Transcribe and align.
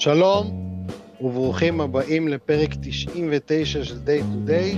שלום 0.00 0.46
וברוכים 1.20 1.80
הבאים 1.80 2.28
לפרק 2.28 2.70
99 2.82 3.84
של 3.84 3.94
Day 3.94 4.22
to 4.22 4.50
Day, 4.50 4.76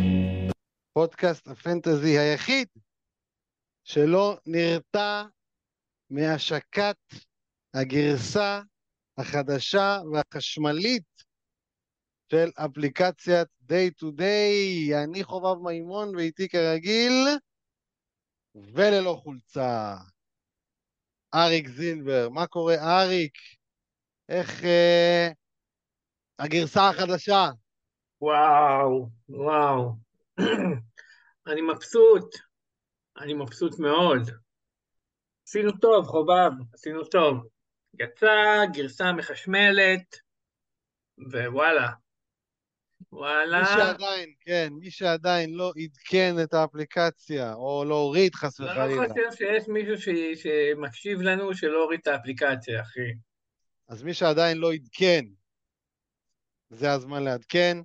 פודקאסט 0.93 1.49
הפנטזי 1.49 2.19
היחיד 2.19 2.69
שלא 3.85 4.39
נרתע 4.47 5.25
מהשקת 6.11 6.97
הגרסה 7.75 8.61
החדשה 9.19 9.98
והחשמלית 10.12 11.25
של 12.33 12.51
אפליקציית 12.57 13.48
Day 13.62 14.02
to 14.02 14.07
Day. 14.19 14.95
אני 15.05 15.25
חובב 15.25 15.62
מימון 15.62 16.16
ואיתי 16.16 16.48
כרגיל, 16.48 17.12
וללא 18.55 19.21
חולצה. 19.23 19.97
אריק 21.34 21.69
זילבר, 21.69 22.29
מה 22.29 22.47
קורה 22.47 22.75
אריק? 22.75 23.59
איך 24.30 24.65
אה, 24.65 25.29
הגרסה 26.39 26.89
החדשה? 26.89 27.48
וואו, 28.20 29.09
וואו. 29.29 29.93
אני 31.51 31.62
מבסוט, 31.62 32.34
אני 33.20 33.34
מבסוט 33.34 33.79
מאוד. 33.79 34.30
עשינו 35.47 35.73
טוב, 35.73 36.06
חובב, 36.06 36.51
עשינו 36.75 37.05
טוב. 37.05 37.47
יצא 38.01 38.65
גרסה 38.73 39.12
מחשמלת, 39.12 40.16
ווואלה. 41.19 41.89
וואלה. 43.12 43.61
מי 43.61 43.67
שעדיין, 43.67 44.34
כן, 44.41 44.69
מי 44.73 44.91
שעדיין 44.91 45.55
לא 45.55 45.73
עדכן 45.77 46.34
את 46.42 46.55
האפליקציה, 46.55 47.55
או 47.55 47.84
לא 47.84 47.95
הוריד 47.95 48.34
חס 48.34 48.61
אני 48.61 48.69
לא 48.69 48.73
וחלילה, 48.73 49.08
חושב 49.08 49.36
שיש 49.36 49.69
מישהו 49.69 49.98
ש... 49.98 50.08
שמקשיב 50.42 51.20
לנו 51.20 51.55
שלא 51.55 51.83
הוריד 51.83 52.01
את 52.03 52.06
האפליקציה, 52.06 52.81
אחי. 52.81 53.30
אז 53.91 54.02
מי 54.02 54.14
שעדיין 54.14 54.58
לא 54.58 54.72
עדכן, 54.72 55.24
זה 56.70 56.92
הזמן 56.92 57.22
לעדכן. 57.22 57.78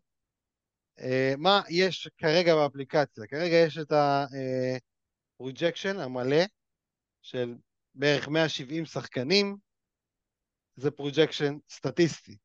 אה, 0.99 1.33
מה 1.37 1.61
יש 1.69 2.09
כרגע 2.17 2.55
באפליקציה? 2.55 3.27
כרגע 3.27 3.55
יש 3.55 3.77
את 3.77 3.91
ה-projection 3.91 5.99
המלא 5.99 6.43
של 7.21 7.55
בערך 7.95 8.27
170 8.27 8.85
שחקנים, 8.85 9.57
זה 10.75 10.91
projection 10.91 11.57
סטטיסטי, 11.69 12.37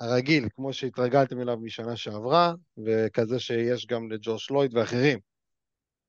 הרגיל, 0.00 0.48
כמו 0.54 0.72
שהתרגלתם 0.72 1.40
אליו 1.40 1.56
משנה 1.56 1.96
שעברה, 1.96 2.52
וכזה 2.86 3.40
שיש 3.40 3.86
גם 3.86 4.12
לג'וש 4.12 4.50
לויד 4.50 4.76
ואחרים. 4.76 5.18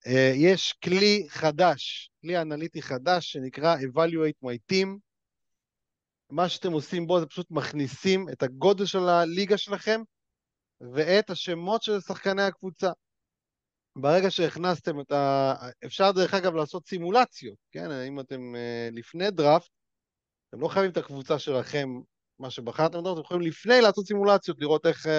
אה, 0.08 0.32
יש 0.36 0.74
כלי 0.74 1.26
חדש, 1.30 2.12
כלי 2.22 2.42
אנליטי 2.42 2.82
חדש 2.82 3.32
שנקרא 3.32 3.78
Evaluate 3.78 4.46
My 4.46 4.58
Team. 4.72 5.09
מה 6.30 6.50
שאתם 6.50 6.72
עושים 6.72 7.08
בו 7.08 7.20
זה 7.20 7.26
פשוט 7.26 7.48
מכניסים 7.52 8.30
את 8.30 8.44
הגודל 8.44 8.86
של 8.86 9.10
הליגה 9.10 9.58
שלכם 9.58 10.02
ואת 10.94 11.30
השמות 11.30 11.84
של 11.84 12.00
שחקני 12.00 12.44
הקבוצה. 12.44 12.92
ברגע 13.96 14.32
שהכנסתם 14.32 15.00
את 15.00 15.12
ה... 15.12 15.54
אפשר 15.86 16.12
דרך 16.12 16.34
אגב 16.34 16.56
לעשות 16.56 16.88
סימולציות, 16.88 17.58
כן? 17.72 17.92
אם 17.92 18.20
אתם 18.20 18.56
uh, 18.56 18.96
לפני 18.96 19.32
דראפט, 19.32 19.70
אתם 20.50 20.62
לא 20.62 20.68
חייבים 20.68 20.92
את 20.92 20.98
הקבוצה 20.98 21.40
שלכם, 21.40 21.90
מה 22.40 22.50
שבחרתם, 22.50 23.00
אתם 23.00 23.22
יכולים 23.22 23.42
לפני 23.42 23.82
לעשות 23.82 24.08
סימולציות, 24.08 24.58
לראות 24.62 24.86
איך, 24.86 25.06
uh, 25.06 25.10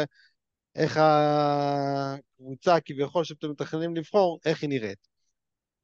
איך 0.75 1.01
הקבוצה 1.03 2.81
כביכול 2.85 3.25
שאתם 3.25 3.51
מתכננים 3.51 3.97
לבחור, 3.97 4.39
איך 4.45 4.63
היא 4.63 4.71
נראית. 4.71 5.09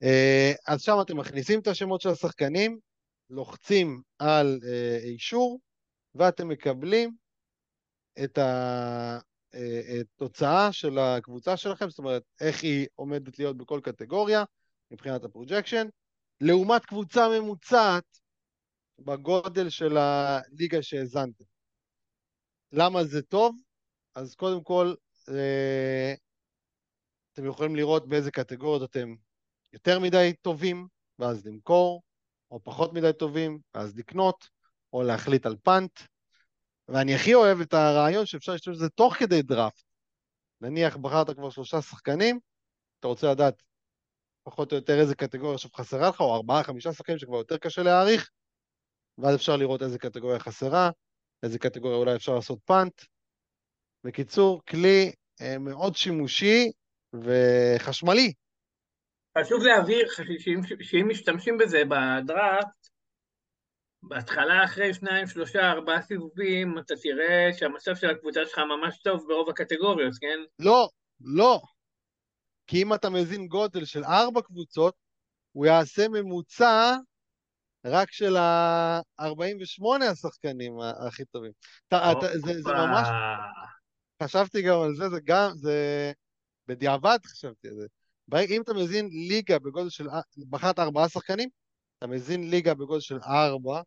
Uh, 0.04 0.56
אז 0.66 0.82
שם 0.82 0.96
אתם 1.00 1.16
מכניסים 1.16 1.60
את 1.60 1.66
השמות 1.66 2.00
של 2.00 2.08
השחקנים, 2.08 2.78
לוחצים 3.30 4.02
על 4.18 4.58
uh, 4.62 5.04
אישור, 5.04 5.60
ואתם 6.14 6.48
מקבלים 6.48 7.16
את 8.24 8.38
התוצאה 9.52 10.72
של 10.72 10.98
הקבוצה 10.98 11.56
שלכם, 11.56 11.88
זאת 11.88 11.98
אומרת, 11.98 12.22
איך 12.40 12.62
היא 12.62 12.86
עומדת 12.94 13.38
להיות 13.38 13.56
בכל 13.56 13.80
קטגוריה 13.82 14.44
מבחינת 14.90 15.24
ה 15.24 15.29
projection, 15.29 15.86
לעומת 16.40 16.84
קבוצה 16.84 17.28
ממוצעת 17.28 18.18
בגודל 18.98 19.68
של 19.68 19.96
הליגה 19.96 20.82
שהזנתם. 20.82 21.44
למה 22.72 23.04
זה 23.04 23.22
טוב? 23.22 23.56
אז 24.14 24.34
קודם 24.34 24.62
כל, 24.64 24.94
אה, 25.28 26.14
אתם 27.32 27.46
יכולים 27.46 27.76
לראות 27.76 28.08
באיזה 28.08 28.30
קטגוריות 28.30 28.90
אתם 28.90 29.14
יותר 29.72 30.00
מדי 30.00 30.32
טובים, 30.42 30.88
ואז 31.18 31.46
למכור, 31.46 32.02
או 32.56 32.60
פחות 32.64 32.92
מדי 32.92 33.12
טובים, 33.18 33.58
ואז 33.74 33.96
לקנות, 33.96 34.48
או 34.92 35.02
להחליט 35.02 35.46
על 35.46 35.56
פאנט. 35.62 36.00
ואני 36.88 37.14
הכי 37.14 37.34
אוהב 37.34 37.60
את 37.60 37.74
הרעיון 37.74 38.26
שאפשר 38.26 38.52
להשתמש 38.52 38.76
בזה 38.76 38.88
תוך 38.88 39.14
כדי 39.14 39.42
דראפט. 39.42 39.82
נניח 40.60 40.96
בחרת 40.96 41.30
כבר 41.30 41.50
שלושה 41.50 41.82
שחקנים, 41.82 42.38
אתה 43.00 43.08
רוצה 43.08 43.30
לדעת 43.30 43.62
פחות 44.42 44.72
או 44.72 44.76
יותר 44.76 45.00
איזה 45.00 45.14
קטגוריה 45.14 45.54
עכשיו 45.54 45.70
חסרה 45.76 46.08
לך, 46.08 46.20
או 46.20 46.34
ארבעה, 46.34 46.62
חמישה 46.62 46.92
שחקנים 46.92 47.18
שכבר 47.18 47.36
יותר 47.36 47.56
קשה 47.58 47.82
להעריך, 47.82 48.30
ואז 49.18 49.36
אפשר 49.36 49.56
לראות 49.56 49.82
איזה 49.82 49.98
קטגוריה 49.98 50.38
חסרה, 50.38 50.90
איזה 51.42 51.58
קטגוריה 51.58 51.96
אולי 51.96 52.16
אפשר 52.16 52.34
לעשות 52.34 52.58
פאנט. 52.64 53.02
בקיצור, 54.04 54.62
כלי 54.68 55.12
אה, 55.40 55.58
מאוד 55.58 55.96
שימושי 55.96 56.70
וחשמלי. 57.14 58.32
חשוב 59.40 59.62
להבהיר 59.62 60.08
שאם, 60.80 61.08
משתמשים 61.08 61.58
בזה 61.58 61.82
בדראפט, 61.88 62.88
בהתחלה 64.02 64.64
אחרי 64.64 64.94
שניים, 64.94 65.26
שלושה, 65.26 65.70
ארבעה 65.70 66.02
סיבובים, 66.02 66.78
אתה 66.78 66.94
תראה 67.02 67.50
שהמצב 67.52 67.96
של 67.96 68.10
הקבוצה 68.10 68.40
שלך 68.46 68.58
ממש 68.58 68.98
טוב 68.98 69.24
ברוב 69.28 69.50
הקטגוריות, 69.50 70.12
כן? 70.20 70.38
לא, 70.58 70.88
לא. 71.20 71.60
כי 72.66 72.82
אם 72.82 72.94
אתה 72.94 73.10
מזין 73.10 73.46
גודל 73.46 73.84
של 73.84 74.04
ארבע 74.04 74.42
קבוצות, 74.42 74.94
הוא 75.52 75.66
יעשה 75.66 76.08
ממוצע 76.08 76.96
רק 77.86 78.12
של 78.12 78.36
ה-48 78.36 80.04
השחקנים 80.10 80.72
הכי 81.06 81.24
טובים. 81.24 81.52
אתה, 81.88 82.12
אתה, 82.12 82.26
זה, 82.38 82.62
זה 82.62 82.72
ממש, 82.72 83.08
חשבתי 84.22 84.62
גם 84.62 84.80
על 84.80 84.94
זה, 84.94 85.08
זה 85.08 85.20
גם, 85.24 85.50
זה 85.54 86.12
בדיעבד 86.68 87.18
חשבתי 87.26 87.68
על 87.68 87.74
זה. 87.74 87.86
אם 88.34 88.62
אתה 88.62 88.74
מזין 88.74 89.08
ליגה 89.12 89.58
בגודל 89.58 89.88
של, 89.88 90.06
בחרת 90.50 90.78
ארבעה 90.78 91.08
שחקנים, 91.08 91.48
אתה 91.98 92.06
מזין 92.06 92.50
ליגה 92.50 92.74
בגודל 92.74 93.00
של 93.00 93.18
ארבע, 93.22 93.82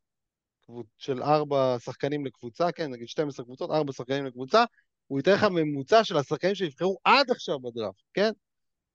של 0.97 1.23
ארבע 1.23 1.77
שחקנים 1.79 2.25
לקבוצה, 2.25 2.71
כן, 2.71 2.91
נגיד 2.91 3.07
12 3.07 3.45
קבוצות, 3.45 3.71
ארבע 3.71 3.93
שחקנים 3.93 4.25
לקבוצה, 4.25 4.63
הוא 5.07 5.19
ייתן 5.19 5.31
לך 5.33 5.43
ממוצע 5.43 6.03
של 6.03 6.17
השחקנים 6.17 6.55
שנבחרו 6.55 6.97
עד 7.03 7.31
עכשיו 7.31 7.59
בדראפט, 7.59 8.03
כן? 8.13 8.31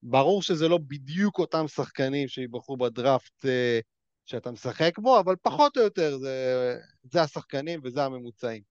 ברור 0.03 0.43
שזה 0.43 0.69
לא 0.69 0.79
בדיוק 0.79 1.39
אותם 1.39 1.69
שחקנים 1.69 2.29
שיבחרו 2.29 2.77
בדראפט 2.77 3.47
אה, 3.47 3.81
שאתה 4.27 4.51
משחק 4.51 4.99
בו, 4.99 5.21
אבל 5.21 5.35
פחות 5.43 5.77
או 5.77 5.83
יותר 5.83 6.19
זה, 6.19 6.77
זה 7.03 7.23
השחקנים 7.23 7.81
וזה 7.85 8.05
הממוצעים 8.05 8.63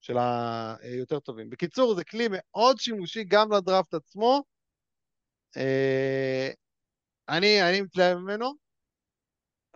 של 0.00 0.16
היותר 0.80 1.20
טובים. 1.20 1.50
בקיצור, 1.50 1.94
זה 1.94 2.04
כלי 2.04 2.26
מאוד 2.30 2.78
שימושי 2.78 3.24
גם 3.24 3.52
לדראפט 3.52 3.94
עצמו. 3.94 4.42
אה, 5.56 6.50
אני, 7.28 7.62
אני 7.62 7.80
מתלהב 7.80 8.18
ממנו. 8.18 8.52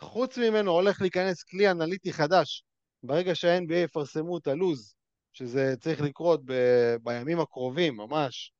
חוץ 0.00 0.38
ממנו 0.38 0.70
הולך 0.70 1.00
להיכנס 1.00 1.42
כלי 1.42 1.70
אנליטי 1.70 2.12
חדש 2.12 2.64
ברגע 3.02 3.34
שה-NBA 3.34 3.74
יפרסמו 3.74 4.38
את 4.38 4.46
הלוז, 4.46 4.94
שזה 5.32 5.74
צריך 5.80 6.00
לקרות 6.00 6.40
ב- 6.44 6.96
בימים 7.02 7.40
הקרובים 7.40 7.96
ממש, 7.96 8.52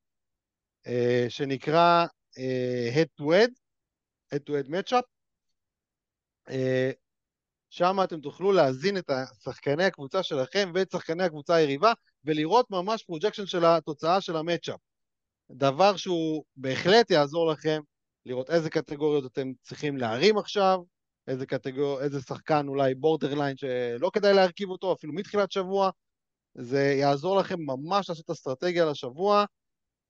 אה, 0.87 1.25
שנקרא 1.29 2.05
אה, 2.37 2.89
Head 2.93 3.21
to 3.21 3.25
Head, 3.25 3.51
Head 4.33 4.39
to 4.39 4.51
Head 4.51 4.69
Matchup. 4.69 5.03
אה, 6.49 6.91
שם 7.69 7.97
אתם 8.03 8.21
תוכלו 8.21 8.51
להזין 8.51 8.97
את 8.97 9.09
שחקני 9.43 9.83
הקבוצה 9.83 10.23
שלכם 10.23 10.71
ואת 10.75 10.91
שחקני 10.91 11.23
הקבוצה 11.23 11.55
היריבה 11.55 11.93
ולראות 12.25 12.71
ממש 12.71 13.03
projection 13.03 13.45
של 13.45 13.65
התוצאה 13.65 14.21
של 14.21 14.35
ה 14.35 14.41
matchup. 14.41 14.90
דבר 15.51 15.97
שהוא 15.97 16.43
בהחלט 16.55 17.11
יעזור 17.11 17.51
לכם 17.51 17.81
לראות 18.25 18.49
איזה 18.49 18.69
קטגוריות 18.69 19.25
אתם 19.25 19.51
צריכים 19.61 19.97
להרים 19.97 20.37
עכשיו, 20.37 20.79
איזה 21.27 21.45
קטגור... 21.45 22.01
איזה 22.01 22.21
שחקן 22.21 22.67
אולי 22.67 22.95
borderline 22.95 23.57
שלא 23.57 24.09
כדאי 24.13 24.33
להרכיב 24.33 24.69
אותו 24.69 24.93
אפילו 24.93 25.13
מתחילת 25.13 25.51
שבוע, 25.51 25.89
זה 26.53 26.83
יעזור 26.99 27.37
לכם 27.37 27.55
ממש 27.59 28.09
לעשות 28.09 28.29
אסטרטגיה 28.29 28.85
לשבוע, 28.85 29.45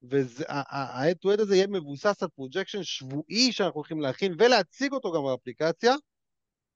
וה-head 0.01 1.15
to 1.25 1.37
head 1.37 1.41
הזה 1.41 1.55
יהיה 1.55 1.67
מבוסס 1.67 2.23
על 2.23 2.29
projection 2.35 2.83
שבועי 2.83 3.51
שאנחנו 3.51 3.75
הולכים 3.75 4.01
להכין 4.01 4.33
ולהציג 4.39 4.93
אותו 4.93 5.11
גם 5.11 5.23
באפליקציה. 5.23 5.95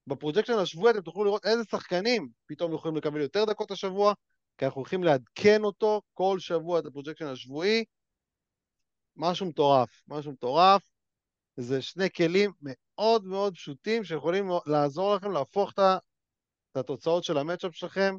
ב 0.06 0.10
projection 0.10 0.52
השבועי 0.52 0.92
אתם 0.92 1.00
תוכלו 1.00 1.24
לראות 1.24 1.46
איזה 1.46 1.64
שחקנים 1.70 2.28
פתאום 2.46 2.74
יכולים 2.74 2.96
לקבל 2.96 3.20
יותר 3.20 3.44
דקות 3.44 3.70
השבוע, 3.70 4.14
כי 4.58 4.64
אנחנו 4.64 4.78
הולכים 4.78 5.04
לעדכן 5.04 5.64
אותו 5.64 6.02
כל 6.14 6.38
שבוע 6.38 6.78
את 6.78 6.86
ה 6.86 6.90
projection 6.90 7.26
השבועי. 7.26 7.84
משהו 9.16 9.46
מטורף, 9.46 10.02
משהו 10.08 10.32
מטורף. 10.32 10.82
זה 11.56 11.82
שני 11.82 12.10
כלים 12.10 12.52
מאוד 12.62 13.24
מאוד 13.24 13.54
פשוטים 13.54 14.04
שיכולים 14.04 14.48
לעזור 14.66 15.14
לכם 15.14 15.30
להפוך 15.30 15.72
את 15.72 15.78
את 16.76 16.80
התוצאות 16.80 17.24
של 17.24 17.38
המצ'אפ 17.38 17.74
שלכם 17.74 18.16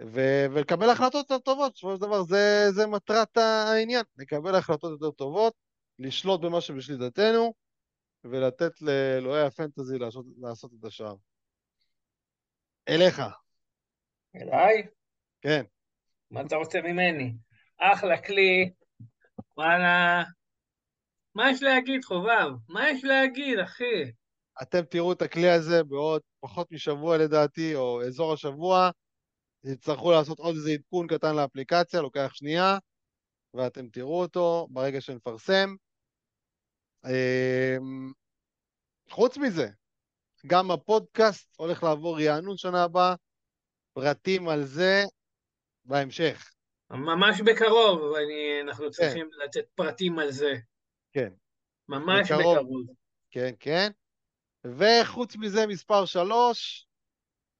ו- 0.00 0.46
ולקבל 0.52 0.90
החלטות 0.90 1.30
יותר 1.30 1.38
טובות, 1.38 1.72
בסופו 1.72 1.94
של 1.94 2.00
דבר 2.00 2.22
זה, 2.22 2.66
זה 2.70 2.86
מטרת 2.86 3.36
העניין, 3.36 4.04
לקבל 4.16 4.54
החלטות 4.54 4.90
יותר 4.90 5.10
טובות, 5.10 5.54
לשלוט 5.98 6.40
במה 6.40 6.60
שבשליטתנו, 6.60 7.54
ולתת 8.24 8.82
לאלוהי 8.82 9.42
הפנטזי 9.42 9.98
לעשות, 9.98 10.26
לעשות 10.38 10.70
את 10.80 10.84
השאר. 10.84 11.14
אליך. 12.88 13.22
אליי? 14.36 14.86
כן. 15.40 15.64
מה 16.30 16.40
אתה 16.40 16.56
רוצה 16.56 16.80
ממני? 16.80 17.32
אחלה 17.78 18.22
כלי, 18.22 18.70
וואלה. 19.56 20.22
מה 21.34 21.50
יש 21.50 21.62
להגיד, 21.62 22.04
חובב? 22.04 22.50
מה 22.68 22.90
יש 22.90 23.04
להגיד, 23.04 23.58
אחי? 23.58 24.12
אתם 24.62 24.82
תראו 24.90 25.12
את 25.12 25.22
הכלי 25.22 25.50
הזה 25.50 25.84
בעוד 25.84 26.22
פחות 26.40 26.72
משבוע 26.72 27.18
לדעתי, 27.18 27.74
או 27.74 28.02
אזור 28.02 28.32
השבוע. 28.32 28.90
תצטרכו 29.66 30.12
לעשות 30.12 30.38
עוד 30.38 30.54
איזה 30.54 30.70
עדכון 30.70 31.06
קטן 31.06 31.36
לאפליקציה, 31.36 32.00
לוקח 32.00 32.30
שנייה, 32.34 32.78
ואתם 33.54 33.88
תראו 33.88 34.20
אותו 34.20 34.66
ברגע 34.70 35.00
שנפרסם. 35.00 35.74
אמ, 37.06 38.12
חוץ 39.10 39.36
מזה, 39.36 39.68
גם 40.46 40.70
הפודקאסט 40.70 41.54
הולך 41.56 41.82
לעבור 41.82 42.20
רענון 42.20 42.56
שנה 42.56 42.82
הבאה, 42.82 43.14
פרטים 43.92 44.48
על 44.48 44.64
זה 44.64 45.04
בהמשך. 45.84 46.53
ממש 46.94 47.40
בקרוב, 47.40 48.14
אני, 48.14 48.60
אנחנו 48.62 48.84
כן. 48.84 48.90
צריכים 48.90 49.30
כן. 49.30 49.44
לתת 49.44 49.64
פרטים 49.74 50.18
על 50.18 50.30
זה. 50.30 50.52
כן. 51.12 51.32
ממש 51.88 52.32
בקרוב. 52.32 52.58
בקרוב. 52.58 52.86
כן, 53.30 53.50
כן. 53.60 53.90
וחוץ 54.64 55.36
מזה, 55.36 55.66
מספר 55.66 56.04
שלוש, 56.04 56.86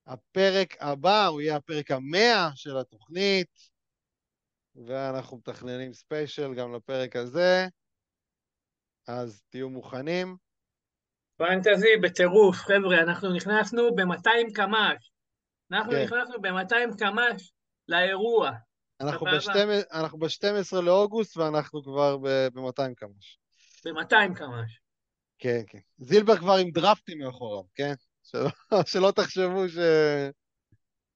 הפרק 0.06 0.76
הבא 0.80 1.26
הוא 1.26 1.40
יהיה 1.40 1.56
הפרק 1.56 1.90
המאה 1.90 2.50
של 2.54 2.76
התוכנית, 2.76 3.70
ואנחנו 4.74 5.36
מתכננים 5.36 5.92
ספיישל 5.92 6.54
גם 6.54 6.74
לפרק 6.74 7.16
הזה, 7.16 7.66
אז 9.08 9.42
תהיו 9.48 9.70
מוכנים. 9.70 10.36
פנטזי 11.36 11.96
בטירוף, 12.02 12.56
חבר'ה, 12.56 13.02
אנחנו 13.02 13.36
נכנסנו 13.36 13.94
ב-200 13.94 14.54
קמ"ש. 14.54 15.10
אנחנו 15.72 15.92
כן. 15.92 16.04
נכנסנו 16.04 16.40
ב-200 16.42 16.98
קמ"ש 16.98 17.52
לאירוע. 17.88 18.50
אנחנו 19.92 20.18
ב-12 20.18 20.80
לאוגוסט 20.82 21.36
ואנחנו 21.36 21.82
כבר 21.82 22.16
ב-200 22.16 22.94
קמ"ש. 22.96 23.38
ב-200 23.84 24.34
קמ"ש. 24.34 24.80
כן, 25.38 25.62
כן. 25.66 25.78
זילבר 25.98 26.36
כבר 26.36 26.54
עם 26.60 26.70
דרפטים 26.70 27.18
מאחוריו, 27.18 27.64
כן? 27.74 27.94
שלא, 28.22 28.48
שלא 28.92 29.10
תחשבו 29.16 29.68
ש... 29.68 29.78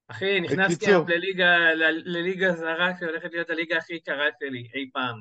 אחי, 0.08 0.40
נכנסתי 0.40 0.86
היום 0.86 1.08
לליגה, 1.08 1.56
לליגה 2.04 2.52
זרה 2.52 2.90
שהולכת 3.00 3.32
להיות 3.32 3.50
הליגה 3.50 3.76
הכי 3.76 3.94
יקרה 3.94 4.26
שלי 4.40 4.70
אי 4.74 4.90
פעם. 4.92 5.20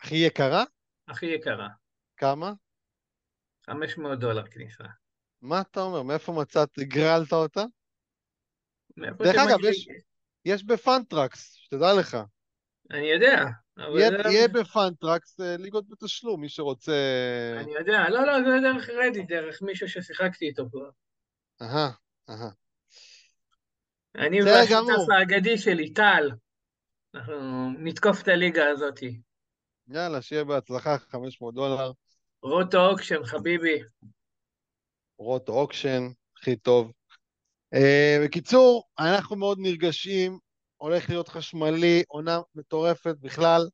הכי 0.00 0.16
יקרה? 0.16 0.64
הכי 1.08 1.26
יקרה. 1.26 1.68
כמה? 2.16 2.52
500 3.66 4.18
דולר 4.18 4.46
כניסה. 4.46 4.84
מה 5.42 5.60
אתה 5.60 5.80
אומר? 5.80 6.02
מאיפה 6.02 6.32
מצאת, 6.32 6.78
הגרלת 6.78 7.32
אותה? 7.32 7.64
דרך 8.98 9.36
אגב, 9.36 9.58
יש, 9.64 9.88
יש 10.44 10.64
בפאנטרקס, 10.64 11.54
שתדע 11.54 11.92
לך. 11.98 12.16
אני 12.90 13.06
יודע. 13.06 13.44
יהיה, 13.78 14.10
זה... 14.10 14.28
יהיה 14.30 14.48
בפאנטרקס 14.48 15.40
אה, 15.40 15.56
ליגות 15.56 15.88
בתשלום, 15.88 16.40
מי 16.40 16.48
שרוצה... 16.48 16.92
אני 17.60 17.74
יודע, 17.74 18.08
לא, 18.08 18.26
לא, 18.26 18.38
זה 18.38 18.60
דרך 18.62 18.88
Reddit, 18.88 19.22
דרך 19.22 19.62
מישהו 19.62 19.88
ששיחקתי 19.88 20.46
איתו 20.46 20.64
כבר. 20.70 20.90
אהה, 21.62 21.90
אהה. 22.28 22.50
אני 24.14 24.42
והשותף 24.42 25.10
האגדי 25.18 25.58
שלי, 25.58 25.92
טל, 25.92 26.30
אנחנו 27.14 27.70
נתקוף 27.78 28.22
את 28.22 28.28
הליגה 28.28 28.68
הזאת. 28.68 29.00
יאללה, 29.88 30.22
שיהיה 30.22 30.44
בהצלחה, 30.44 30.98
500 30.98 31.54
דולר. 31.54 31.92
roto 32.42 32.86
auction, 32.86 33.24
חביבי. 33.24 33.82
רוטו 35.18 35.52
אוקשן, 35.52 36.02
הכי 36.36 36.56
טוב. 36.56 36.92
Uh, 37.74 38.24
בקיצור, 38.24 38.84
אנחנו 38.98 39.36
מאוד 39.36 39.58
נרגשים, 39.60 40.38
הולך 40.76 41.10
להיות 41.10 41.28
חשמלי, 41.28 42.02
עונה 42.08 42.40
מטורפת 42.54 43.14
בכלל, 43.20 43.68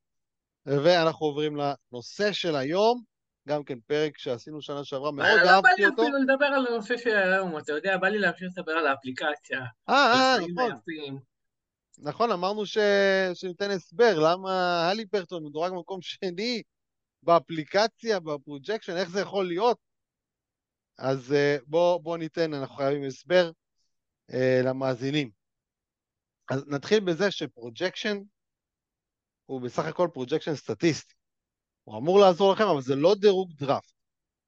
ואנחנו 0.66 1.26
עוברים 1.26 1.56
לנושא 1.56 2.32
של 2.32 2.56
היום, 2.56 3.02
גם 3.48 3.64
כן 3.64 3.80
פרק 3.80 4.18
שעשינו 4.18 4.62
שנה 4.62 4.84
שעברה, 4.84 5.10
מאוד 5.10 5.26
אהבתי 5.26 5.86
אותו. 5.86 6.02
לא 6.02 6.08
בא 6.08 6.08
לי 6.08 6.12
אפילו 6.12 6.18
לדבר 6.18 6.44
על 6.44 6.66
הנושא 6.66 6.96
של 6.96 7.16
היום, 7.16 7.58
אתה 7.58 7.72
יודע, 7.72 7.96
בא 7.96 8.08
לי 8.08 8.18
להמשיך 8.18 8.48
לדבר 8.56 8.72
על 8.72 8.86
האפליקציה. 8.86 9.60
אה, 9.88 10.12
אה, 10.12 10.36
נכון. 10.54 11.18
נכון, 11.98 12.30
אמרנו 12.30 12.66
ש... 12.66 12.78
שניתן 13.34 13.70
הסבר, 13.70 14.18
למה 14.18 14.84
הליברטון 14.90 15.44
מדורג 15.44 15.72
במקום 15.72 16.02
שני 16.02 16.62
באפליקציה, 17.22 18.20
ב 18.20 18.26
projection, 18.26 18.96
איך 18.96 19.10
זה 19.10 19.20
יכול 19.20 19.46
להיות? 19.46 19.78
אז 20.98 21.30
uh, 21.30 21.64
בואו 21.66 22.00
בוא 22.00 22.18
ניתן, 22.18 22.54
אנחנו 22.54 22.76
חייבים 22.76 23.04
הסבר 23.04 23.50
למאזינים. 24.64 25.30
אז 26.50 26.64
נתחיל 26.68 27.00
בזה 27.00 27.30
ש 27.30 27.45
projection 27.45 28.18
הוא 29.46 29.60
בסך 29.60 29.84
הכל 29.84 30.08
projection 30.12 30.54
סטטיסטי. 30.54 31.14
הוא 31.84 31.98
אמור 31.98 32.20
לעזור 32.20 32.52
לכם, 32.52 32.64
אבל 32.64 32.80
זה 32.80 32.94
לא 32.96 33.14
דירוג 33.20 33.52
דראפט. 33.52 33.92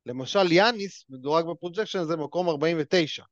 למשל, 0.07 0.53
יאניס 0.53 1.05
מדורג 1.09 1.45
ב 1.51 1.55
projection 1.55 1.99
הזה 1.99 2.17
מקום 2.17 2.49
49. 2.49 3.25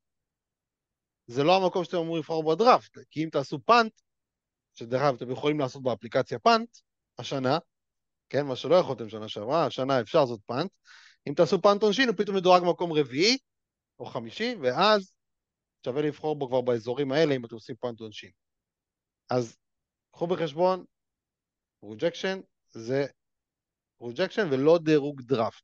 זה 1.27 1.45
לא 1.45 1.57
המקום 1.57 1.85
שאתם 1.85 1.97
אמורים 1.97 2.21
לבחור 2.21 2.55
בדראפט, 2.55 2.99
כי 3.11 3.25
אם 3.25 3.29
תעשו 3.33 3.59
punt, 3.65 3.93
שדרך 4.75 5.03
אגב 5.03 5.15
אתם 5.15 5.31
יכולים 5.31 5.61
לעשות 5.61 5.83
באפליקציה 5.83 6.39
punt, 6.39 6.69
השנה, 7.19 7.59
כן, 8.29 8.47
מה 8.47 8.57
שלא 8.57 8.75
יכולתם 8.75 9.09
שנה 9.09 9.29
שעברה, 9.29 9.67
השנה 9.67 10.01
אפשר 10.01 10.21
לעשות 10.21 10.41
punt, 10.47 10.71
אם 11.29 11.35
תעשו 11.35 11.63
punt 11.63 11.83
עונשין 11.83 12.09
הוא 12.09 12.17
פתאום 12.17 12.37
מדורג 12.37 12.63
במקום 12.63 12.93
רביעי 12.93 13.39
או 13.99 14.07
חמישי, 14.07 14.55
ואז 14.63 15.13
שווה 15.85 16.03
לבחור 16.03 16.37
בו 16.37 16.49
כבר 16.49 16.61
באזורים 16.61 17.13
האלה 17.13 17.35
אם 17.35 17.45
אתם 17.45 17.55
עושים 17.55 17.77
punt 17.81 18.01
עונשין. 18.01 18.31
אז 19.31 19.57
קחו 20.13 20.27
בחשבון, 20.27 20.85
projection 21.81 22.41
זה 22.71 23.07
projection 23.99 24.49
ולא 24.51 24.79
דירוג 24.79 25.23
דראפט. 25.23 25.63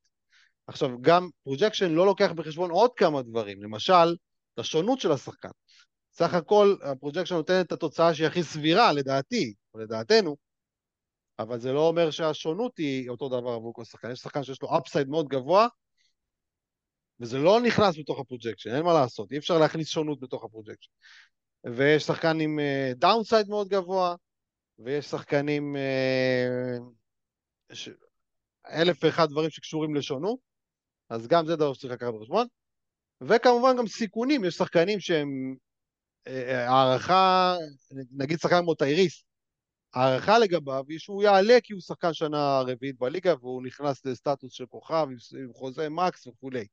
עכשיו, 0.66 0.90
גם 1.00 1.28
projection 1.44 1.90
לא 1.90 2.06
לוקח 2.06 2.32
בחשבון 2.32 2.70
עוד 2.70 2.90
כמה 2.96 3.22
דברים, 3.22 3.62
למשל, 3.62 4.16
השונות 4.58 5.00
של 5.00 5.12
השחקן. 5.12 5.50
סך 6.12 6.34
הכל 6.34 6.76
ה 6.82 6.87
projection 6.87 7.34
נותן 7.34 7.60
את 7.60 7.72
התוצאה 7.72 8.14
שהיא 8.14 8.26
הכי 8.26 8.42
סבירה, 8.42 8.92
לדעתי, 8.92 9.54
או 9.74 9.78
לדעתנו, 9.78 10.36
אבל 11.38 11.60
זה 11.60 11.72
לא 11.72 11.88
אומר 11.88 12.10
שהשונות 12.10 12.78
היא 12.78 13.10
אותו 13.10 13.28
דבר 13.28 13.50
עבור 13.50 13.74
כל 13.74 13.84
שחקן. 13.84 14.10
יש 14.10 14.18
שחקן 14.18 14.44
שיש 14.44 14.62
לו 14.62 14.78
upside 14.78 15.08
מאוד 15.08 15.28
גבוה, 15.28 15.68
וזה 17.20 17.38
לא 17.38 17.60
נכנס 17.60 17.98
בתוך 17.98 18.20
ה 18.20 18.25
projection, 18.25 18.74
אין 18.74 18.84
מה 18.84 18.92
לעשות, 18.92 19.32
אי 19.32 19.38
אפשר 19.38 19.58
להכניס 19.58 19.88
שונות 19.88 20.20
בתוך 20.20 20.44
ה 20.44 20.48
projection. 20.48 20.90
ויש 21.64 22.02
שחקן 22.02 22.40
עם 22.40 22.58
downside 22.96 23.46
uh, 23.46 23.50
מאוד 23.50 23.68
גבוה, 23.68 24.14
ויש 24.78 25.06
שחקנים, 25.06 25.76
uh. 25.76 26.96
אלף 28.68 29.04
ואחד 29.04 29.28
דברים 29.28 29.50
שקשורים 29.50 29.94
לשונות, 29.94 30.38
אז 31.08 31.26
גם 31.26 31.46
זה 31.46 31.56
דבר 31.56 31.74
שצריך 31.74 31.92
לקחת 31.92 32.14
בחשבון. 32.14 32.46
וכמובן 33.20 33.76
גם 33.78 33.86
סיכונים, 33.86 34.44
יש 34.44 34.54
שחקנים 34.54 35.00
שהם 35.00 35.56
אה, 36.26 36.68
הערכה, 36.68 37.54
נגיד 38.12 38.38
שחקן 38.38 38.60
כמו 38.62 38.74
טייריס, 38.74 39.24
הערכה 39.94 40.38
לגביו 40.38 40.84
היא 40.88 40.98
שהוא 40.98 41.22
יעלה 41.22 41.58
כי 41.62 41.72
הוא 41.72 41.80
שחקן 41.80 42.14
שנה 42.14 42.60
רביעית 42.60 42.98
בליגה 42.98 43.34
והוא 43.40 43.62
נכנס 43.62 44.06
לסטטוס 44.06 44.52
של 44.52 44.66
כוכב 44.66 45.08
עם 45.10 45.52
חוזה 45.52 45.88
מקס 45.88 46.26
וכולי. 46.26 46.66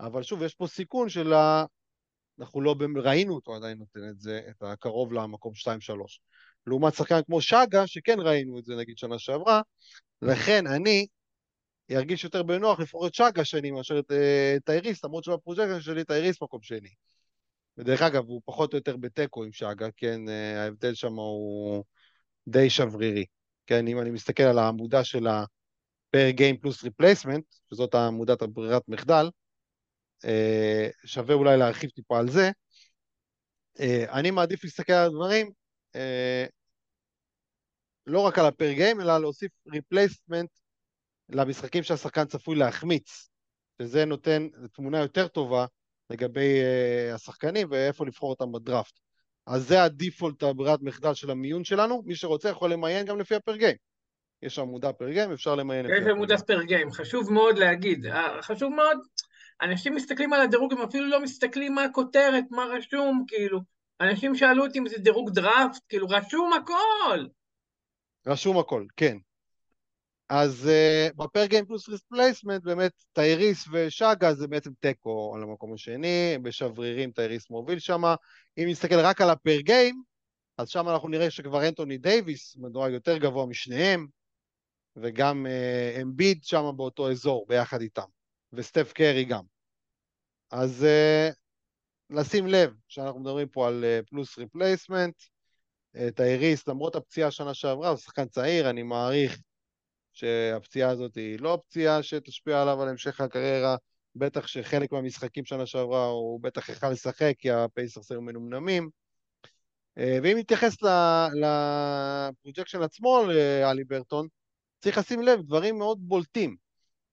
אבל 0.00 0.22
שוב, 0.22 0.42
יש 0.42 0.54
פה 0.54 0.66
סיכון 0.66 1.08
של 1.08 1.32
ה... 1.32 1.64
אנחנו 2.38 2.60
לא 2.60 2.74
ראינו 2.96 3.34
אותו 3.34 3.54
עדיין 3.54 3.78
נותן 3.78 4.00
את 4.10 4.20
זה, 4.20 4.40
את 4.50 4.62
הקרוב 4.62 5.12
למקום 5.12 5.52
2-3. 5.54 5.66
לעומת 6.66 6.94
שחקן 6.94 7.20
כמו 7.26 7.40
שגה, 7.40 7.86
שכן 7.86 8.20
ראינו 8.20 8.58
את 8.58 8.64
זה 8.64 8.76
נגיד 8.76 8.98
שנה 8.98 9.18
שעברה, 9.18 9.60
לכן 10.22 10.66
אני 10.66 11.06
ארגיש 11.92 12.24
יותר 12.24 12.42
בנוח 12.42 12.80
לבחור 12.80 13.06
את 13.06 13.14
שגה 13.14 13.44
שני 13.44 13.70
מאשר 13.70 13.98
את 13.98 14.12
אה, 14.12 14.56
טייריס, 14.64 15.04
למרות 15.04 15.24
שבפרוג'קטים 15.24 15.80
שלי 15.80 16.04
טייריס 16.04 16.42
מקום 16.42 16.62
שני. 16.62 16.90
ודרך 17.78 18.02
אגב, 18.02 18.24
הוא 18.26 18.42
פחות 18.44 18.72
או 18.72 18.78
יותר 18.78 18.96
בתיקו 18.96 19.44
עם 19.44 19.52
שגה, 19.52 19.88
כן, 19.96 20.28
אה, 20.28 20.62
ההבדל 20.64 20.94
שם 20.94 21.12
הוא 21.12 21.84
די 22.48 22.70
שברירי. 22.70 23.24
כן, 23.66 23.88
אם 23.88 24.00
אני 24.00 24.10
מסתכל 24.10 24.42
על 24.42 24.58
העמודה 24.58 25.04
של 25.04 25.26
ה-per 25.26 26.36
game 26.36 26.60
פלוס 26.60 26.84
replacement, 26.84 27.40
שזאת 27.70 27.94
עמודת 27.94 28.42
הברירת 28.42 28.82
מחדל, 28.88 29.24
אה, 29.24 29.39
שווה 31.04 31.34
אולי 31.34 31.56
להרחיב 31.56 31.90
טיפה 31.90 32.18
על 32.18 32.30
זה. 32.30 32.50
אני 34.12 34.30
מעדיף 34.30 34.64
להסתכל 34.64 34.92
על 34.92 35.06
הדברים 35.06 35.50
לא 38.06 38.20
רק 38.20 38.38
על 38.38 38.46
ה-per 38.46 38.78
game, 38.78 39.02
אלא 39.02 39.18
להוסיף 39.18 39.52
replacement 39.68 40.46
למשחקים 41.28 41.82
שהשחקן 41.82 42.24
צפוי 42.24 42.56
להחמיץ, 42.56 43.28
שזה 43.82 44.04
נותן 44.04 44.48
תמונה 44.72 44.98
יותר 44.98 45.28
טובה 45.28 45.66
לגבי 46.10 46.60
השחקנים 47.14 47.68
ואיפה 47.70 48.06
לבחור 48.06 48.30
אותם 48.30 48.52
בדראפט. 48.52 48.92
אז 49.46 49.68
זה 49.68 49.82
הדיפולט 49.82 50.42
הברירת 50.42 50.78
מחדל 50.82 51.14
של 51.14 51.30
המיון 51.30 51.64
שלנו, 51.64 52.02
מי 52.06 52.14
שרוצה 52.14 52.48
יכול 52.48 52.72
למיין 52.72 53.06
גם 53.06 53.20
לפי 53.20 53.34
הפר 53.34 53.56
גיים. 53.56 53.76
יש 54.42 54.58
עמודה 54.58 54.92
פר 54.92 55.10
גיים, 55.10 55.32
אפשר 55.32 55.54
למיין 55.54 55.86
יש 55.86 55.92
הפר 56.02 56.10
עמודה 56.10 56.38
פר 56.38 56.62
גיים, 56.62 56.92
חשוב 56.92 57.32
מאוד 57.32 57.58
להגיד, 57.58 58.06
אה, 58.06 58.42
חשוב 58.42 58.72
מאוד, 58.72 58.98
אנשים 59.62 59.94
מסתכלים 59.94 60.32
על 60.32 60.40
הדירוג, 60.40 60.72
הם 60.72 60.82
אפילו 60.82 61.06
לא 61.06 61.22
מסתכלים 61.22 61.74
מה 61.74 61.84
הכותרת, 61.84 62.44
מה 62.50 62.64
רשום, 62.64 63.24
כאילו, 63.28 63.60
אנשים 64.00 64.34
שאלו 64.34 64.66
אותי 64.66 64.78
אם 64.78 64.88
זה 64.88 64.98
דירוג 64.98 65.30
דראפט, 65.30 65.82
כאילו, 65.88 66.06
רשום 66.08 66.52
הכל! 66.52 67.26
רשום 68.26 68.58
הכל, 68.58 68.84
כן. 68.96 69.16
אז 70.28 70.68
uh, 70.70 71.16
ב 71.16 71.24
per 71.24 71.46
game 71.46 71.66
plus 71.66 71.88
replacement, 71.88 72.62
באמת 72.62 72.92
טייריס 73.12 73.64
ו 73.72 73.88
SGA 73.88 74.34
זה 74.34 74.46
בעצם 74.46 74.70
תיקו 74.80 75.32
על 75.36 75.42
המקום 75.42 75.74
השני, 75.74 76.38
בשברירים 76.42 77.10
טייריס 77.10 77.50
מוביל 77.50 77.78
שם. 77.78 78.02
אם 78.58 78.64
נסתכל 78.68 78.98
רק 79.00 79.20
על 79.20 79.30
ה 79.30 79.38
per 79.38 79.60
game, 79.60 80.02
אז 80.58 80.68
שם 80.68 80.88
אנחנו 80.88 81.08
נראה 81.08 81.30
שכבר 81.30 81.68
אנטוני 81.68 81.98
דייוויס 81.98 82.56
מדורג 82.56 82.92
יותר 82.92 83.18
גבוה 83.18 83.46
משניהם, 83.46 84.06
וגם 84.96 85.46
uh, 85.46 86.02
אמביד 86.02 86.44
שם 86.44 86.70
באותו 86.76 87.10
אזור 87.10 87.46
ביחד 87.48 87.80
איתם, 87.80 88.08
וסטף 88.52 88.92
קרי 88.92 89.24
גם. 89.24 89.44
אז 90.50 90.86
uh, 90.86 91.34
לשים 92.10 92.46
לב 92.46 92.74
שאנחנו 92.88 93.20
מדברים 93.20 93.48
פה 93.48 93.68
על 93.68 93.84
uh, 93.84 94.06
plus 94.06 94.38
replacement, 94.38 95.14
טייריס, 96.14 96.68
למרות 96.68 96.96
הפציעה 96.96 97.30
שנה 97.30 97.54
שעברה, 97.54 97.88
הוא 97.88 97.96
שחקן 97.96 98.28
צעיר, 98.28 98.70
אני 98.70 98.82
מעריך 98.82 99.38
שהפציעה 100.12 100.90
הזאת 100.90 101.14
היא 101.14 101.40
לא 101.40 101.58
פציעה 101.66 102.02
שתשפיע 102.02 102.62
עליו 102.62 102.82
על 102.82 102.88
המשך 102.88 103.20
הקריירה, 103.20 103.76
בטח 104.16 104.46
שחלק 104.46 104.92
מהמשחקים 104.92 105.44
שנה 105.44 105.66
שעברה 105.66 106.06
הוא 106.06 106.40
בטח 106.42 106.68
יכל 106.68 106.90
לשחק 106.90 107.34
כי 107.38 107.50
הפייסרס 107.50 108.10
היו 108.10 108.20
מנומנמים. 108.20 108.90
אה, 109.98 110.18
ואם 110.22 110.36
נתייחס 110.38 110.76
ל 111.34 111.48
projection 111.48 112.82
עצמו 112.82 113.22
להליברטון, 113.28 114.28
צריך 114.80 114.98
לשים 114.98 115.22
לב, 115.22 115.40
דברים 115.42 115.78
מאוד 115.78 115.98
בולטים. 116.00 116.56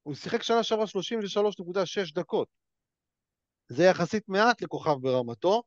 הוא 0.07 0.15
שיחק 0.15 0.43
שנה 0.43 0.63
שעברה 0.63 0.85
33.6 0.85 2.13
דקות. 2.13 2.47
זה 3.67 3.83
יחסית 3.83 4.29
מעט 4.29 4.61
לכוכב 4.61 4.95
ברמתו. 5.01 5.63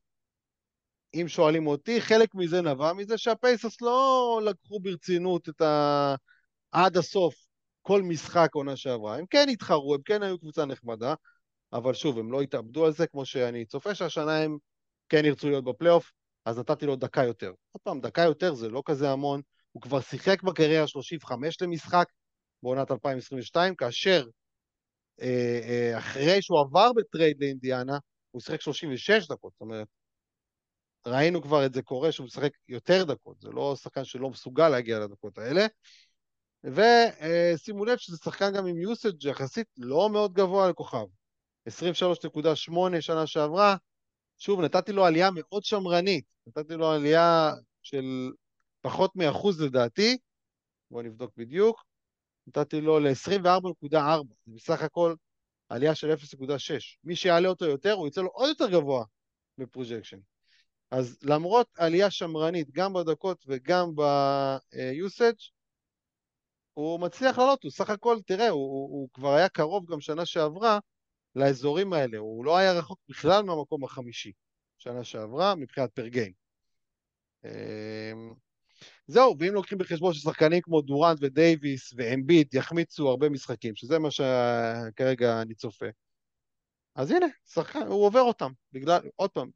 אם 1.13 1.25
שואלים 1.27 1.67
אותי, 1.67 2.01
חלק 2.01 2.35
מזה 2.35 2.61
נבע 2.61 2.93
מזה 2.93 3.17
שהפייסרס 3.17 3.81
לא 3.81 4.41
לקחו 4.45 4.79
ברצינות 4.79 5.49
את 5.49 5.61
ה... 5.61 6.15
עד 6.71 6.97
הסוף 6.97 7.35
כל 7.81 8.01
משחק 8.01 8.49
עונה 8.53 8.75
שעברה. 8.75 9.17
הם 9.17 9.25
כן 9.25 9.45
התחרו, 9.49 9.95
הם 9.95 10.01
כן 10.01 10.23
היו 10.23 10.39
קבוצה 10.39 10.65
נחמדה, 10.65 11.13
אבל 11.73 11.93
שוב, 11.93 12.17
הם 12.17 12.31
לא 12.31 12.41
התאבדו 12.41 12.85
על 12.85 12.91
זה, 12.91 13.07
כמו 13.07 13.25
שאני 13.25 13.65
צופה 13.65 13.95
שהשנה 13.95 14.37
הם 14.37 14.57
כן 15.09 15.25
ירצו 15.25 15.49
להיות 15.49 15.63
בפלייאוף, 15.63 16.11
אז 16.45 16.59
נתתי 16.59 16.85
לו 16.85 16.95
דקה 16.95 17.23
יותר. 17.23 17.53
עוד 17.71 17.81
פעם, 17.83 18.01
דקה 18.01 18.21
יותר 18.21 18.53
זה 18.53 18.69
לא 18.69 18.83
כזה 18.85 19.11
המון, 19.11 19.41
הוא 19.71 19.81
כבר 19.81 20.01
שיחק 20.01 20.43
בקריירה 20.43 20.87
35 20.87 21.61
למשחק 21.61 22.05
בעונת 22.63 22.91
2022, 22.91 23.75
כאשר 23.75 24.25
אה, 25.21 25.59
אה, 25.63 25.97
אחרי 25.97 26.41
שהוא 26.41 26.59
עבר 26.59 26.93
בטרייד 26.93 27.37
לאינדיאנה, 27.39 27.97
הוא 28.31 28.41
שיחק 28.41 28.61
36 28.61 29.27
דקות, 29.27 29.53
זאת 29.53 29.61
אומרת, 29.61 29.87
ראינו 31.07 31.41
כבר 31.41 31.65
את 31.65 31.73
זה 31.73 31.81
קורה 31.81 32.11
שהוא 32.11 32.25
משחק 32.25 32.51
יותר 32.67 33.03
דקות, 33.03 33.39
זה 33.39 33.49
לא 33.49 33.75
שחקן 33.75 34.03
שלא 34.03 34.29
מסוגל 34.29 34.69
להגיע 34.69 34.99
לדקות 34.99 35.37
האלה. 35.37 35.65
ושימו 36.63 37.85
לב 37.85 37.97
שזה 37.97 38.17
שחקן 38.17 38.53
גם 38.53 38.65
עם 38.65 38.75
usage 38.75 39.29
יחסית 39.29 39.67
לא 39.77 40.09
מאוד 40.09 40.33
גבוה 40.33 40.69
לכוכב. 40.69 41.05
23.8 41.69 43.01
שנה 43.01 43.27
שעברה, 43.27 43.75
שוב, 44.37 44.61
נתתי 44.61 44.91
לו 44.91 45.05
עלייה 45.05 45.29
מאוד 45.33 45.63
שמרנית, 45.63 46.25
נתתי 46.47 46.73
לו 46.73 46.91
עלייה 46.91 47.51
של 47.83 48.31
פחות 48.81 49.15
מאחוז 49.15 49.61
לדעתי, 49.61 50.17
בואו 50.91 51.03
נבדוק 51.03 51.31
בדיוק, 51.37 51.83
נתתי 52.47 52.81
לו 52.81 52.99
ל-24.4, 52.99 53.97
זה 54.45 54.53
בסך 54.55 54.81
הכל 54.81 55.15
עלייה 55.69 55.95
של 55.95 56.11
0.6. 56.11 56.53
מי 57.03 57.15
שיעלה 57.15 57.47
אותו 57.47 57.65
יותר, 57.65 57.91
הוא 57.91 58.07
יצא 58.07 58.21
לו 58.21 58.29
עוד 58.29 58.49
יותר 58.49 58.69
גבוה 58.69 59.05
ב 59.57 59.62
projection. 59.62 60.17
אז 60.91 61.17
למרות 61.23 61.67
עלייה 61.77 62.11
שמרנית, 62.11 62.71
גם 62.71 62.93
בדקות 62.93 63.43
וגם 63.47 63.95
ב-usage, 63.95 65.51
הוא 66.73 66.99
מצליח 66.99 67.37
לעלות, 67.37 67.63
הוא 67.63 67.71
סך 67.71 67.89
הכל, 67.89 68.17
תראה, 68.25 68.49
הוא, 68.49 68.61
הוא, 68.61 68.89
הוא 68.91 69.09
כבר 69.13 69.33
היה 69.33 69.49
קרוב 69.49 69.91
גם 69.91 70.01
שנה 70.01 70.25
שעברה 70.25 70.79
לאזורים 71.35 71.93
האלה, 71.93 72.17
הוא 72.17 72.45
לא 72.45 72.57
היה 72.57 72.73
רחוק 72.73 72.99
בכלל 73.09 73.43
מהמקום 73.43 73.83
החמישי 73.83 74.31
שנה 74.77 75.03
שעברה 75.03 75.55
מבחינת 75.55 75.91
פר 75.93 76.07
גיים. 76.07 76.33
זהו, 79.11 79.35
ואם 79.39 79.53
לוקחים 79.53 79.77
בחשבון 79.77 80.13
ששחקנים 80.13 80.61
כמו 80.61 80.81
דורנט 80.81 81.17
ודייוויס 81.21 81.93
ואמביט 81.97 82.53
יחמיצו 82.53 83.09
הרבה 83.09 83.29
משחקים, 83.29 83.75
שזה 83.75 83.99
מה 83.99 84.09
שכרגע 84.11 85.41
אני 85.41 85.55
צופה, 85.55 85.85
אז 86.95 87.11
הנה, 87.11 87.25
שחקן, 87.45 87.81
הוא 87.87 88.05
עובר 88.05 88.21
אותם, 88.21 88.51
בגלל, 88.71 88.99
עוד 89.15 89.29
פעם, 89.29 89.49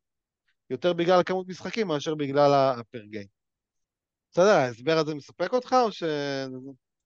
יותר 0.69 0.93
בגלל 0.93 1.23
כמות 1.23 1.47
משחקים 1.47 1.87
מאשר 1.87 2.15
בגלל 2.15 2.51
הפר 2.79 3.05
גיים. 3.05 3.27
בסדר, 4.31 4.55
ההסבר 4.55 4.97
הזה 4.97 5.15
מספק 5.15 5.53
אותך 5.53 5.75
או 5.85 5.91
ש... 5.91 6.03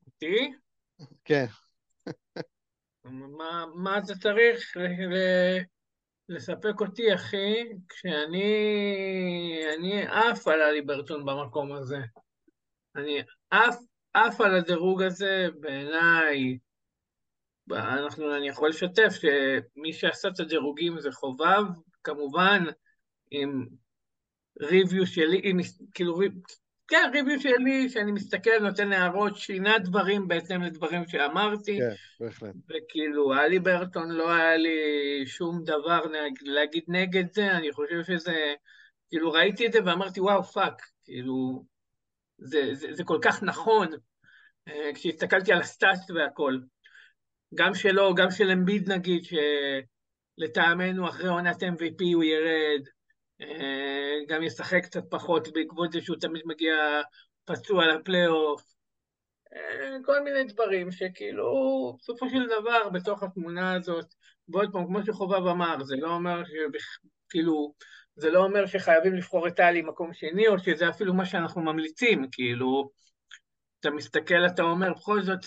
אותי? 0.07 0.51
כן. 1.23 1.45
מה, 3.03 3.65
מה 3.75 4.01
זה 4.01 4.13
צריך 4.15 4.77
לספק 6.29 6.81
אותי, 6.81 7.13
אחי, 7.13 7.63
כשאני 7.89 8.45
אני 9.77 10.07
עף 10.07 10.47
על 10.47 10.61
הליברטון 10.61 11.25
במקום 11.25 11.73
הזה. 11.73 11.97
אני 12.99 13.21
עף, 13.51 13.75
עף 14.13 14.41
על 14.41 14.55
הדירוג 14.55 15.01
הזה, 15.01 15.47
בעיניי, 15.59 16.57
אנחנו, 17.71 18.35
אני 18.37 18.47
יכול 18.47 18.69
לשתף 18.69 19.09
שמי 19.09 19.93
שעשה 19.93 20.27
את 20.27 20.39
הדירוגים 20.39 20.99
זה 20.99 21.11
חובב, 21.11 21.63
כמובן, 22.03 22.63
עם 23.31 23.65
ריוויו 24.61 25.07
שלי, 25.07 25.41
עם, 25.43 25.59
כאילו, 25.93 26.19
כן, 26.87 27.09
ריוויו 27.13 27.41
שלי, 27.41 27.89
שאני 27.89 28.11
מסתכל, 28.11 28.59
נותן 28.61 28.91
הערות, 28.91 29.37
שינה 29.37 29.79
דברים 29.79 30.27
בהתאם 30.27 30.61
לדברים 30.61 31.07
שאמרתי. 31.07 31.77
כן, 31.77 32.25
בהחלט. 32.25 32.55
וכאילו, 32.69 33.33
הליברטון 33.33 34.11
לא 34.11 34.31
היה 34.31 34.57
לי 34.57 34.77
שום 35.25 35.63
דבר 35.63 36.01
להגיד 36.41 36.83
נגד 36.87 37.33
זה, 37.33 37.51
אני 37.51 37.71
חושב 37.71 38.03
שזה... 38.03 38.53
כאילו, 39.09 39.31
ראיתי 39.31 39.67
את 39.67 39.73
זה 39.73 39.79
ואמרתי, 39.85 40.21
וואו, 40.21 40.43
fuck, 40.43 40.81
כאילו, 41.03 41.63
זה, 42.41 42.69
זה, 42.73 42.87
זה 42.93 43.03
כל 43.03 43.19
כך 43.21 43.43
נכון, 43.43 43.87
אה, 44.67 44.91
כשהסתכלתי 44.93 45.53
על 45.53 45.59
ה 45.59 45.68
stats 45.68 46.11
והכל. 46.11 46.57
גם 47.55 47.73
שלו, 47.73 48.15
גם 48.15 48.31
של 48.31 48.51
אמביד 48.51 48.91
נגיד, 48.91 49.23
שלטעמנו 50.39 51.09
אחרי 51.09 51.29
עונת 51.29 51.63
MVP 51.63 52.13
הוא 52.13 52.23
ירד, 52.23 52.87
אה, 53.41 54.17
גם 54.27 54.43
ישחק 54.43 54.83
קצת 54.83 55.03
פחות 55.09 55.47
בעקבות 55.53 55.91
זה 55.91 56.01
שהוא 56.01 56.17
תמיד 56.17 56.41
מגיע 56.45 56.75
פצוע 57.45 57.87
לפלייאוף. 57.87 58.63
אה, 59.53 59.97
כל 60.05 60.23
מיני 60.23 60.43
דברים 60.43 60.91
שכאילו, 60.91 61.97
בסופו 61.99 62.29
של 62.29 62.45
דבר, 62.45 62.89
בתוך 62.89 63.23
התמונה 63.23 63.73
הזאת, 63.73 64.05
ועוד 64.49 64.69
פעם, 64.71 64.85
כמו 64.85 65.05
שחובב 65.05 65.47
אמר, 65.47 65.83
זה 65.83 65.95
לא 65.95 66.13
אומר 66.13 66.41
שכאילו, 66.45 67.73
זה 68.19 68.29
לא 68.31 68.43
אומר 68.43 68.65
שחייבים 68.65 69.13
לבחור 69.13 69.47
את 69.47 69.55
טלי 69.55 69.81
מקום 69.81 70.13
שני, 70.13 70.47
או 70.47 70.59
שזה 70.59 70.89
אפילו 70.89 71.13
מה 71.13 71.25
שאנחנו 71.25 71.61
ממליצים, 71.61 72.25
כאילו, 72.31 72.89
אתה 73.79 73.89
מסתכל, 73.89 74.45
אתה 74.45 74.61
אומר, 74.61 74.93
בכל 74.93 75.21
זאת, 75.21 75.39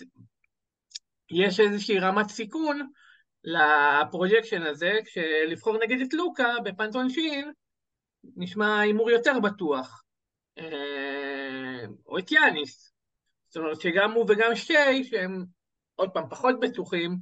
יש 1.30 1.60
איזושהי 1.60 1.98
רמת 1.98 2.28
סיכון 2.28 2.88
לפרוג'קשן 3.44 4.62
הזה, 4.62 4.92
כשלבחור 5.04 5.78
נגד 5.82 6.00
את 6.00 6.14
לוקה 6.14 6.54
בפנטון 6.64 7.10
שין, 7.10 7.52
נשמע 8.36 8.80
הימור 8.80 9.10
יותר 9.10 9.40
בטוח. 9.40 10.02
אה, 10.58 11.84
או 12.06 12.18
את 12.18 12.32
יאניס. 12.32 12.92
זאת 13.48 13.56
אומרת 13.56 13.80
שגם 13.80 14.12
הוא 14.12 14.26
וגם 14.28 14.54
שי, 14.54 15.04
שהם 15.04 15.44
עוד 15.94 16.10
פעם 16.10 16.24
פחות 16.30 16.60
בטוחים, 16.60 17.18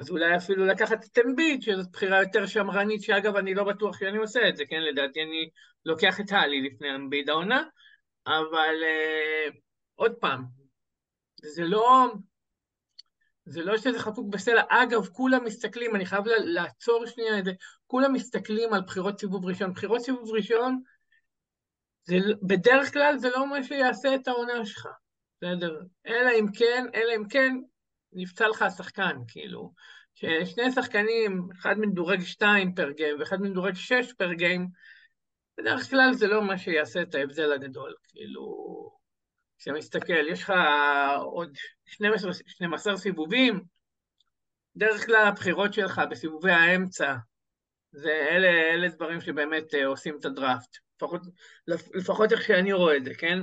אז 0.00 0.10
אולי 0.10 0.36
אפילו 0.36 0.66
לקחת 0.66 1.04
את 1.04 1.18
אמביט, 1.18 1.62
שזאת 1.62 1.90
בחירה 1.92 2.20
יותר 2.20 2.46
שמרנית, 2.46 3.02
שאגב, 3.02 3.36
אני 3.36 3.54
לא 3.54 3.64
בטוח 3.64 3.98
שאני 3.98 4.18
עושה 4.18 4.48
את 4.48 4.56
זה, 4.56 4.64
כן? 4.66 4.82
לדעתי 4.82 5.22
אני 5.22 5.50
לוקח 5.84 6.20
את 6.20 6.32
הלי 6.32 6.62
לפני 6.62 6.94
אמביט 6.94 7.28
העונה, 7.28 7.62
אבל 8.26 8.74
uh, 8.82 9.56
עוד 9.94 10.14
פעם, 10.14 10.44
זה 11.42 11.62
לא... 11.64 12.06
זה 13.44 13.62
לא 13.62 13.78
שזה 13.78 13.98
חקוק 13.98 14.26
בסלע. 14.28 14.62
אגב, 14.68 15.06
כולם 15.06 15.44
מסתכלים, 15.44 15.96
אני 15.96 16.06
חייב 16.06 16.24
לעצור 16.26 17.06
שנייה 17.06 17.38
את 17.38 17.44
זה, 17.44 17.52
כולם 17.86 18.12
מסתכלים 18.12 18.72
על 18.72 18.80
בחירות 18.80 19.20
סיבוב 19.20 19.44
ראשון. 19.44 19.72
בחירות 19.72 20.00
סיבוב 20.00 20.30
ראשון, 20.30 20.82
זה, 22.04 22.16
בדרך 22.42 22.92
כלל 22.92 23.18
זה 23.18 23.28
לא 23.30 23.46
מה 23.46 23.62
שיעשה 23.62 24.14
את 24.14 24.28
העונה 24.28 24.66
שלך, 24.66 24.86
בסדר? 25.36 25.80
אלא 26.06 26.30
אם 26.40 26.46
כן, 26.54 26.86
אלא 26.94 27.16
אם 27.16 27.28
כן, 27.28 27.56
נפצע 28.12 28.48
לך 28.48 28.62
השחקן, 28.62 29.16
כאילו. 29.28 29.72
ששני 30.14 30.72
שחקנים, 30.72 31.48
אחד 31.60 31.78
מדורג 31.78 32.20
שתיים 32.20 32.74
פר 32.74 32.90
גיים 32.90 33.20
ואחד 33.20 33.40
מדורג 33.40 33.74
שש 33.74 34.12
פר 34.18 34.32
גיים, 34.32 34.68
בדרך 35.58 35.90
כלל 35.90 36.12
זה 36.12 36.26
לא 36.26 36.42
מה 36.42 36.58
שיעשה 36.58 37.02
את 37.02 37.14
ההבדל 37.14 37.52
הגדול, 37.52 37.94
כאילו, 38.08 38.70
כשאתה 39.58 39.76
מסתכל, 39.76 40.28
יש 40.28 40.42
לך 40.42 40.52
עוד 41.22 41.56
12, 41.86 42.30
12 42.46 42.96
סיבובים, 42.96 43.60
בדרך 44.76 45.06
כלל 45.06 45.26
הבחירות 45.26 45.74
שלך 45.74 46.00
בסיבובי 46.10 46.50
האמצע, 46.52 47.14
זה 47.92 48.10
אלה, 48.30 48.48
אלה 48.48 48.88
דברים 48.88 49.20
שבאמת 49.20 49.74
uh, 49.74 49.86
עושים 49.86 50.16
את 50.20 50.24
הדראפט, 50.24 50.76
לפחות, 50.96 51.22
לפחות 51.94 52.32
איך 52.32 52.42
שאני 52.42 52.72
רואה 52.72 52.96
את 52.96 53.04
זה, 53.04 53.14
כן? 53.14 53.38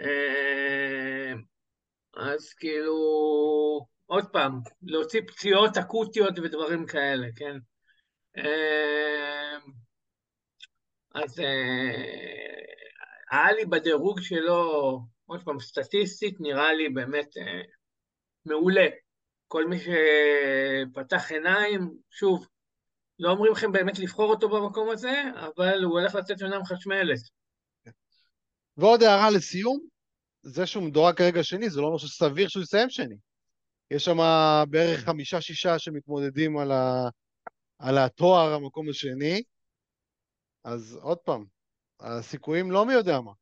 Uh, 0.00 0.04
אז 2.16 2.52
כאילו, 2.52 2.96
עוד 4.06 4.24
פעם, 4.32 4.60
להוציא 4.82 5.20
פציעות 5.26 5.76
אקוטיות 5.76 6.38
ודברים 6.38 6.86
כאלה, 6.86 7.26
כן? 7.36 7.56
Uh, 8.38 9.70
אז 11.14 11.38
היה 13.30 13.52
לי 13.52 13.64
בדירוג 13.64 14.20
שלו, 14.20 15.00
עוד 15.26 15.44
פעם, 15.44 15.60
סטטיסטית 15.60 16.40
נראה 16.40 16.74
לי 16.74 16.88
באמת 16.88 17.28
מעולה. 18.44 18.86
כל 19.48 19.66
מי 19.66 19.76
שפתח 19.78 21.32
עיניים, 21.32 21.94
שוב, 22.10 22.46
לא 23.18 23.30
אומרים 23.30 23.52
לכם 23.52 23.72
באמת 23.72 23.98
לבחור 23.98 24.30
אותו 24.30 24.48
במקום 24.48 24.90
הזה, 24.90 25.22
אבל 25.36 25.84
הוא 25.84 26.00
הולך 26.00 26.14
לצאת 26.14 26.42
עונה 26.42 26.58
מחשמלת. 26.58 27.18
ועוד 28.76 29.02
הערה 29.02 29.30
לסיום, 29.30 29.95
זה 30.46 30.66
שהוא 30.66 30.84
מדורג 30.84 31.14
כרגע 31.14 31.42
שני, 31.42 31.70
זה 31.70 31.80
לא 31.80 31.86
אומר 31.86 31.98
שסביר 31.98 32.48
שהוא 32.48 32.62
יסיים 32.62 32.90
שני. 32.90 33.16
יש 33.90 34.04
שם 34.04 34.18
בערך 34.70 35.00
חמישה-שישה 35.04 35.78
שמתמודדים 35.78 36.58
על, 36.58 36.72
ה... 36.72 37.08
על 37.78 37.98
התואר, 37.98 38.54
המקום 38.54 38.88
השני, 38.88 39.42
אז 40.64 40.98
עוד 41.02 41.18
פעם, 41.18 41.44
הסיכויים 42.00 42.70
לא 42.70 42.86
מי 42.86 42.92
יודע 42.92 43.20
מה, 43.20 43.32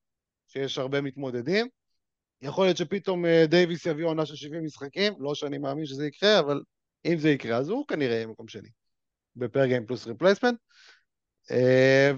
שיש 0.47 0.79
הרבה 0.79 1.01
מתמודדים. 1.01 1.69
יכול 2.43 2.67
להיות 2.67 2.77
שפתאום 2.77 3.27
אה, 3.27 3.45
דייוויס 3.47 3.87
יביא 3.87 4.05
עונה 4.05 4.27
של 4.27 4.37
70 4.37 4.65
משחקים, 4.65 5.15
לא 5.19 5.35
שאני 5.35 5.59
מאמין 5.59 5.87
שזה 5.87 6.07
יקרה, 6.07 6.39
אבל 6.39 6.63
אם 7.05 7.19
זה 7.19 7.31
יקרה, 7.31 7.57
אז 7.57 7.69
הוא 7.69 7.87
כנראה 7.87 8.15
יהיה 8.15 8.27
מקום 8.27 8.49
שני, 8.49 8.69
ב 9.37 9.44
per 9.44 9.67
game 9.67 9.87
plus 9.87 10.07
replacement. 10.07 10.59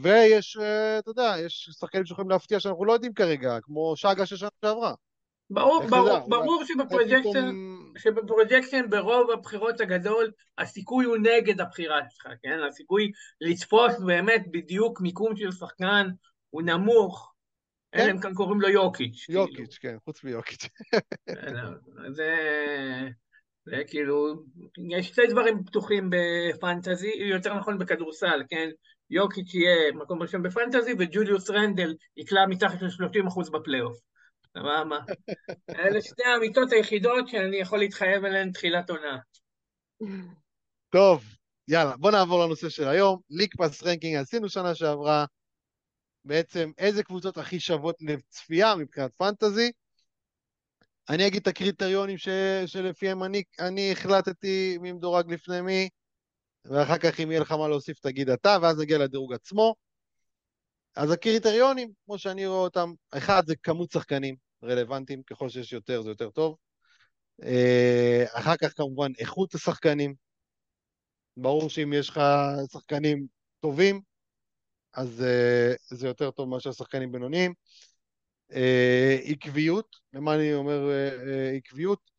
ויש, 0.03 0.57
אה, 0.57 0.99
אתה 0.99 1.11
יודע, 1.11 1.35
יש 1.39 1.71
שחקנים 1.81 2.07
שיכולים 2.07 2.31
להפתיע 2.31 2.61
שאנחנו 2.61 2.85
לא 2.85 2.93
יודעים 2.93 3.15
כרגע, 3.15 3.59
כמו 3.63 3.97
שגיא 3.97 4.27
של 4.27 4.37
שנה 4.37 4.49
שעברה. 4.65 4.95
ברור, 5.51 5.83
ברור, 5.91 6.19
ברור 6.29 6.65
שב 6.65 6.84
projection, 6.84 7.55
שב 7.99 8.20
projection 8.20 8.91
ברוב 8.91 9.31
הבחירות 9.31 9.81
הגדול, 9.81 10.31
הסיכוי 10.59 11.05
הוא 11.05 11.17
נגד 11.17 11.61
הבחירה 11.61 12.01
שלך, 12.11 12.33
כן? 12.43 12.59
הסיכוי 12.69 13.11
לצפות 13.41 13.91
באמת 14.07 14.43
בדיוק 14.51 15.01
מיקום 15.01 15.37
של 15.37 15.53
שחקן 15.53 16.09
הוא 16.51 16.63
נמוך, 16.63 17.33
כן? 17.93 18.01
אלא 18.01 18.11
אם 18.11 18.21
כאן 18.21 18.35
קוראים 18.35 18.61
לו 18.61 18.69
יוקיץ'. 18.69 19.25
כאילו. 19.27 19.41
יוקיץ'. 19.41 19.79
כן, 19.81 19.97
חוץ 20.05 20.25
מיוקיץ'. 20.25 20.69
זה... 22.17 22.35
זה 23.67 23.83
כאילו, 23.87 24.45
יש 24.91 25.07
שתי 25.07 25.27
דברים 25.27 25.65
פתוחים 25.65 26.11
בפנטזי, 26.11 27.13
יותר 27.31 27.55
נכון 27.55 27.79
בכדורסל, 27.79 28.43
כן? 28.49 28.69
יוקיץ' 29.11 29.55
יהיה 29.55 29.93
מקום 29.93 30.23
ראשון 30.23 30.43
בפנטזי, 30.43 30.93
וג'וליוס 30.99 31.51
רנדל 31.51 31.95
יקלע 32.17 32.47
מתחת 32.47 32.83
ל-30% 32.83 33.51
בפלייאוף. 33.51 33.99
סבבה. 34.59 34.99
אלה 35.79 36.03
שתי 36.03 36.25
האמיתות 36.25 36.73
היחידות 36.73 37.29
שאני 37.29 37.57
יכול 37.57 37.79
להתחייב 37.79 38.25
עליהן 38.25 38.53
תחילת 38.53 38.91
עונה. 38.91 39.19
טוב, 40.91 41.25
יאללה, 41.69 41.97
בוא 41.97 42.11
נעבור 42.11 42.45
לנושא 42.45 42.69
של 42.69 42.89
היום. 42.89 43.21
League 43.31 43.55
Pass 43.57 43.83
ranking 43.83 44.17
עשינו 44.17 44.49
שנה 44.49 44.75
שעברה. 44.75 45.25
בעצם 46.25 46.71
איזה 46.79 47.03
קבוצות 47.03 47.39
הכי 47.39 47.61
שוות 47.61 47.97
לצפייה 48.01 48.75
מבחינת 48.75 49.11
פנטזי. 49.17 49.73
אני 51.09 51.27
אגיד 51.27 51.41
את 51.41 51.47
הקריטריונים 51.47 52.19
ש... 52.19 52.29
שלפיהם 52.67 53.25
אני, 53.25 53.43
אני 53.61 53.93
החלטתי 53.93 54.79
מי 54.81 54.93
מדורג 54.93 55.33
לפני 55.33 55.61
מי, 55.61 55.89
ואחר 56.71 56.99
כך 56.99 57.21
אם 57.21 57.31
יהיה 57.31 57.41
לך 57.41 57.53
מה 57.53 57.69
להוסיף 57.69 57.99
תגיד 58.01 58.31
אתה, 58.31 58.57
ואז 58.63 58.81
נגיע 58.81 58.99
לדירוג 58.99 59.33
עצמו. 59.33 59.75
אז 60.97 61.11
הקריטריונים, 61.11 61.93
כמו 62.05 62.19
שאני 62.19 62.47
רואה 62.47 62.59
אותם, 62.61 62.93
אחד 63.11 63.43
זה 63.47 63.57
כמות 63.57 63.91
שחקנים. 63.91 64.37
רלוונטיים, 64.63 65.23
ככל 65.23 65.49
שיש 65.49 65.73
יותר 65.73 66.03
זה 66.03 66.11
יותר 66.11 66.31
טוב. 66.31 66.57
אה, 67.43 68.25
אחר 68.33 68.57
כך 68.57 68.73
כמובן 68.77 69.13
איכות 69.19 69.55
השחקנים. 69.55 70.15
ברור 71.37 71.71
שאם 71.71 71.93
יש 71.93 72.09
לך 72.09 72.21
שחקנים 72.73 73.27
טובים, 73.61 74.01
אז 74.93 75.23
אה, 75.23 75.75
זה 75.91 76.07
יותר 76.07 76.31
טוב 76.31 76.49
מאשר 76.49 76.73
שחקנים 76.73 77.13
בינוניים. 77.13 77.55
אה, 78.53 79.19
עקביות, 79.25 79.97
למה 80.13 80.35
אני 80.35 80.55
אומר 80.55 80.91
עקביות? 81.57 82.16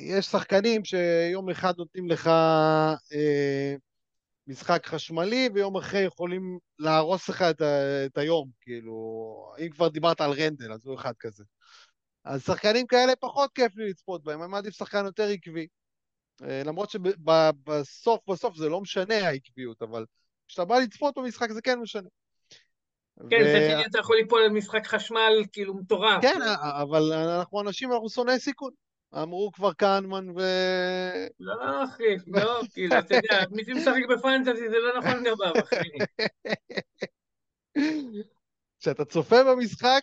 יש 0.00 0.26
שחקנים 0.26 0.84
שיום 0.84 1.50
אחד 1.50 1.72
נותנים 1.78 2.08
לך 2.08 2.30
משחק 4.46 4.86
חשמלי, 4.86 5.48
ויום 5.54 5.76
אחרי 5.76 6.00
יכולים 6.00 6.58
להרוס 6.78 7.28
לך 7.28 7.42
את, 7.42 7.60
ה, 7.60 8.06
את 8.06 8.18
היום, 8.18 8.48
כאילו, 8.60 8.94
אם 9.58 9.68
כבר 9.68 9.88
דיברת 9.88 10.20
על 10.20 10.30
רנדל, 10.30 10.72
אז 10.72 10.86
הוא 10.86 10.94
אחד 10.94 11.12
כזה. 11.20 11.44
אז 12.24 12.44
שחקנים 12.44 12.86
כאלה 12.86 13.16
פחות 13.16 13.50
כיף 13.54 13.76
לי 13.76 13.90
לצפות 13.90 14.24
בהם, 14.24 14.42
אני 14.42 14.50
מעדיף 14.50 14.74
שחקן 14.74 15.04
יותר 15.04 15.28
עקבי. 15.28 15.66
אה, 16.42 16.62
למרות 16.64 16.90
שבסוף 16.90 18.20
בסוף 18.28 18.56
זה 18.56 18.68
לא 18.68 18.80
משנה 18.80 19.14
העקביות, 19.14 19.82
אבל 19.82 20.04
כשאתה 20.48 20.64
בא 20.64 20.78
לצפות 20.78 21.18
במשחק 21.18 21.50
זה 21.50 21.62
כן 21.62 21.78
משנה. 21.78 22.08
כן, 23.30 23.40
ו... 23.40 23.44
זה 23.44 23.82
אתה 23.90 23.98
יכול 23.98 24.16
ליפול 24.16 24.42
על 24.42 24.50
משחק 24.50 24.86
חשמל 24.86 25.32
כאילו 25.52 25.74
מטורף. 25.74 26.22
כן, 26.22 26.40
אבל 26.82 27.12
אנחנו 27.12 27.60
אנשים, 27.60 27.92
אנחנו 27.92 28.08
שונאי 28.10 28.38
סיכון. 28.38 28.72
אמרו 29.14 29.52
כבר 29.52 29.72
קהנמן 29.72 30.30
ו... 30.30 30.40
לא, 31.40 31.84
אחי, 31.84 32.16
לא, 32.26 32.60
כאילו, 32.72 32.98
אתה 32.98 33.14
יודע, 33.14 33.44
מי 33.50 33.64
שמשחק 33.64 34.02
בפנטזי 34.10 34.70
זה 34.70 34.76
לא 34.78 34.98
נכון 34.98 35.24
לגביו, 35.24 35.52
אחי. 35.62 35.88
כשאתה 38.80 39.04
צופה 39.04 39.36
במשחק, 39.44 40.00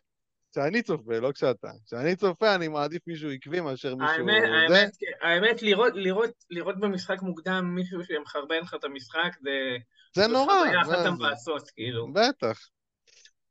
כשאני 0.52 0.82
צופה, 0.82 1.20
לא 1.20 1.32
כשאתה. 1.32 1.72
כשאני 1.86 2.16
צופה, 2.16 2.56
אני 2.56 2.68
מעדיף 2.68 3.02
מישהו 3.08 3.30
עקבי 3.32 3.62
מאשר 3.62 3.96
מישהו... 3.96 4.18
האמת, 4.18 4.44
האמת, 4.44 4.92
האמת 5.22 5.62
לראות, 5.62 5.94
לראות, 5.96 6.32
לראות 6.50 6.80
במשחק 6.80 7.22
מוקדם 7.22 7.76
מישהו 7.76 8.04
שמחרבן 8.04 8.60
לך 8.62 8.74
את 8.74 8.84
המשחק, 8.84 9.30
זה... 9.42 9.78
זה 10.16 10.28
נורא. 10.28 10.54
זה 10.54 10.60
חוויה 10.60 10.82
אחת 10.82 11.06
המבאסות, 11.06 11.70
כאילו. 11.70 12.14
בטח. 12.14 12.60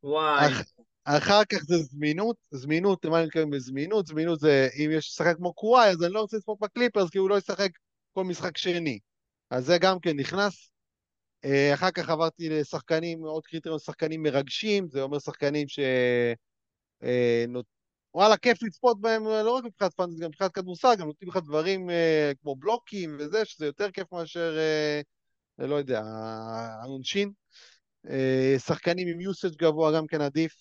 וואי. 0.03 0.53
אחר 1.17 1.45
כך 1.45 1.57
זה 1.63 1.77
זמינות, 1.77 2.35
זמינות, 2.51 3.05
מה 3.05 3.17
אני 3.17 3.25
מתכוון 3.25 3.49
בזמינות? 3.49 4.07
זמינות 4.07 4.39
זה, 4.39 4.67
אם 4.77 4.89
יש 4.93 5.05
שחק 5.05 5.35
כמו 5.37 5.53
קוואי, 5.53 5.89
אז 5.89 6.03
אני 6.03 6.13
לא 6.13 6.21
רוצה 6.21 6.37
לצפות 6.37 6.59
בקליפרס, 6.59 7.09
כי 7.09 7.17
הוא 7.17 7.29
לא 7.29 7.37
ישחק 7.37 7.69
כל 8.13 8.23
משחק 8.23 8.57
שני. 8.57 8.99
אז 9.49 9.65
זה 9.65 9.77
גם 9.81 9.99
כן 9.99 10.17
נכנס. 10.17 10.71
אה, 11.45 11.73
אחר 11.73 11.91
כך 11.91 12.09
עברתי 12.09 12.49
לשחקנים, 12.49 13.23
עוד 13.23 13.45
קריטריון, 13.45 13.79
שחקנים 13.79 14.23
מרגשים, 14.23 14.87
זה 14.87 15.01
אומר 15.01 15.19
שחקנים 15.19 15.67
ש... 15.67 15.79
אה, 17.03 17.45
וואלה, 18.13 18.37
כיף 18.37 18.63
לצפות 18.63 19.01
בהם, 19.01 19.23
לא 19.25 19.51
רק 19.51 19.63
מבחינת 19.63 19.93
פאנטזי, 19.93 20.23
גם 20.23 20.29
מבחינת 20.29 20.51
כדורסל, 20.51 20.95
גם 20.99 21.07
נותנים 21.07 21.29
לך 21.29 21.37
דברים 21.37 21.89
אה, 21.89 22.31
כמו 22.41 22.55
בלוקים 22.55 23.17
וזה, 23.19 23.45
שזה 23.45 23.65
יותר 23.65 23.91
כיף 23.91 24.11
מאשר, 24.11 24.57
לא 25.59 25.75
יודע, 25.75 26.01
העונשין. 26.83 27.31
שחקנים 28.57 29.07
עם 29.07 29.21
יוסאג' 29.21 29.55
גבוה 29.55 29.97
גם 29.97 30.07
כן 30.07 30.21
עדיף. 30.21 30.53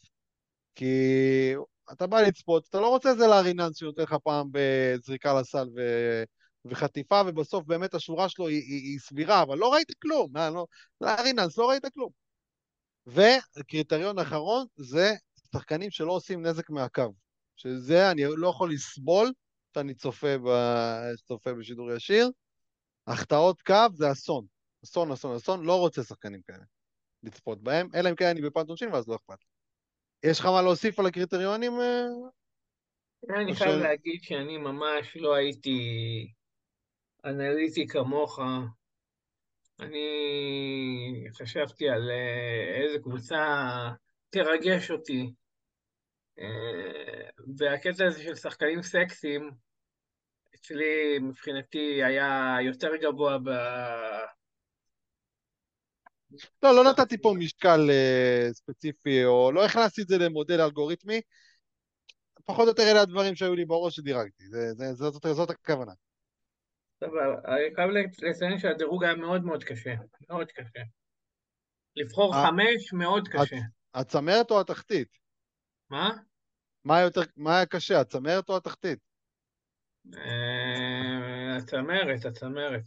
כי 0.78 1.54
אתה 1.92 2.06
בא 2.06 2.20
לצפות, 2.20 2.66
אתה 2.68 2.80
לא 2.80 2.88
רוצה 2.88 3.10
איזה 3.10 3.26
לאריננס 3.26 3.76
שנותן 3.76 4.02
לך 4.02 4.14
פעם 4.24 4.48
בזריקה 4.52 5.40
לסל 5.40 5.68
ו... 5.76 5.80
וחטיפה, 6.64 7.22
ובסוף 7.26 7.64
באמת 7.66 7.94
השורה 7.94 8.28
שלו 8.28 8.48
היא, 8.48 8.62
היא, 8.62 8.82
היא 8.90 8.98
סבירה, 8.98 9.42
אבל 9.42 9.58
לא 9.58 9.72
ראית 9.72 9.88
כלום, 10.02 10.36
לא, 10.36 10.66
לאריננס, 11.00 11.58
לא 11.58 11.70
ראית 11.70 11.82
כלום. 11.94 12.10
וקריטריון 13.06 14.18
אחרון 14.18 14.66
זה 14.76 15.14
שחקנים 15.52 15.90
שלא 15.90 16.12
עושים 16.12 16.46
נזק 16.46 16.70
מהקו, 16.70 17.12
שזה 17.56 18.10
אני 18.10 18.22
לא 18.36 18.48
יכול 18.48 18.72
לסבול 18.72 19.32
שאני 19.74 19.94
צופה, 19.94 20.38
ב... 20.38 20.50
צופה 21.26 21.54
בשידור 21.54 21.92
ישיר. 21.92 22.30
החטאות 23.06 23.62
קו 23.62 23.86
זה 23.94 24.12
אסון, 24.12 24.46
אסון, 24.84 25.12
אסון, 25.12 25.36
אסון, 25.36 25.64
לא 25.64 25.78
רוצה 25.78 26.02
שחקנים 26.02 26.40
כאלה 26.42 26.64
לצפות 27.22 27.62
בהם, 27.62 27.88
אלא 27.94 28.10
אם 28.10 28.14
כן 28.14 28.26
אני 28.26 28.42
בפנטונשין 28.42 28.92
ואז 28.92 29.08
לא 29.08 29.14
אכפת. 29.14 29.57
יש 30.22 30.40
לך 30.40 30.46
מה 30.46 30.62
להוסיף 30.62 30.98
על 30.98 31.06
הקריטריונים? 31.06 31.72
אה? 31.80 32.06
אני 33.40 33.54
חייב 33.54 33.82
להגיד 33.82 34.22
שאני 34.22 34.56
ממש 34.56 35.16
לא 35.16 35.34
הייתי 35.34 35.78
אנליטי 37.24 37.86
כמוך. 37.86 38.38
אני 39.80 41.24
חשבתי 41.34 41.88
על 41.88 42.10
אה, 42.10 42.82
איזה 42.82 42.98
קבוצה 42.98 43.38
תרגש 44.30 44.90
אותי. 44.90 45.32
אה, 46.38 47.28
והקטע 47.58 48.06
הזה 48.06 48.22
של 48.22 48.34
שחקנים 48.34 48.82
סקסיים, 48.82 49.50
אצלי 50.54 51.18
מבחינתי 51.18 52.04
היה 52.04 52.56
יותר 52.66 52.96
גבוה 52.96 53.38
ב... 53.38 53.50
לא, 56.62 56.74
לא 56.74 56.84
נתתי 56.90 57.18
פה 57.22 57.34
משקל 57.38 57.80
uh, 57.90 58.52
ספציפי, 58.52 59.24
או 59.24 59.52
לא 59.52 59.64
הכנסתי 59.64 60.02
את 60.02 60.08
זה 60.08 60.18
למודל 60.18 60.60
אלגוריתמי. 60.60 61.20
פחות 62.44 62.64
או 62.64 62.68
יותר 62.68 62.82
אלה 62.82 63.00
הדברים 63.00 63.34
שהיו 63.34 63.54
לי 63.54 63.64
בראש 63.64 63.96
שדירגתי, 63.96 64.48
זה, 64.48 64.74
זה, 64.74 64.94
זאת, 64.94 65.12
זאת, 65.12 65.26
זאת 65.36 65.50
הכוונה. 65.50 65.92
סבבה, 67.00 67.34
אני 67.44 67.74
חייב 67.74 67.90
לציין 68.22 68.58
שהדירוג 68.58 69.04
היה 69.04 69.14
מאוד 69.14 69.44
מאוד 69.44 69.64
קשה, 69.64 69.94
מאוד 70.30 70.46
קשה. 70.52 70.80
לבחור 71.96 72.34
אה, 72.34 72.46
חמש, 72.46 72.92
מאוד 72.92 73.28
קשה. 73.28 73.56
הצמרת 73.94 74.50
או 74.50 74.60
התחתית? 74.60 75.08
מה? 75.90 76.10
מה 76.84 77.00
יותר, 77.00 77.20
מה 77.36 77.56
היה 77.56 77.66
קשה, 77.66 78.00
הצמרת 78.00 78.48
או 78.48 78.56
התחתית? 78.56 78.98
אה, 80.16 81.56
הצמרת, 81.56 82.24
הצמרת. 82.24 82.84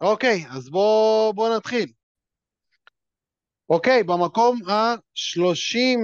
אוקיי, 0.00 0.44
אז 0.56 0.70
בואו 0.70 1.32
בוא 1.34 1.56
נתחיל. 1.56 1.92
אוקיי, 3.68 4.02
במקום 4.02 4.68
ה-30 4.68 5.98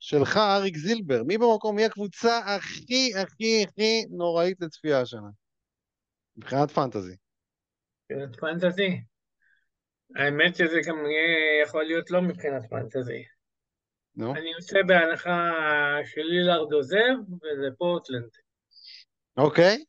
שלך, 0.00 0.36
אריק 0.36 0.76
זילבר, 0.76 1.22
מי 1.26 1.38
במקום, 1.38 1.76
מי 1.76 1.84
הקבוצה 1.84 2.38
הכי 2.38 3.12
הכי 3.22 3.64
הכי 3.68 4.04
נוראית 4.10 4.60
לצפייה 4.60 5.00
השנה? 5.00 5.28
מבחינת 6.36 6.70
פנטזי. 6.70 7.16
מבחינת 8.10 8.36
פנטזי? 8.36 9.00
האמת 10.16 10.56
שזה 10.56 10.80
גם 10.86 10.96
יכול 11.64 11.84
להיות 11.84 12.10
לא 12.10 12.22
מבחינת 12.22 12.62
פנטזי. 12.70 13.24
נו? 14.16 14.34
אני 14.34 14.54
עושה 14.54 14.78
בהנחה 14.86 15.50
שלילארד 16.04 16.72
עוזב, 16.72 17.16
וזה 17.30 17.68
פורטלנד. 17.78 18.30
אוקיי. 19.36 19.84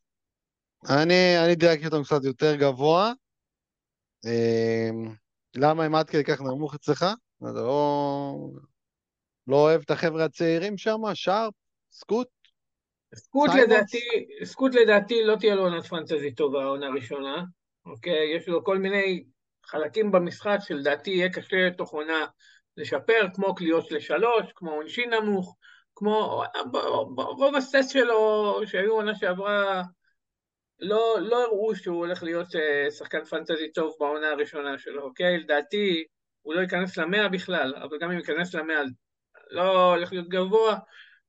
אני, 0.88 1.44
אני 1.44 1.54
דייקתי 1.54 1.86
אותם 1.86 2.02
קצת 2.04 2.24
יותר 2.24 2.56
גבוה. 2.56 3.12
למה 5.56 5.84
הם 5.84 5.94
עד 5.94 6.10
כדי 6.10 6.24
כך 6.24 6.40
נמוך 6.40 6.74
אצלך? 6.74 7.06
אתה 7.38 7.60
לא, 7.60 8.34
לא 9.46 9.56
אוהב 9.56 9.80
את 9.84 9.90
החבר'ה 9.90 10.24
הצעירים 10.24 10.78
שם? 10.78 11.00
שרפ? 11.14 11.54
סקוט? 11.92 12.28
סקוט 13.14 13.50
לדעתי, 13.62 13.98
סקוט 14.44 14.74
לדעתי 14.74 15.24
לא 15.24 15.36
תהיה 15.36 15.54
לו 15.54 15.62
עונת 15.62 15.86
פנטזי 15.86 16.34
טובה, 16.34 16.64
עונה 16.64 16.88
ראשונה, 16.88 17.42
אוקיי? 17.86 18.36
יש 18.36 18.48
לו 18.48 18.64
כל 18.64 18.78
מיני 18.78 19.24
חלקים 19.66 20.12
במשחק 20.12 20.58
שלדעתי 20.60 21.10
יהיה 21.10 21.32
קשה 21.32 21.70
תוך 21.76 21.90
עונה 21.92 22.26
לשפר, 22.76 23.26
כמו 23.34 23.54
קליעות 23.54 23.92
לשלוש, 23.92 24.52
כמו 24.54 24.70
עונשין 24.70 25.14
נמוך, 25.14 25.56
כמו 25.94 26.42
רוב 27.16 27.54
הסט 27.56 27.90
שלו 27.90 28.60
שהיו 28.66 28.92
עונה 28.92 29.14
שעברה 29.14 29.82
לא, 30.82 31.16
לא 31.20 31.44
הראו 31.44 31.76
שהוא 31.76 31.96
הולך 31.96 32.22
להיות 32.22 32.46
uh, 32.46 32.90
שחקן 32.90 33.24
פנטזי 33.24 33.72
טוב 33.72 33.96
בעונה 34.00 34.30
הראשונה 34.30 34.78
שלו, 34.78 35.02
אוקיי? 35.02 35.38
לדעתי 35.38 36.04
הוא 36.42 36.54
לא 36.54 36.60
ייכנס 36.60 36.96
למאה 36.96 37.28
בכלל, 37.28 37.74
אבל 37.76 37.98
גם 38.00 38.10
אם 38.10 38.18
ייכנס 38.18 38.54
למאה 38.54 38.82
לא 39.50 39.94
הולך 39.94 40.12
להיות 40.12 40.28
גבוה. 40.28 40.78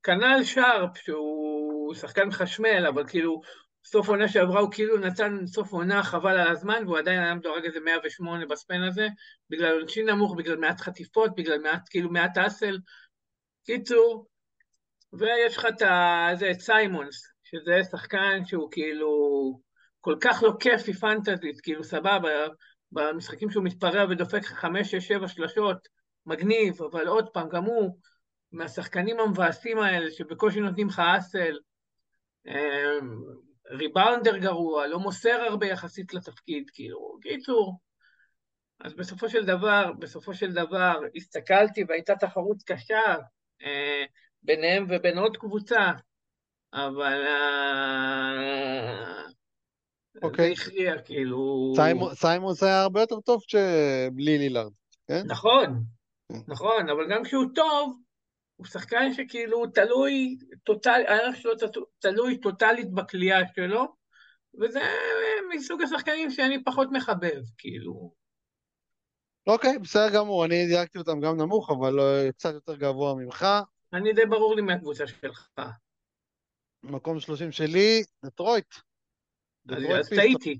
כנ"ל 0.03 0.43
שרפ, 0.43 0.97
שהוא 0.97 1.93
שחקן 1.93 2.31
חשמל, 2.31 2.85
אבל 2.87 3.07
כאילו 3.07 3.41
סוף 3.85 4.09
עונה 4.09 4.27
שעברה 4.27 4.59
הוא 4.59 4.71
כאילו 4.71 4.97
נתן 4.97 5.47
סוף 5.47 5.71
עונה 5.71 6.03
חבל 6.03 6.37
על 6.37 6.47
הזמן, 6.47 6.83
והוא 6.85 6.97
עדיין 6.97 7.19
היה 7.19 7.35
מדורג 7.35 7.65
איזה 7.65 7.79
108 7.79 8.45
בספן 8.45 8.81
הזה, 8.83 9.07
בגלל 9.49 9.79
עונשין 9.79 10.09
נמוך, 10.09 10.35
בגלל 10.37 10.57
מעט 10.57 10.81
חטיפות, 10.81 11.35
בגלל 11.35 11.59
מעט, 11.59 11.81
כאילו 11.89 12.09
מעט 12.09 12.37
אסל. 12.37 12.77
קיצור, 13.65 14.27
ויש 15.13 15.57
לך 15.57 15.67
את 16.51 16.59
סיימונס, 16.59 17.32
שזה 17.53 17.83
שחקן 17.91 18.45
שהוא 18.45 18.71
כאילו 18.71 19.09
כל 20.01 20.15
כך 20.21 20.43
לא 20.43 20.53
כיפי 20.59 20.93
פנטזית, 20.93 21.61
כאילו 21.61 21.83
סבבה, 21.83 22.29
במשחקים 22.91 23.49
שהוא 23.49 23.63
מתפרע 23.63 24.05
ודופק 24.09 24.45
חמש, 24.45 24.91
שש, 24.91 25.07
שבע 25.07 25.27
שלשות, 25.27 25.87
מגניב, 26.25 26.81
אבל 26.81 27.07
עוד 27.07 27.29
פעם, 27.29 27.49
גם 27.49 27.63
הוא 27.63 27.97
מהשחקנים 28.51 29.19
המבאסים 29.19 29.79
האלה 29.79 30.11
שבקושי 30.11 30.59
נותנים 30.59 30.87
לך 30.87 31.01
אסל, 31.17 31.57
אמ, 32.47 33.21
ריבאונדר 33.71 34.37
גרוע, 34.37 34.87
לא 34.87 34.99
מוסר 34.99 35.41
הרבה 35.49 35.67
יחסית 35.67 36.13
לתפקיד, 36.13 36.69
כאילו, 36.73 37.17
קיצור. 37.21 37.79
אז 38.79 38.93
בסופו 38.93 39.29
של 39.29 39.45
דבר, 39.45 39.91
בסופו 39.99 40.33
של 40.33 40.53
דבר, 40.53 40.99
הסתכלתי 41.15 41.83
והייתה 41.87 42.15
תחרות 42.15 42.63
קשה 42.65 43.15
אה, 43.61 44.03
ביניהם 44.43 44.85
ובין 44.89 45.17
עוד 45.17 45.37
קבוצה, 45.37 45.91
אבל 46.73 47.25
אה, 47.27 49.23
אוקיי. 50.23 50.55
זה 50.55 50.61
הכריע, 50.61 51.01
כאילו... 51.01 51.73
סיימוס 52.13 52.63
היה 52.63 52.81
הרבה 52.81 53.01
יותר 53.01 53.19
טוב 53.19 53.41
בלי 54.13 54.37
לילארד, 54.37 54.71
כן? 55.07 55.21
נכון, 55.27 55.83
כן. 56.31 56.39
נכון, 56.47 56.89
אבל 56.89 57.09
גם 57.09 57.23
כשהוא 57.23 57.45
טוב, 57.55 57.99
הוא 58.55 58.67
שחקן 58.67 59.13
שכאילו 59.13 59.67
תלוי, 59.67 60.37
טוטל, 60.63 61.01
הערך 61.07 61.35
שלו 61.35 61.51
תלוי 61.99 62.37
טוטלית 62.37 62.91
בכלייה 62.91 63.39
שלו, 63.55 63.95
וזה 64.61 64.81
מסוג 65.55 65.81
השחקנים 65.81 66.31
שאני 66.31 66.63
פחות 66.63 66.87
מחבב, 66.91 67.41
כאילו. 67.57 68.13
אוקיי, 69.47 69.79
בסדר 69.79 70.09
גמור, 70.13 70.45
אני 70.45 70.67
דייקתי 70.67 70.97
אותם 70.97 71.19
גם 71.19 71.37
נמוך, 71.37 71.69
אבל 71.69 71.93
לא, 71.93 72.31
קצת 72.31 72.53
יותר 72.53 72.75
גבוה 72.75 73.15
ממך. 73.15 73.47
אני 73.93 74.13
די 74.13 74.25
ברור 74.25 74.55
לי 74.55 74.61
מהקבוצה 74.61 75.07
שלך. 75.07 75.47
מקום 76.83 77.19
30 77.19 77.51
שלי, 77.51 78.03
דטרויט. 78.25 78.75
אז 79.69 80.09
טעיתי. 80.09 80.59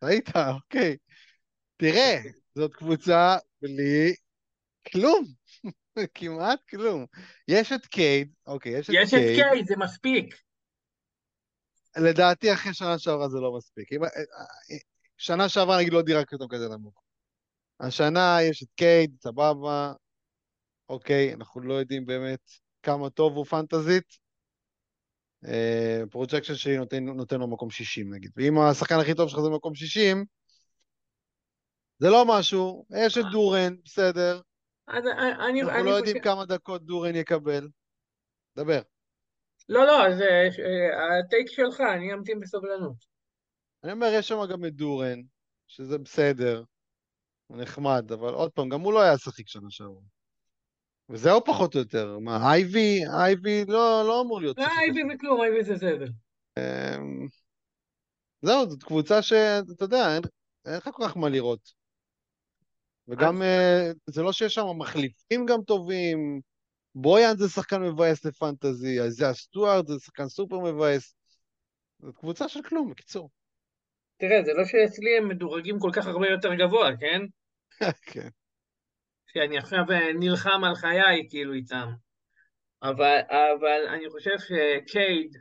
טעית, 0.00 0.28
אוקיי. 0.54 0.96
תראה, 1.76 2.16
זאת 2.54 2.74
קבוצה 2.74 3.36
בלי 3.62 4.14
כלום. 4.92 5.24
כמעט 6.14 6.60
כלום. 6.70 7.06
יש 7.48 7.72
את 7.72 7.86
קייד, 7.86 8.32
אוקיי, 8.46 8.72
יש 8.72 8.90
את 8.90 8.94
קייד. 8.94 9.02
יש 9.02 9.14
את 9.14 9.18
קייד, 9.18 9.66
זה 9.66 9.76
מספיק. 9.76 10.34
לדעתי 11.96 12.52
אחרי 12.52 12.74
שנה 12.74 12.98
שעברה 12.98 13.28
זה 13.28 13.38
לא 13.40 13.56
מספיק. 13.56 13.92
אה, 13.92 13.98
אה, 14.06 14.76
שנה 15.16 15.48
שעברה 15.48 15.78
נגיד 15.78 15.92
לא 15.92 16.02
דירגתי 16.02 16.34
אותו 16.34 16.46
כזה 16.50 16.68
נמוך. 16.68 17.02
השנה 17.80 18.38
יש 18.50 18.62
את 18.62 18.68
קייד, 18.74 19.16
סבבה, 19.22 19.92
אוקיי, 20.88 21.34
אנחנו 21.34 21.60
לא 21.60 21.74
יודעים 21.74 22.06
באמת 22.06 22.50
כמה 22.82 23.10
טוב 23.10 23.36
הוא 23.36 23.44
פנטזית, 23.44 24.27
projection 26.10 26.54
שלי 26.54 26.76
נותן, 26.76 27.04
נותן 27.04 27.40
לו 27.40 27.46
מקום 27.46 27.70
60 27.70 28.14
נגיד, 28.14 28.30
ואם 28.36 28.58
השחקן 28.58 28.94
הכי 29.00 29.14
טוב 29.14 29.28
שלך 29.28 29.40
זה 29.40 29.50
מקום 29.50 29.74
60, 29.74 30.24
זה 31.98 32.08
לא 32.10 32.24
משהו, 32.28 32.86
יש 33.04 33.18
את 33.18 33.24
דורן, 33.32 33.74
בסדר. 33.84 34.40
אז 34.88 35.04
אני, 35.48 35.62
אנחנו 35.62 35.78
אני 35.78 35.86
לא 35.86 35.90
יודעים 35.90 36.20
כמה 36.22 36.44
דקות 36.44 36.82
דורן 36.82 37.14
יקבל. 37.14 37.68
דבר. 38.56 38.80
לא, 39.68 39.86
לא, 39.86 40.16
זה 40.16 40.24
אה, 40.24 41.18
ה 41.18 41.24
take 41.24 41.48
שלך, 41.48 41.80
אני 41.80 42.12
אמתין 42.12 42.40
בסבלנות. 42.40 42.96
אני 43.84 43.92
אומר, 43.92 44.06
יש 44.12 44.28
שם 44.28 44.38
גם 44.52 44.64
את 44.64 44.74
דורן, 44.74 45.22
שזה 45.66 45.98
בסדר, 45.98 46.62
נחמד, 47.50 48.12
אבל 48.12 48.34
עוד 48.34 48.52
פעם, 48.52 48.68
גם 48.68 48.80
הוא 48.80 48.92
לא 48.92 49.00
היה 49.00 49.18
שחיק 49.18 49.48
שנה 49.48 49.70
שעברה. 49.70 50.17
וזהו 51.10 51.44
פחות 51.44 51.74
או 51.74 51.80
יותר. 51.80 52.18
מה, 52.18 52.52
אייבי, 52.52 53.00
אייבי 53.06 53.64
לא, 53.68 54.02
לא 54.06 54.22
אמור 54.22 54.40
להיות... 54.40 54.58
לא, 54.58 54.64
אייבי 54.64 55.02
זה 55.10 55.18
כלום, 55.20 55.42
אייבי 55.42 55.64
זה 55.64 55.76
זבל. 55.76 56.08
אמ, 56.58 57.26
זהו, 58.42 58.70
זאת 58.70 58.82
קבוצה 58.82 59.22
שאתה 59.22 59.84
יודע, 59.84 60.14
אין, 60.14 60.22
אין 60.66 60.74
לך 60.74 60.88
כל 60.92 61.04
כך 61.08 61.16
מה 61.16 61.28
לראות. 61.28 61.72
וגם 63.08 63.42
אה, 63.42 63.90
זה 64.06 64.22
לא 64.22 64.32
שיש 64.32 64.54
שם 64.54 64.66
מחליפים 64.78 65.46
גם 65.46 65.62
טובים, 65.62 66.40
בויאן 66.94 67.36
זה 67.36 67.48
שחקן 67.48 67.82
מבאס 67.82 68.24
לפנטזי, 68.24 69.00
איזיה 69.00 69.34
סטוארט 69.34 69.86
זה 69.86 69.94
שחקן 69.98 70.28
סופר 70.28 70.58
מבאס. 70.58 71.14
זאת 71.98 72.16
קבוצה 72.16 72.48
של 72.48 72.62
כלום, 72.62 72.90
בקיצור. 72.90 73.30
תראה, 74.16 74.42
זה 74.44 74.52
לא 74.52 74.64
שאצלי 74.64 75.18
הם 75.18 75.28
מדורגים 75.28 75.78
כל 75.78 75.90
כך 75.92 76.06
הרבה 76.06 76.28
יותר 76.28 76.54
גבוה, 76.54 76.90
כן? 77.00 77.20
כן. 78.12 78.28
שאני 79.32 79.58
עכשיו 79.58 79.84
אה, 79.90 80.12
נלחם 80.12 80.64
על 80.64 80.74
חיי 80.74 81.26
כאילו 81.30 81.52
איתם. 81.52 81.88
אבל, 82.82 83.20
אבל 83.30 83.86
אני 83.88 84.10
חושב 84.10 84.36
שקייד, 84.38 85.36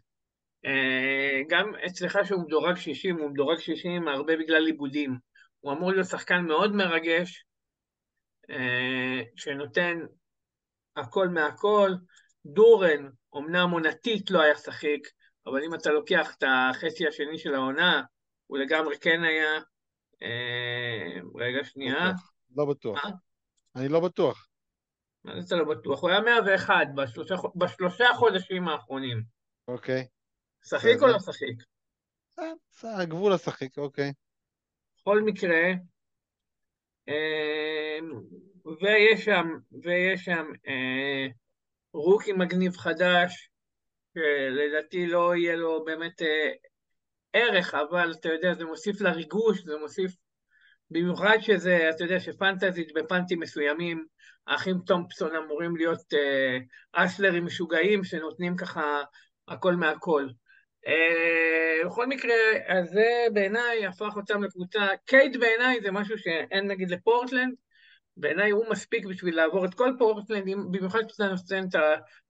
אה, 0.65 1.41
גם 1.49 1.71
אצלך 1.85 2.19
שהוא 2.23 2.43
מדורג 2.43 2.75
60, 2.75 3.17
הוא 3.17 3.29
מדורג 3.29 3.59
60 3.59 4.07
הרבה 4.07 4.37
בגלל 4.37 4.65
עיבודים. 4.65 5.17
הוא 5.59 5.73
אמור 5.73 5.91
להיות 5.91 6.07
שחקן 6.07 6.41
מאוד 6.41 6.75
מרגש, 6.75 7.45
אה, 8.49 9.21
שנותן 9.35 9.97
הכל 10.97 11.27
מהכל. 11.27 11.91
דורן, 12.45 13.09
אמנם 13.37 13.69
עונתית 13.71 14.31
לא 14.31 14.41
היה 14.41 14.55
שחיק, 14.55 15.07
אבל 15.45 15.63
אם 15.63 15.73
אתה 15.73 15.91
לוקח 15.91 16.35
את 16.37 16.43
החצי 16.47 17.07
השני 17.07 17.37
של 17.37 17.55
העונה, 17.55 18.01
הוא 18.47 18.57
לגמרי 18.57 18.97
כן 18.97 19.23
היה. 19.23 19.59
רגע, 21.35 21.63
שנייה. 21.63 22.11
לא 22.55 22.65
בטוח. 22.65 23.05
אני 23.77 23.89
לא 23.89 23.99
בטוח. 23.99 24.47
מה 25.23 25.41
זה 25.41 25.55
לא 25.55 25.75
בטוח? 25.75 26.01
הוא 26.01 26.09
היה 26.09 26.21
101 26.21 26.73
בשלושה, 26.95 27.35
בשלושה 27.55 28.05
חודשים 28.15 28.67
האחרונים. 28.67 29.23
אוקיי. 29.67 30.07
שחיק 30.65 31.01
או 31.01 31.07
לא 31.07 31.19
שחיק? 31.19 31.63
הגבול 32.83 33.33
השחיק, 33.33 33.77
אוקיי. 33.77 34.13
בכל 34.99 35.21
מקרה, 35.21 35.71
אה, 37.09 37.99
ויש 38.81 39.25
שם, 39.25 39.47
ויש 39.83 40.25
שם 40.25 40.45
אה, 40.67 41.27
רוקי 41.93 42.33
מגניב 42.33 42.77
חדש, 42.77 43.49
שלדעתי 44.13 45.07
לא 45.07 45.35
יהיה 45.35 45.55
לו 45.55 45.85
באמת 45.85 46.21
אה, 46.21 46.51
ערך, 47.33 47.73
אבל 47.73 48.13
אתה 48.19 48.29
יודע, 48.29 48.53
זה 48.53 48.65
מוסיף 48.65 49.01
לריגוש, 49.01 49.63
זה 49.63 49.77
מוסיף, 49.81 50.11
במיוחד 50.91 51.37
שזה, 51.41 51.89
אתה 51.89 52.03
יודע, 52.03 52.19
שפנטזית 52.19 52.93
בפאנטים 52.95 53.39
מסוימים, 53.39 54.05
האחים 54.47 54.77
תומפסון 54.85 55.35
אמורים 55.35 55.75
להיות 55.75 56.13
אה, 56.13 56.57
אסלרים 56.93 57.45
משוגעים 57.45 58.03
שנותנים 58.03 58.55
ככה 58.57 59.01
הכל 59.47 59.75
מהכל. 59.75 60.27
אה, 60.87 61.87
בכל 61.87 62.07
מקרה, 62.07 62.35
אז 62.67 62.89
זה 62.89 63.25
בעיניי 63.33 63.85
הפך 63.85 64.15
אותם 64.15 64.43
לקבוצה, 64.43 64.87
קייט 65.05 65.35
בעיניי 65.35 65.81
זה 65.81 65.91
משהו 65.91 66.17
שאין 66.17 66.67
נגיד 66.67 66.91
לפורטלנד, 66.91 67.53
בעיניי 68.17 68.51
הוא 68.51 68.65
מספיק 68.69 69.05
בשביל 69.05 69.35
לעבור 69.35 69.65
את 69.65 69.73
כל 69.73 69.93
פורטלנד, 69.97 70.43
במיוחד 70.71 70.99
כשאתה 71.07 71.27
נותן 71.27 71.65
את 71.69 71.75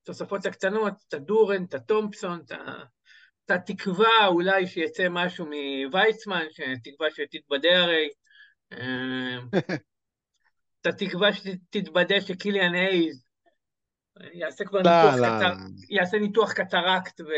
התוספות 0.03 0.45
הקטנות, 0.45 0.93
את 1.07 1.13
הדורן, 1.13 1.63
את 1.63 1.73
התומפסון, 1.73 2.39
את 3.45 3.51
התקווה 3.51 4.27
אולי 4.27 4.67
שיצא 4.67 5.07
משהו 5.09 5.45
מוויצמן, 5.45 6.45
שתקווה 6.51 7.07
שתתבדה 7.11 7.83
הרי. 7.83 8.09
אה, 8.73 9.59
את 10.81 10.85
התקווה 10.85 11.33
שתתבדה 11.33 12.21
שקיליאן 12.21 12.75
אייז 12.75 13.27
יעשה 14.33 14.65
כבר 14.65 14.81
לא, 14.81 14.91
ניתוח, 14.91 15.15
לא, 15.19 15.27
קטר... 15.27 15.53
יעשה 15.89 16.17
ניתוח 16.17 16.53
קטרקט 16.53 17.21
ו... 17.21 17.31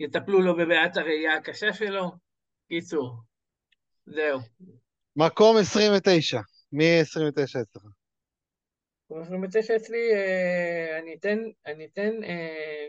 ויטפלו 0.00 0.40
לו 0.40 0.56
בבעיית 0.56 0.96
הראייה 0.96 1.34
הקשה 1.34 1.72
שלו. 1.72 2.10
קיצור, 2.68 3.16
זהו. 4.06 4.40
מקום 5.16 5.56
29. 5.56 6.40
מי 6.72 7.00
29 7.00 7.60
אצלך? 7.60 7.82
מקום 9.04 9.22
29 9.22 9.76
אצלי, 9.76 10.12
אה, 10.14 10.98
אני 10.98 11.14
אתן, 11.14 11.38
אני 11.66 11.86
אתן, 11.86 12.24
אה, 12.24 12.86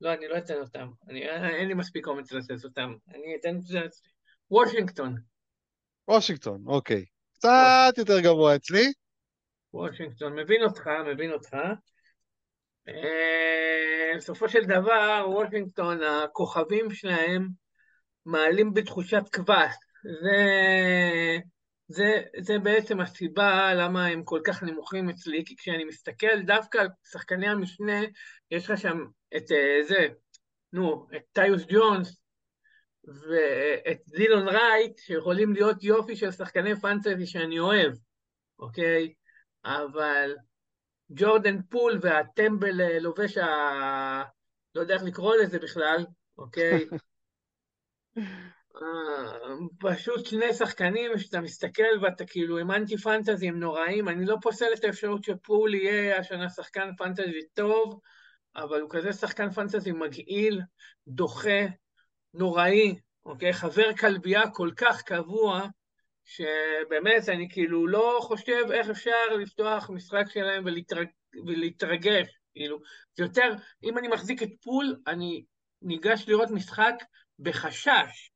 לא, 0.00 0.14
אני 0.14 0.28
לא 0.28 0.38
אתן 0.38 0.54
אותם. 0.54 0.88
אני, 1.08 1.28
אין 1.28 1.68
לי 1.68 1.74
מספיק 1.74 2.06
אומץ 2.06 2.32
לתת 2.32 2.64
אותם. 2.64 2.94
אני 3.08 3.36
אתן 3.40 3.56
את 3.56 3.62
וושינגטון. 4.50 5.16
וושינגטון, 6.08 6.62
אוקיי. 6.66 7.04
קצת 7.32 7.94
יותר 7.98 8.20
גבוה 8.20 8.56
אצלי. 8.56 8.92
וושינגטון, 9.74 10.38
מבין 10.38 10.62
אותך, 10.62 10.86
מבין 10.86 11.32
אותך. 11.32 11.54
אה, 12.88 14.16
בסופו 14.16 14.48
של 14.48 14.64
דבר, 14.64 15.24
וושינגטון, 15.28 16.02
הכוכבים 16.02 16.90
שלהם 16.90 17.48
מעלים 18.26 18.74
בתחושת 18.74 19.22
קבס. 19.30 19.76
זה, 20.22 21.38
זה, 21.88 22.22
זה 22.40 22.58
בעצם 22.58 23.00
הסיבה 23.00 23.74
למה 23.74 24.06
הם 24.06 24.24
כל 24.24 24.40
כך 24.44 24.62
נמוכים 24.62 25.08
אצלי, 25.08 25.44
כי 25.44 25.56
כשאני 25.56 25.84
מסתכל 25.84 26.40
דווקא 26.46 26.78
על 26.78 26.88
שחקני 27.12 27.48
המשנה, 27.48 28.00
יש 28.50 28.70
לך 28.70 28.78
שם 28.80 28.98
את 29.36 29.52
אה, 29.52 29.82
זה, 29.88 30.06
נו, 30.72 31.06
את 31.16 31.22
טיוס 31.32 31.62
ג'ונס 31.68 32.25
ואת 33.06 34.00
דילון 34.08 34.48
רייט, 34.48 34.98
שיכולים 34.98 35.52
להיות 35.52 35.82
יופי 35.82 36.16
של 36.16 36.30
שחקני 36.30 36.76
פנטזי 36.76 37.26
שאני 37.26 37.58
אוהב, 37.58 37.92
אוקיי? 38.58 39.12
אבל 39.64 40.34
ג'ורדן 41.10 41.62
פול 41.62 41.98
והטמבל 42.02 42.80
אה, 42.80 42.98
לובש 42.98 43.38
ה... 43.38 44.22
לא 44.74 44.80
יודע 44.80 44.94
איך 44.94 45.02
לקרוא 45.02 45.36
לזה 45.36 45.58
בכלל, 45.58 46.06
אוקיי? 46.38 46.88
אה, 48.76 48.82
פשוט 49.78 50.26
שני 50.26 50.54
שחקנים 50.54 51.18
שאתה 51.18 51.40
מסתכל 51.40 51.98
ואתה 52.02 52.26
כאילו 52.26 52.58
עם 52.58 52.70
אנטי 52.70 52.96
פנטזי 52.96 53.48
הם 53.48 53.60
נוראים, 53.60 54.08
אני 54.08 54.26
לא 54.26 54.36
פוסל 54.42 54.72
את 54.78 54.84
האפשרות 54.84 55.24
שפול 55.24 55.74
יהיה 55.74 56.18
השנה 56.18 56.48
שחקן 56.48 56.90
פנטזי 56.98 57.46
טוב, 57.54 58.00
אבל 58.56 58.80
הוא 58.80 58.90
כזה 58.90 59.12
שחקן 59.12 59.50
פנטזי 59.50 59.92
מגעיל, 59.92 60.60
דוחה, 61.08 61.60
נוראי, 62.34 62.94
אוקיי? 63.24 63.52
חבר 63.52 63.96
כלבייה 63.96 64.50
כל 64.50 64.70
כך 64.76 65.02
קבוע, 65.02 65.66
שבאמת 66.24 67.28
אני 67.28 67.48
כאילו 67.50 67.86
לא 67.86 68.18
חושב 68.22 68.70
איך 68.70 68.90
אפשר 68.90 69.36
לפתוח 69.40 69.90
משחק 69.90 70.24
שלהם 70.30 70.64
ולהתרג... 70.64 71.06
ולהתרגש, 71.46 72.28
כאילו, 72.54 72.78
זה 73.16 73.24
יותר, 73.24 73.54
אם 73.84 73.98
אני 73.98 74.08
מחזיק 74.08 74.42
את 74.42 74.50
פול, 74.62 74.96
אני 75.06 75.44
ניגש 75.82 76.24
לראות 76.28 76.50
משחק 76.50 76.94
בחשש, 77.38 78.30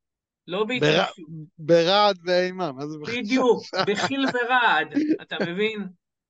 לא 0.47 0.65
בהתרגשות. 0.65 1.27
ברעד 1.59 2.19
ואימה, 2.25 2.73
מה 2.73 2.87
זה 2.87 2.99
בחשש? 3.03 3.17
בדיוק, 3.19 3.63
בחיל 3.87 4.25
ורעד, 4.35 4.95
אתה 5.23 5.37
מבין? 5.47 5.89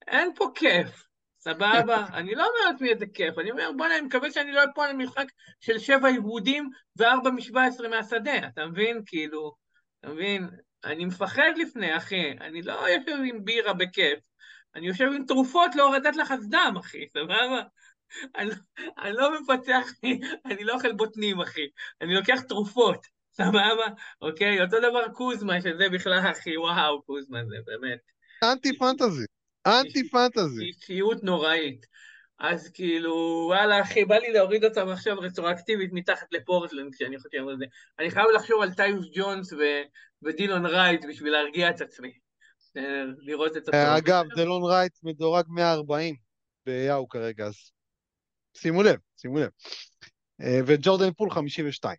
אין 0.09 0.31
פה 0.35 0.51
כיף, 0.55 1.05
סבבה? 1.41 2.07
אני 2.13 2.35
לא 2.35 2.47
אומר 2.47 2.71
לעצמי 2.71 2.91
איזה 2.91 3.07
כיף, 3.15 3.39
אני 3.39 3.51
אומר, 3.51 3.71
בוא'נה, 3.77 3.99
אני 3.99 4.07
מקווה 4.07 4.31
שאני 4.31 4.53
לא 4.53 4.65
אפול 4.65 4.89
למשחק 4.89 5.27
של 5.61 5.79
שבע 5.79 6.09
עיבודים 6.09 6.71
וארבע 6.97 7.31
משבע 7.31 7.65
עשרה 7.65 7.89
מהשדה, 7.89 8.39
אתה 8.49 8.67
מבין? 8.67 9.03
כאילו, 9.07 9.55
אתה 10.01 10.09
מבין? 10.09 10.49
אני 10.85 11.05
מפחד 11.05 11.53
לפני, 11.57 11.97
אחי, 11.97 12.33
אני 12.41 12.63
לא 12.63 12.73
יושב 12.73 13.17
עם 13.25 13.45
בירה 13.45 13.73
בכיף, 13.73 14.19
אני 14.75 14.87
יושב 14.87 15.05
עם 15.05 15.25
תרופות 15.27 15.75
להורדת 15.75 16.17
לחץ 16.17 16.41
דם, 16.51 16.75
אחי, 16.81 17.07
סבבה? 17.13 17.63
אני, 18.37 18.51
אני 18.99 19.13
לא 19.13 19.41
מפצח, 19.41 19.87
אני 20.45 20.65
לא 20.65 20.75
אוכל 20.75 20.93
בוטנים, 20.93 21.41
אחי, 21.41 21.69
אני 22.01 22.15
לוקח 22.15 22.41
תרופות, 22.49 23.07
סבבה? 23.33 23.87
אוקיי, 24.23 24.63
אותו 24.63 24.79
דבר 24.79 25.09
קוזמה, 25.09 25.61
שזה 25.61 25.89
בכלל, 25.93 26.21
אחי, 26.31 26.57
וואו, 26.57 27.03
קוזמה 27.03 27.39
זה 27.45 27.57
באמת. 27.67 27.99
אנטי 28.45 28.79
פנטזי, 28.79 29.25
אנטי 29.67 30.09
פנטזי. 30.09 30.65
אישיות 30.65 31.23
נוראית. 31.23 31.87
אז 32.39 32.71
כאילו, 32.75 33.45
וואלה, 33.47 33.83
אחי, 33.83 34.05
בא 34.05 34.17
לי 34.17 34.33
להוריד 34.33 34.65
אותם 34.65 34.89
עכשיו 34.89 35.19
רטרואקטיבית 35.19 35.91
מתחת 35.93 36.27
לפורטלנד 36.33 36.95
כשאני 36.95 37.19
חושב 37.19 37.49
על 37.49 37.57
זה. 37.59 37.65
אני 37.99 38.11
חייב 38.11 38.27
לחשוב 38.35 38.63
על 38.63 38.75
טיימס 38.75 39.05
ג'ונס 39.15 39.53
ו- 39.53 39.83
ודלון 40.23 40.67
רייט 40.67 41.05
בשביל 41.09 41.33
להרגיע 41.33 41.71
את 41.71 41.81
עצמי. 41.81 42.13
אה, 42.77 43.05
לראות 43.19 43.57
את 43.57 43.69
עצמי. 43.69 43.99
אגב, 43.99 44.25
דלון 44.35 44.63
רייט 44.65 44.93
מדורג 45.03 45.45
140 45.49 46.17
ביאו 46.67 47.09
כרגע, 47.09 47.47
אז 47.47 47.55
שימו 48.57 48.83
לב, 48.83 48.97
שימו 49.17 49.39
לב. 49.39 49.51
אה, 50.41 50.61
וג'ורדן 50.67 51.13
פול 51.13 51.31
52. 51.31 51.97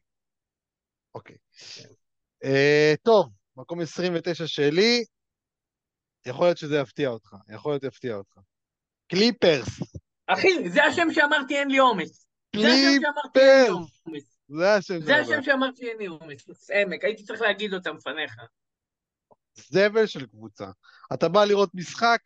אוקיי. 1.15 1.35
כן. 1.75 1.89
אה, 2.43 2.93
טוב, 3.03 3.29
מקום 3.57 3.81
29 3.81 4.47
שלי, 4.47 5.03
יכול 6.25 6.45
להיות 6.45 6.57
שזה 6.57 6.77
יפתיע 6.77 7.09
אותך, 7.09 7.35
יכול 7.49 7.71
להיות 7.71 7.83
יפתיע 7.83 8.15
אותך. 8.15 8.37
קליפרס. 9.07 9.67
אחי, 10.27 10.69
זה 10.69 10.83
השם 10.83 11.07
שאמרתי 11.11 11.57
אין 11.57 11.71
לי 11.71 11.79
אומץ. 11.79 12.25
קליפרס. 12.55 14.01
זה 14.47 14.73
השם 14.75 15.01
זה 15.01 15.15
השם 15.15 15.43
שאמרתי 15.43 15.89
אין 15.89 15.97
לי 15.97 16.07
אומץ. 16.07 16.69
עמק, 16.73 17.03
הייתי 17.03 17.23
צריך 17.23 17.41
להגיד 17.41 17.73
אותם 17.73 17.95
לפניך. 17.95 18.35
זבל 19.55 20.05
של 20.05 20.25
קבוצה. 20.25 20.67
אתה 21.13 21.29
בא 21.29 21.45
לראות 21.45 21.69
משחק, 21.73 22.19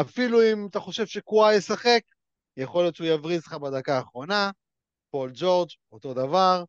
אפילו 0.00 0.42
אם 0.42 0.66
אתה 0.70 0.80
חושב 0.80 1.06
שקוואי 1.06 1.54
ישחק, 1.54 2.00
יכול 2.56 2.82
להיות 2.82 2.96
שהוא 2.96 3.06
יבריז 3.06 3.46
לך 3.46 3.52
בדקה 3.52 3.96
האחרונה, 3.96 4.50
פול 5.10 5.30
ג'ורג', 5.34 5.68
אותו 5.92 6.14
דבר, 6.14 6.64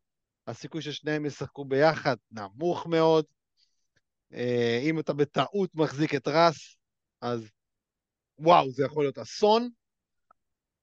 הסיכוי 0.46 0.82
ששניהם 0.82 1.26
ישחקו 1.26 1.64
ביחד 1.64 2.16
נמוך 2.30 2.86
מאוד. 2.86 3.24
אה, 4.34 4.80
אם 4.82 4.98
אתה 4.98 5.12
בטעות 5.12 5.74
מחזיק 5.74 6.14
את 6.14 6.28
רס, 6.28 6.76
אז 7.20 7.50
וואו, 8.38 8.70
זה 8.70 8.84
יכול 8.84 9.04
להיות 9.04 9.18
אסון. 9.18 9.68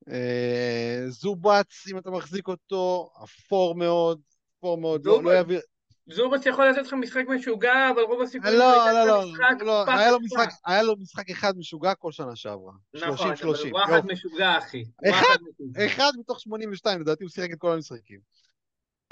אה, 0.09 1.05
זובץ, 1.07 1.87
אם 1.91 1.97
אתה 1.97 2.09
מחזיק 2.09 2.47
אותו, 2.47 3.09
אפור 3.23 3.75
מאוד, 3.75 4.21
אפור 4.59 4.77
מאוד, 4.77 5.05
לא, 5.05 5.23
לא 5.23 5.29
יעביר... 5.29 5.61
זובץ 6.09 6.45
יכול 6.45 6.69
לתת 6.69 6.87
לך 6.87 6.93
משחק 6.93 7.23
משוגע, 7.27 7.89
אבל 7.89 8.01
רוב 8.01 8.21
הסיכויים 8.21 8.59
לא, 8.59 8.91
לא, 8.93 9.05
לא, 9.05 9.23
לא, 9.65 9.85
היה 9.87 10.11
לו 10.11 10.19
משחק, 10.19 10.49
היה 10.65 10.83
לו 10.83 10.95
משחק 10.97 11.29
אחד 11.29 11.57
משוגע 11.57 11.95
כל 11.95 12.11
שנה 12.11 12.35
שעברה. 12.35 12.73
נכון, 12.93 13.31
אבל 13.31 13.69
הוא 13.71 13.79
אחד 13.85 14.05
משוגע, 14.05 14.57
אחי. 14.57 14.83
אחד, 15.09 15.37
אחד 15.85 16.11
מתוך 16.19 16.39
82, 16.39 17.01
לדעתי 17.01 17.23
הוא 17.23 17.29
שיחק 17.29 17.51
את 17.53 17.57
כל 17.57 17.71
המשחקים. 17.71 18.19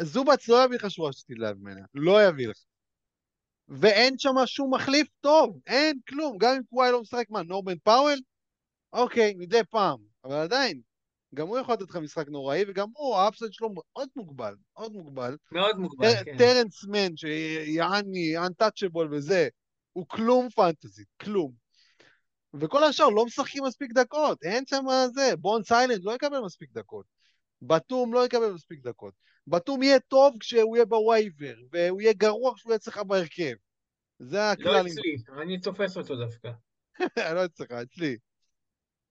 זובץ 0.02 0.48
לא 0.48 0.64
יביא 0.64 0.76
לך 0.76 0.92
שורה 0.92 1.14
שתדלב 1.14 1.58
ממנה, 1.58 1.82
לא 1.94 2.28
יביא 2.28 2.48
לך. 2.48 2.58
ואין 3.68 4.18
שם 4.18 4.36
שום 4.46 4.74
מחליף 4.74 5.08
טוב, 5.22 5.60
אין 5.68 6.00
כלום, 6.10 6.38
גם 6.38 6.56
אם 6.56 6.62
קוואי 6.70 6.92
לא 6.92 7.02
משחק, 7.02 7.26
מה, 7.30 7.44
נורבן 7.44 7.78
פאוול? 7.84 8.20
אוקיי, 8.94 9.34
מדי 9.38 9.62
פעם, 9.70 9.98
אבל 10.24 10.36
עדיין, 10.36 10.82
גם 11.36 11.48
הוא 11.48 11.58
יכול 11.58 11.74
לתת 11.74 11.90
לך 11.90 11.96
משחק 11.96 12.28
נוראי, 12.28 12.64
וגם 12.68 12.88
הוא, 12.94 13.16
ה 13.16 13.21
upside 13.21 13.54
שלו 13.54 13.70
מאוד 13.74 14.10
מוגבל, 14.16 14.56
מאוד 14.78 14.92
מוגבל. 14.94 15.38
מאוד 15.52 15.78
מוגבל, 15.78 16.14
כן. 16.26 16.38
טרנס 16.38 16.86
מן, 16.88 17.18
שיעני, 17.18 18.38
untouchable 18.38 19.14
וזה, 19.14 19.48
הוא 19.94 20.06
כלום 20.08 20.50
פנטזי, 20.50 21.04
כלום. 21.22 21.52
וכל 22.54 22.84
השאר 22.84 23.10
לא 23.10 23.26
משחקים 23.26 23.64
מספיק 23.64 23.92
דקות, 23.92 24.44
אין 24.44 24.64
שם 24.68 24.86
זה, 25.14 25.36
בונס 25.36 25.64
היילנד 25.64 26.04
לא 26.04 26.12
יקבל 26.12 26.40
מספיק 26.40 26.70
דקות. 26.72 27.06
בתום 27.62 28.14
לא 28.14 28.26
יקבל 28.26 28.52
מספיק 28.52 28.80
דקות. 28.84 29.14
בתום 29.48 29.84
יהיה 29.84 30.00
טוב 30.00 30.38
כשהוא 30.40 30.76
יהיה 30.76 30.86
ב 30.86 30.94
waiver, 30.94 31.56
והוא 31.72 32.02
יהיה 32.02 32.14
גרוע 32.14 32.56
כשהוא 32.56 32.72
יהיה 32.72 32.78
אצלך 32.78 32.98
בהרכב. 32.98 33.54
זה 34.20 34.38
לא 34.38 34.52
הכלל. 34.52 34.88
אצלי, 34.88 35.16
אני 35.42 35.60
תופס 35.60 35.98
אותו 35.98 36.16
דווקא. 36.16 36.52
לא 37.36 37.46
אצלך, 37.46 37.72
אצלי. 37.72 38.18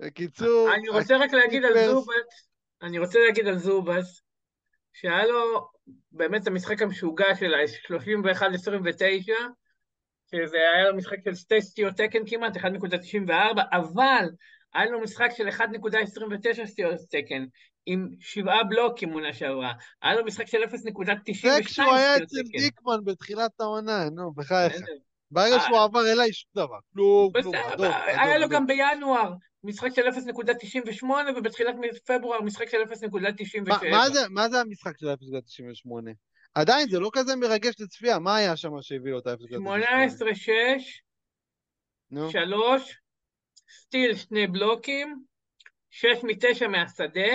בקיצור... 0.00 0.74
אני 0.74 0.88
רוצה 0.88 1.16
רק 1.16 1.32
להגיד 1.32 1.64
על 1.64 1.86
זובס, 1.86 2.48
אני 2.82 2.98
רוצה 2.98 3.18
להגיד 3.26 3.46
על 3.46 3.58
זובס, 3.58 4.22
שהיה 4.92 5.26
לו 5.26 5.68
באמת 6.12 6.46
המשחק 6.46 6.82
המשוגע 6.82 7.34
של 7.34 7.54
ה-31-29, 7.54 9.30
שזה 10.30 10.56
היה 10.56 10.88
לו 10.90 10.96
משחק 10.96 11.16
של 11.24 11.34
שתי 11.34 11.62
סטיות 11.62 11.94
תקן 11.96 12.18
כמעט, 12.26 12.56
1.94, 12.56 12.62
אבל 13.72 14.28
היה 14.74 14.90
לו 14.90 15.00
משחק 15.00 15.28
של 15.36 15.48
1.29 15.48 16.66
סטיות 16.66 16.94
תקן, 17.10 17.44
עם 17.86 18.08
שבעה 18.20 18.64
בלוקים 18.64 19.10
עונה 19.12 19.32
שעברה. 19.32 19.72
היה 20.02 20.14
לו 20.14 20.24
משחק 20.24 20.46
של 20.46 20.58
0.92 20.64 21.34
זה 21.42 21.58
כשהוא 21.64 21.92
היה 21.94 22.16
אצל 22.16 22.24
תקן. 22.48 22.58
דיקמן 22.58 23.04
בתחילת 23.04 23.60
העונה, 23.60 24.10
נו, 24.10 24.32
בחייך. 24.32 24.72
ברגע 25.30 25.54
אה, 25.54 25.60
שהוא 25.60 25.78
עבר 25.80 26.12
אליי, 26.12 26.32
שום 26.32 26.50
דבר. 26.56 26.78
כלום, 26.94 27.32
כלום, 27.42 27.54
אדום, 27.54 27.86
היה 28.06 28.38
לו. 28.38 28.48
גם 28.48 28.66
בינואר 28.66 29.32
משחק 29.64 29.88
של 29.94 30.02
0.98 30.08 31.04
ובתחילת 31.36 31.74
פברואר 32.06 32.42
משחק 32.42 32.68
של 32.68 32.76
0.97. 32.82 33.60
מה- 33.68 33.78
מה 33.90 34.10
זה- 34.10 34.28
מה 34.30 34.48
זה 34.48 34.60
המשחק 34.60 34.98
של 34.98 35.06
0.98? 35.08 36.12
עדיין, 36.54 36.88
זה 36.88 37.00
לא 37.00 37.10
כזה 37.12 37.36
מרגש 37.36 37.74
לצפייה, 37.80 38.18
מה 38.18 38.36
היה 38.36 38.56
שם 38.56 38.70
שהביא 38.80 39.12
לו 39.12 39.18
את 39.18 39.26
ה-0.98? 39.26 39.56
18-6, 39.56 41.02
נו, 42.10 42.30
3, 42.30 42.98
סטיל 43.70 44.14
שני 44.16 44.46
בלוקים, 44.46 45.24
6 45.90 46.06
מ-9 46.22 46.66
מהשדה, 46.68 47.30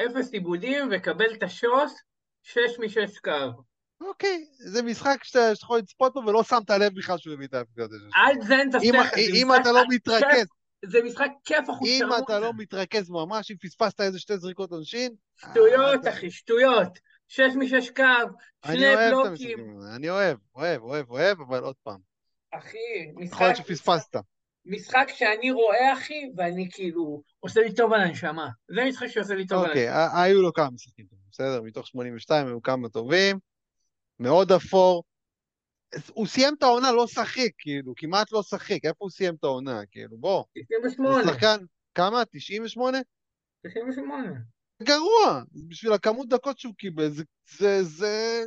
0 0.00 0.32
עיבודים 0.32 0.88
וקבל 0.92 1.34
את 1.34 1.42
השוס, 1.42 1.94
6 2.42 2.58
מ-6 2.78 3.20
קו. 3.24 3.62
אוקיי, 4.00 4.44
זה 4.58 4.82
משחק 4.82 5.24
שאתה 5.24 5.50
יכול 5.62 5.78
לצפות 5.78 6.12
בו 6.14 6.20
ולא 6.26 6.42
שמת 6.42 6.70
לב 6.70 6.92
בכלל 6.94 7.18
שהוא 7.18 7.34
הביא 7.34 7.46
את 7.46 7.54
ה-0.98. 7.54 7.82
אל 8.16 8.36
תזיין 8.40 8.70
את 8.70 8.74
אם- 8.74 8.92
זה 9.16 9.32
אם 9.34 9.48
אתה 9.60 9.72
לא 9.72 9.82
מתרכז, 9.90 10.46
זה 10.84 11.02
משחק 11.02 11.28
כיף 11.44 11.68
אם 11.68 11.74
אחושרמוטה. 11.74 12.22
אתה 12.24 12.38
לא 12.38 12.52
מתרכז 12.56 13.10
ממש, 13.10 13.50
אם 13.50 13.56
פספסת 13.56 14.00
איזה 14.00 14.18
שתי 14.18 14.38
זריקות 14.38 14.72
עונשין, 14.72 15.14
שטויות, 15.36 16.06
אה, 16.06 16.12
אחי, 16.12 16.30
שטויות. 16.30 16.98
6 17.28 17.40
מ-6 17.56 17.90
קו, 17.96 18.02
שני 18.66 18.96
בלוקים. 18.96 19.80
אני 19.96 20.10
אוהב, 20.10 20.38
אוהב, 20.54 20.82
אוהב, 20.82 21.10
אוהב, 21.10 21.40
אבל 21.40 21.62
עוד 21.62 21.76
פעם, 21.82 21.98
אחי, 22.50 22.78
יכול 23.10 23.22
משחק, 23.24 23.40
להיות 23.40 23.56
שפספסת. 23.56 24.16
משחק 24.64 25.06
שאני 25.14 25.50
רואה, 25.50 25.92
אחי, 25.92 26.30
ואני 26.36 26.68
כאילו, 26.72 27.22
עושה 27.40 27.60
לי 27.60 27.74
טוב 27.74 27.92
על 27.92 28.00
הנשמה. 28.00 28.48
זה 28.74 28.80
משחק 28.88 29.06
שעושה 29.06 29.34
לי 29.34 29.46
טוב 29.46 29.62
על 29.62 29.68
אוקיי, 29.68 29.88
הנשמה. 29.88 30.18
ה- 30.18 30.22
היו 30.22 30.42
לו 30.42 30.52
כמה 30.52 30.70
משחקים 30.70 31.06
טובים, 31.06 31.24
בסדר? 31.32 31.62
מתוך 31.62 31.86
82 31.86 32.46
היו 32.46 32.62
כמה 32.62 32.88
טובים, 32.88 33.38
מאוד 34.18 34.52
אפור. 34.52 35.04
הוא 36.12 36.26
סיים 36.26 36.54
את 36.58 36.62
העונה 36.62 36.92
לא 36.92 37.06
שחיק, 37.06 37.54
כאילו, 37.58 37.92
כמעט 37.96 38.32
לא 38.32 38.42
שחיק, 38.42 38.84
איפה 38.84 38.96
הוא 38.98 39.10
סיים 39.10 39.34
את 39.34 39.44
העונה? 39.44 39.80
כאילו, 39.90 40.18
בוא, 40.18 40.44
זה 40.54 40.88
98, 40.88 41.32
שחקן, 41.32 41.64
כמה? 41.94 42.24
98? 42.24 42.98
98. 43.66 44.30
גרוע, 44.82 45.42
בשביל 45.68 45.92
הכמות 45.92 46.28
דקות 46.28 46.58
שהוא 46.58 46.74
קיבל, 46.74 47.08
זה, 47.08 47.24
זה, 47.58 47.82
זה 47.82 48.44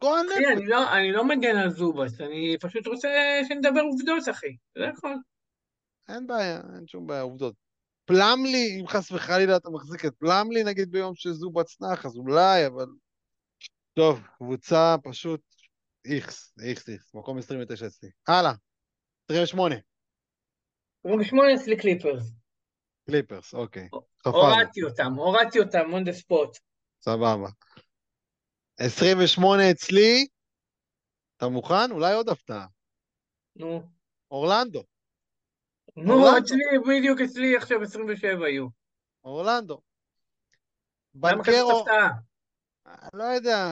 גועל 0.00 0.26
נפש. 0.26 0.56
אני 0.56 0.66
לא, 0.66 0.92
אני 0.92 1.12
לא 1.12 1.24
מגן 1.24 1.56
על 1.56 1.70
זובס, 1.70 2.20
אני 2.20 2.56
פשוט 2.60 2.86
רוצה 2.86 3.08
שנדבר 3.48 3.80
עובדות, 3.80 4.28
אחי. 4.30 4.56
זה 4.78 4.88
הכל. 4.88 5.14
אין 6.08 6.26
בעיה, 6.26 6.60
אין 6.76 6.86
שום 6.86 7.06
בעיה, 7.06 7.20
עובדות. 7.20 7.54
פלמלי, 8.04 8.78
אם 8.80 8.86
חס 8.86 9.12
וחלילה 9.12 9.56
אתה 9.56 9.70
מחזיק 9.70 10.04
את 10.04 10.14
פלמלי, 10.18 10.64
נגיד 10.64 10.90
ביום 10.90 11.14
שזובץ 11.14 11.80
נח, 11.80 12.06
אז 12.06 12.16
אולי, 12.16 12.66
אבל... 12.66 12.86
טוב, 13.94 14.20
קבוצה 14.38 14.96
פשוט 15.04 15.40
איכס, 16.04 16.54
איכס, 16.68 16.88
איכס, 16.88 17.14
מקום 17.14 17.38
29 17.38 17.86
אצלי. 17.86 18.10
הלאה, 18.28 18.52
28, 19.30 19.74
28 21.04 21.54
אצלי 21.54 21.76
קליפרס. 21.76 22.32
קליפרס, 23.06 23.54
אוקיי. 23.54 23.88
הורדתי 24.24 24.82
אותם, 24.82 25.12
הורדתי 25.14 25.58
אותם, 25.58 25.90
on 25.90 26.08
the 26.08 26.14
spot. 26.20 26.58
סבבה. 27.04 27.48
28 28.76 29.70
אצלי, 29.70 30.26
אתה 31.36 31.48
מוכן? 31.48 31.90
אולי 31.90 32.14
עוד 32.14 32.28
הפתעה. 32.28 32.66
נו. 33.56 33.82
אורלנדו, 34.30 34.82
נו, 35.96 36.12
אורלנדו. 36.12 36.38
אצלי, 36.38 36.58
בדיוק 36.88 37.20
אצלי 37.20 37.56
עכשיו 37.56 37.82
27 37.82 38.48
יהיו. 38.48 38.66
אורלנדו. 39.24 39.80
בנקרו? 41.14 41.84
לא 43.14 43.24
יודע, 43.24 43.66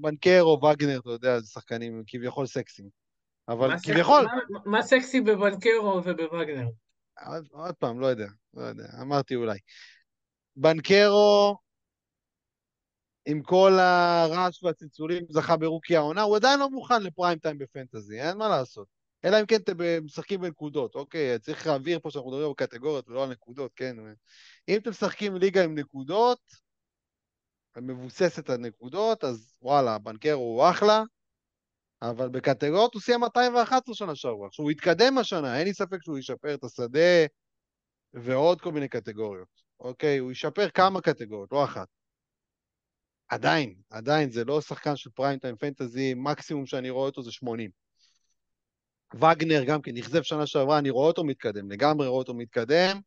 בנקרו, 0.00 0.60
וגנר, 0.64 0.98
אתה 1.00 1.10
יודע, 1.10 1.40
זה 1.40 1.46
שחקנים 1.46 2.02
כביכול 2.06 2.46
סקסיים. 2.46 2.88
אבל 3.48 3.68
מה 3.68 3.80
כביכול, 3.80 4.24
מה- 4.50 4.60
מה 4.64 4.82
סקסי 4.82 5.20
בבנקרו 5.20 6.02
ובווגנר? 6.04 6.66
עוד, 7.26 7.46
עוד 7.50 7.74
פעם, 7.74 8.00
לא 8.00 8.06
יודע, 8.06 8.26
לא 8.54 8.62
יודע, 8.62 8.84
אמרתי 9.02 9.34
אולי. 9.34 9.58
בנקרו, 10.56 11.56
עם 13.26 13.42
כל 13.42 13.72
הרעש 13.78 14.62
והצלצולים, 14.62 15.24
זכה 15.30 15.56
ברוקי 15.56 15.96
העונה, 15.96 16.22
הוא 16.22 16.36
עדיין 16.36 16.60
לא 16.60 16.70
מוכן 16.70 17.02
לפריים 17.02 17.38
טיים 17.38 17.58
בפנטזי, 17.58 18.20
אין 18.20 18.38
מה 18.38 18.48
לעשות. 18.48 18.88
אלא 19.24 19.40
אם 19.40 19.46
כן 19.46 19.56
אתם 19.56 20.04
משחקים 20.04 20.40
בנקודות, 20.40 20.94
אוקיי? 20.94 21.38
צריך 21.38 21.66
להעביר 21.66 22.00
פה 22.00 22.10
שאנחנו 22.10 22.30
מדברים 22.30 22.48
על 22.48 22.54
קטגוריות 22.54 23.08
ולא 23.08 23.24
על 23.24 23.30
נקודות, 23.30 23.72
כן? 23.76 23.96
אם 24.68 24.78
אתם 24.78 24.90
משחקים 24.90 25.36
ליגה 25.36 25.64
עם 25.64 25.78
נקודות, 25.78 26.40
מבוססת 27.76 28.50
על 28.50 28.56
נקודות, 28.56 29.24
אז 29.24 29.58
וואלה, 29.62 29.98
בנקרו 29.98 30.42
הוא 30.42 30.70
אחלה, 30.70 31.02
אבל 32.02 32.28
בקטגוריות 32.28 32.94
הוא 32.94 33.02
סיים 33.02 33.20
211 33.20 33.94
שנה 33.94 34.14
שעברה. 34.14 34.48
הוא 34.58 34.70
יתקדם 34.70 35.18
השנה, 35.18 35.58
אין 35.58 35.66
לי 35.66 35.74
ספק 35.74 35.98
שהוא 36.02 36.18
ישפר 36.18 36.54
את 36.54 36.64
השדה 36.64 37.26
ועוד 38.12 38.60
כל 38.60 38.72
מיני 38.72 38.88
קטגוריות. 38.88 39.48
אוקיי, 39.80 40.18
הוא 40.18 40.32
ישפר 40.32 40.70
כמה 40.70 41.00
קטגוריות, 41.00 41.52
לא 41.52 41.64
אחת. 41.64 41.88
עדיין, 43.28 43.74
עדיין, 43.90 44.30
זה 44.30 44.44
לא 44.44 44.60
שחקן 44.60 44.96
של 44.96 45.10
prime 45.10 45.38
time 45.38 45.56
פנטזי, 45.56 46.14
מקסימום 46.16 46.66
שאני 46.66 46.90
רואה 46.90 47.06
אותו 47.06 47.22
זה 47.22 47.32
80. 47.32 47.70
וגנר 49.14 49.64
גם 49.66 49.82
כן, 49.82 49.92
אכזב 49.94 50.22
שנה 50.22 50.46
שעברה, 50.46 50.78
אני 50.78 50.90
רואה 50.90 51.06
אותו 51.06 51.24
מתקדם, 51.24 51.70
לגמרי 51.70 52.06
רואה 52.06 52.18
אותו 52.18 52.34
מתקדם, 52.34 53.00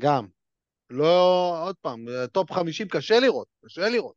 גם. 0.00 0.26
לא, 0.90 1.54
עוד 1.66 1.76
פעם, 1.80 2.06
top 2.32 2.52
50 2.52 2.88
קשה 2.88 3.20
לראות, 3.20 3.48
קשה 3.64 3.88
לראות. 3.88 4.14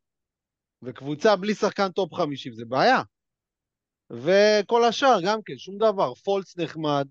וקבוצה 0.82 1.36
בלי 1.36 1.54
שחקן 1.54 1.88
top 1.88 2.14
50 2.14 2.52
זה 2.54 2.64
בעיה. 2.64 3.02
וכל 4.10 4.84
השאר 4.84 5.18
גם 5.24 5.38
כן, 5.44 5.58
שום 5.58 5.78
דבר, 5.78 6.14
פולץ 6.14 6.56
נחמד, 6.56 7.08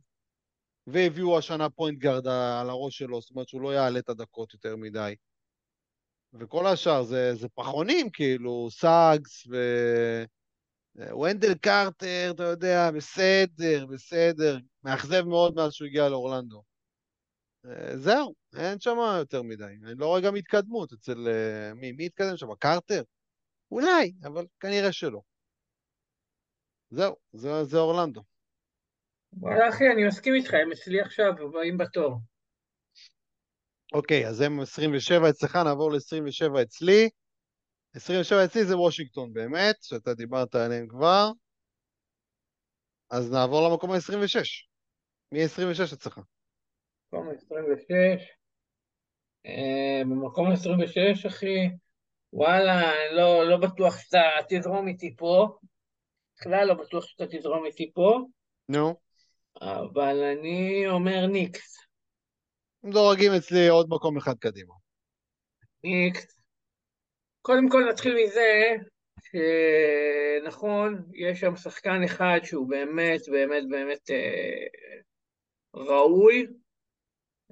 והביאו 0.87 1.37
השנה 1.37 1.69
point 1.69 1.99
guard 1.99 2.27
על 2.27 2.69
הראש 2.69 2.97
שלו, 2.97 3.21
זאת 3.21 3.29
אומרת 3.31 3.47
שהוא 3.47 3.61
לא 3.61 3.73
יעלה 3.73 3.99
את 3.99 4.09
הדקות 4.09 4.53
יותר 4.53 4.75
מדי. 4.75 5.15
וכל 6.33 6.67
השאר 6.67 7.03
זה, 7.03 7.35
זה 7.35 7.47
פחונים, 7.49 8.09
כאילו, 8.09 8.67
סאגס 8.71 9.47
ו... 9.47 9.55
ונדל 10.95 11.53
קרטר, 11.53 12.31
אתה 12.35 12.43
יודע, 12.43 12.91
בסדר, 12.91 13.85
בסדר. 13.85 14.57
מאכזב 14.83 15.21
מאוד 15.21 15.55
מאז 15.55 15.73
שהוא 15.73 15.87
הגיע 15.87 16.09
לאורלנדו. 16.09 16.63
אה, 17.65 17.97
זהו, 17.97 18.33
אין 18.55 18.79
שם 18.79 18.97
יותר 19.19 19.41
מדי. 19.41 19.63
אני 19.63 19.93
לא 19.97 20.05
רואה 20.05 20.21
גם 20.21 20.35
התקדמות 20.35 20.93
אצל... 20.93 21.27
אה, 21.27 21.73
מי, 21.73 21.91
מי 21.91 22.05
התקדם 22.05 22.37
שם? 22.37 22.55
קרטר? 22.59 23.03
אולי, 23.71 24.13
אבל 24.23 24.45
כנראה 24.59 24.91
שלא. 24.91 25.21
זהו, 26.89 27.15
זה, 27.33 27.63
זה 27.63 27.77
אורלנדו. 27.77 28.21
אחי, 29.69 29.83
אני 29.93 30.07
מסכים 30.07 30.33
איתך, 30.33 30.53
הם 30.53 30.71
אצלי 30.71 31.01
עכשיו, 31.01 31.33
הבאים 31.47 31.77
בתור. 31.77 32.19
אוקיי, 33.91 34.27
אז 34.27 34.41
הם 34.41 34.59
27 34.59 35.29
אצלך, 35.29 35.55
נעבור 35.55 35.91
ל-27 35.91 36.61
אצלי. 36.61 37.09
27 37.95 38.45
אצלי 38.45 38.65
זה 38.65 38.77
וושינגטון 38.77 39.33
באמת, 39.33 39.75
שאתה 39.81 40.13
דיברת 40.13 40.55
עליהם 40.55 40.87
כבר. 40.87 41.31
אז 43.11 43.31
נעבור 43.31 43.69
למקום 43.69 43.91
ה-26. 43.91 44.39
מי 45.31 45.43
26 45.43 45.93
אצלך? 45.93 46.19
מקום 47.07 47.29
26. 47.29 47.87
אה, 49.45 50.01
במקום 50.01 50.51
26, 50.51 51.25
אחי, 51.25 51.69
וואלה, 52.33 52.91
לא, 53.11 53.49
לא 53.49 53.57
בטוח 53.57 53.99
שאתה 53.99 54.21
תזרום 54.49 54.87
איתי 54.87 55.15
פה. 55.17 55.47
בכלל 56.37 56.67
לא 56.67 56.73
בטוח 56.73 57.05
שאתה 57.05 57.23
תזרום 57.31 57.65
איתי 57.65 57.91
פה, 57.93 58.19
נו. 58.69 58.95
אבל 59.61 60.23
אני 60.23 60.83
אומר 60.87 61.27
ניקס. 61.27 61.77
דורגים 62.85 63.31
אצלי 63.37 63.67
עוד 63.67 63.87
מקום 63.89 64.17
אחד 64.17 64.37
קדימה. 64.39 64.73
קודם 67.41 67.69
כל 67.69 67.83
נתחיל 67.89 68.15
מזה 68.23 68.75
שנכון, 69.23 71.03
יש 71.13 71.39
שם 71.39 71.55
שחקן 71.55 72.03
אחד 72.05 72.39
שהוא 72.43 72.69
באמת, 72.69 73.21
באמת, 73.31 73.63
באמת 73.69 74.09
אה, 74.11 74.65
ראוי. 75.73 76.47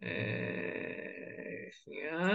אה, 0.03 1.67
שנייה. 1.71 2.27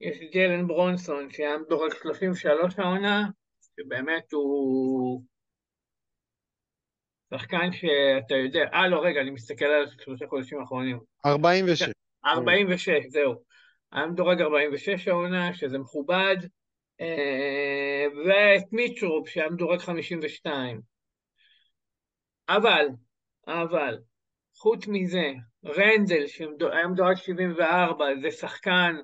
יש 0.00 0.18
ג'לן 0.34 0.66
ברונסון 0.66 1.30
שהיה 1.30 1.58
מדורג 1.58 1.92
33 2.02 2.78
העונה, 2.78 3.28
שבאמת 3.76 4.32
הוא... 4.32 5.31
שחקן 7.32 7.72
שאתה 7.72 8.34
יודע, 8.34 8.64
אה 8.74 8.88
לא 8.88 9.04
רגע, 9.04 9.20
אני 9.20 9.30
מסתכל 9.30 9.64
על 9.64 9.86
שלושה 10.04 10.26
חודשים 10.26 10.60
האחרונים. 10.60 10.98
46. 11.26 11.88
46, 12.26 12.90
זהו. 13.08 13.34
היה 13.92 14.06
מדורג 14.06 14.40
46 14.40 15.08
העונה, 15.08 15.54
שזה 15.54 15.78
מכובד, 15.78 16.36
אה, 17.00 18.06
ואת 18.26 18.72
מיטרופ 18.72 19.28
שהיה 19.28 19.50
מדורג 19.50 19.78
52. 19.78 20.80
אבל, 22.48 22.86
אבל, 23.46 23.98
חוץ 24.56 24.88
מזה, 24.88 25.32
רנדל 25.64 26.26
שהיה 26.26 26.88
מדורג 26.88 27.16
74, 27.16 28.04
זה 28.22 28.30
שחקן 28.30 28.96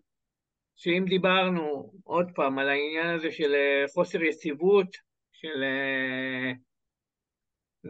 שאם 0.76 1.04
דיברנו 1.08 1.92
עוד 2.04 2.30
פעם 2.34 2.58
על 2.58 2.68
העניין 2.68 3.14
הזה 3.14 3.30
של 3.30 3.54
אה, 3.54 3.84
חוסר 3.94 4.22
יציבות, 4.22 4.96
של... 5.32 5.64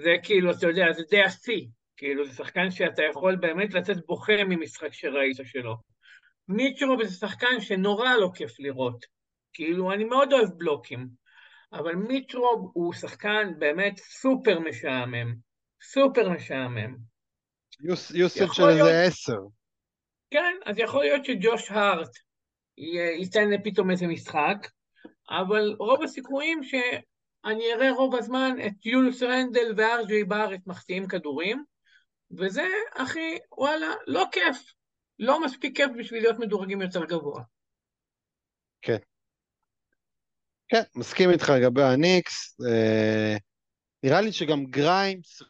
זה 0.03 0.15
כאילו, 0.23 0.51
אתה 0.51 0.67
יודע, 0.67 0.93
זה 0.93 1.03
די 1.11 1.23
השיא. 1.23 1.67
כאילו, 1.97 2.27
זה 2.27 2.33
שחקן 2.35 2.71
שאתה 2.71 3.03
יכול 3.11 3.37
באמת 3.37 3.75
לצאת 3.75 3.97
בוכה 4.07 4.45
ממשחק 4.49 4.93
שראית 4.93 5.37
שלו. 5.45 5.77
מיטרוב 6.49 7.03
זה 7.05 7.15
שחקן 7.15 7.61
שנורא 7.61 8.15
לא 8.21 8.31
כיף 8.35 8.61
לראות. 8.61 9.05
כאילו, 9.53 9.93
אני 9.93 10.05
מאוד 10.05 10.33
אוהב 10.33 10.49
בלוקים, 10.57 11.09
אבל 11.73 11.95
מיטרוב 11.95 12.71
הוא 12.75 12.93
שחקן 12.93 13.53
באמת 13.59 13.99
סופר 13.99 14.59
משעמם. 14.59 15.35
סופר 15.83 16.29
משעמם. 16.29 16.97
יוסף 18.15 18.53
של 18.53 18.63
איזה 18.69 19.03
עשר. 19.03 19.39
כן, 20.31 20.55
אז 20.67 20.79
יכול 20.79 21.05
להיות 21.05 21.25
שג'וש 21.25 21.71
הארט 21.71 22.11
ייתן 23.21 23.49
פתאום 23.65 23.91
איזה 23.91 24.07
משחק, 24.07 24.69
אבל 25.31 25.77
רוב 25.79 26.03
הסיכויים 26.03 26.61
שאני 27.47 27.73
אראה 27.73 27.93
רוב 27.93 28.15
הזמן 28.15 28.57
את 28.67 28.87
יולס 28.87 29.23
רנדל 29.23 29.75
וארג'י 29.77 30.25
בארץ 30.25 30.61
מחטיאים 30.67 31.09
כדורים, 31.09 31.65
וזה, 32.39 32.67
אחי, 32.97 33.39
וואלה, 33.59 33.95
לא 34.07 34.25
כיף. 34.33 34.73
לא 35.19 35.45
מספיק 35.45 35.77
כיף 35.77 35.91
בשביל 35.99 36.23
להיות 36.23 36.39
מדורגים 36.39 36.83
יותר 36.83 37.05
גבוה. 37.05 37.43
כן. 38.83 38.97
כן, 40.69 40.83
מסכים 40.97 41.31
איתך 41.31 41.53
לגבי 41.57 41.83
הניקס. 41.83 42.57
אה, 42.69 43.37
נראה 44.03 44.21
לי 44.21 44.33
שגם 44.33 44.65
גריימס 44.65 45.43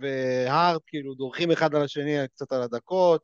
והארט 0.00 0.82
כאילו 0.86 1.14
דורכים 1.14 1.50
אחד 1.50 1.74
על 1.74 1.82
השני 1.82 2.28
קצת 2.28 2.52
על 2.52 2.62
הדקות, 2.62 3.22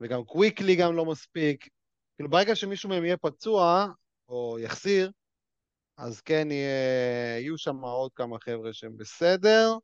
וגם 0.00 0.24
קוויקלי 0.24 0.76
גם 0.76 0.96
לא 0.96 1.04
מספיק. 1.04 1.68
כאילו 2.16 2.30
ברגע 2.30 2.56
שמישהו 2.56 2.88
מהם 2.88 3.04
יהיה 3.04 3.16
פצוע, 3.16 3.86
או 4.28 4.58
יחסיר, 4.58 5.10
אז 5.96 6.20
כן 6.20 6.48
יהיה, 6.50 7.38
יהיו 7.38 7.58
שם 7.58 7.76
עוד 7.76 8.12
כמה 8.14 8.38
חבר'ה 8.38 8.72
שהם 8.72 8.96
בסדר. 8.96 9.76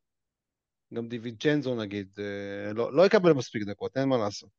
גם 0.94 1.08
דיווינצ'נזו 1.08 1.74
נגיד, 1.74 2.08
אה, 2.18 2.72
לא, 2.72 2.92
לא 2.92 3.06
יקבל 3.06 3.32
מספיק 3.32 3.62
דקות, 3.62 3.96
אין 3.96 4.08
מה 4.08 4.16
לעשות. 4.18 4.50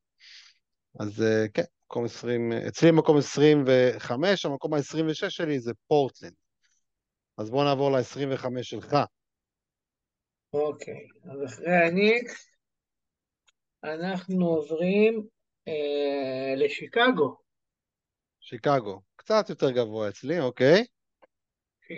אז 0.99 1.21
אה, 1.21 1.45
כן, 1.53 1.63
מקום 1.85 2.05
20, 2.05 2.51
אצלי 2.67 2.91
מקום 2.91 3.17
25, 3.17 4.45
המקום 4.45 4.73
ה-26 4.73 5.29
שלי 5.29 5.59
זה 5.59 5.71
פורטלנד. 5.87 6.33
אז 7.37 7.49
בואו 7.49 7.63
נעבור 7.63 7.91
ל-25 7.91 8.63
שלך. 8.63 8.95
אוקיי, 10.53 11.07
אז 11.23 11.53
אחרי 11.53 11.75
הניקס 11.75 12.47
אנחנו 13.83 14.47
עוברים 14.47 15.27
אה, 15.67 16.53
לשיקגו. 16.55 17.35
שיקגו, 18.39 19.01
קצת 19.15 19.49
יותר 19.49 19.71
גבוה 19.71 20.09
אצלי, 20.09 20.39
אוקיי. 20.39 20.85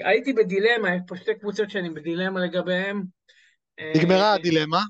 הייתי 0.03 0.33
בדילמה, 0.33 0.95
יש 0.95 1.01
פה 1.07 1.15
שתי 1.15 1.35
קבוצות 1.39 1.69
שאני 1.69 1.89
בדילמה 1.89 2.39
לגביהן. 2.39 3.03
נגמרה 3.97 4.29
אה, 4.29 4.33
הדילמה? 4.33 4.81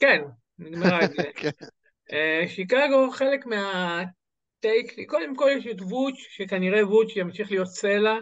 כן, 0.00 0.22
נגמרה 0.58 0.98
הדילמה. 1.04 1.32
כן. 1.36 1.50
אה, 2.12 2.48
שיקגו, 2.48 3.10
חלק 3.12 3.46
מהטייק, 3.46 5.08
קודם 5.08 5.36
כל 5.36 5.50
יש 5.58 5.66
את 5.66 5.80
ווץ', 5.80 6.16
שכנראה 6.16 6.88
ווץ' 6.88 7.16
ימשיך 7.16 7.50
להיות 7.50 7.68
סלע 7.68 8.14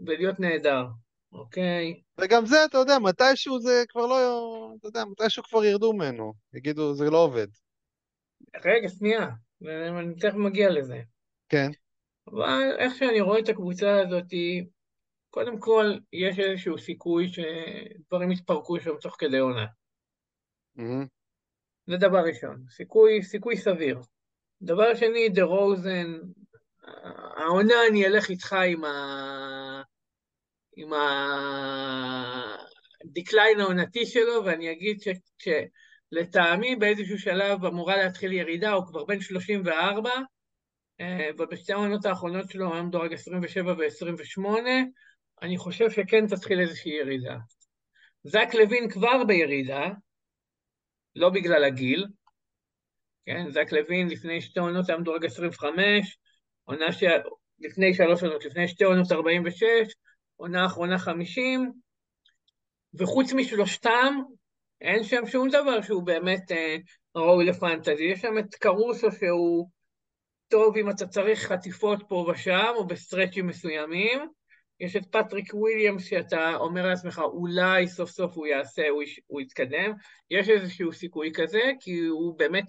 ולהיות 0.00 0.40
נהדר, 0.40 0.84
אוקיי? 1.32 2.00
וגם 2.18 2.46
זה, 2.46 2.64
אתה 2.64 2.78
יודע, 2.78 2.98
מתישהו 2.98 3.60
זה 3.60 3.84
כבר 3.88 4.06
לא, 4.06 4.74
אתה 4.78 4.88
יודע, 4.88 5.04
מתישהו 5.04 5.42
כבר 5.42 5.64
ירדו 5.64 5.92
ממנו, 5.92 6.32
יגידו, 6.54 6.94
זה 6.94 7.10
לא 7.10 7.18
עובד. 7.18 7.46
רגע, 8.64 8.88
שנייה, 8.88 9.26
אני 9.62 10.14
תכף 10.20 10.34
מגיע 10.34 10.70
לזה. 10.70 11.00
כן. 11.48 11.70
אבל 12.26 12.76
איך 12.78 12.94
שאני 12.94 13.20
רואה 13.20 13.38
את 13.38 13.48
הקבוצה 13.48 14.00
הזאת, 14.00 14.24
קודם 15.34 15.60
כל, 15.60 15.94
יש 16.12 16.38
איזשהו 16.38 16.78
סיכוי 16.78 17.28
שדברים 17.28 18.30
יתפרקו 18.30 18.80
שם 18.80 18.96
תוך 19.00 19.16
כדי 19.18 19.38
עונה. 19.38 19.66
Mm-hmm. 20.78 21.06
זה 21.86 21.96
דבר 21.96 22.18
ראשון, 22.18 22.64
סיכוי, 22.70 23.22
סיכוי 23.22 23.56
סביר. 23.56 24.00
דבר 24.62 24.94
שני, 24.94 25.28
דה 25.28 25.42
רוזן, 25.42 26.18
העונה 27.36 27.74
אני 27.90 28.06
אלך 28.06 28.30
איתך 28.30 28.52
עם 28.52 28.84
ה... 28.84 29.82
עם 30.76 30.90
הדקליין 33.04 33.60
העונתי 33.60 34.06
שלו, 34.06 34.44
ואני 34.44 34.72
אגיד 34.72 34.98
שלטעמי 35.38 36.76
באיזשהו 36.76 37.18
שלב 37.18 37.64
אמורה 37.64 37.96
להתחיל 37.96 38.32
ירידה, 38.32 38.72
הוא 38.72 38.86
כבר 38.86 39.04
בן 39.04 39.20
34, 39.20 40.10
אה, 41.00 41.28
ובשתי 41.38 41.72
העונות 41.72 42.06
האחרונות 42.06 42.50
שלו, 42.50 42.74
היום 42.74 42.90
דורג 42.90 43.12
27 43.12 43.72
ו-28, 43.72 44.44
אני 45.42 45.58
חושב 45.58 45.90
שכן 45.90 46.26
תתחיל 46.26 46.60
איזושהי 46.60 46.92
ירידה. 46.92 47.36
זק 48.24 48.48
לוין 48.54 48.90
כבר 48.90 49.24
בירידה, 49.26 49.88
לא 51.16 51.30
בגלל 51.30 51.64
הגיל, 51.64 52.06
כן, 53.26 53.50
זק 53.50 53.72
לוין 53.72 54.08
לפני 54.08 54.40
שתי 54.40 54.60
עונות 54.60 54.88
היה 54.88 54.98
מדורג 54.98 55.24
25, 55.24 56.18
עונה 56.64 56.92
ש... 56.92 57.04
לפני 57.58 57.94
שלוש 57.94 58.22
עונות, 58.22 58.44
לפני 58.44 58.68
שתי 58.68 58.84
עונות 58.84 59.12
46, 59.12 59.94
עונה 60.36 60.66
אחרונה 60.66 60.98
50, 60.98 61.72
וחוץ 62.94 63.32
משלושתם, 63.32 64.14
אין 64.80 65.04
שם 65.04 65.26
שום 65.26 65.48
דבר 65.48 65.82
שהוא 65.82 66.02
באמת 66.02 66.52
אה, 66.52 66.76
ראוי 67.16 67.44
לפנטזי. 67.44 68.04
יש 68.04 68.20
שם 68.20 68.38
את 68.38 68.54
קרוסו 68.54 69.12
שהוא 69.12 69.68
טוב 70.48 70.76
אם 70.76 70.90
אתה 70.90 71.06
צריך 71.06 71.40
חטיפות 71.40 72.02
פה 72.08 72.26
ושם, 72.30 72.72
או 72.76 72.86
בסטרצ'ים 72.86 73.46
מסוימים, 73.46 74.28
יש 74.80 74.96
את 74.96 75.06
פטריק 75.06 75.54
וויליאמס 75.54 76.04
שאתה 76.04 76.56
אומר 76.56 76.86
לעצמך, 76.86 77.18
אולי 77.18 77.88
סוף 77.88 78.10
סוף 78.10 78.36
הוא 78.36 78.46
יעשה, 78.46 78.88
הוא, 78.88 79.02
יש, 79.02 79.20
הוא 79.26 79.40
יתקדם. 79.40 79.92
יש 80.30 80.48
איזשהו 80.48 80.92
סיכוי 80.92 81.32
כזה, 81.34 81.60
כי 81.80 82.00
הוא 82.06 82.38
באמת, 82.38 82.64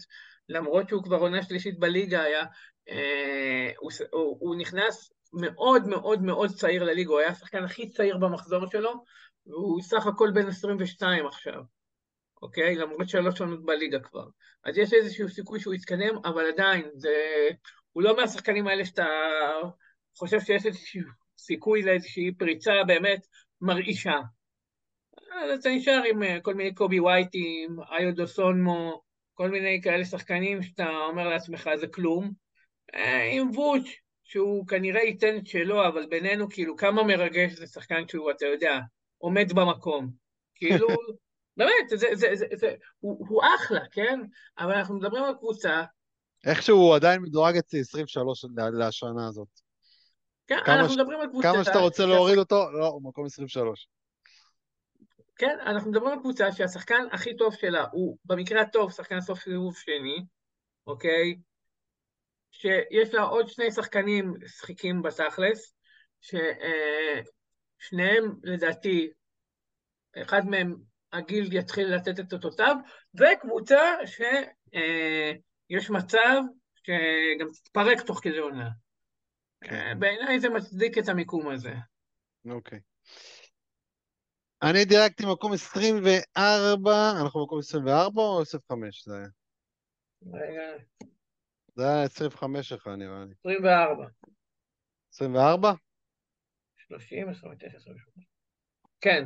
למרות 0.49 0.89
שהוא 0.89 1.03
כבר 1.03 1.17
עונה 1.17 1.43
שלישית 1.43 1.79
בליגה 1.79 2.21
היה, 2.21 2.43
אה, 2.89 3.71
הוא, 3.79 3.91
הוא, 4.11 4.37
הוא 4.39 4.55
נכנס 4.55 5.11
מאוד 5.33 5.87
מאוד 5.87 6.21
מאוד 6.21 6.49
צעיר 6.49 6.83
לליגה, 6.83 7.11
הוא 7.11 7.19
היה 7.19 7.29
השחקן 7.29 7.63
הכי 7.63 7.89
צעיר 7.89 8.17
במחזור 8.17 8.65
שלו, 8.71 9.03
והוא 9.47 9.81
סך 9.81 10.07
הכל 10.07 10.31
בן 10.33 10.47
22 10.47 11.25
עכשיו, 11.25 11.61
אוקיי? 12.41 12.75
למרות 12.75 13.09
שלוש 13.09 13.37
שנות 13.37 13.65
בליגה 13.65 13.99
כבר. 13.99 14.25
אז 14.63 14.77
יש 14.77 14.93
איזשהו 14.93 15.29
סיכוי 15.29 15.59
שהוא 15.59 15.73
יתקדם, 15.73 16.17
אבל 16.25 16.45
עדיין, 16.53 16.89
זה... 16.93 17.13
הוא 17.91 18.03
לא 18.03 18.17
מהשחקנים 18.17 18.67
האלה 18.67 18.85
שאתה 18.85 19.05
חושב 20.17 20.39
שיש 20.39 20.65
איזשהו 20.65 21.24
סיכוי 21.37 21.81
לאיזושהי 21.81 22.31
פריצה 22.31 22.73
באמת 22.87 23.27
מרעישה. 23.61 24.19
אז 25.43 25.59
אתה 25.59 25.69
נשאר 25.69 26.01
עם 26.09 26.23
אה, 26.23 26.37
כל 26.41 26.53
מיני 26.53 26.73
קובי 26.73 26.99
וייטים, 26.99 27.77
איודו 27.99 28.27
סונמו, 28.27 29.01
כל 29.33 29.49
מיני 29.49 29.81
כאלה 29.83 30.05
שחקנים 30.05 30.63
שאתה 30.63 30.89
אומר 31.09 31.27
לעצמך 31.27 31.69
זה 31.75 31.87
כלום. 31.87 32.31
אה, 32.95 33.29
עם 33.31 33.49
ווץ', 33.49 33.87
שהוא 34.23 34.67
כנראה 34.67 35.01
ייתן 35.01 35.37
את 35.37 35.47
שלו, 35.47 35.87
אבל 35.87 36.05
בינינו, 36.09 36.49
כאילו, 36.49 36.77
כמה 36.77 37.03
מרגש 37.03 37.51
זה 37.51 37.67
שחקן 37.67 38.07
שהוא, 38.07 38.31
אתה 38.31 38.45
יודע, 38.45 38.79
עומד 39.17 39.53
במקום. 39.53 40.11
כאילו, 40.55 40.87
באמת, 41.57 41.89
זה, 41.89 42.07
זה, 42.13 42.29
זה, 42.33 42.45
זה, 42.53 42.75
הוא, 42.99 43.27
הוא 43.29 43.41
אחלה, 43.55 43.81
כן? 43.91 44.19
אבל 44.59 44.71
אנחנו 44.71 44.95
מדברים 44.95 45.23
על 45.23 45.33
קבוצה... 45.33 45.83
איכשהו 46.45 46.77
הוא 46.77 46.95
עדיין 46.95 47.21
מדורג 47.21 47.57
אצלי 47.57 47.79
23 47.79 48.45
לשנה 48.79 49.27
הזאת. 49.27 49.64
כן, 50.47 50.57
אנחנו 50.67 50.89
ש... 50.89 50.97
מדברים 50.97 51.19
על 51.19 51.27
קבוצה... 51.27 51.53
כמה 51.53 51.63
שאתה 51.63 51.79
רוצה 51.79 52.05
להוריד 52.05 52.37
אותו, 52.37 52.71
לא, 52.71 52.87
הוא 52.87 53.03
מקום 53.03 53.25
23. 53.25 53.87
כן, 55.35 55.57
אנחנו 55.65 55.91
מדברים 55.91 56.13
על 56.13 56.19
קבוצה 56.19 56.51
שהשחקן 56.51 57.03
הכי 57.11 57.35
טוב 57.35 57.55
שלה 57.55 57.85
הוא, 57.91 58.17
במקרה 58.25 58.61
הטוב, 58.61 58.91
שחקן 58.91 59.21
סוף 59.21 59.39
סיבוב 59.39 59.77
שני, 59.77 60.25
אוקיי? 60.87 61.35
שיש 62.51 63.13
לה 63.13 63.21
עוד 63.21 63.47
שני 63.47 63.71
שחקנים 63.71 64.33
שחיקים 64.47 65.01
בתכלס, 65.01 65.75
ששניהם 66.21 68.23
אה, 68.23 68.29
לדעתי, 68.43 69.11
אחד 70.17 70.45
מהם 70.45 70.75
הגיל 71.13 71.53
יתחיל 71.53 71.95
לתת 71.95 72.19
את 72.19 72.33
אותותיו, 72.33 72.75
וקבוצה 73.15 73.95
שיש 74.05 75.89
אה, 75.89 75.95
מצב 75.95 76.41
שגם 76.75 77.47
תתפרק 77.53 78.01
תוך 78.01 78.19
כדי 78.23 78.37
עונה. 78.37 78.69
כן. 79.61 79.99
בעיניי 79.99 80.39
זה 80.39 80.49
מצדיק 80.49 80.97
את 80.97 81.09
המיקום 81.09 81.49
הזה. 81.49 81.73
אוקיי. 82.49 82.79
אני 84.63 84.85
דירקתי 84.85 85.23
מקום 85.31 85.53
24, 85.53 86.91
אנחנו 87.21 87.43
מקום 87.43 87.59
24 87.59 88.21
או 88.21 88.41
25 88.41 89.05
זה 89.05 89.13
היה? 89.15 89.27
רגע, 90.33 90.83
זה 91.75 91.83
היה 91.83 92.03
25 92.03 92.69
שלך 92.69 92.87
נראה 92.87 93.25
לי. 93.25 93.33
24. 93.39 94.07
24? 95.13 95.73
30, 96.77 97.29
29, 97.29 97.77
28. 97.77 98.25
כן, 99.01 99.23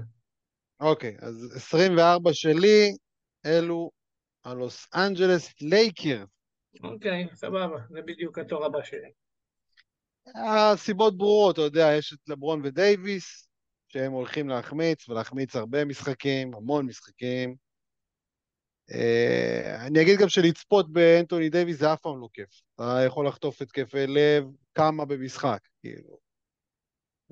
אוקיי, 0.80 1.18
אז 1.22 1.54
24 1.56 2.30
שלי, 2.34 2.96
אלו 3.46 3.92
הלוס 4.46 4.88
אנג'לס 4.96 5.62
לייקרס. 5.62 6.30
אוקיי, 6.84 7.28
סבבה, 7.34 7.78
זה 7.90 8.02
בדיוק 8.02 8.40
התור 8.40 8.66
הבא 8.66 8.84
שלי. 8.84 9.12
הסיבות 10.36 11.18
ברורות, 11.18 11.56
אתה 11.56 11.62
יודע, 11.62 11.90
יש 11.98 12.14
את 12.14 12.30
לברון 12.30 12.62
ודייוויס, 12.66 13.50
שהם 13.88 14.12
הולכים 14.12 14.50
להחמיץ, 14.50 15.10
ולהחמיץ 15.10 15.56
הרבה 15.56 15.86
משחקים, 15.86 16.56
המון 16.56 16.86
משחקים. 16.86 17.56
אה, 18.92 19.86
אני 19.88 20.02
אגיד 20.02 20.20
גם 20.20 20.30
שלצפות 20.30 20.94
באנטוני 20.94 21.50
דייוויס 21.50 21.80
זה 21.80 21.94
אף 21.94 22.02
פעם 22.02 22.22
לא 22.22 22.28
כיף. 22.34 22.62
אתה 22.76 23.00
יכול 23.06 23.28
לחטוף 23.28 23.62
התקפי 23.62 24.08
לב 24.08 24.44
כמה 24.76 25.06
במשחק, 25.06 25.60
כאילו. 25.82 26.20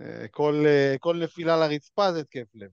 אה, 0.02 0.28
כל, 0.28 0.64
אה, 0.68 0.96
כל 1.00 1.18
נפילה 1.24 1.58
לרצפה 1.58 2.14
זה 2.14 2.20
התקף 2.20 2.56
לב. 2.56 2.72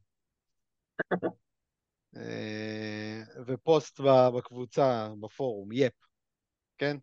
ופוסט 3.46 4.00
בקבוצה, 4.36 5.08
בפורום, 5.20 5.72
יפ, 5.72 5.92
כן? 6.78 6.96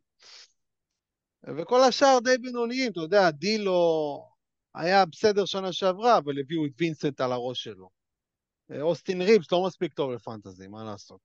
וכל 1.48 1.84
השאר 1.84 2.20
די 2.24 2.38
בינוניים, 2.38 2.92
אתה 2.92 3.00
יודע, 3.00 3.32
דילו 3.32 3.82
היה 4.76 5.06
בסדר 5.06 5.46
שנה 5.46 5.74
שעברה, 5.74 6.18
אבל 6.18 6.39
הביאו 6.39 6.66
את 6.66 6.72
וינסנט 6.78 7.22
על 7.22 7.32
הראש 7.32 7.64
שלו. 7.64 7.89
אה, 8.72 8.82
אוסטין 8.82 9.22
ריבס 9.22 9.52
לא 9.52 9.66
מספיק 9.66 9.94
טוב 9.94 10.12
לפנטזי, 10.12 10.68
מה 10.68 10.84
לעשות? 10.84 11.20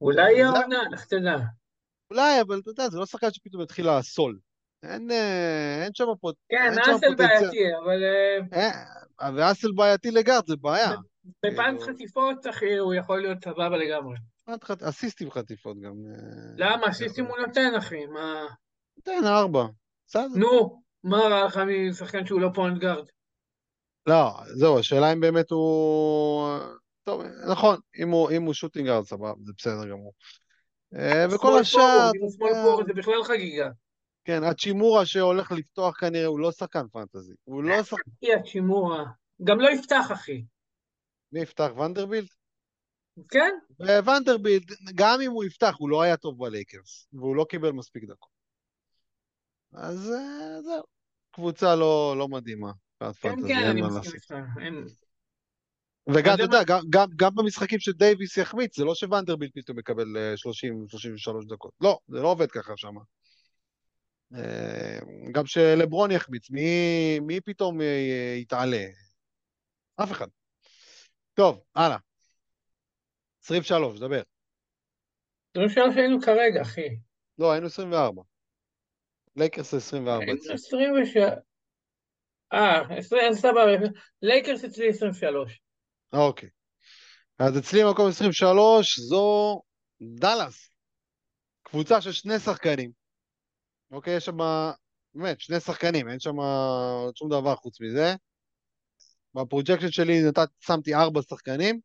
אולי 0.00 0.42
אה, 0.42 0.48
העונה, 0.48 0.82
לך 0.92 1.04
תדע. 1.06 1.36
אולי, 2.10 2.40
אבל 2.40 2.58
אתה 2.58 2.70
יודע, 2.70 2.88
זה 2.88 2.98
לא 2.98 3.06
שחקן 3.06 3.30
שפתאום 3.30 3.62
יתחיל 3.62 3.86
לאסול. 3.86 4.38
אין, 4.82 5.10
אה, 5.10 5.84
אין 5.84 5.94
שם 5.94 6.04
פוט... 6.20 6.36
כן, 6.48 6.72
אסל. 6.78 7.14
בעייתי, 7.14 7.76
אבל 7.84 8.02
אה, 8.52 8.70
אה, 9.22 9.30
ואסל 9.36 9.72
בעייתי 9.72 10.10
לגארד, 10.10 10.46
זה 10.46 10.56
בעיה. 10.56 10.90
בפאנט 11.24 11.80
כאילו- 11.80 11.92
חטיפות, 11.92 12.46
אחי, 12.50 12.76
הוא 12.76 12.94
יכול 12.94 13.22
להיות 13.22 13.44
סבבה 13.44 13.76
לגמרי. 13.76 14.16
אסיסטים 14.88 15.30
חטיפות 15.30 15.80
גם. 15.80 15.92
אה, 15.92 16.54
למה? 16.56 16.92
סיסטים 16.92 17.24
הוא 17.24 17.38
נותן, 17.46 17.74
אחי, 17.78 18.06
מה... 18.06 18.46
תן 19.04 19.26
ארבע. 19.26 19.64
בסדר. 20.06 20.36
נו, 20.36 20.82
מה 21.04 21.18
רע 21.18 21.46
לך 21.46 21.60
משחקן 21.66 22.26
שהוא 22.26 22.40
לא 22.40 22.48
פוינט 22.54 22.78
גארד? 22.78 23.06
לא, 24.06 24.30
זהו, 24.46 24.78
השאלה 24.78 25.12
אם 25.12 25.20
באמת 25.20 25.50
הוא... 25.50 26.48
טוב, 27.04 27.22
נכון, 27.50 27.76
אם 28.02 28.10
הוא, 28.10 28.30
אם 28.30 28.42
הוא 28.42 28.54
shooting 28.54 28.88
guard, 28.88 29.04
סבבה, 29.04 29.32
זה 29.44 29.52
בסדר 29.58 29.90
גמור. 29.90 30.12
אה, 30.94 31.26
וכל 31.34 31.58
השאר, 31.60 32.10
שמאל 32.36 32.50
יודע, 32.50 32.62
forward 32.62 32.86
זה 32.86 32.92
בכלל 32.92 33.24
חגיגה. 33.24 33.70
כן, 34.24 34.44
האצ'ימורה 34.44 35.06
שהולך 35.06 35.52
לפתוח 35.52 36.00
כנראה, 36.00 36.26
הוא 36.26 36.40
לא 36.40 36.52
שחקן 36.52 36.88
פנטזי. 36.92 37.34
הוא 37.44 37.64
לא 37.64 37.82
שחקן... 37.82 38.10
האצ'ימורה. 38.22 39.04
גם 39.44 39.60
לא 39.60 39.68
יפתח, 39.70 40.06
אחי. 40.12 40.44
מי 41.32 41.40
יפתח? 41.40 41.70
ונדרבילט? 41.76 42.28
כן? 43.30 43.54
וונדרבילט, 43.80 44.64
גם 44.94 45.20
אם 45.20 45.30
הוא 45.30 45.44
יפתח, 45.44 45.74
הוא 45.78 45.88
לא 45.88 46.02
היה 46.02 46.16
טוב 46.16 46.38
בלייקרס, 46.38 47.06
והוא 47.12 47.36
לא 47.36 47.46
קיבל 47.48 47.70
מספיק 47.70 48.04
דקות. 48.04 48.33
אז 49.74 50.10
אה, 50.10 50.62
זהו, 50.62 50.82
קבוצה 51.30 51.76
לא, 51.76 52.14
לא 52.18 52.28
מדהימה. 52.28 52.72
כן, 52.98 53.34
כן, 53.48 53.66
אני 53.70 53.82
מסכים. 53.82 54.12
איתך. 54.14 54.34
וגם, 56.14 56.34
אתה 56.34 56.42
יודע 56.42 56.62
גם, 56.66 56.80
גם, 56.90 57.08
גם 57.16 57.34
במשחקים 57.34 57.78
שדייוויס 57.78 58.36
יחמיץ, 58.36 58.78
זה 58.78 58.84
לא 58.84 58.94
שוונדרבילד 58.94 59.50
פתאום 59.54 59.78
יקבל 59.78 60.16
אה, 60.16 60.34
30-33 61.44 61.48
דקות. 61.48 61.72
לא, 61.80 61.98
זה 62.08 62.20
לא 62.20 62.28
עובד 62.28 62.50
ככה 62.50 62.72
שם. 62.76 62.94
גם 65.32 65.46
שלברון 65.46 66.10
יחמיץ, 66.10 66.50
מי, 66.50 67.20
מי 67.20 67.40
פתאום 67.40 67.80
אה, 67.80 68.36
יתעלה? 68.38 68.86
אף 69.96 70.12
אחד. 70.12 70.26
טוב, 71.34 71.60
הלאה. 71.74 71.96
23, 73.44 74.00
דבר. 74.00 74.22
זה 75.54 75.60
לא 75.60 75.68
שאלה 75.68 75.92
שהיינו 75.94 76.20
כרגע, 76.20 76.62
אחי. 76.62 76.88
לא, 77.38 77.52
היינו 77.52 77.66
24. 77.66 78.22
לייקרס 79.36 79.74
24 79.74 80.24
היינו 80.24 80.38
אצלי. 80.40 80.54
26. 80.54 81.16
אה, 82.52 82.98
20, 82.98 83.32
סבבה. 83.34 83.88
לייקרס 84.22 84.64
אצלי 84.64 84.88
23. 84.88 85.60
אוקיי. 86.12 86.48
אז 87.38 87.58
אצלי 87.58 87.80
מקום 87.90 88.08
23 88.08 88.98
זו 88.98 89.60
דאלאס. 90.02 90.70
קבוצה 91.62 92.00
של 92.00 92.12
שני 92.12 92.38
שחקנים. 92.38 92.90
אוקיי, 93.90 94.16
יש 94.16 94.24
שם, 94.24 94.36
באמת, 95.14 95.40
שני 95.40 95.60
שחקנים, 95.60 96.08
אין 96.08 96.20
שם 96.20 96.36
שום 97.14 97.30
דבר 97.30 97.56
חוץ 97.56 97.80
מזה. 97.80 98.14
ב 99.34 99.39
projection 99.39 99.90
שלי 99.90 100.22
נתת, 100.22 100.48
שמתי 100.60 100.94
ארבע 100.94 101.20
שחקנים. 101.22 101.80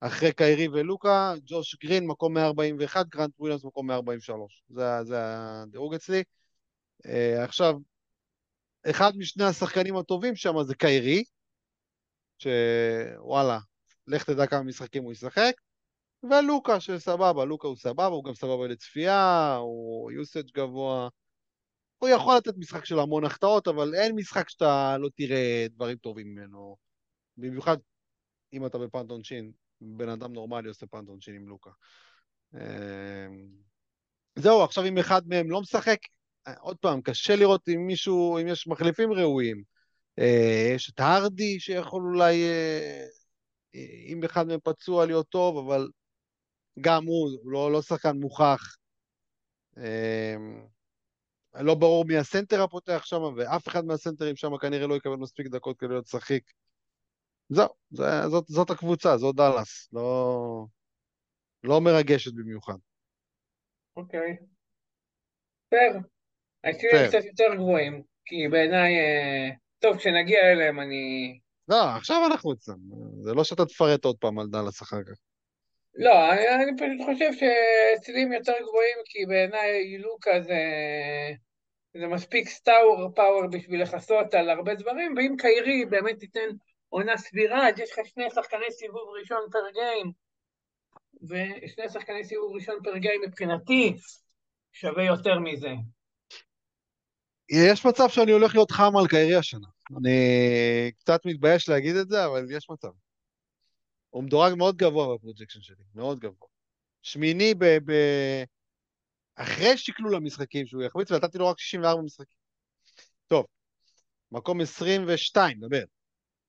אחרי 0.00 0.32
קיירי 0.32 0.68
ולוקה, 0.68 1.34
ג'וש 1.46 1.76
גרין 1.84 2.06
מקום 2.06 2.34
141, 2.34 3.06
גרנט 3.08 3.30
וויליאמס 3.38 3.64
מקום 3.64 3.86
143. 3.86 4.62
זה, 4.68 5.04
זה 5.04 5.16
הדירוג 5.18 5.94
אצלי. 5.94 6.22
Uh, 7.06 7.44
עכשיו, 7.44 7.74
אחד 8.90 9.16
משני 9.16 9.44
השחקנים 9.44 9.96
הטובים 9.96 10.36
שם 10.36 10.62
זה 10.62 10.74
קיירי, 10.74 11.24
שוואלה, 12.38 13.58
לך 14.06 14.24
תדע 14.24 14.46
כמה 14.46 14.62
משחקים 14.62 15.02
הוא 15.02 15.12
ישחק, 15.12 15.52
ולוקה 16.22 16.80
שסבבה, 16.80 17.44
לוקה 17.44 17.68
הוא 17.68 17.76
סבבה, 17.76 18.06
הוא 18.06 18.24
גם 18.24 18.34
סבבה 18.34 18.66
לצפייה, 18.68 19.54
הוא 19.56 20.12
יוסאג' 20.12 20.50
גבוה. 20.54 21.08
הוא 21.98 22.08
יכול 22.08 22.36
לתת 22.36 22.56
משחק 22.56 22.84
של 22.84 22.98
המון 22.98 23.24
החטאות, 23.24 23.68
אבל 23.68 23.94
אין 23.94 24.14
משחק 24.14 24.48
שאתה 24.48 24.96
לא 24.98 25.08
תראה 25.14 25.66
דברים 25.70 25.96
טובים 25.96 26.34
ממנו. 26.34 26.76
במיוחד 27.36 27.76
אם 28.52 28.66
אתה 28.66 28.78
בפאנט 28.78 29.10
עונשין, 29.10 29.52
בן 29.80 30.08
אדם 30.08 30.32
נורמלי 30.32 30.68
עושה 30.68 30.86
פאנט 30.86 31.08
עונשין 31.08 31.34
עם 31.34 31.48
לוקה. 31.48 31.70
זהו, 34.36 34.62
עכשיו 34.64 34.84
אם 34.84 34.98
אחד 34.98 35.28
מהם 35.28 35.50
לא 35.50 35.60
משחק, 35.60 35.98
עוד 36.60 36.76
פעם, 36.76 37.02
קשה 37.02 37.36
לראות 37.36 37.68
אם 37.68 37.86
מישהו, 37.86 38.38
אם 38.38 38.48
יש 38.48 38.68
מחליפים 38.68 39.12
ראויים. 39.12 39.62
יש 40.76 40.90
את 40.90 41.00
הרדי 41.00 41.60
שיכול 41.60 42.02
אולי, 42.02 42.42
אם 44.06 44.24
אחד 44.24 44.46
מהם 44.46 44.60
פצוע 44.64 45.06
להיות 45.06 45.28
טוב, 45.28 45.66
אבל 45.66 45.88
גם 46.80 47.04
הוא, 47.04 47.30
הוא 47.42 47.52
לא, 47.52 47.72
לא 47.72 47.82
שחקן 47.82 48.16
מוכח. 48.16 48.76
לא 51.54 51.74
ברור 51.74 52.04
מי 52.04 52.16
הסנטר 52.16 52.62
הפותח 52.62 53.02
שם, 53.04 53.20
ואף 53.36 53.68
אחד 53.68 53.84
מהסנטרים 53.84 54.36
שם 54.36 54.58
כנראה 54.58 54.86
לא 54.86 54.94
יקבל 54.94 55.16
מספיק 55.16 55.46
דקות 55.46 55.78
כדי 55.78 55.88
להיות 55.88 56.06
שחיק. 56.06 56.52
זהו, 57.48 57.68
זה, 57.90 58.28
זאת, 58.28 58.44
זאת 58.48 58.70
הקבוצה, 58.70 59.16
זאת 59.16 59.36
דאלאס. 59.36 59.88
לא, 59.92 60.66
לא 61.64 61.80
מרגשת 61.80 62.32
במיוחד. 62.34 62.76
אוקיי. 63.96 64.36
פייר. 66.62 66.74
הציונים 66.76 67.08
קצת 67.08 67.24
יותר 67.24 67.54
גבוהים, 67.54 68.02
כי 68.24 68.48
בעיניי... 68.48 68.92
טוב, 69.78 69.96
כשנגיע 69.96 70.52
אליהם 70.52 70.80
אני... 70.80 71.38
לא, 71.68 71.84
עכשיו 71.96 72.16
אנחנו 72.26 72.52
אצלם. 72.52 72.76
זה 73.20 73.34
לא 73.34 73.44
שאתה 73.44 73.66
תפרט 73.66 74.04
עוד 74.04 74.16
פעם 74.16 74.38
על 74.38 74.46
דאלאס 74.46 74.82
אחר 74.82 75.02
כך. 75.02 75.18
לא, 75.94 76.32
אני, 76.32 76.48
אני 76.48 76.76
פשוט 76.76 77.06
חושב 77.06 77.30
שאצלים 77.32 78.32
יותר 78.32 78.52
גבוהים, 78.68 78.96
כי 79.04 79.26
בעיניי 79.26 79.98
לוקה 79.98 80.40
זה, 80.40 80.60
זה 81.94 82.06
מספיק 82.06 82.48
סטאור 82.48 83.12
פאוור 83.14 83.46
בשביל 83.52 83.82
לכסות 83.82 84.34
על 84.34 84.50
הרבה 84.50 84.74
דברים, 84.74 85.14
ואם 85.16 85.34
קיירי 85.38 85.84
באמת 85.84 86.18
תיתן 86.18 86.48
עונה 86.88 87.16
סבירה, 87.16 87.68
אז 87.68 87.78
יש 87.78 87.92
לך 87.92 88.06
שני 88.06 88.30
שחקני 88.30 88.70
סיבוב 88.70 89.08
ראשון 89.20 89.40
per 89.52 89.70
game, 89.72 90.12
ושני 91.22 91.88
שחקני 91.88 92.24
סיבוב 92.24 92.54
ראשון 92.54 92.78
per 92.84 92.96
game 92.96 93.20
מבחינתי 93.26 93.94
שווה 94.72 95.04
יותר 95.04 95.38
מזה. 95.38 95.70
יש 97.50 97.86
מצב 97.86 98.08
שאני 98.08 98.32
הולך 98.32 98.54
להיות 98.54 98.70
חם 98.70 98.96
על 98.96 99.08
קיירי 99.08 99.34
השנה. 99.34 99.66
אני 99.98 100.92
קצת 100.98 101.26
מתבייש 101.26 101.68
להגיד 101.68 101.96
את 101.96 102.08
זה, 102.08 102.24
אבל 102.26 102.46
יש 102.50 102.70
מצב. 102.70 102.88
הוא 104.10 104.24
מדורג 104.24 104.54
מאוד 104.54 104.76
גבוה 104.76 105.16
ב 105.16 105.20
projection 105.20 105.62
שלי, 105.62 105.84
מאוד 105.94 106.18
גבוה. 106.18 106.48
שמיני 107.02 107.54
ב... 107.54 107.64
ב... 107.64 107.92
אחרי 109.34 109.76
שקלול 109.76 110.14
המשחקים 110.14 110.66
שהוא 110.66 110.82
יחמיץ, 110.82 111.10
ונתתי 111.10 111.38
לו 111.38 111.48
רק 111.48 111.58
64 111.58 112.02
משחקים. 112.02 112.38
טוב, 113.26 113.46
מקום 114.32 114.60
22, 114.60 115.60
דבר. 115.60 115.84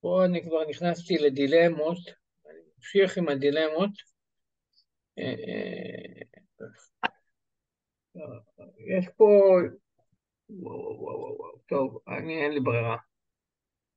פה 0.01 0.25
אני 0.25 0.43
כבר 0.43 0.69
נכנסתי 0.69 1.17
לדילמות, 1.17 1.97
אני 2.45 2.59
ממשיך 2.77 3.17
עם 3.17 3.29
הדילמות. 3.29 3.89
יש 8.97 9.05
פה... 9.17 9.25
וואו, 10.49 10.99
וואו, 11.01 11.37
וואו, 11.37 11.57
טוב, 11.67 11.99
אני 12.07 12.43
אין 12.43 12.51
לי 12.51 12.59
ברירה. 12.59 12.97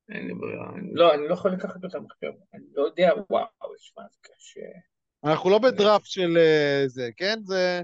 אין 0.09 0.27
לי 0.27 0.35
ברירה. 0.35 0.73
לא, 0.93 1.15
אני 1.15 1.29
לא 1.29 1.35
יכול 1.35 1.53
לקחת 1.53 1.85
אותם 1.85 2.05
עכשיו. 2.11 2.33
אני 2.55 2.65
לא 2.73 2.83
יודע, 2.83 3.11
וואו, 3.31 3.79
שמע, 3.79 4.03
זה 4.11 4.19
קשה. 4.23 4.61
אנחנו 5.25 5.51
לא 5.51 5.59
בדראפט 5.59 6.07
של 6.07 6.37
אה, 6.37 6.83
זה, 6.87 7.09
כן? 7.17 7.39
זה... 7.45 7.83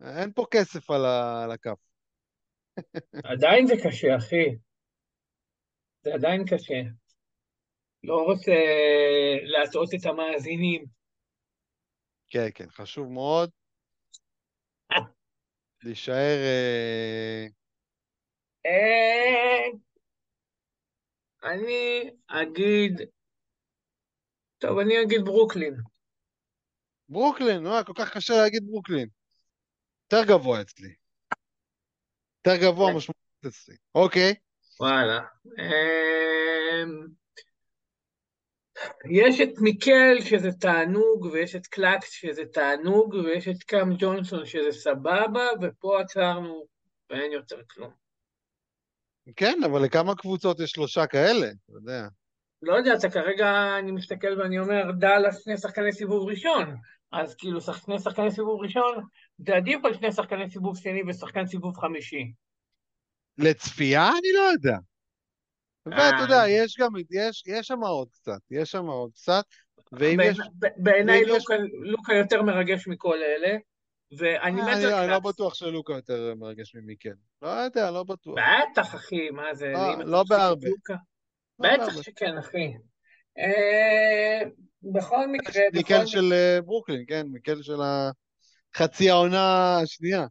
אין 0.00 0.32
פה 0.32 0.44
כסף 0.50 0.90
על, 0.90 1.04
ה... 1.04 1.44
על 1.44 1.50
הכף. 1.50 1.78
עדיין 3.32 3.66
זה 3.66 3.74
קשה, 3.84 4.16
אחי. 4.16 4.56
זה 6.04 6.14
עדיין 6.14 6.44
קשה. 6.44 6.80
לא 8.04 8.24
רוצה 8.24 8.52
להטעות 9.42 9.88
את 9.94 10.06
המאזינים. 10.06 10.84
כן, 12.28 12.48
כן, 12.54 12.70
חשוב 12.70 13.08
מאוד 13.08 13.50
להישאר... 15.82 16.14
אה, 16.14 17.46
אה, 17.46 17.46
אני 21.44 22.10
אגיד... 22.26 23.00
טוב, 24.58 24.78
אני 24.78 25.02
אגיד 25.02 25.20
ברוקלין. 25.24 25.76
ברוקלין, 27.08 27.66
אה, 27.66 27.84
כל 27.84 27.92
כך 27.98 28.16
קשה 28.16 28.34
להגיד 28.34 28.62
ברוקלין. 28.66 29.08
יותר 30.12 30.24
גבוה 30.28 30.60
אצלי. 30.60 30.94
יותר 32.36 32.62
גבוה 32.62 32.90
כן. 32.90 32.96
משמעותית 32.96 33.46
אצלי. 33.46 33.76
אוקיי. 33.94 34.34
וואלה. 34.80 35.20
אמ, 35.58 37.06
יש 39.10 39.40
את 39.40 39.58
מיקל 39.60 40.20
שזה 40.20 40.52
תענוג, 40.60 41.26
ויש 41.32 41.56
את 41.56 41.66
קלקס 41.66 42.10
שזה 42.10 42.42
תענוג, 42.52 43.14
ויש 43.14 43.48
את 43.48 43.62
קאם 43.62 43.96
ג'ונסון 43.98 44.46
שזה 44.46 44.72
סבבה, 44.72 45.48
ופה 45.62 46.00
עצרנו 46.00 46.66
ואין 47.10 47.32
יותר 47.32 47.62
כלום. 47.70 48.05
כן, 49.36 49.58
אבל 49.64 49.82
לכמה 49.82 50.14
קבוצות 50.14 50.60
יש 50.60 50.70
שלושה 50.70 51.06
כאלה? 51.06 51.46
אתה 51.46 51.72
יודע. 51.72 52.08
לא 52.62 52.74
יודע, 52.74 52.94
אתה 52.94 53.10
כרגע, 53.10 53.78
אני 53.78 53.92
מסתכל 53.92 54.40
ואני 54.40 54.58
אומר, 54.58 54.90
דאלאס 54.98 55.44
שני 55.44 55.58
שחקני 55.58 55.92
סיבוב 55.92 56.28
ראשון, 56.28 56.76
אז 57.12 57.34
כאילו 57.34 57.60
שני 57.60 57.98
שחקני 57.98 58.30
סיבוב 58.30 58.62
ראשון, 58.62 59.04
זה 59.38 59.56
עדיף 59.56 59.84
על 59.84 59.94
שני 59.94 60.12
שחקני 60.12 60.50
סיבוב 60.50 60.76
שני 60.78 61.02
ושחקן 61.08 61.46
סיבוב 61.46 61.76
חמישי. 61.76 62.32
לצפייה? 63.38 64.08
אני 64.08 64.32
לא 64.34 64.40
יודע. 64.40 64.76
ואתה 65.86 66.16
אה. 66.16 66.22
יודע, 66.22 66.42
יש 66.48 66.76
גם, 66.80 66.90
יש, 67.10 67.42
יש 67.46 67.66
שם 67.66 67.80
עוד 67.80 68.08
קצת, 68.12 68.40
יש 68.50 68.70
שם 68.70 68.86
עוד 68.86 69.12
קצת, 69.12 69.44
ואם 69.92 70.20
יש... 70.24 70.38
בעיני- 70.38 70.74
בעיניי 70.76 71.22
לוקה 71.82 72.14
יותר 72.14 72.42
מרגש 72.42 72.88
מכל 72.88 73.16
אלה, 73.22 73.56
ואני 74.18 74.62
מת 74.62 74.68
אני, 74.68 74.84
על 74.84 74.92
אני 74.94 75.10
לא. 75.10 75.18
בטוח 75.18 75.54
שלוקה 75.54 75.92
יותר 75.92 76.34
מרגש 76.36 76.74
ממיקל. 76.74 77.14
לא 77.42 77.48
יודע, 77.48 77.90
לא 77.90 78.02
בטוח. 78.04 78.34
בטח, 78.72 78.94
אחי, 78.94 79.30
מה 79.30 79.54
זה? 79.54 79.66
לא- 79.66 80.04
לא 80.04 80.22
את 80.22 80.26
בהרבה. 80.28 80.68
לא 81.58 81.68
בטח. 81.70 82.02
שכן, 82.02 82.38
אחי. 82.38 82.72
אה, 83.38 84.40
בכל 84.82 85.28
מקרה, 85.28 85.62
מיקל 85.72 86.06
של 86.06 86.32
אה, 86.32 86.58
ברוקלין, 86.64 87.04
כן, 87.08 87.26
מיקל 87.26 87.62
של 87.62 87.78
החצי 88.74 89.10
העונה 89.10 89.76
השנייה. 89.78 90.26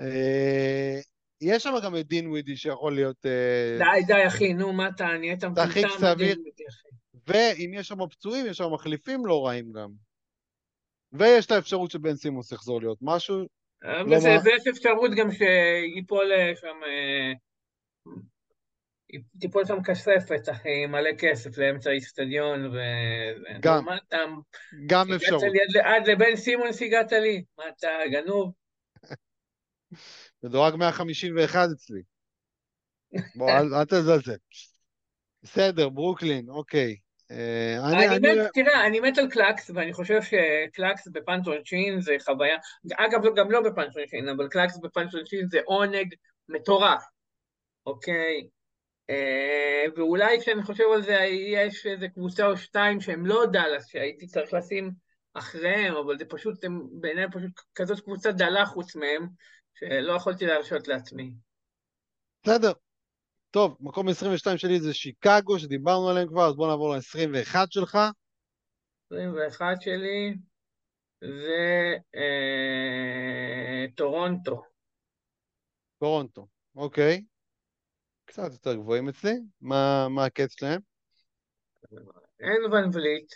אה, 0.00 1.00
יש 1.40 1.62
שם 1.62 1.74
גם 1.84 1.96
את 1.96 2.06
דין 2.06 2.28
ווידי 2.28 2.56
שיכול 2.56 2.94
להיות... 2.94 3.26
אה, 3.26 3.78
די, 3.78 4.06
די, 4.06 4.26
אחי, 4.26 4.52
נו, 4.52 4.72
מה 4.72 4.88
אתה, 4.88 5.06
נהיית 5.18 5.44
מטומטם, 5.44 5.88
סביר. 5.98 6.36
אותי, 6.36 6.64
אחי. 6.68 6.88
ואם 7.26 7.70
יש 7.74 7.88
שם 7.88 8.08
פצועים, 8.10 8.46
יש 8.46 8.56
שם 8.56 8.72
מחליפים 8.72 9.26
לא 9.26 9.46
רעים 9.46 9.72
גם. 9.72 9.88
ויש 11.18 11.46
את 11.46 11.50
האפשרות 11.50 11.90
שבן 11.90 12.14
סימוס 12.14 12.52
יחזור 12.52 12.80
להיות 12.80 12.98
משהו. 13.02 13.36
אה, 13.84 14.02
לא 14.02 14.16
וזה- 14.16 14.28
ויש 14.44 14.66
אפשרות 14.70 15.10
גם 15.16 15.28
שיפול 15.30 16.32
אה, 16.32 16.52
שם, 16.56 16.80
אה, 16.86 17.32
תיפול 19.40 19.64
שם 19.64 19.82
כספת, 19.86 20.48
אחי, 20.50 20.86
מלא 20.86 21.10
כסף 21.18 21.58
לאמצע 21.58 21.90
האיצטדיון, 21.90 22.66
ו... 22.66 22.78
גם. 23.60 23.84
מה 23.84 23.96
אתה... 23.96 24.16
גם 24.86 25.06
אפשרות. 25.16 25.42
לי 25.42 25.80
עד 25.80 26.08
לבן 26.08 26.36
סימונס 26.36 26.82
הגעת 26.82 27.12
לי? 27.12 27.44
מה 27.58 27.64
אתה 27.68 27.88
גנוב? 28.12 28.52
מדורג 30.42 30.74
151 30.74 31.68
אצלי. 31.72 32.02
בוא, 33.34 33.50
אל, 33.50 33.74
אל 33.74 33.84
תזלזל. 33.84 34.36
בסדר, 35.42 35.88
ברוקלין, 35.88 36.48
אוקיי. 36.48 36.96
אה, 37.30 37.88
אני, 37.88 38.08
אני, 38.08 38.16
אני, 38.16 38.40
מת, 38.40 38.50
תראה, 38.54 38.86
אני 38.86 39.00
מת 39.00 39.18
על 39.18 39.30
קלאקס, 39.30 39.70
ואני 39.74 39.92
חושב 39.92 40.20
שקלאקס 40.22 41.08
ב 41.08 41.16
punt 41.16 41.46
עונשין 41.46 42.00
זה 42.00 42.16
חוויה, 42.24 42.56
אגב, 42.96 43.20
גם 43.36 43.50
לא 43.50 43.60
ב 43.60 43.67
punt 43.67 43.96
עונשין, 43.96 44.28
אבל 44.28 44.48
קלאקס 44.48 44.78
ב 44.78 44.85
punt 44.85 45.14
עונשין 45.14 45.48
זה 45.48 45.60
עונג 45.64 46.14
מטורף, 46.48 47.04
אוקיי? 47.86 48.48
אה, 49.10 49.84
ואולי 49.96 50.40
כשאני 50.40 50.62
חושב 50.62 50.84
על 50.94 51.02
זה, 51.02 51.18
יש 51.52 51.86
איזה 51.86 52.08
קבוצה 52.08 52.46
או 52.46 52.56
שתיים 52.56 53.00
שהם 53.00 53.26
לא 53.26 53.46
דאלאס, 53.52 53.86
שהייתי 53.86 54.26
צריך 54.26 54.54
לשים 54.54 54.90
אחריהם, 55.34 55.94
אבל 55.94 56.18
זה 56.18 56.24
פשוט, 56.24 56.64
הם 56.64 56.82
בעיניי 56.92 57.26
פשוט 57.32 57.60
כזאת 57.74 58.00
קבוצה 58.00 58.32
דלה 58.32 58.66
חוץ 58.66 58.96
מהם, 58.96 59.28
שלא 59.74 60.12
יכולתי 60.12 60.46
להרשות 60.46 60.88
לעצמי. 60.88 61.32
בסדר. 62.44 62.72
טוב, 63.54 63.76
מקום 63.80 64.08
22 64.08 64.58
שלי 64.58 64.80
זה 64.80 64.94
שיקגו, 64.94 65.58
שדיברנו 65.58 66.08
עליהם 66.08 66.28
כבר, 66.28 66.48
אז 66.48 66.54
בוא 66.54 66.68
נעבור 66.68 66.94
ל-21 66.94 67.56
שלך. 67.70 67.98
21 69.06 69.66
שלי 69.80 70.34
זה 71.20 71.94
אה, 72.14 73.86
טורונטו. 73.96 74.62
טורונטו, 75.98 76.46
אוקיי. 76.76 77.24
קצת 78.24 78.52
יותר 78.52 78.74
גבוהים 78.74 79.08
אצלי. 79.08 79.34
מה, 79.60 80.06
מה 80.08 80.24
ה 80.24 80.29
catch 80.29 80.52
שלהם? 80.58 80.80
אין 82.40 82.64
ון 82.72 82.90
וליט, 82.92 83.32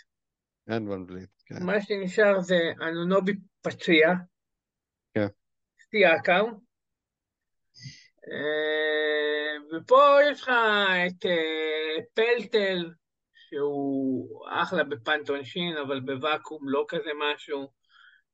אין 0.69 0.87
ון 0.87 1.07
וליט. 1.07 1.29
כן. 1.45 1.55
מה 1.65 1.81
שנשאר 1.81 2.39
זה 2.39 2.59
אנונובי 2.81 3.33
פציע, 3.61 4.07
כן. 5.13 5.27
סיאקם, 5.91 6.45
אה, 6.45 6.68
ופה 9.73 10.17
יש 10.31 10.41
לך 10.41 10.49
את 11.07 11.25
אה, 11.25 12.03
פלטל, 12.13 12.91
שהוא 13.33 14.45
אחלה 14.49 14.83
בפאנט 14.83 15.29
עונשין, 15.29 15.77
אבל 15.77 15.99
בוואקום 15.99 16.69
לא 16.69 16.85
כזה 16.87 17.09
משהו, 17.15 17.67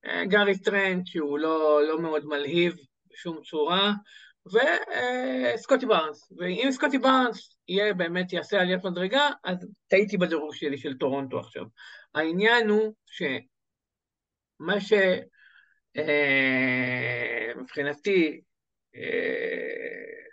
אה, 0.05 0.25
גארי 0.25 0.59
טרנט, 0.59 1.07
שהוא 1.07 1.39
לא, 1.39 1.81
לא 1.87 2.01
מאוד 2.01 2.25
מלהיב 2.25 2.75
בשום 3.11 3.41
צורה, 3.43 3.91
וסקוטי 4.45 5.85
בארנס. 5.85 6.31
ואם 6.37 6.71
סקוטי 6.71 6.97
בארנס 6.97 7.57
יהיה 7.67 7.93
באמת 7.93 8.33
יעשה 8.33 8.61
עליית 8.61 8.83
מדרגה, 8.83 9.29
אז 9.43 9.67
טעיתי 9.87 10.17
בדירוג 10.17 10.55
שלי 10.55 10.77
של 10.77 10.97
טורונטו 10.97 11.39
עכשיו. 11.39 11.65
העניין 12.15 12.69
הוא 12.69 12.93
שמה 13.05 14.79
ש... 14.79 14.93
אה, 18.95 20.25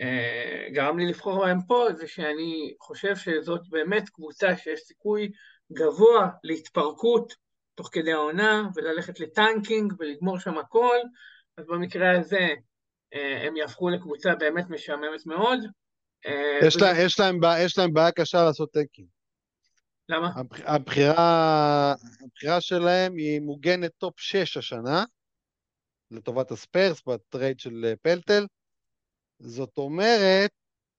אה, 0.00 0.68
גרם 0.72 0.98
לי 0.98 1.06
לבחור 1.06 1.44
בהם 1.44 1.58
פה, 1.68 1.86
זה 1.96 2.06
שאני 2.08 2.74
חושב 2.80 3.16
שזאת 3.16 3.68
באמת 3.68 4.08
קבוצה 4.08 4.56
שיש 4.56 4.80
סיכוי 4.80 5.30
גבוה 5.72 6.28
להתפרקות 6.44 7.32
תוך 7.74 7.88
כדי 7.92 8.12
העונה, 8.12 8.68
וללכת 8.74 9.20
ל 9.20 9.29
tanking 9.29 9.92
ולגמור 9.98 10.38
שם 10.38 10.58
הכל, 10.58 10.96
אז 11.58 11.66
במקרה 11.66 12.18
הזה 12.18 12.48
אה, 13.14 13.46
הם 13.46 13.56
יהפכו 13.56 13.88
לקבוצה 13.88 14.34
באמת 14.34 14.70
משעממת 14.70 15.26
מאוד. 15.26 15.58
יש, 16.62 16.76
לה, 16.76 16.88
יש, 16.98 17.20
להם, 17.20 17.40
יש 17.58 17.78
להם 17.78 17.92
בעיה 17.92 18.12
קשה 18.12 18.44
לעשות 18.44 18.72
tanking. 18.72 19.06
למה? 20.08 20.30
הבח- 20.36 20.60
הבחירה, 20.64 21.94
הבחירה 22.24 22.60
שלהם 22.60 23.16
היא 23.16 23.40
מוגנת 23.40 23.90
top 23.98 24.14
6 24.20 24.56
השנה, 24.56 25.04
לטובת 26.10 26.50
הספיירס 26.50 27.02
ב 27.02 27.12
trade 27.12 27.60
של 27.60 27.84
אה, 27.84 27.96
פרטל. 28.02 28.46
זאת 29.38 29.78
אומרת 29.78 30.50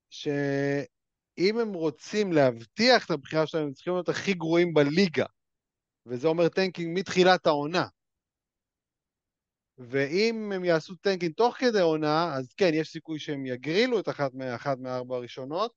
שאם 0.09 1.59
הם 1.59 1.73
רוצים 1.73 2.33
להבטיח 2.33 3.05
את 3.05 3.11
הבחירה 3.11 3.47
שלהם, 3.47 3.63
הם 3.63 3.73
צריכים 3.73 3.93
להיות 3.93 4.09
הכי 4.09 4.33
גרועים 4.33 4.73
בליגה. 4.73 5.25
וזה 6.05 6.27
אומר 6.27 6.49
tanking 6.49 6.99
מתחילת 6.99 7.47
העונה. 7.47 7.87
ואם 9.77 10.51
הם 10.55 10.65
יעשו 10.65 10.95
tanking 10.95 11.33
תוך 11.33 11.55
כדי 11.57 11.81
עונה, 11.81 12.33
אז 12.37 12.53
כן, 12.53 12.71
יש 12.73 12.89
סיכוי 12.89 13.19
שהם 13.19 13.45
יגרילו 13.45 13.99
את 13.99 14.09
אחת 14.09 14.33
מאחת 14.33 14.77
מהארבע 14.77 15.15
הראשונות, 15.15 15.73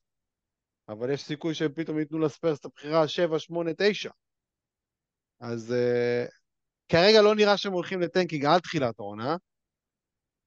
אבל 0.88 1.10
יש 1.10 1.22
סיכוי 1.22 1.54
שהם 1.54 1.72
פתאום 1.74 1.98
ייתנו 1.98 2.18
לספיירס 2.18 2.60
את 2.60 2.64
הבחירה 2.64 3.08
7, 3.08 3.38
8, 3.38 3.70
9. 3.76 4.10
אז 5.40 5.70
uh, 5.70 6.39
כרגע 6.90 7.22
לא 7.22 7.34
נראה 7.34 7.56
שהם 7.56 7.72
הולכים 7.72 8.00
לטנקינג 8.00 8.44
עד 8.44 8.60
תחילת 8.60 9.00
העונה, 9.00 9.36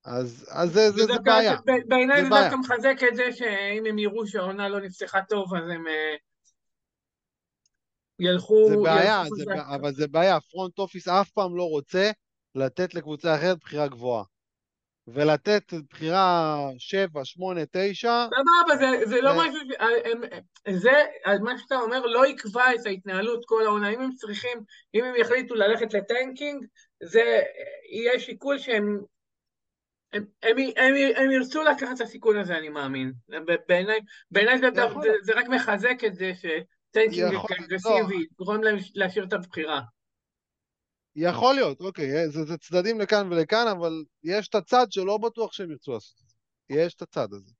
אז, 0.05 0.45
אז 0.51 0.69
זה, 0.73 0.91
זה, 0.91 0.97
זה 0.97 1.07
דווקא- 1.07 1.23
בעיה. 1.23 1.55
בעיניי 1.87 2.23
זה 2.23 2.29
זה. 2.29 2.35
דווקא 2.41 2.55
מחזק 2.55 2.95
את 3.11 3.15
זה 3.15 3.23
שאם 3.31 3.83
הם 3.89 3.99
יראו 3.99 4.27
שהעונה 4.27 4.69
לא 4.69 4.79
נפתחה 4.81 5.19
טוב, 5.29 5.55
אז 5.55 5.63
הם 5.63 5.87
אה, 5.87 6.15
ילכו... 8.19 8.65
זה 8.69 8.75
בעיה, 8.83 9.21
ילכו 9.23 9.35
זה. 9.35 9.45
בע- 9.45 9.75
אבל 9.75 9.93
זה 9.93 10.07
בעיה, 10.07 10.35
הפרונט 10.35 10.79
אופיס 10.79 11.07
אף 11.07 11.29
פעם 11.29 11.57
לא 11.57 11.63
רוצה 11.63 12.11
לתת 12.55 12.93
לקבוצה 12.93 13.35
אחרת 13.35 13.57
בחירה 13.59 13.87
גבוהה. 13.87 14.23
ולתת 15.07 15.73
בחירה 15.89 16.57
7, 16.77 17.25
8, 17.25 17.61
9, 17.71 18.25
סבבה, 18.25 18.77
זה, 18.77 19.05
זה 19.05 19.21
לא 19.21 19.31
משהו. 19.37 19.59
אה, 19.79 20.11
הם- 20.11 20.21
זה, 20.79 20.91
מה 21.41 21.57
שאתה 21.57 21.75
אומר, 21.75 22.05
לא 22.05 22.27
יקבע 22.27 22.75
את 22.75 22.85
ההתנהלות 22.85 23.45
כל 23.45 23.65
העונה. 23.65 23.89
אם 23.89 24.01
הם 24.01 24.11
צריכים, 24.13 24.57
אם 24.95 25.03
הם 25.03 25.15
יחליטו 25.15 25.55
ללכת 25.55 25.93
ל 25.93 26.01
tanking, 26.01 26.65
זה 27.03 27.21
אה, 27.21 27.41
יהיה 27.97 28.19
שיקול 28.19 28.57
שהם... 28.57 28.99
הם, 30.13 30.25
הם, 30.43 30.57
הם, 30.77 30.93
הם 31.15 31.31
ירצו 31.31 31.63
לקחת 31.63 31.95
את 31.95 32.01
הסיכון 32.01 32.37
הזה, 32.37 32.57
אני 32.57 32.69
מאמין. 32.69 33.13
בעיניי 33.67 33.99
בעיניי 34.31 34.57
זה, 34.57 34.67
זה, 35.03 35.09
זה 35.21 35.33
רק 35.35 35.47
מחזק 35.47 36.03
את 36.05 36.15
זה 36.15 36.31
ש 36.35 36.55
tanking 36.55 37.23
אגרסיבי, 37.65 38.25
יגרום 38.31 38.63
להם 38.63 38.77
להשאיר 38.95 39.25
את 39.25 39.33
הבחירה. 39.33 39.81
יכול 41.15 41.55
להיות, 41.55 41.81
אוקיי, 41.81 42.29
זה, 42.29 42.43
זה 42.43 42.57
צדדים 42.57 42.99
לכאן 42.99 43.31
ולכאן, 43.31 43.67
אבל 43.67 44.03
יש 44.23 44.47
את 44.47 44.55
הצד 44.55 44.85
שלא 44.89 45.17
בטוח 45.17 45.53
שהם 45.53 45.71
ירצו 45.71 45.91
לעשות 45.91 46.21
את 46.23 46.29
זה. 46.29 46.35
יש 46.69 46.95
את 46.95 47.01
הצד 47.01 47.33
הזה. 47.33 47.51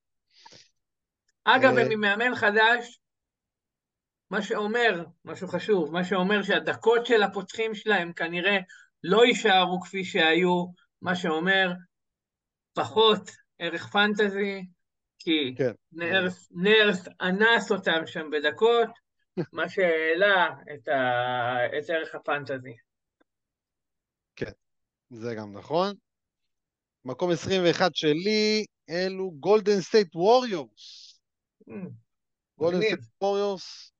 אגב, 1.43 1.77
אה, 1.77 1.81
הם 1.85 1.91
עם 1.91 2.01
מאמן 2.01 2.35
חדש, 2.35 2.99
מה 4.29 4.41
שאומר, 4.41 5.03
משהו 5.25 5.47
חשוב, 5.47 5.91
מה 5.91 6.03
שאומר 6.03 6.43
שהדקות 6.43 7.05
של 7.05 7.23
הפותחים 7.23 7.75
שלהם 7.75 8.13
כנראה 8.13 8.57
לא 9.03 9.25
יישארו 9.25 9.81
כפי 9.81 10.03
שהיו, 10.03 10.65
מה 11.01 11.15
שאומר 11.15 11.71
פחות 12.73 13.29
ערך 13.59 13.87
פנטזי, 13.87 14.65
כי 15.19 15.55
כן. 15.57 15.71
נרס, 15.91 16.51
נרס 16.51 17.07
אנס 17.21 17.71
אותם 17.71 18.05
שם 18.05 18.29
בדקות, 18.31 18.89
מה 19.53 19.69
שהעלה 19.69 20.49
את, 20.73 20.87
ה, 20.87 21.77
את 21.77 21.89
ערך 21.89 22.15
הפנטזי. 22.15 22.73
זה 25.09 25.36
גם 25.36 25.53
נכון. 25.57 25.95
מקום 27.05 27.31
21 27.31 27.95
שלי, 27.95 28.65
אלו 28.89 29.31
גולדן 29.31 29.81
סטייט 29.81 30.15
ווריורס. 30.15 31.19
גולדן. 32.57 32.81
סטייט 32.81 32.99
ווריורס. 33.21 33.91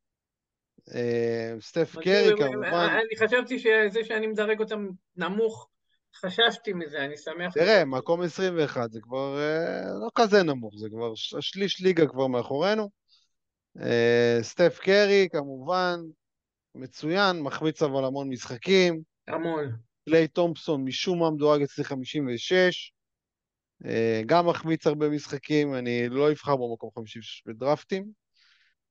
סטף 1.60 1.96
קרי 2.04 2.34
כמובן. 2.38 2.98
אני 3.02 3.28
חשבתי 3.28 3.60
שזה 3.60 4.04
שאני 4.04 4.28
מדרג 4.28 4.60
אותם 4.60 4.88
נמוך, 5.16 5.70
חששתי 6.16 6.74
מזה, 6.74 7.06
אני 7.06 7.18
שמח. 7.18 7.54
תראה, 7.54 7.86
מקום 7.86 8.22
21 8.22 8.92
זה 8.92 9.00
כבר 9.02 9.38
אה, 9.40 9.82
לא 10.02 10.10
כזה 10.16 10.44
נמוך, 10.44 10.74
זה 10.78 10.90
כבר 10.90 11.16
ש- 11.16 11.34
השליש 11.34 11.82
ליגה 11.82 12.08
כבר 12.08 12.28
מאחורינו. 12.28 12.90
אה, 13.82 14.38
סטף 14.42 14.80
קרי 14.82 15.28
כמובן, 15.32 16.00
מצוין, 16.76 17.42
מחמיץ 17.42 17.82
אבל 17.82 18.06
המון 18.06 18.30
משחקים. 18.30 19.02
המון. 19.28 19.76
קליי 20.06 20.28
תומפסון 20.28 20.86
משום 20.86 21.20
מה 21.20 21.32
מדורג 21.32 21.62
אצלי 21.62 21.84
56. 21.84 22.92
אה, 23.86 24.22
גם 24.26 24.48
מחמיץ 24.48 24.88
הרבה 24.88 25.10
משחקים, 25.10 25.76
אני 25.76 26.10
לא 26.10 26.32
אבחר 26.32 26.56
במקום 26.56 26.90
56 26.96 27.44
בדרפטים. 27.46 28.12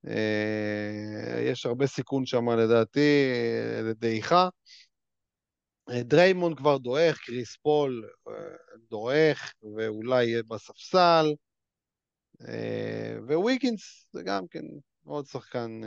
אה, 0.07 1.41
יש 1.41 1.67
הרבה 1.67 1.87
סיכון 1.87 2.27
שם 2.27 2.49
לדעתי, 2.49 3.31
אה, 3.33 3.83
לדעיכה. 3.83 4.49
דריימון 5.91 6.55
כבר 6.55 6.79
דועך, 6.79 7.19
קריס 7.19 7.57
פול 7.57 8.09
דועך, 8.91 9.53
ואולי 9.77 10.25
יהיה 10.25 10.43
בספסל. 10.43 11.27
וויקינס 13.29 14.07
זה 14.13 14.23
גם 14.23 14.49
כן 14.49 14.63
עוד 15.05 15.27
שחקן 15.27 15.81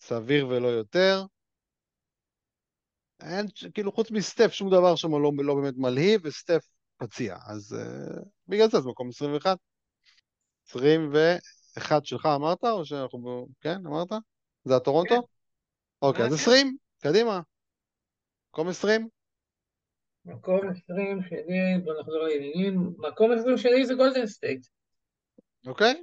סביר 0.00 0.48
ולא 0.48 0.68
יותר. 0.68 1.24
אין, 3.22 3.46
כאילו, 3.74 3.92
חוץ 3.92 4.10
מסטף, 4.10 4.52
שום 4.52 4.70
דבר 4.70 4.96
שם 4.96 5.10
לא, 5.10 5.30
לא 5.38 5.54
באמת 5.54 5.74
מלהיב, 5.76 6.20
וסטף 6.24 6.66
פציע. 6.96 7.36
אז 7.46 7.76
uh, 7.78 8.20
בגלל 8.48 8.68
זה 8.70 8.80
זה 8.80 8.88
מקום 8.88 9.08
21. 9.08 9.58
21 10.68 12.04
שלך 12.04 12.26
אמרת, 12.26 12.64
או 12.64 12.84
שאנחנו... 12.84 13.18
ב- 13.18 13.62
כן, 13.62 13.86
אמרת? 13.86 14.12
זה 14.64 14.76
הטורונטו? 14.76 15.14
כן. 15.14 15.20
אוקיי, 16.02 16.22
אה, 16.22 16.26
אז 16.26 16.32
כן. 16.32 16.40
20, 16.40 16.76
קדימה. 17.02 17.40
מקום 18.50 18.68
20? 18.68 19.08
מקום 20.24 20.60
20 20.68 21.22
שלי, 21.22 21.84
בוא 21.84 22.00
נחזור 22.00 22.22
לעניינים, 22.22 22.94
מקום 22.98 23.32
20 23.32 23.56
שלי 23.56 23.86
זה 23.86 23.94
גולדן 23.94 24.26
סטייט. 24.26 24.66
אוקיי? 25.66 26.02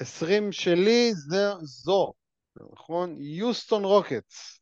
20 0.00 0.52
שלי 0.52 1.10
זה 1.14 1.44
זו, 1.62 2.12
נכון? 2.72 3.16
יוסטון 3.18 3.84
רוקטס. 3.84 4.60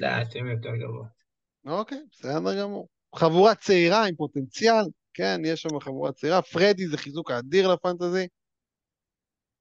לא, 0.00 0.08
אתם 0.22 0.46
יותר 0.46 0.76
גבוה. 0.76 1.06
אוקיי, 1.66 1.98
בסדר 2.10 2.62
גמור. 2.62 2.88
חבורה 3.14 3.54
צעירה 3.54 4.06
עם 4.06 4.14
פוטנציאל, 4.16 4.84
כן, 5.14 5.40
יש 5.44 5.62
שם 5.62 5.80
חבורה 5.80 6.12
צעירה. 6.12 6.42
פרד 6.42 6.86
זה 6.86 6.98
חיזוק 6.98 7.30
אדיר 7.30 7.72
לפנטזי. 7.72 8.26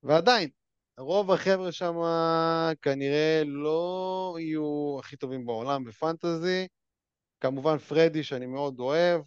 ועדיין, 0.03 0.49
רוב 0.97 1.31
החבר'ה 1.31 1.71
שם 1.71 1.95
כנראה 2.81 3.43
לא 3.45 4.37
יהיו 4.39 4.97
הכי 4.99 5.17
טובים 5.17 5.45
בעולם 5.45 5.83
בפנטזי. 5.83 6.67
כמובן 7.41 7.77
פרדי, 7.77 8.23
שאני 8.23 8.45
מאוד 8.45 8.79
אוהב, 8.79 9.21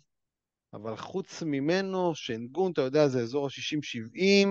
אבל 0.72 0.96
חוץ 0.96 1.42
ממנו, 1.42 2.14
שנגון, 2.14 2.72
אתה 2.72 2.80
יודע, 2.80 3.08
זה 3.08 3.20
אזור 3.20 3.46
ה-60-70. 3.46 4.48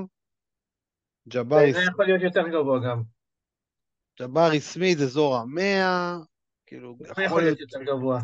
ג'בארי 1.27 1.73
זה 1.73 1.79
יכול 1.91 2.05
להיות 2.05 2.21
יותר 2.21 2.47
גבוה 2.47 2.79
גם. 2.79 3.01
ג'בארי 4.19 4.59
סמית, 4.59 4.97
אזור 4.97 5.35
ה-100. 5.35 6.30
כאילו, 6.71 6.95
זה 7.15 7.23
יכול 7.23 7.41
להיות 7.41 7.59
יותר 7.59 7.83
גבוה. 7.83 8.21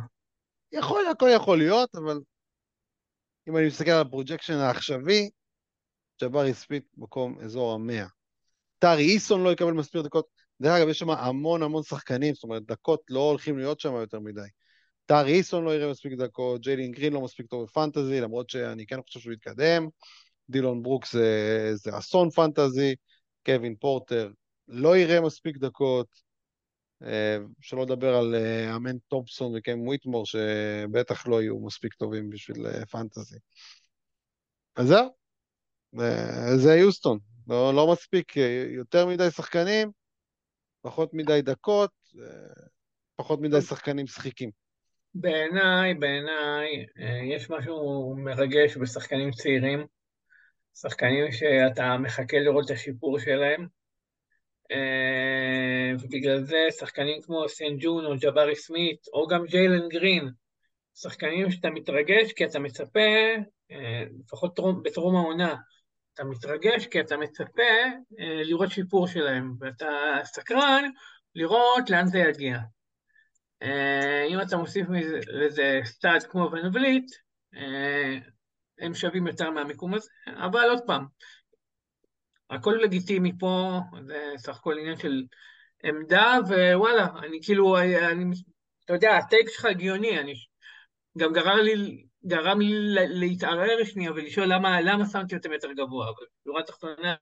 יכול, 0.71 1.01
הכל 1.11 1.29
יכול 1.35 1.57
להיות, 1.57 1.95
אבל 1.95 2.19
אם 3.49 3.57
אני 3.57 3.67
מסתכל 3.67 3.91
על 3.91 4.01
ה 4.01 4.06
projection 4.06 4.53
העכשווי, 4.53 5.29
ג'בארי 6.21 6.53
סמית 6.53 6.83
מקום 6.97 7.39
אזור 7.39 7.73
המאה. 7.73 8.05
טארי 8.79 9.03
איסון 9.03 9.43
לא 9.43 9.51
יקבל 9.51 9.71
מספיק 9.71 10.01
דקות. 10.01 10.25
דרך 10.61 10.71
אגב, 10.71 10.87
יש 10.89 10.99
שם 10.99 11.09
המון 11.09 11.63
המון 11.63 11.83
שחקנים, 11.83 12.33
זאת 12.33 12.43
אומרת, 12.43 12.63
דקות 12.65 13.01
לא 13.09 13.19
הולכים 13.19 13.57
להיות 13.57 13.79
שם 13.79 13.93
יותר 13.93 14.19
מדי. 14.19 14.41
טארי 15.05 15.33
איסון 15.33 15.65
לא 15.65 15.75
יראה 15.75 15.91
מספיק 15.91 16.13
דקות, 16.13 16.61
ג'יילן 16.61 16.91
גרין 16.91 17.13
לא 17.13 17.21
מספיק 17.21 17.45
טוב 17.47 17.63
בפנטזי, 17.63 18.21
למרות 18.21 18.49
שאני 18.49 18.85
כן 18.85 19.01
חושב 19.01 19.19
שהוא 19.19 19.33
יתקדם. 19.33 19.87
דילון 20.49 20.83
ברוקס 20.83 21.13
זה, 21.13 21.71
זה 21.73 21.97
אסון 21.97 22.29
פנטזי, 22.29 22.95
קווין 23.45 23.75
פורטר 23.75 24.31
לא 24.67 24.97
יראה 24.97 25.21
מספיק 25.21 25.57
דקות. 25.57 26.26
אה, 27.03 27.37
שלא 27.61 27.83
לדבר 27.83 28.15
על 28.15 28.35
אה, 28.35 28.75
אמן 28.75 28.97
תומפסון 29.07 29.55
וקאם 29.55 29.87
וויטמור, 29.87 30.25
שבטח 30.25 31.27
לא 31.27 31.41
יהיו 31.41 31.59
מספיק 31.59 31.93
טובים 31.93 32.29
בשביל 32.29 32.67
אה, 32.67 32.85
פנטזי. 32.85 33.37
אז 34.75 34.87
זהו, 34.87 35.09
זה 36.57 36.75
יוסטון. 36.75 37.19
לא, 37.47 37.73
לא 37.73 37.91
מספיק 37.91 38.37
יותר 38.69 39.05
מדי 39.05 39.31
שחקנים, 39.31 39.91
פחות 40.81 41.13
מדי 41.13 41.41
דקות, 41.41 41.91
פחות 43.15 43.41
מדי 43.41 43.61
שחקנים 43.61 44.07
שחיקים. 44.07 44.49
בעיניי, 45.13 45.93
בעיניי, 45.93 46.85
יש 47.35 47.49
משהו 47.49 48.15
מרגש 48.17 48.77
בשחקנים 48.77 49.31
צעירים, 49.31 49.85
שחקנים 50.75 51.31
שאתה 51.31 51.97
מחכה 51.97 52.37
לראות 52.37 52.65
את 52.65 52.71
השיפור 52.71 53.19
שלהם, 53.19 53.67
ובגלל 56.01 56.43
זה 56.43 56.67
שחקנים 56.79 57.21
כמו 57.21 57.49
סן 57.49 57.77
ג'ון 57.79 58.05
או 58.05 58.13
ג'בארי 58.21 58.55
סמית, 58.55 59.07
או 59.13 59.27
גם 59.27 59.45
ג'יילן 59.45 59.89
גרין, 59.89 60.29
שחקנים 60.95 61.51
שאתה 61.51 61.69
מתרגש 61.69 62.33
כי 62.33 62.45
אתה 62.45 62.59
מצפה, 62.59 62.99
אה, 63.71 64.03
לפחות 64.19 64.55
טרום- 64.55 64.83
בטרום 64.83 65.15
העונה, 65.15 65.55
אתה 66.13 66.23
מתרגש 66.23 66.87
כי 66.87 66.99
אתה 66.99 67.17
מצפה 67.17 67.63
אה, 68.19 68.43
לראות 68.43 68.71
שיפור 68.71 69.07
שלהם, 69.07 69.53
ואתה 69.59 69.89
סקרן 70.23 70.89
לראות 71.35 71.89
לאן 71.89 72.07
זה 72.07 72.17
יגיע. 72.19 72.57
אה, 73.63 74.23
אם 74.29 74.41
אתה 74.41 74.57
מוסיף 74.57 74.87
לזה 75.27 75.79
סטאד 75.83 76.23
כמו 76.23 76.49
בן 76.49 76.75
וליט, 76.75 77.11
אה, 77.55 78.17
הם 78.79 78.93
שווים 78.93 79.27
יותר 79.27 79.51
מהמיקום 79.51 79.93
הזה, 79.93 80.09
אבל 80.27 80.69
עוד 80.69 80.79
פעם, 80.85 81.05
הכל 82.49 82.77
לגיטימי 82.83 83.31
פה, 83.39 83.79
זה 84.05 84.33
סך 84.37 84.57
הכל 84.57 84.77
עניין 84.79 84.97
של 84.97 85.23
עמדה, 85.83 86.37
ווואלה, 86.47 87.07
אני 87.23 87.39
כאילו, 87.43 87.77
אני, 87.77 88.25
אתה 88.85 88.93
יודע, 88.93 89.17
הטייק 89.17 89.49
שלך 89.49 89.65
הגיוני, 89.65 90.19
אני 90.19 90.33
גם 91.17 91.33
גרם 91.33 91.57
לי, 91.57 92.05
גרם 92.25 92.61
לי 92.61 92.73
להתערער 93.07 93.83
שנייה 93.83 94.11
ולשאול 94.11 94.45
למה, 94.53 94.81
למה 94.81 95.05
שמתי 95.05 95.35
אותם 95.35 95.51
יותר 95.51 95.71
גבוה, 95.71 96.09
אבל 96.09 96.25
בשורה 96.41 96.61
התחתונה, 96.61 97.15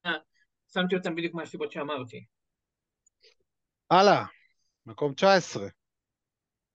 שמתי 0.74 0.96
אותם 0.96 1.16
בדיוק 1.16 1.34
מהסיבות 1.34 1.72
שאמרתי. 1.72 2.26
הלאה, 3.92 4.24
מקום 4.86 5.14
19. 5.14 5.68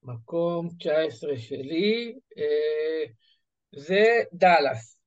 מקום 0.03 0.69
19 0.79 1.39
שלי, 1.39 2.15
אה, 2.39 3.05
זה 3.73 4.05
דאלאס. 4.33 4.99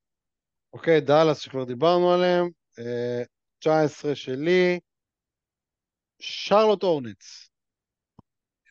אוקיי, 0.73 1.01
דאלאס 1.01 1.39
שכבר 1.39 1.63
דיברנו 1.63 2.13
עליהם. 2.13 2.62
אה, 2.79 3.23
19 3.59 4.15
שלי, 4.15 4.79
שארלוט 6.19 6.83
הורנטס. 6.83 7.49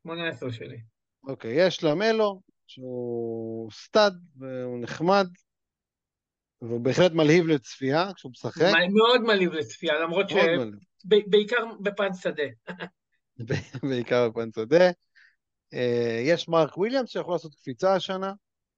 18 0.03 0.53
שלי. 0.53 0.81
אוקיי, 1.27 1.67
יש 1.67 1.85
לאמלו, 1.85 2.41
שהוא 2.67 3.71
stud 3.71 4.13
והוא 4.37 4.83
נחמד, 4.83 5.27
והוא 6.63 6.81
בהחלט 6.81 7.13
מלהיב 7.13 7.47
לצפייה 7.47 8.15
כשהוא 8.17 8.31
משחק. 8.31 8.63
מאוד 8.95 9.21
מלהיב 9.21 9.53
לצפייה, 9.53 9.95
למרות 10.01 10.27
מלהיב. 10.33 10.75
שבעיקר 11.03 11.65
בפן 11.83 12.13
שדה. 12.15 12.43
בעיקר 13.91 14.29
בפן 14.29 14.49
שדה. 14.57 14.91
אה, 15.75 16.23
יש 16.27 16.49
מרק 16.49 16.79
וויליאמס 16.79 17.11
שיכול 17.11 17.35
לעשות 17.35 17.55
קפיצה 17.55 17.95
השנה, 17.95 18.33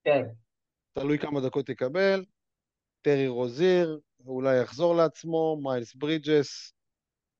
כן. 0.04 0.22
תלוי 0.92 1.18
כמה 1.18 1.40
דקות 1.40 1.68
יקבל. 1.68 2.24
טרי 3.02 3.28
רוזיר, 3.28 3.98
אולי 4.26 4.60
יחזור 4.60 4.96
לעצמו, 4.96 5.58
מיילס 5.62 5.94
ברידג'ס, 5.94 6.72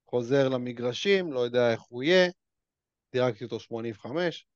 חוזר 0.07 0.49
למגרשים, 0.49 1.33
לא 1.33 1.41
יודע 1.41 1.73
איך 1.73 1.81
הוא 1.81 2.03
יהיה, 2.03 2.31
דירקתי 3.13 3.45
אותו 3.45 3.61
85. 3.61 4.47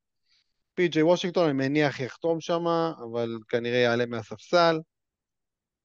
פי.ג'יי 0.74 1.03
וושינגטון, 1.03 1.45
אני 1.45 1.53
מניח 1.53 2.01
יחתום 2.01 2.41
שם, 2.41 2.66
אבל 3.11 3.39
כנראה 3.49 3.79
יעלה 3.79 4.07
מהספסל. 4.07 4.81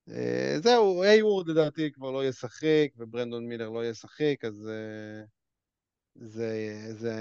אה, 0.10 0.56
זהו, 0.64 1.04
איי-וורד 1.04 1.48
לדעתי 1.48 1.92
כבר 1.92 2.12
לא 2.12 2.26
ישחק, 2.26 2.88
וברנדון 2.98 3.46
מילר 3.48 3.70
לא 3.70 3.86
ישחק, 3.86 4.36
אז 4.48 4.70
אה, 4.70 5.26
זה, 6.16 6.82
זה 6.92 7.16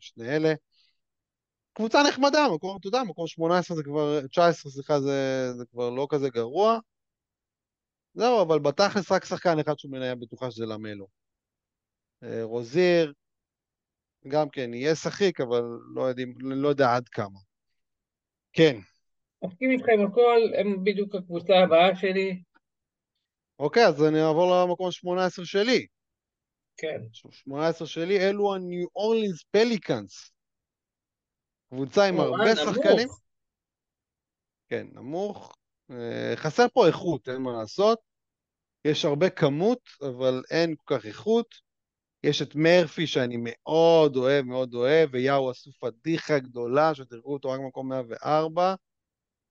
שני 0.00 0.36
אלה. 0.36 0.54
קבוצה 1.72 2.02
נחמדה, 2.08 2.46
מקום, 2.54 2.76
אתה 2.80 2.88
יודע, 2.88 3.02
מקום 3.02 3.26
18 3.26 3.76
זה 3.76 3.82
כבר, 3.82 4.26
19 4.26 4.72
סליחה, 4.72 5.00
זה, 5.00 5.52
זה 5.56 5.64
כבר 5.72 5.90
לא 5.90 6.06
כזה 6.10 6.28
גרוע. 6.28 6.78
זהו, 8.14 8.42
אבל 8.42 8.58
בתכלס 8.58 9.12
רק 9.12 9.24
שחקן 9.24 9.58
אחד 9.58 9.78
שהוא 9.78 9.92
מניה 9.92 10.14
בטוחה 10.14 10.50
שזה 10.50 10.66
למלו. 10.66 11.06
אה, 12.22 12.42
רוזיר, 12.42 13.12
גם 14.28 14.48
כן, 14.48 14.74
יהיה 14.74 14.94
שחיק, 14.94 15.40
אבל 15.40 15.62
לא, 15.94 16.02
יודעים, 16.02 16.34
לא 16.40 16.68
יודע 16.68 16.94
עד 16.94 17.08
כמה. 17.08 17.38
כן, 18.52 18.76
מסכים 19.44 19.70
איתך 19.70 19.84
עם 19.94 20.06
הכל, 20.06 20.40
הם 20.60 20.84
בדיוק 20.84 21.14
הקבוצה 21.14 21.54
הבאה 21.64 21.96
שלי. 21.96 22.42
אוקיי, 23.58 23.86
אז 23.86 24.02
אני 24.02 24.22
אעבור 24.22 24.64
למקום 24.64 24.90
18 24.90 25.44
שלי. 25.44 25.86
כן. 26.76 27.00
18 27.12 27.86
שלי, 27.88 28.28
אלו 28.28 28.54
הניו 28.54 28.86
אורלינס 28.96 29.42
פליקאנס. 29.42 30.32
קבוצה 31.68 32.04
עם 32.04 32.18
או, 32.18 32.22
הרבה 32.22 32.44
אה, 32.44 32.54
נמוך. 32.54 32.74
שחקנים. 32.76 33.08
כן, 34.68 34.86
נמוך. 34.92 35.56
אה, 35.90 36.36
חסר 36.36 36.66
פה 36.72 36.86
איכות, 36.86 37.28
אין 37.28 37.42
מה 37.42 37.52
לעשות. 37.52 37.98
יש 38.84 39.04
הרבה 39.04 39.30
כמות, 39.30 39.80
אבל 40.02 40.42
אין 40.50 40.74
כל 40.84 40.96
כך 40.96 41.06
איכות. 41.06 41.54
יש 42.24 42.42
את 42.42 42.54
מרפי 42.54 43.06
שאני 43.06 43.36
מאוד 43.40 44.16
אוהב, 44.16 44.44
מאוד 44.44 44.74
אוהב, 44.74 45.10
ויאו 45.12 45.50
עשו 45.50 45.70
פדיחה 45.80 46.38
גדולה, 46.38 46.94
שתראו 46.94 47.32
אותו 47.32 47.50
רק 47.50 47.60
במקום 47.60 47.88
104. 47.88 48.74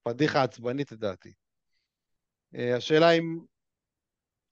פדיחה 0.04 0.44
עצבנית 0.44 0.92
לדעתי. 0.92 1.34
אה, 2.56 2.76
השאלה 2.78 3.12
אם... 3.12 3.40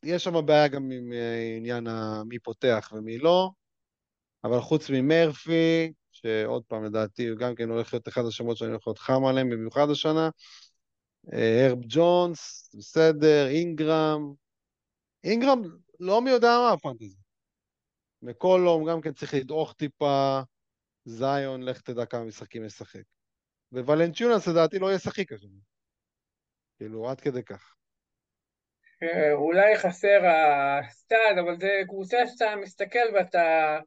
יש 0.06 0.24
שם 0.24 0.46
בעיה 0.46 0.68
גם 0.68 0.92
עם 0.92 1.14
אה, 1.14 1.56
עניין 1.58 1.88
מי 2.26 2.40
פותח 2.40 2.90
ומי 2.94 3.18
לא, 3.18 3.50
אבל 4.44 4.62
חוץ 4.62 4.90
ממרפי, 4.90 5.94
שעוד 6.12 6.64
פעם 6.68 6.84
לדעתי 6.84 7.28
הוא 7.28 7.38
גם 7.38 7.56
כן 7.56 7.70
הולך 7.70 7.94
להיות 7.94 8.08
אחד 8.08 8.22
השמות 8.26 8.58
שאני 8.58 8.70
הולך 8.70 8.88
להיות 8.88 8.98
חם 8.98 9.26
עליהם, 9.26 9.50
במיוחד 9.50 9.90
השנה, 9.90 10.30
הרב 11.32 11.80
ג'ונס, 11.88 12.70
בסדר, 12.78 13.48
אינגרם, 13.48 14.34
אינגרם 15.24 15.62
לא 16.00 16.22
מי 16.22 16.30
יודע 16.30 16.48
מה 16.48 16.74
הפנטזי. 16.74 17.18
מקולום 18.22 18.90
גם 18.90 19.02
כן 19.02 19.14
צריך 19.14 19.34
לדעוך 19.34 19.74
טיפה, 19.74 20.40
זיון, 21.06 21.64
לך 21.64 21.82
תדע 21.82 22.06
כמה 22.06 22.24
משחקים 22.24 22.66
ישחק. 22.66 23.04
וולנטיונס 23.72 24.48
לדעתי 24.48 24.80
לא 24.80 24.94
ישחק 24.94 25.32
השנה. 25.32 25.60
כאילו, 26.78 27.10
עד 27.10 27.22
כדי 27.22 27.44
כך. 27.44 27.76
אה, 29.04 29.34
אולי 29.34 29.78
חסר 29.78 30.22
ה 30.26 30.44
stud, 30.44 31.38
אבל 31.46 31.60
זה 31.60 31.70
קבוצה 31.88 32.18
שאתה 32.28 32.56
מסתכל 32.62 33.14
ואתה 33.14 33.78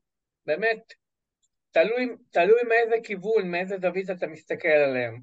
באמת, 0.47 0.93
תלוי, 1.71 2.09
תלוי 2.31 2.61
מאיזה 2.69 2.97
כיוון, 3.05 3.51
מאיזה 3.51 3.77
זווית 3.83 4.11
אתה 4.11 4.27
מסתכל 4.27 4.69
עליהם. 4.69 5.21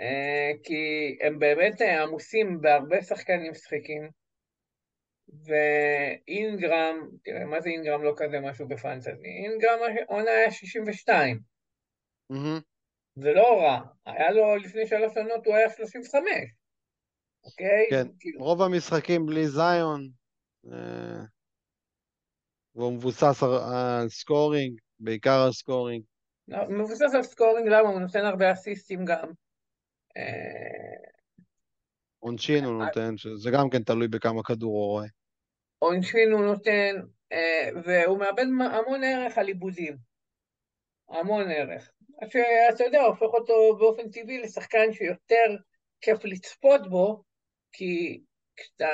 אה, 0.00 0.50
כי 0.62 1.16
הם 1.20 1.38
באמת 1.38 1.82
אה, 1.82 2.02
עמוסים 2.02 2.60
בהרבה 2.60 3.02
שחקנים 3.02 3.50
משחקים, 3.50 4.10
ואינגרם, 5.28 7.08
תראה, 7.24 7.44
מה 7.44 7.60
זה 7.60 7.68
אינגרם 7.68 8.02
לא 8.02 8.12
כזה 8.16 8.40
משהו 8.40 8.68
בפנטזי? 8.68 9.10
אינגרם 9.44 9.78
עונה 10.06 10.30
היה 10.30 10.50
62, 10.50 11.40
מהמם. 12.30 12.60
זה 13.14 13.32
לא 13.32 13.60
רע, 13.60 13.80
היה 14.06 14.30
לו 14.30 14.56
לפני 14.56 14.86
שלוש 14.86 15.14
שנות 15.14 15.46
הוא 15.46 15.54
היה 15.54 15.70
35, 15.70 16.22
אוקיי? 17.44 17.86
כן, 17.90 18.08
כאילו, 18.20 18.44
רוב 18.44 18.62
המשחקים 18.62 19.26
בלי 19.26 19.48
זיון, 19.48 20.08
אה, 20.72 21.22
והוא 22.74 22.92
מבוסס 22.92 23.42
על- 23.42 23.72
על 23.74 24.08
scoring, 24.08 24.78
בעיקר 25.00 25.42
על 25.46 25.52
scoring. 25.52 26.02
לא, 26.48 26.58
מבוסס 26.68 27.14
על 27.14 27.22
סקורינג, 27.22 27.68
למה? 27.68 27.88
הוא 27.88 28.00
נותן 28.00 28.24
הרבה 28.24 28.52
אסיסטים 28.52 29.04
גם. 29.04 29.32
אה, 30.18 31.10
עונשין 32.18 32.64
הוא 32.64 32.84
נותן, 32.84 33.16
שזה 33.16 33.50
גם 33.50 33.70
כן 33.70 33.82
תלוי 33.82 34.08
בכמה 34.08 34.42
כדור 34.42 34.72
הוא 34.72 34.86
רואה. 34.86 35.06
עונשין 35.78 36.32
הוא 36.32 36.44
נותן, 36.44 36.96
אה, 37.32 37.68
והוא 37.84 38.18
מאבד 38.18 38.42
המון 38.42 39.04
ערך 39.04 39.38
על 39.38 39.48
עיבודים. 39.48 39.96
המון 41.08 41.50
ערך. 41.50 41.90
שאתה 42.22 42.84
יודע, 42.84 43.00
הופך 43.00 43.34
אותו 43.34 43.76
באופן 43.78 44.10
טבעי 44.10 44.40
לשחקן 44.42 44.92
שיותר 44.92 45.56
כיף 46.00 46.24
לצפות 46.24 46.90
בו, 46.90 47.22
כי 47.72 48.20
כשאתה... 48.56 48.88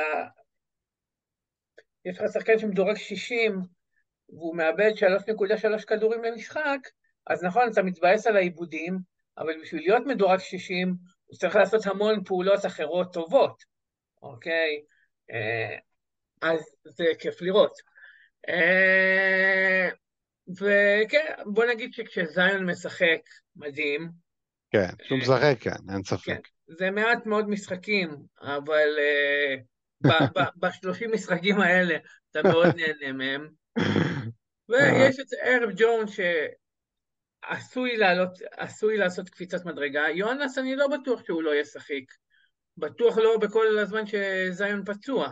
יש 2.04 2.18
לך 2.18 2.24
שחקן 2.32 2.58
שמדורג 2.58 2.96
60, 2.96 3.60
והוא 4.28 4.56
מאבד 4.56 4.90
3.3 4.96 5.84
כדורים 5.84 6.24
למשחק, 6.24 6.78
אז 7.26 7.44
נכון, 7.44 7.68
אתה 7.72 7.82
מתבאס 7.82 8.26
על 8.26 8.36
העיבודים, 8.36 8.98
אבל 9.38 9.60
בשביל 9.62 9.82
להיות 9.82 10.02
מדורג 10.06 10.38
60, 10.38 10.94
הוא 11.26 11.38
צריך 11.38 11.56
לעשות 11.56 11.86
המון 11.86 12.24
פעולות 12.24 12.66
אחרות 12.66 13.12
טובות, 13.12 13.62
אוקיי? 14.22 14.82
אה, 15.30 15.76
אז 16.42 16.60
זה 16.84 17.04
כיף 17.18 17.42
לראות. 17.42 17.72
אה, 18.48 19.88
וכן, 20.50 21.34
בוא 21.46 21.64
נגיד 21.64 21.92
שכשזיון 21.92 22.70
משחק, 22.70 23.20
מדהים, 23.56 24.10
כן, 24.70 24.88
כשהוא 25.04 25.18
משחק, 25.18 25.56
כן, 25.60 25.70
אין 25.70 25.96
כן, 25.96 26.02
ספק. 26.02 26.48
זה 26.68 26.90
מעט 26.90 27.26
מאוד 27.26 27.48
משחקים, 27.48 28.16
אבל 28.40 28.88
ב-30 30.56 31.08
משחקים 31.14 31.60
האלה 31.60 31.96
אתה 32.30 32.42
מאוד 32.42 32.66
נהנה 32.76 33.12
מהם. 33.12 33.48
ויש 34.68 35.20
את 35.20 35.26
ערב 35.42 35.70
ג'ון 35.76 36.06
שעשוי 37.48 37.96
לעלות, 37.96 38.38
עשוי 38.56 38.96
לעשות 38.96 39.28
קפיצת 39.28 39.64
מדרגה. 39.64 40.02
יואנס, 40.14 40.58
אני 40.58 40.76
לא 40.76 40.88
בטוח 40.88 41.24
שהוא 41.26 41.42
לא 41.42 41.54
ישחק. 41.54 42.04
בטוח 42.76 43.18
לא 43.18 43.36
בכל 43.36 43.78
הזמן 43.78 44.02
שזיון 44.06 44.84
פצוע. 44.84 45.28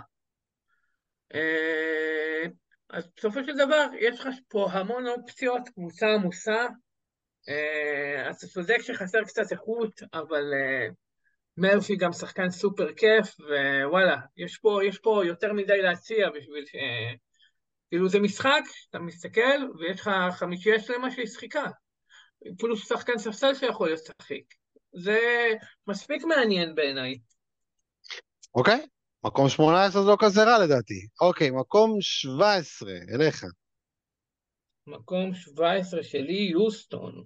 אה, 1.35 2.43
אז 2.91 3.09
בסופו 3.17 3.45
של 3.45 3.57
דבר, 3.57 3.87
יש 4.01 4.21
לך 4.21 4.29
פה 4.49 4.69
המון 4.73 5.07
אופציות, 5.07 5.69
קבוצה 5.69 6.07
עמוסה. 6.07 6.67
אה, 7.49 8.29
אז 8.29 8.37
אתה 8.37 8.47
צודק 8.47 8.79
שחסר 8.81 9.25
קצת 9.25 9.53
איכות, 9.53 10.03
אבל 10.15 10.53
אה, 10.55 10.89
מרפי 11.57 11.97
גם 11.97 12.13
שחקן 12.13 12.51
סופר 12.51 12.93
כיף, 12.93 13.37
ווואלה, 13.85 14.17
יש 14.37 14.59
פה, 14.59 14.81
יש 14.85 14.99
פה 14.99 15.23
יותר 15.27 15.53
מדי 15.53 15.83
להציע 15.83 16.31
בשביל 16.31 16.67
ש... 16.67 16.75
כאילו 17.91 18.09
זה 18.09 18.21
משחק, 18.21 18.63
אתה 18.91 18.99
מסתכל, 18.99 19.59
ויש 19.79 20.01
לך 20.01 20.11
חמישייה 20.31 20.81
שלמה 20.81 21.11
שהיא 21.11 21.27
שחיקה. 21.27 21.65
פלוס 22.59 22.89
שחקן 22.89 23.19
ספסל 23.19 23.55
שיכול 23.55 23.93
לשחק. 23.93 24.45
זה 24.93 25.19
מספיק 25.87 26.25
מעניין 26.25 26.75
בעיניי. 26.75 27.19
אוקיי, 28.55 28.87
מקום 29.25 29.49
18 29.49 30.03
זה 30.03 30.09
לא 30.09 30.17
כזה 30.21 30.45
רע 30.45 30.65
לדעתי. 30.65 31.07
אוקיי, 31.21 31.51
מקום 31.51 31.97
17, 32.01 32.93
אליך. 33.15 33.45
מקום 34.87 35.35
17 35.35 36.03
שלי, 36.03 36.49
יוסטון. 36.53 37.25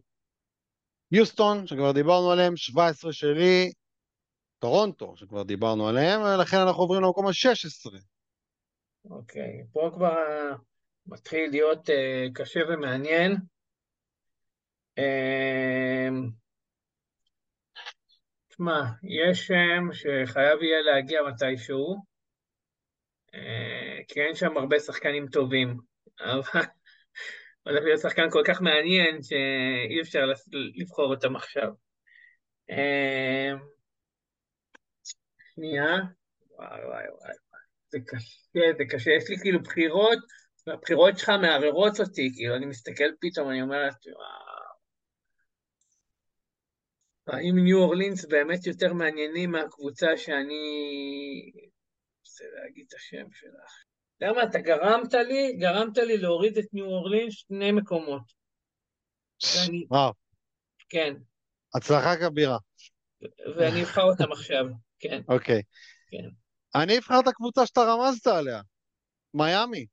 יוסטון, 1.13 1.67
שכבר 1.67 1.93
דיברנו 1.93 2.31
עליהם, 2.31 2.57
17 2.57 3.13
שלי, 3.13 3.73
טורונטו, 4.59 5.17
שכבר 5.17 5.43
דיברנו 5.43 5.89
עליהם, 5.89 6.21
ולכן 6.23 6.57
אנחנו 6.57 6.83
עוברים 6.83 7.03
למקום 7.03 7.27
ה-16. 7.27 7.99
אוקיי, 9.11 9.65
פה 9.73 9.91
כבר 9.95 10.17
מתחיל 11.07 11.51
להיות 11.51 11.89
uh, 11.89 11.93
קשה 12.35 12.61
ומעניין. 12.69 13.37
Uh, 14.99 16.31
תשמע, 18.49 18.81
יש 19.03 19.47
שם 19.47 19.89
שחייב 19.93 20.63
יהיה 20.63 20.81
להגיע 20.83 21.21
מתישהו, 21.23 21.97
uh, 23.33 24.05
כי 24.09 24.21
אין 24.21 24.35
שם 24.35 24.57
הרבה 24.57 24.79
שחקנים 24.79 25.27
טובים, 25.29 25.77
אבל 26.21 26.63
הולך 27.67 27.85
להיות 27.85 28.01
שחקן 28.01 28.31
כל 28.31 28.43
כך 28.47 28.61
מעניין 28.61 29.23
שאי 29.23 30.01
אפשר 30.03 30.25
לבחור 30.53 31.15
אותם 31.15 31.37
עכשיו. 31.37 31.69
אמ, 32.71 33.59
שנייה. 35.55 35.97
וואי 36.51 36.85
וואי 36.85 37.05
וואי. 37.21 37.35
זה 37.89 37.99
קשה, 38.07 38.77
זה 38.79 38.85
קשה. 38.91 39.11
יש 39.11 39.31
לי 39.31 39.37
כאילו 39.43 39.63
בחירות, 39.63 40.19
והבחירות 40.67 41.19
שלך 41.19 41.29
מערערות 41.29 42.01
אותי, 42.01 42.31
כאילו, 42.37 42.57
אני 42.57 42.67
מסתכל 42.67 43.11
פתאום, 43.21 43.51
אני 43.51 43.63
אומרת, 43.63 43.95
וואו. 44.07 44.46
האם 47.27 47.59
ניו 47.65 47.79
אורלינס 47.79 48.25
באמת 48.25 48.67
יותר 48.67 48.93
מעניינים 48.93 49.51
מהקבוצה 49.51 50.17
שאני... 50.17 50.63
רוצה 52.21 52.45
להגיד 52.55 52.85
את 52.89 52.95
השם 52.95 53.33
שלך. 53.33 53.85
למה 54.21 54.43
אתה 54.43 54.59
גרמת 54.59 55.15
לי, 55.15 55.57
גרמת 55.59 55.99
לי 55.99 56.17
להוריד 56.17 56.59
את 56.59 56.65
ניו 56.73 56.85
אורלינס 56.85 57.35
שני 57.35 57.73
מקומות. 57.73 58.23
ואני, 59.43 59.87
וואו, 59.91 60.13
כן, 60.89 61.15
הצלחה 61.75 62.17
כבירה. 62.17 62.59
ואני 63.57 63.83
אבחר 63.83 64.03
אותם 64.03 64.33
עכשיו, 64.33 64.65
כן, 64.99 65.23
אוקיי. 65.29 65.63
כן. 66.11 66.29
אני 66.75 66.99
אבחר 66.99 67.21
את 67.21 67.29
הקבוצה 67.29 67.67
שאתה 67.67 67.81
רמזת 67.81 68.27
עליה. 68.27 68.61
מיאמי. 69.35 69.87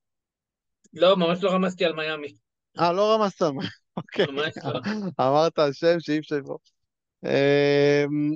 לא, 0.93 1.17
ממש 1.17 1.43
לא 1.43 1.51
רמזתי 1.51 1.85
על 1.85 1.93
מיאמי, 1.93 2.35
אה, 2.79 2.93
לא 2.93 3.15
רמזת 3.15 3.41
על 3.41 3.51
מיאמי. 3.51 3.67
אוקיי. 3.97 4.25
ממש 4.25 4.53
לא. 4.63 4.79
אמרת 5.19 5.53
שם 5.73 5.99
שאי 5.99 6.19
אפשר 6.19 6.35
לבחור. 6.35 6.59
אמ, 7.25 8.35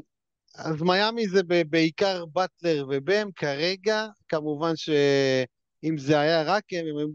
אז 0.55 0.81
מיאמי 0.81 1.27
זה 1.27 1.41
בעיקר 1.69 2.25
באטלר 2.25 2.85
ובם 2.89 3.29
כרגע, 3.35 4.07
כמובן 4.27 4.75
שאם 4.75 5.97
זה 5.97 6.19
היה 6.19 6.43
רק 6.43 6.63
הם, 6.71 6.85
הם 6.87 6.97
היו 6.97 7.07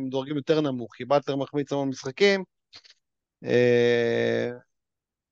מדורגים 0.00 0.36
יותר 0.36 0.60
נמוך, 0.60 0.94
כי 0.96 1.04
באטלר 1.04 1.36
מחמיץ 1.36 1.72
המון 1.72 1.88
משחקים, 1.88 2.44
אה, 3.44 4.50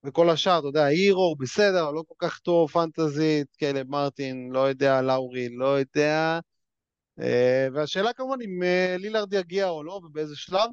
וכל 0.05 0.31
השאר, 0.31 0.59
אתה 0.59 0.67
יודע, 0.67 0.85
הירו 0.85 1.37
בסדר, 1.37 1.91
לא 1.91 2.03
כל 2.09 2.15
כך 2.19 2.39
טוב, 2.39 2.71
פנטזית, 2.71 3.57
קלב 3.57 3.89
מרטין, 3.89 4.49
לא 4.53 4.61
יודע, 4.69 5.03
לאורי, 5.03 5.49
לא 5.49 5.79
יודע. 5.79 6.41
אה, 7.21 7.69
והשאלה 7.75 8.13
כמובן 8.13 8.37
אם 8.45 8.63
אה, 8.63 8.97
לילארד 8.99 9.33
יגיע 9.33 9.69
או 9.69 9.85
לא, 9.85 10.01
ובאיזה 10.05 10.37
שלב. 10.37 10.71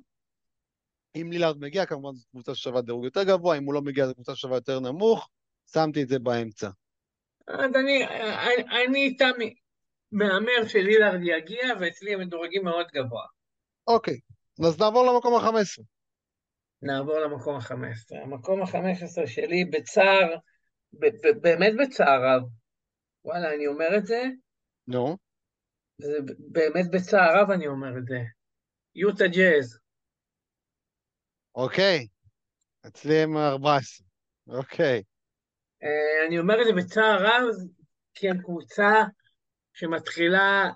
אם 1.16 1.32
לילארד 1.32 1.58
מגיע, 1.60 1.86
כמובן 1.86 2.16
זו 2.16 2.26
קבוצה 2.32 2.56
ששווה 2.56 2.82
דירוג 2.82 3.06
יותר 3.06 3.24
גבוה, 3.24 3.58
אם 3.58 3.64
הוא 3.64 3.74
לא 3.74 3.82
מגיע 3.82 4.08
זו 4.08 4.14
קבוצה 4.14 4.36
ששווה 4.36 4.58
יותר 4.58 4.80
נמוך, 4.80 5.30
שמתי 5.74 6.04
את 6.04 6.08
זה 6.08 6.20
באמצע. 6.20 6.70
אז 7.48 7.76
אני, 7.76 8.06
אני, 8.08 8.84
אני 8.86 9.04
איתם 9.04 9.32
מהמר 10.12 10.68
שלילארד 10.68 11.20
יגיע, 11.24 11.68
ואצלי 11.80 12.14
הם 12.14 12.20
מדורגים 12.20 12.64
מאוד 12.64 12.86
גבוה. 12.94 13.26
אוקיי, 13.88 14.20
אז 14.66 14.80
נעבור 14.80 15.06
למקום 15.06 15.34
ה-15. 15.34 15.84
נעבור 16.82 17.20
למקום 17.20 17.56
ה-15. 17.56 18.24
המקום 18.24 18.62
ה-15 18.62 19.28
שלי 19.28 19.66
בצער, 19.66 20.36
ב- 20.94 21.06
ב- 21.06 21.42
באמת 21.42 21.74
בצער 21.82 22.22
רב. 22.24 22.44
וואלה, 23.26 23.54
אני 23.54 23.68
אומר 23.68 23.98
את 23.98 24.06
זה, 24.06 24.24
נו, 24.88 25.18
זה 25.98 26.18
ב- 26.26 26.52
באמת 26.52 26.92
בצער 26.92 27.42
רב 27.42 27.52
אני 27.52 27.68
אומר 27.68 27.98
את 27.98 28.06
זה. 28.06 28.20
יוטה 28.96 29.28
ג'אז. 29.28 29.83
אוקיי. 31.56 32.08
אצלי 32.88 33.16
הם 33.16 33.38
14. 33.38 34.08
אוקיי. 34.48 35.04
אה, 35.84 36.28
אני 36.28 36.40
אומר 36.40 36.62
את 36.62 36.66
זה 36.66 36.74
בצער 36.74 37.26
רב, 37.26 37.44
כי 38.14 38.30
הם 38.30 38.42
קבוצה 38.42 39.04
שמתחילה 39.74 40.70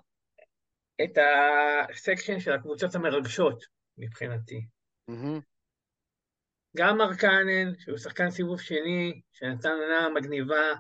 את 1.04 1.18
הסקשן 1.92 2.40
של 2.40 2.52
הקבוצות 2.52 2.96
המרגשות, 2.96 3.64
מבחינתי. 3.98 4.66
גם 6.78 6.98
מרקנן, 6.98 7.80
שהוא 7.80 7.98
שחקן 7.98 8.30
סיבוב 8.30 8.62
שני, 8.62 9.22
שנתן 9.34 9.70
עונה 9.70 10.10
מגניבה, 10.16 10.74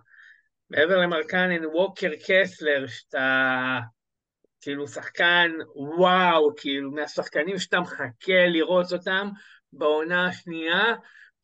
מעבר 0.69 0.97
למרקנן, 0.97 1.65
ווקר 1.65 2.09
קסלר, 2.27 2.87
שאתה 2.87 3.79
כאילו 4.61 4.87
שחקן 4.87 5.51
וואו, 5.97 6.55
כאילו 6.57 6.91
מהשחקנים 6.91 7.57
שאתה 7.57 7.79
מחכה 7.79 8.47
לראות 8.47 8.93
אותם 8.93 9.29
בעונה 9.73 10.27
השנייה, 10.27 10.95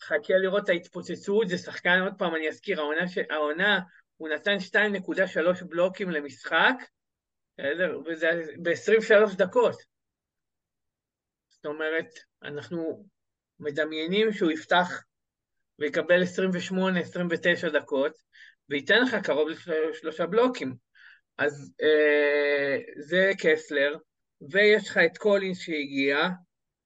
מחכה 0.01 0.33
לראות 0.33 0.63
את 0.63 0.69
ההתפוצצות, 0.69 1.47
זה 1.47 1.57
שחקן, 1.57 1.99
עוד 2.03 2.13
פעם 2.17 2.35
אני 2.35 2.49
אזכיר, 2.49 2.81
העונה, 2.81 3.07
ש... 3.07 3.17
העונה 3.29 3.79
הוא 4.17 4.29
נתן 4.29 4.57
2.3 4.57 5.65
בלוקים 5.65 6.09
למשחק? 6.09 6.75
וזה 8.05 8.29
ב-23 8.61 9.35
דקות. 9.37 9.75
זאת 11.49 11.65
אומרת, 11.65 12.09
אנחנו 12.43 13.05
מדמיינים 13.59 14.33
שהוא 14.33 14.51
יפתח 14.51 15.03
ויקבל 15.79 16.23
28-29 17.65 17.69
דקות, 17.73 18.17
וייתן 18.69 19.01
לך 19.01 19.15
קרוב 19.23 19.49
לשלושה 19.89 20.25
בלוקים. 20.25 20.75
אז 21.37 21.73
אה, 21.81 22.77
זה 22.97 23.31
קסלר, 23.39 23.97
ויש 24.51 24.89
לך 24.89 24.97
את 24.97 25.17
קולינס 25.17 25.59
שהגיע, 25.59 26.17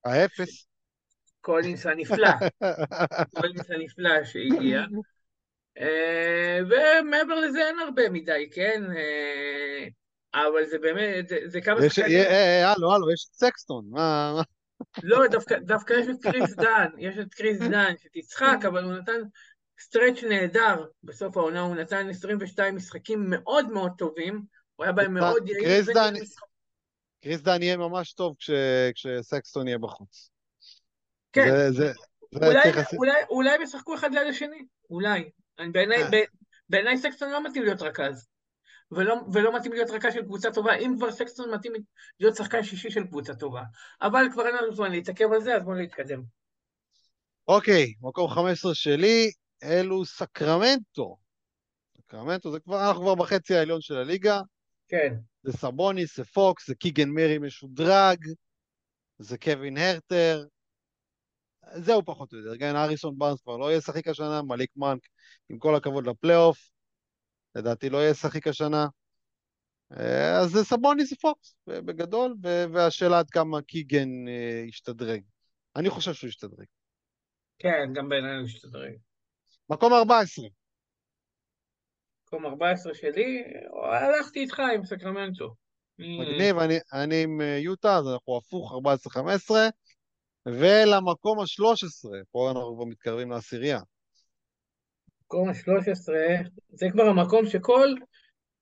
האפס. 0.05 0.66
קולינס 1.47 1.85
הנפלא, 1.85 2.29
קולינס 3.35 3.71
הנפלא 3.71 4.23
שהגיע, 4.23 4.81
אה, 5.77 6.59
ומעבר 6.63 7.35
לזה 7.35 7.59
אין 7.67 7.79
הרבה 7.79 8.09
מדי, 8.09 8.49
כן? 8.53 8.83
אה, 8.95 9.87
אבל 10.33 10.65
זה 10.65 10.77
באמת, 10.79 11.27
זה, 11.27 11.37
זה 11.45 11.61
כמה 11.61 11.89
שחקנים... 11.89 12.17
אה, 12.17 12.71
הלו, 12.71 12.93
הלו, 12.93 13.11
יש 13.11 13.27
את 13.29 13.33
סקסטון. 13.33 13.85
מה? 13.89 14.41
לא, 15.03 15.27
דווקא, 15.31 15.59
דווקא 15.59 15.93
יש 15.93 16.07
את 16.07 16.21
קריס 16.21 16.55
דאן, 16.55 16.87
יש 16.97 17.17
את 17.17 17.33
קריס 17.33 17.59
דאן 17.59 17.93
שתצחק, 17.97 18.57
אבל 18.67 18.83
הוא 18.83 18.93
נתן 18.93 19.21
stretch 19.79 20.23
נהדר 20.23 20.85
בסוף 21.03 21.37
העונה, 21.37 21.61
הוא 21.61 21.75
נתן 21.75 22.09
22 22.09 22.75
משחקים 22.75 23.29
מאוד 23.29 23.69
מאוד 23.69 23.91
טובים, 23.97 24.41
הוא 24.75 24.83
היה 24.83 24.93
בהם 24.93 25.13
מאוד 25.13 25.49
יעיל. 25.49 25.83
קריס 27.21 27.41
דאן- 27.41 27.61
יהיה 27.61 27.77
ממש 27.77 28.13
טוב 28.13 28.35
כש, 28.39 28.49
כשסקסטון 28.95 29.67
יהיה 29.67 29.77
בחוץ. 29.77 30.36
כן, 31.33 31.47
זה, 31.49 31.71
זה, 31.71 31.93
זה 32.31 32.47
אולי, 32.47 32.73
צריך. 32.73 32.93
אולי, 32.93 33.23
אולי 33.29 33.49
הם 33.49 33.61
ישחקו 33.61 33.95
אחד 33.95 34.13
ליד 34.13 34.27
השני, 34.27 34.65
אולי. 34.89 35.29
בעיניי, 35.71 36.03
אה. 36.03 36.09
ב- 36.11 36.25
בעיניי 36.69 36.97
סקסטון 36.97 37.29
לא 37.31 37.43
מתאים 37.43 37.63
להיות 37.63 37.81
רכז. 37.81 38.27
ולא, 38.91 39.15
ולא 39.33 39.55
מתאים 39.55 39.73
להיות 39.73 39.89
רכז 39.89 40.13
של 40.13 40.21
קבוצה 40.21 40.51
טובה, 40.51 40.75
אם 40.75 40.93
כבר 40.97 41.11
סקסטון 41.11 41.53
מתאים 41.53 41.73
להיות 42.19 42.35
שחקן 42.35 42.63
שישי 42.63 42.91
של 42.91 43.07
קבוצה 43.07 43.35
טובה. 43.35 43.63
אבל 44.01 44.25
כבר 44.33 44.47
אין 44.47 44.55
לנו 44.55 44.75
זמן 44.75 44.91
להתעכב 44.91 45.31
על 45.33 45.41
זה, 45.41 45.55
אז 45.55 45.63
בואו 45.63 45.75
נתקדם. 45.75 46.23
אוקיי, 47.47 47.93
מקום 48.01 48.29
15 48.29 48.75
שלי, 48.75 49.31
אלו 49.63 50.05
סקרמנטו. 50.05 51.17
סקרמנטו 51.97 52.51
זה 52.51 52.59
כבר, 52.59 52.87
אנחנו 52.87 53.01
כבר 53.01 53.15
בחצי 53.15 53.55
העליון 53.55 53.81
של 53.81 53.97
הליגה. 53.97 54.41
כן. 54.87 55.13
זה 55.43 55.57
סבוניס, 55.57 56.17
זה 56.17 56.25
פוקס, 56.25 56.67
זה 56.67 56.75
קיגן 56.75 57.09
מרי 57.09 57.37
משודרג, 57.37 58.17
זה 59.19 59.37
קווין 59.37 59.77
הרטר. 59.77 60.45
זהו 61.75 62.05
פחות 62.05 62.33
או 62.33 62.37
יותר. 62.37 62.59
כן, 62.59 62.75
האריסון 62.75 63.17
בארנס 63.17 63.41
כבר 63.41 63.57
לא 63.57 63.69
יהיה 63.71 63.81
שחיק 63.81 64.07
השנה, 64.07 64.41
מליק 64.41 64.71
מונק, 64.75 65.01
עם 65.49 65.59
כל 65.59 65.75
הכבוד 65.75 66.07
לפלייאוף, 66.07 66.69
לדעתי 67.55 67.89
לא 67.89 67.97
יהיה 67.97 68.13
שחיק 68.13 68.47
השנה. 68.47 68.87
אה, 69.91 70.39
אז 70.39 70.49
זה 70.49 70.63
סבוניס 70.63 71.13
ופוקס, 71.13 71.55
בגדול, 71.67 72.35
והשאלה 72.73 73.19
עד 73.19 73.29
כמה 73.29 73.61
קיגן 73.61 74.27
אה, 74.27 74.63
ישתדרג. 74.67 75.21
אני 75.75 75.89
חושב 75.89 76.13
שהוא 76.13 76.27
ישתדרג. 76.27 76.65
כן, 77.59 77.93
גם 77.93 78.09
בעיניי 78.09 78.35
הוא 78.35 78.45
השתדרג. 78.45 78.93
מקום 79.69 79.93
14. 79.93 80.45
מקום 82.27 82.45
14 82.45 82.93
שלי, 82.93 83.43
הלכתי 83.93 84.39
איתך 84.39 84.59
עם 84.75 84.85
סקרמנטו. 84.85 85.55
מגניב, 85.99 86.57
אני, 86.57 86.77
אני 86.93 87.23
עם 87.23 87.41
אה, 87.41 87.57
יוטה, 87.57 87.97
אז 87.97 88.07
אנחנו 88.07 88.37
הפוך 88.37 88.73
14-15, 89.17 89.51
ולמקום 90.47 91.39
ה-13, 91.39 92.25
פה 92.31 92.51
אנחנו 92.51 92.75
כבר 92.75 92.85
מתקרבים 92.85 93.31
לעשירייה. 93.31 93.79
מקום 95.25 95.49
ה-13, 95.49 96.13
זה 96.69 96.87
כבר 96.91 97.03
המקום 97.03 97.45
שכל 97.45 97.87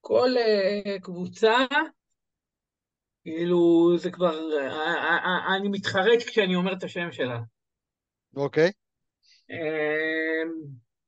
כל, 0.08 0.30
uh, 0.38 1.02
קבוצה, 1.02 1.58
כאילו, 3.24 3.94
זה 3.98 4.12
כבר, 4.12 4.40
uh, 4.40 4.72
uh, 4.72 5.56
אני 5.58 5.70
מתחרט 5.70 6.24
כשאני 6.28 6.56
אומר 6.56 6.74
את 6.74 6.84
השם 6.84 7.12
שלה. 7.12 7.40
אוקיי? 8.36 8.72
Uh, 9.52 9.56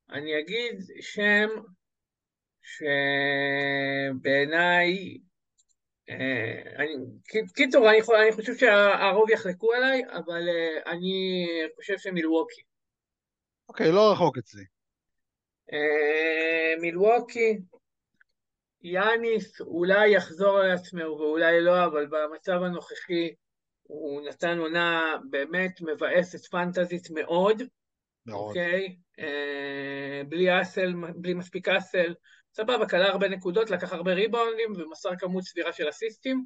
אני 0.10 0.40
אגיד 0.40 0.80
שם 1.02 1.50
שבעיניי, 4.22 5.18
uh, 5.18 5.20
אני, 6.10 6.94
ק- 7.24 7.56
קיצור, 7.56 7.90
אני, 7.90 8.00
אני 8.24 8.32
חושב 8.32 8.56
שהרוב 8.56 9.30
יחלקו 9.30 9.74
עליי, 9.74 10.02
אבל 10.12 10.42
uh, 10.42 10.90
אני 10.90 11.46
חושב 11.76 11.98
שמילווקי. 11.98 12.62
אוקיי, 13.70 13.92
לא 13.92 14.12
רחוק 14.12 14.38
אצלי. 14.38 14.64
אה, 15.74 16.82
מילווקי, 16.82 17.60
יאניס 18.82 19.62
אולי 19.62 20.10
יחזור 20.10 20.60
על 20.60 20.72
עצמו 20.72 21.00
ואולי 21.00 21.62
לא, 21.62 21.86
אבל 21.86 22.06
במצב 22.06 22.64
הנוכחי 22.64 23.34
הוא 23.84 24.22
נתן 24.22 24.58
עונה 24.58 25.16
באמת 25.30 25.82
מבאסת 25.82 26.52
פנטזית 26.52 27.10
מאוד, 27.10 27.62
מאוד. 28.26 28.48
אוקיי? 28.48 28.96
אה, 29.20 30.22
בלי 30.30 30.62
אסל, 30.62 30.94
בלי 31.16 31.34
מספיק 31.34 31.68
אסל. 31.68 32.14
סבבה, 32.58 32.86
קלה 32.86 33.08
הרבה 33.08 33.30
נקודות, 33.30 33.70
לקח 33.70 33.94
הרבה 33.94 34.14
ריבאונדים 34.14 34.74
ומסר 34.78 35.10
כמות 35.20 35.44
סבירה 35.44 35.74
של 35.74 35.90
אסיסטים, 35.90 36.46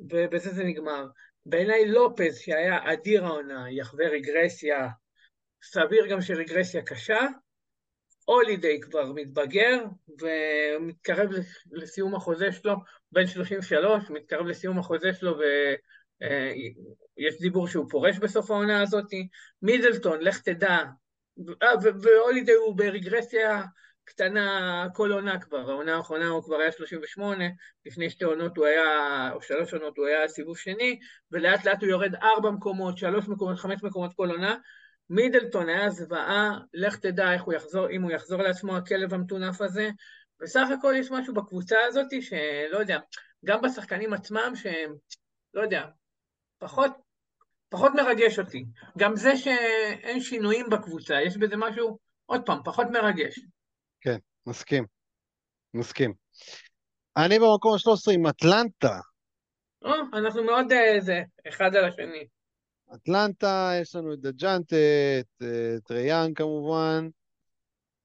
ובזה 0.00 0.50
זה 0.50 0.64
נגמר. 0.64 1.06
בעיניי 1.46 1.88
לופז, 1.88 2.38
שהיה 2.38 2.92
אדיר 2.92 3.24
העונה, 3.24 3.66
יחווה 3.70 4.08
רגרסיה, 4.08 4.88
סביר 5.62 6.06
גם 6.06 6.20
שרגרסיה 6.20 6.82
קשה. 6.82 7.20
הולידיי 8.24 8.80
כבר 8.80 9.12
מתבגר 9.12 9.84
ומתקרב 10.20 11.30
לסיום 11.72 12.14
החוזה 12.14 12.52
שלו, 12.52 12.74
בן 13.12 13.26
33, 13.26 14.10
מתקרב 14.10 14.46
לסיום 14.46 14.78
החוזה 14.78 15.14
שלו 15.14 15.38
ויש 15.38 17.40
דיבור 17.40 17.68
שהוא 17.68 17.86
פורש 17.90 18.18
בסוף 18.18 18.50
העונה 18.50 18.82
הזאת. 18.82 19.10
מידלטון, 19.62 20.20
לך 20.20 20.40
תדע, 20.40 20.78
והולידיי 22.02 22.54
הוא 22.54 22.76
ברגרסיה 22.76 23.62
קטנה 24.12 24.86
כל 24.94 25.12
עונה 25.12 25.40
כבר, 25.40 25.70
העונה 25.70 25.96
האחרונה 25.96 26.28
הוא 26.28 26.42
כבר 26.42 26.56
היה 26.56 26.72
38, 26.72 27.44
לפני 27.86 28.10
שתי 28.10 28.24
עונות 28.24 28.56
הוא 28.56 28.66
היה, 28.66 29.30
או 29.32 29.42
שלוש 29.42 29.74
עונות 29.74 29.96
הוא 29.96 30.06
היה 30.06 30.28
סיבוב 30.28 30.58
שני, 30.58 30.98
ולאט 31.30 31.64
לאט 31.64 31.82
הוא 31.82 31.90
יורד 31.90 32.14
ארבע 32.14 32.50
מקומות, 32.50 32.98
שלוש 32.98 33.28
מקומות, 33.28 33.58
חמש 33.58 33.82
מקומות 33.82 34.12
כל 34.16 34.30
עונה. 34.30 34.56
מידלטון 35.10 35.68
היה 35.68 35.90
זוועה, 35.90 36.58
לך 36.74 36.96
תדע 36.96 37.32
איך 37.32 37.42
הוא 37.42 37.54
יחזור, 37.54 37.90
אם 37.90 38.02
הוא 38.02 38.10
יחזור 38.10 38.42
לעצמו 38.42 38.76
הכלב 38.76 39.14
המטונף 39.14 39.60
הזה. 39.60 39.90
בסך 40.40 40.68
הכל 40.78 40.94
יש 40.96 41.10
משהו 41.10 41.34
בקבוצה 41.34 41.76
הזאת 41.88 42.06
שלא 42.20 42.78
יודע, 42.78 42.98
גם 43.44 43.62
בשחקנים 43.62 44.12
עצמם 44.12 44.52
שהם, 44.54 44.94
לא 45.54 45.62
יודע, 45.62 45.86
פחות, 46.58 46.92
פחות 47.68 47.92
מרגש 47.94 48.38
אותי. 48.38 48.64
גם 48.98 49.16
זה 49.16 49.36
שאין 49.36 50.20
שינויים 50.20 50.70
בקבוצה, 50.70 51.22
יש 51.22 51.36
בזה 51.36 51.56
משהו, 51.56 51.98
עוד 52.26 52.42
פעם, 52.46 52.58
פחות 52.64 52.86
מרגש. 52.90 53.38
מסכים. 54.46 54.86
מסכים. 55.74 56.12
אני 57.16 57.38
במקום 57.38 57.74
ה-13 57.74 58.14
עם 58.14 58.26
אטלנטה. 58.26 58.98
או, 59.84 59.90
אנחנו 60.12 60.44
מאוד 60.44 60.72
אה, 60.72 61.22
אחד 61.48 61.76
על 61.76 61.84
השני. 61.84 62.26
אטלנטה, 62.94 63.72
יש 63.80 63.96
לנו 63.96 64.12
את 64.12 64.18
דג'אנטה, 64.18 64.76
את 65.20 65.42
טריאן 65.86 66.34
כמובן, 66.34 67.08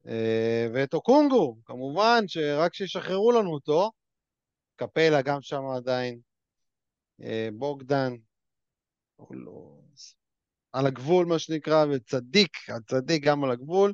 אה, 0.08 0.68
ואת 0.74 0.94
אוקונגו, 0.94 1.58
כמובן, 1.66 2.24
שרק 2.28 2.74
שישחררו 2.74 3.32
לנו 3.32 3.54
אותו. 3.54 3.92
קפלה 4.76 5.22
גם 5.22 5.42
שם 5.42 5.62
עדיין, 5.78 6.20
אה, 7.22 7.50
בוגדן. 7.54 8.14
על 10.72 10.88
הגבול 10.88 11.26
מה 11.26 11.40
שנקרא, 11.40 11.86
וצדיק, 11.86 12.70
הצדיק 12.70 13.24
גם 13.24 13.44
על 13.44 13.52
הגבול. 13.52 13.94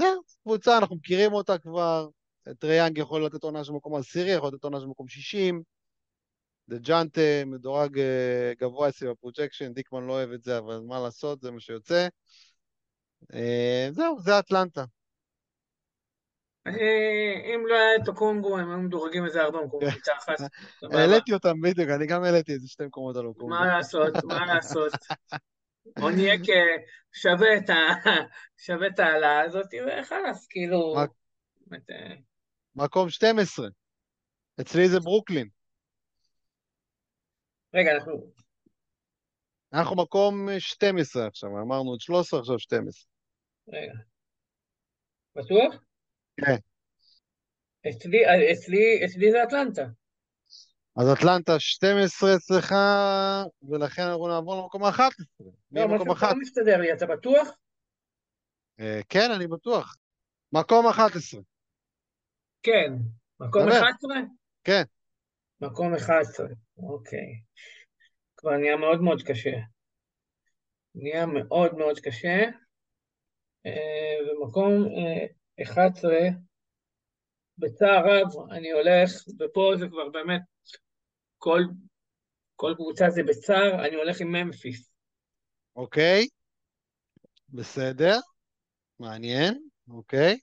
זהו, 0.00 0.22
קבוצה, 0.42 0.78
אנחנו 0.78 0.96
מכירים 0.96 1.32
אותה 1.32 1.58
כבר. 1.58 2.08
טריי 2.58 2.78
יאנג 2.78 2.98
יכול 2.98 3.24
לתת 3.24 3.42
עונה 3.42 3.64
של 3.64 3.72
מקום 3.72 3.94
עשירי, 3.94 4.30
יכול 4.30 4.48
לתת 4.48 4.64
עונה 4.64 4.80
של 4.80 4.86
מקום 4.86 5.08
60. 5.08 5.62
דג'ונטה 6.68 7.20
מדורג 7.46 7.98
אה, 7.98 8.52
גבוה 8.60 8.88
אצלי 8.88 9.08
ב 9.08 9.13
projection, 9.13 9.72
דיקמן 9.72 10.06
לא 10.06 10.12
אוהב 10.12 10.30
את 10.32 10.42
זה, 10.42 10.58
אבל 10.58 10.80
מה 10.86 11.00
לעשות, 11.00 11.40
זה 11.40 11.50
מה 11.50 11.60
שיוצא. 11.60 12.08
אה, 13.34 13.88
זהו, 13.90 14.20
זה 14.20 14.38
אטלנטה. 14.38 14.84
אם 16.66 17.64
לא 17.68 17.74
היה 17.74 17.96
את 18.02 18.08
אוקונגו, 18.08 18.58
הם 18.58 18.70
היו 18.70 18.78
מדורגים 18.78 19.24
איזה 19.24 19.42
ארבע 19.42 19.58
מקומות 19.64 19.92
כן. 19.94 20.44
העליתי 20.98 21.32
אותם 21.32 21.60
בדיוק, 21.60 21.90
אני 21.90 22.06
גם 22.06 22.22
העליתי 22.22 22.52
איזה 22.52 22.68
שתי 22.68 22.86
מקומות 22.86 23.16
על 23.16 23.26
אוקונגו. 23.30 23.48
מה 23.48 23.66
לעשות, 23.66 24.24
מה 24.24 24.46
לעשות. 24.46 24.92
בוא 26.00 26.10
נהיה 26.10 26.34
כשווה 27.12 27.56
את 27.56 27.70
ה... 27.70 27.74
שווה 28.66 28.86
את 28.86 28.98
העלאה 28.98 29.40
הזאת, 29.40 29.66
וחלאס, 29.86 30.46
כאילו... 30.46 30.96
אה, 30.98 32.14
מקום 32.74 33.10
12. 33.10 33.68
אצלי 34.60 34.88
זה 34.88 35.00
ברוקלין. 35.00 35.48
רגע, 37.74 37.90
אנחנו... 37.94 38.32
אנחנו 39.72 39.96
מקום 39.96 40.48
12 40.58 41.26
עכשיו, 41.26 41.50
אמרנו 41.50 41.94
את 41.94 42.00
13, 42.00 42.40
עכשיו 42.40 42.58
12. 42.58 43.10
רגע. 43.68 43.92
בטוח? 45.36 45.82
כן. 46.40 46.56
אצלי, 47.88 48.18
אצלי, 48.52 49.04
אצלי 49.04 49.32
זה 49.32 49.42
אטלנטה. 49.42 49.99
אז 50.96 51.12
אטלנטה 51.12 51.52
12 51.58 52.36
אצלך, 52.36 52.74
ולכן 53.62 54.02
אנחנו 54.02 54.28
נעבור 54.28 54.62
למקום 54.62 54.84
ה-11. 54.84 55.00
לא, 55.72 55.88
משהו 55.88 56.14
פה 56.16 56.26
לא 56.26 56.40
מסתדר 56.40 56.76
לי, 56.76 56.92
אתה 56.92 57.06
בטוח? 57.06 57.48
אה, 58.80 59.00
כן, 59.08 59.30
אני 59.36 59.46
בטוח. 59.46 59.96
מקום 60.52 60.86
11. 60.86 61.40
כן. 62.62 62.92
מקום 63.40 63.68
11? 63.68 64.14
כן. 64.64 64.82
מקום 65.60 65.94
11, 65.94 66.46
אוקיי. 66.78 67.40
כבר 68.36 68.56
נהיה 68.56 68.76
מאוד 68.76 69.00
מאוד 69.00 69.22
קשה. 69.22 69.56
נהיה 70.94 71.26
מאוד 71.26 71.74
מאוד 71.74 71.98
קשה. 72.00 72.42
אה, 73.66 74.32
ומקום 74.32 74.84
11, 75.62 76.12
אה, 76.12 76.28
בצער 77.60 78.04
רב 78.06 78.50
אני 78.50 78.70
הולך, 78.70 79.10
ופה 79.40 79.72
זה 79.78 79.86
כבר 79.88 80.08
באמת, 80.08 80.40
כל, 81.38 81.62
כל 82.56 82.72
קבוצה 82.76 83.10
זה 83.10 83.22
בצער, 83.22 83.86
אני 83.86 83.96
הולך 83.96 84.20
עם 84.20 84.32
ממפיס. 84.32 84.92
אוקיי, 85.76 86.26
בסדר, 87.48 88.16
מעניין, 88.98 89.68
אוקיי. 89.88 90.38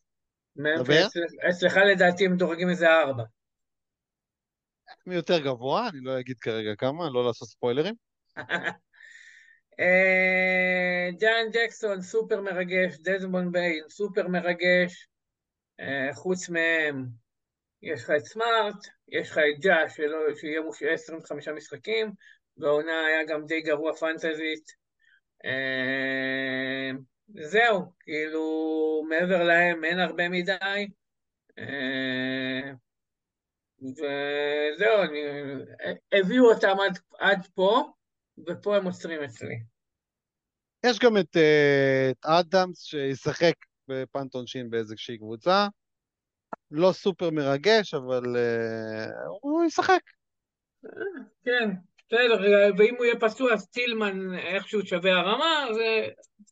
ממפיס, 0.56 1.14
אצלך 1.50 1.78
לדעתי 1.92 2.26
הם 2.26 2.34
מדורגים 2.34 2.70
איזה 2.70 2.88
ארבע. 2.88 3.24
מי 5.06 5.16
יותר 5.16 5.40
גבוה, 5.40 5.90
אני 5.90 6.00
לא 6.02 6.20
אגיד 6.20 6.40
כרגע 6.40 6.76
כמה, 6.76 7.10
לא 7.10 7.26
לעשות 7.26 7.48
ספוילרים. 7.48 7.96
ג'אן 11.20 11.46
אה, 11.46 11.52
ג'קסון, 11.54 12.02
סופר 12.02 12.42
מרגש, 12.42 12.98
דזמון 13.02 13.52
ביין, 13.52 13.84
סופר 13.90 14.28
מרגש, 14.28 15.08
חוץ 16.14 16.50
מהם, 16.50 17.06
יש 17.82 18.04
לך 18.04 18.12
את 18.18 18.26
סמארט, 18.26 18.88
יש 19.08 19.32
לך 19.32 19.38
את 19.38 19.62
ג'ה, 19.62 19.90
שיהיה 20.36 20.62
מושעה 20.62 20.94
25 20.94 21.48
משחקים, 21.48 22.12
והעונה 22.58 23.06
היה 23.06 23.24
גם 23.24 23.46
די 23.46 23.62
גרוע 23.62 23.94
פנטזית. 23.94 24.72
אה, 25.46 26.92
זהו, 27.28 27.82
כאילו, 28.00 29.04
מעבר 29.10 29.44
להם 29.44 29.84
אין 29.84 30.00
הרבה 30.00 30.30
מדי. 30.30 30.88
וזהו, 33.82 35.02
אני... 35.04 35.24
הביאו 36.12 36.54
אותם 36.54 36.76
עד, 36.86 37.00
עד 37.20 37.48
פה, 37.56 37.92
ופה 38.48 38.78
הם 38.78 38.86
עוצרים 38.86 39.24
אצלי. 39.24 39.56
יש 40.86 41.00
גם 41.00 41.18
את, 41.18 41.38
אה, 41.38 42.10
את 42.12 42.26
אדמס 42.26 42.84
שישחק 42.84 43.54
בפנטון 43.88 44.48
שין 44.48 44.70
באיזושהי 44.70 45.18
קבוצה. 45.18 45.68
לא 46.72 46.92
סופר 46.92 47.30
מרגש, 47.30 47.94
אבל 47.94 48.24
uh, 48.24 49.28
הוא 49.42 49.64
ישחק. 49.64 50.02
כן, 51.46 51.70
בסדר, 52.08 52.42
ואם 52.78 52.96
הוא 52.98 53.06
יהיה 53.06 53.20
פצוע, 53.20 53.54
אז 53.54 53.68
טילמן 53.68 54.38
איכשהו 54.40 54.86
שווה 54.86 55.12
הרמה, 55.12 55.66
זה... 55.74 56.08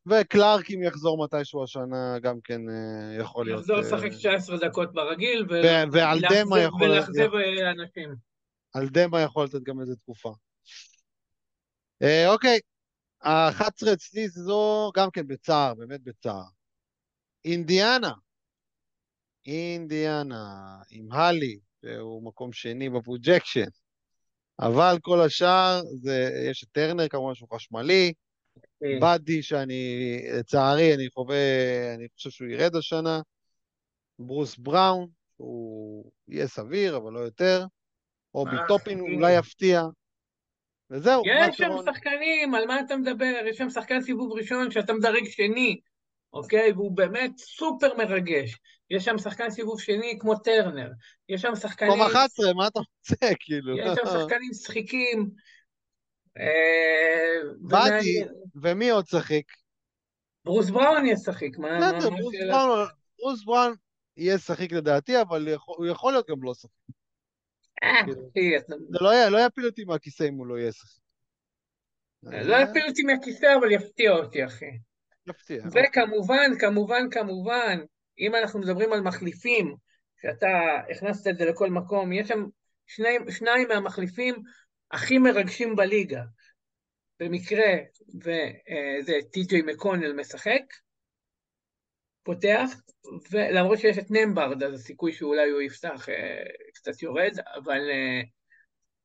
וקלארק, 0.05 0.71
אם 0.71 0.83
יחזור 0.83 1.23
מתישהו 1.23 1.63
השנה, 1.63 2.19
גם 2.21 2.35
כן 2.43 2.61
uh, 2.69 3.21
יכול 3.21 3.45
להיות... 3.45 3.59
יחזור 3.59 3.77
לשחק 3.77 4.09
19 4.11 4.57
דקות 4.57 4.93
ברגיל, 4.93 5.45
ועל 5.91 6.19
דמה 6.29 6.59
יכול... 6.59 6.83
ולאכזב 6.83 7.29
אנשים. 7.71 8.15
על 8.73 8.89
דמה 8.89 9.21
יכול 9.21 9.45
לתת 9.45 9.63
גם 9.63 9.81
איזה 9.81 9.95
תקופה. 9.95 10.33
אוקיי, 12.27 12.59
ה-11 13.21 13.93
אצלי 13.93 14.27
זו 14.27 14.91
גם 14.95 15.11
כן 15.11 15.27
בצער, 15.27 15.73
באמת 15.73 16.01
בצער. 16.03 16.54
אינדיאנה. 17.45 18.11
אינדיאנה, 19.45 20.77
עם 20.91 21.11
הלי, 21.11 21.59
שהוא 21.81 22.23
מקום 22.23 22.53
שני 22.53 22.89
ב 22.89 22.96
projection. 22.96 23.67
אבל 24.59 24.95
כל 25.01 25.21
השאר, 25.21 25.81
זה, 26.01 26.29
יש 26.49 26.63
את 26.63 26.69
טרנר 26.71 27.07
כמובן 27.07 27.35
שהוא 27.35 27.49
חשמלי, 27.55 28.13
כן. 28.79 28.99
באדי 28.99 29.43
שאני, 29.43 30.17
לצערי, 30.39 30.95
אני 30.95 31.07
חווה, 31.13 31.35
אני 31.95 32.07
חושב 32.15 32.29
שהוא 32.29 32.47
ירד 32.47 32.75
השנה, 32.75 33.21
ברוס 34.19 34.57
בראון, 34.57 35.07
הוא 35.35 36.11
יהיה 36.27 36.47
סביר, 36.47 36.97
אבל 36.97 37.11
לא 37.13 37.19
יותר, 37.19 37.65
אובי 38.33 38.57
טופין 38.67 38.99
אולי 38.99 39.37
יפתיע, 39.37 39.81
וזהו. 40.89 41.23
יש 41.25 41.57
שם 41.57 41.69
שחקנים, 41.85 42.55
על 42.55 42.65
מה 42.65 42.79
אתה 42.79 42.97
מדבר? 42.97 43.33
יש 43.49 43.57
שם 43.57 43.69
שחקן 43.69 44.01
סיבוב 44.01 44.31
ראשון 44.31 44.71
שאתה 44.71 44.93
מדרג 44.93 45.23
שני, 45.29 45.79
אוקיי? 46.35 46.71
והוא 46.71 46.91
באמת 46.97 47.37
סופר 47.37 47.97
מרגש. 47.97 48.59
יש 48.89 49.05
שם 49.05 49.17
שחקן 49.17 49.49
סיבוב 49.49 49.81
שני 49.81 50.17
כמו 50.19 50.35
טרנר. 50.35 50.91
יש 51.29 51.41
שם 51.41 51.55
שחקנים... 51.55 51.91
מקום 51.91 52.01
11, 52.01 52.53
מה 52.53 52.67
אתה 52.67 52.79
רוצה, 52.79 53.35
כאילו? 53.39 53.77
יש 53.77 53.85
שם 53.85 54.05
שחקנים 54.19 54.53
שחיקים. 54.53 55.29
באדי, 57.59 58.23
ומי 58.55 58.89
עוד 58.89 59.07
שחיק? 59.07 59.51
ברוס 60.45 60.69
בראון 60.69 61.05
ישחק, 61.05 61.57
מה 61.57 61.89
השאלה? 61.89 62.85
ברוס 63.19 63.43
בראון 63.43 63.73
יהיה 64.17 64.37
שחיק 64.37 64.71
לדעתי, 64.71 65.21
אבל 65.21 65.47
הוא 65.65 65.87
יכול 65.87 66.13
להיות 66.13 66.29
גם 66.29 66.43
לא 66.43 66.53
שחיק. 66.53 66.71
אה, 67.83 68.13
כאילו, 68.33 68.59
זה 68.67 68.97
לא 69.01 69.29
לא 69.29 69.37
יפיל 69.45 69.65
אותי 69.65 69.83
מהכיסא 69.83 70.23
אם 70.23 70.33
הוא 70.33 70.47
לא 70.47 70.59
יהיה 70.59 70.71
שחיק. 70.71 71.03
לא 72.23 72.55
יפיל 72.55 72.83
אותי 72.87 73.03
מהכיסא, 73.03 73.47
אבל 73.59 73.71
יפתיע 73.71 74.11
אותי, 74.11 74.45
אחי. 74.45 74.65
וכמובן, 75.73 76.51
כמובן, 76.59 77.09
כמובן, 77.11 77.79
אם 78.19 78.35
אנחנו 78.35 78.59
מדברים 78.59 78.93
על 78.93 79.01
מחליפים, 79.01 79.75
שאתה 80.21 80.47
הכנסת 80.91 81.27
את 81.27 81.37
זה 81.37 81.45
לכל 81.45 81.69
מקום, 81.69 82.13
יש 82.13 82.27
שם 82.27 82.45
שני, 82.87 83.17
שניים 83.29 83.67
מהמחליפים 83.67 84.35
הכי 84.91 85.17
מרגשים 85.17 85.75
בליגה. 85.75 86.21
במקרה, 87.19 87.73
וזה 88.15 89.13
טי.ג'יי 89.31 89.61
מקונל 89.61 90.13
משחק, 90.13 90.61
פותח, 92.23 92.69
ולמרות 93.31 93.79
שיש 93.79 93.97
את 93.97 94.11
נמברד, 94.11 94.63
אז 94.63 94.73
הסיכוי 94.73 95.13
שאולי 95.13 95.49
הוא 95.49 95.61
יפתח 95.61 96.09
אה, 96.09 96.43
קצת 96.73 97.01
יורד, 97.01 97.39
אבל 97.55 97.81
אה, 97.91 98.21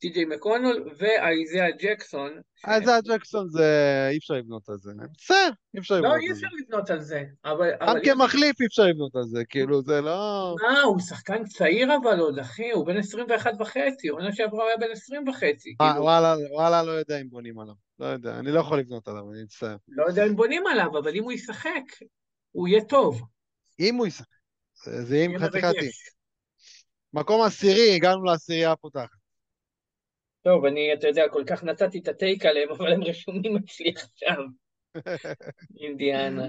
טי.ג'יי 0.01 0.24
מקונל 0.24 0.85
ואייזיה 0.98 1.70
ג'קסון, 1.70 2.40
זה 2.85 2.93
ג'קסון 3.05 3.48
זה, 3.48 4.09
אי 4.12 4.18
אפשר 4.18 4.35
לבנות 4.35 4.68
על 4.68 4.77
זה. 4.78 4.93
בסדר, 5.18 5.51
אי 5.74 5.78
אפשר 5.78 6.01
לא, 6.01 6.01
לבנות 6.01 6.20
אי 6.20 6.28
על 6.28 6.35
זה. 6.35 6.47
אפשר 6.47 6.56
לבנות 6.62 6.90
על 6.90 7.01
זה, 7.01 7.24
אבל... 7.44 7.70
גם 7.86 7.97
כמחליף 8.05 8.60
אי 8.60 8.66
אפשר 8.66 8.82
לבנות 8.82 9.16
על 9.16 9.24
זה, 9.24 9.44
כאילו 9.48 9.82
זה 9.82 10.01
לא... 10.01 10.55
מה, 10.62 10.81
הוא 10.81 11.01
שחקן 11.01 11.44
צעיר 11.44 11.97
אבל 12.02 12.18
עוד, 12.20 12.39
אחי, 12.39 12.70
הוא 12.70 12.86
בן 12.86 12.97
21 12.97 13.52
וחצי, 13.60 14.09
עונה 14.09 14.32
שעברה 14.32 14.62
הוא 14.62 14.68
היה 14.68 14.77
בן 14.77 14.93
20 14.93 15.28
וחצי, 15.28 15.74
אה, 15.81 15.93
כאילו, 15.93 16.05
וואלה, 16.52 16.82
לא 16.82 16.90
יודע 16.90 17.20
אם 17.20 17.28
בונים 17.31 17.59
עליו. 17.59 17.74
לא 17.98 18.06
יודע, 18.06 18.39
אני 18.39 18.51
לא 18.51 18.60
יכול 18.60 18.78
לבנות 18.78 19.09
עליו, 19.09 19.32
אני 19.32 19.43
מצטער. 19.43 19.77
לא 19.89 20.05
יודע 20.09 20.27
אם 20.27 20.36
בונים 20.36 20.66
עליו, 20.66 20.98
אבל 20.98 21.14
אם 21.14 21.22
הוא 21.22 21.32
ישחק, 21.32 21.85
הוא 22.52 22.68
יהיה 22.68 22.85
טוב. 22.85 23.22
אם 23.81 23.94
הוא 23.94 24.06
ישחק, 24.06 24.27
זה 24.85 25.16
יהיה 25.16 25.39
חצי 25.39 25.62
חצי. 25.62 25.90
מקום 27.12 27.43
עשירי, 27.43 27.94
הגענו 27.94 28.24
לעשירייה 28.24 28.72
הפותחת. 28.72 29.20
טוב, 30.43 30.65
אני, 30.65 30.95
אתה 30.95 31.09
יודע, 31.09 31.29
כל 31.33 31.45
כך 31.47 31.65
נתתי 31.65 31.99
את 31.99 32.09
הטייק 32.09 32.47
עליהם, 32.47 32.71
אבל 32.71 32.93
הם 32.93 33.03
רשומים 33.03 33.57
אצלי 33.57 33.93
עכשיו, 33.97 34.43
אינדיאנה. 35.81 36.47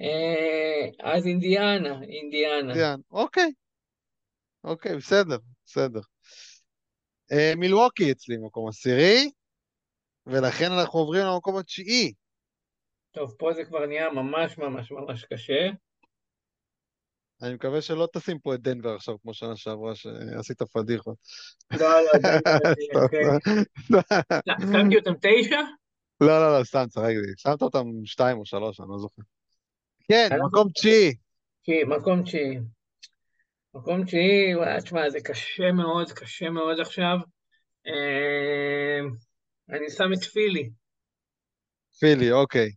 אה, 0.00 1.12
אז 1.12 1.26
אינדיאנה, 1.26 2.02
אינדיאנה. 2.02 2.72
מצוין, 2.72 3.00
אוקיי. 3.10 3.52
אוקיי, 4.64 4.96
בסדר, 4.96 5.36
בסדר. 5.66 6.00
אה, 7.32 7.52
מילווקי 7.56 8.12
אצלי 8.12 8.36
מקום 8.36 8.68
עשירי, 8.68 9.30
ולכן 10.26 10.72
אנחנו 10.80 10.98
עוברים 10.98 11.22
למקום 11.26 11.56
התשיעי. 11.56 12.12
טוב, 13.10 13.34
פה 13.38 13.52
זה 13.52 13.64
כבר 13.64 13.86
נהיה 13.86 14.10
ממש 14.10 14.58
ממש 14.58 14.92
ממש 14.92 15.24
קשה. 15.24 15.70
אני 17.42 17.54
מקווה 17.54 17.82
שלא 17.82 18.08
תשים 18.12 18.38
פה 18.38 18.54
את 18.54 18.60
דנבר 18.60 18.94
עכשיו, 18.94 19.20
כמו 19.22 19.34
שנה 19.34 19.56
שעברה, 19.56 19.94
שעשית 19.94 20.62
פדיחות. 20.62 21.16
לא, 21.72 21.78
לא, 21.78 22.12
דנבר, 22.22 23.08
כן. 23.10 23.52
שמתי 24.72 24.96
אותם 24.96 25.12
תשע? 25.20 25.60
לא, 26.20 26.26
לא, 26.40 26.58
לא, 26.58 26.64
סתם, 26.64 26.84
צחק 26.88 27.04
לי. 27.04 27.32
שמת 27.36 27.62
אותם 27.62 27.84
שתיים 28.04 28.38
או 28.38 28.46
שלוש, 28.46 28.80
אני 28.80 28.88
לא 28.90 28.98
זוכר. 28.98 29.22
כן, 30.08 30.28
אנחנו- 30.32 30.46
מקום 30.48 30.68
תשיעי. 30.74 31.14
תשיעי, 31.62 31.84
מקום 31.84 32.22
תשיעי. 32.22 32.58
מקום 33.74 34.04
תשיעי, 34.04 34.52
תשמע, 34.84 35.10
זה 35.10 35.18
קשה 35.24 35.72
מאוד, 35.72 36.12
קשה 36.12 36.50
מאוד 36.50 36.80
עכשיו. 36.80 37.16
אה, 37.86 39.00
אני 39.76 39.90
שם 39.90 40.12
את 40.18 40.24
פילי, 40.24 40.70
פילי, 42.00 42.32
אוקיי. 42.32 42.70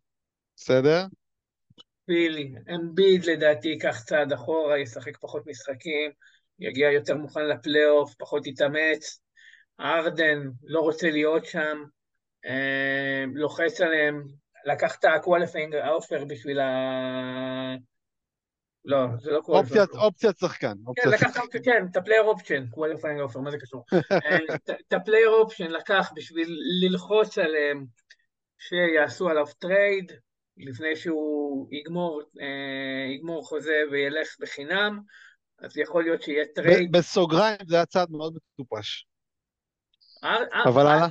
בסדר? 0.55 1.05
פילי. 2.05 2.53
אמביד 2.75 3.25
לדעתי 3.25 3.67
ייקח 3.67 4.03
צעד 4.03 4.33
אחורה, 4.33 4.79
ישחק 4.79 5.17
פחות 5.17 5.47
משחקים, 5.47 6.11
יגיע 6.59 6.91
יותר 6.91 7.15
מוכן 7.17 7.45
לפלייאוף, 7.47 8.15
פחות 8.19 8.47
יתאמץ. 8.47 9.21
ארדן 9.79 10.39
לא 10.63 10.79
רוצה 10.79 11.09
להיות 11.11 11.45
שם, 11.45 11.83
אה, 12.45 13.23
לוחץ 13.33 13.81
עליהם, 13.81 14.23
לקח 14.65 14.95
את 14.99 15.05
ה-qualifying 15.05 15.73
offer 15.73 16.25
בשביל 16.25 16.59
ה... 16.59 16.69
לא, 18.85 18.97
זה 19.19 19.31
לא 19.31 19.41
אופציית, 19.47 19.89
qualifying. 19.89 19.97
אופציית 19.97 20.37
שחקן. 20.37 20.67
כן, 20.67 20.87
אופציית 20.87 21.21
לקח 21.21 21.39
כן, 21.63 21.85
את 21.91 21.97
ה 21.97 22.01
player 22.01 22.23
option, 22.23 22.65
qualifying 22.71 23.31
offer, 23.31 23.39
מה 23.39 23.51
זה 23.51 23.57
קשור? 23.57 23.83
אה, 24.11 24.55
את- 24.55 24.69
את 24.87 24.93
ה 24.93 24.98
player 24.98 25.29
option 25.29 25.71
לקח 25.71 26.11
בשביל 26.15 26.47
ללחוץ 26.83 27.37
עליהם 27.37 27.85
שיעשו 28.59 29.29
עליו 29.29 29.45
trade, 29.59 30.11
לפני 30.57 30.95
שהוא 30.95 31.67
יגמור, 31.71 32.21
אה, 32.41 33.13
יגמור 33.15 33.47
חוזה 33.47 33.81
וילך 33.91 34.35
בחינם, 34.39 34.99
אז 35.59 35.77
יכול 35.77 36.03
להיות 36.03 36.21
שיהיה 36.21 36.45
trade. 36.55 36.91
בסוגריים 36.91 37.57
זה 37.67 37.75
היה 37.75 37.85
צעד 37.85 38.11
מאוד 38.11 38.37
מטופש. 38.59 39.05
הר- 40.23 40.45
הר- 40.53 40.69
אבל 40.69 40.87
הלאה. 40.87 41.07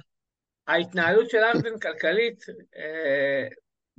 ההתנהלות 0.66 1.30
של 1.30 1.38
הארדן 1.38 1.78
כלכלית 1.78 2.44
אה, 2.76 3.48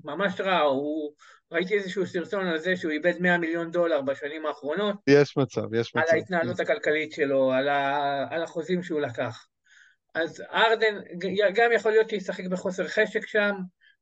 ממש 0.03 0.41
רעה, 0.41 0.61
הוא... 0.61 1.13
ראיתי 1.51 1.73
איזשהו 1.73 2.05
סרטון 2.07 2.47
על 2.47 2.57
זה 2.57 2.75
שהוא 2.75 2.91
איבד 2.91 3.13
100 3.19 3.37
מיליון 3.37 3.71
דולר 3.71 4.01
בשנים 4.01 4.45
האחרונות, 4.45 4.95
יש 5.07 5.37
מצב, 5.37 5.73
יש 5.73 5.95
על 5.95 6.01
מצב. 6.01 6.13
ההתנהלות 6.13 6.59
הכלכלית 6.59 7.11
שלו, 7.11 7.51
על, 7.51 7.67
ה... 7.69 8.25
על 8.29 8.43
החוזים 8.43 8.83
שהוא 8.83 9.01
לקח. 9.01 9.47
אז 10.15 10.43
ארדן 10.51 10.95
גם 11.55 11.71
יכול 11.75 11.91
להיות 11.91 12.09
שישחק 12.09 12.43
בחוסר 12.51 12.87
חשק 12.87 13.27
שם, 13.27 13.51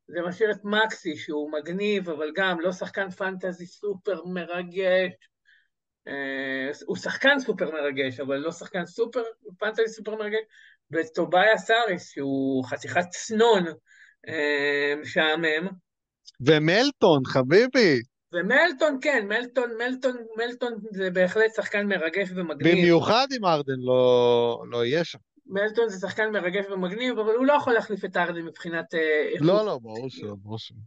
זה 0.07 0.21
משאיר 0.27 0.51
את 0.51 0.63
מקסי 0.63 1.15
שהוא 1.15 1.51
מגניב, 1.51 2.09
אבל 2.09 2.31
גם 2.35 2.59
לא 2.59 2.71
שחקן 2.71 3.09
פנטזי 3.09 3.65
סופר 3.65 4.25
מרגש. 4.25 5.11
אה, 6.07 6.71
הוא 6.85 6.95
שחקן 6.97 7.39
סופר 7.39 7.71
מרגש, 7.71 8.19
אבל 8.19 8.37
לא 8.37 8.51
שחקן 8.51 8.85
סופר, 8.85 9.23
פנטזי 9.59 9.87
סופר 9.87 10.15
מרגש. 10.15 10.41
וטוביה 10.91 11.57
סאריס, 11.57 12.09
שהוא 12.09 12.65
חתיכת 12.65 13.09
צנון 13.09 13.65
אה, 14.27 14.93
משעמם. 15.01 15.67
ומלטון, 16.41 17.25
חביבי, 17.25 18.01
ומלטון, 18.33 18.97
כן, 19.01 19.25
מלטון, 19.27 19.69
מלטון, 19.77 20.17
מלטון 20.37 20.73
זה 20.91 21.09
בהחלט 21.09 21.55
שחקן 21.55 21.87
מרגש 21.87 22.29
ומגניב. 22.35 22.71
במיוחד 22.71 23.27
אם 23.37 23.45
ארדן 23.45 23.79
לא, 23.79 24.63
לא 24.71 24.85
יהיה 24.85 25.03
שם. 25.03 25.19
מלטון 25.45 25.89
זה 25.89 26.07
שחקן 26.07 26.31
מרגש 26.31 26.65
ומגניב, 26.65 27.19
אבל 27.19 27.33
הוא 27.33 27.45
לא 27.45 27.53
יכול 27.53 27.73
להחליף 27.73 28.05
את 28.05 28.17
ארדן 28.17 28.41
מבחינת 28.41 28.93
אה, 28.93 29.29
איכות. 29.33 29.47
לא, 29.47 29.65
לא, 29.65 29.79
ברור 29.81 30.09
שלא, 30.09 30.35
ברור 30.35 30.59
שלא. 30.59 30.77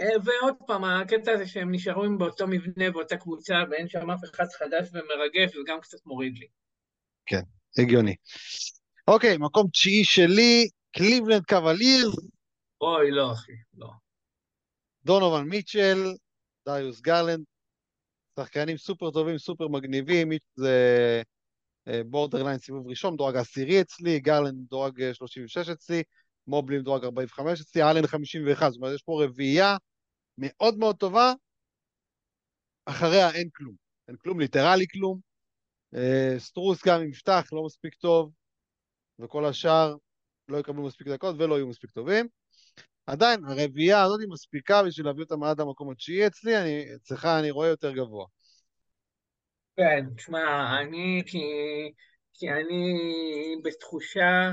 אה, 0.00 0.16
ועוד 0.24 0.54
פעם, 0.66 0.84
הקטע 0.84 1.32
הזה 1.32 1.46
שהם 1.46 1.74
נשארו 1.74 2.04
עם 2.04 2.18
באותו 2.18 2.46
מבנה, 2.46 2.90
באותה 2.90 3.16
קבוצה, 3.16 3.54
ואין 3.70 3.88
שם 3.88 4.10
אף 4.10 4.20
אחד 4.24 4.46
חדש 4.58 4.88
ומרגש, 4.92 5.54
זה 5.54 5.60
גם 5.66 5.80
קצת 5.80 6.06
מוריד 6.06 6.38
לי. 6.38 6.46
הגיוני. 7.78 8.14
אוקיי, 9.08 9.36
מקום 9.38 9.68
תשיעי 9.72 10.04
שלי, 10.04 10.68
קליבלנד 10.92 11.44
קוולירס, 11.44 12.14
אוי, 12.80 13.10
לא, 13.10 13.32
אחי, 13.32 13.52
לא. 13.74 13.88
דונובן 15.04 15.42
מיטשל, 15.42 15.98
דריוס 16.66 17.00
גרלנד, 17.00 17.44
שחקנים 18.40 18.76
סופר 18.76 19.10
טובים, 19.10 19.38
סופר 19.38 19.68
מגניבים, 19.68 20.28
זה 20.56 20.72
borderline 22.06 22.58
סיבוב 22.58 22.88
ראשון, 22.88 23.14
מדורג 23.14 23.36
עשירי 23.36 23.80
אצלי, 23.80 24.20
גרלנד 24.20 24.54
מדורג 24.54 25.02
אה, 25.02 25.14
36 25.14 25.68
אצלי, 25.68 26.02
מובלי 26.46 26.78
מדורג 26.78 27.04
45 27.04 27.60
אצלי, 27.60 27.82
אלן 27.82 28.06
51, 28.06 28.70
זאת 28.70 28.76
אומרת, 28.76 28.94
יש 28.94 29.02
פה 29.02 29.24
רביעייה 29.24 29.76
מאוד 30.38 30.78
מאוד 30.78 30.96
טובה, 30.96 31.32
אחריה 32.84 33.30
אין 33.30 33.48
כלום, 33.54 33.74
אין 34.08 34.16
כלום, 34.16 34.40
literally 34.40 34.86
כלום. 34.92 35.20
אה, 35.94 36.34
סטרוס 36.38 36.86
גם 36.86 37.00
אם 37.00 37.08
יפתח, 37.08 37.48
לא 37.52 37.64
מספיק 37.64 37.94
טוב, 37.94 38.32
וכל 39.18 39.44
השאר 39.44 39.96
לא 40.48 40.58
יקבלו 40.58 40.82
מספיק 40.82 41.08
דקות 41.08 41.36
ולא 41.38 41.54
יהיו 41.54 41.66
מספיק 41.66 41.90
טובים. 41.90 42.28
עדיין, 43.06 43.44
הרביעייה 43.44 44.02
הזאת 44.02 44.20
היא 44.20 44.28
מספיקה 44.28 44.82
בשביל 44.82 45.06
להביא 45.06 45.22
אותם 45.22 45.42
עד 45.42 45.60
המקום 45.60 45.90
התשיעי 45.90 46.26
אצלי, 46.26 46.56
אני, 46.56 46.94
אצלך 46.94 47.24
אני 47.24 47.50
רואה 47.50 47.68
יותר 47.68 47.92
גבוה. 47.92 48.26
כן, 49.78 50.04
תשמע, 50.16 50.80
אני, 50.80 51.22
כי, 51.26 51.38
כי 52.34 52.50
אני 52.50 52.96
בתחושה 53.64 54.50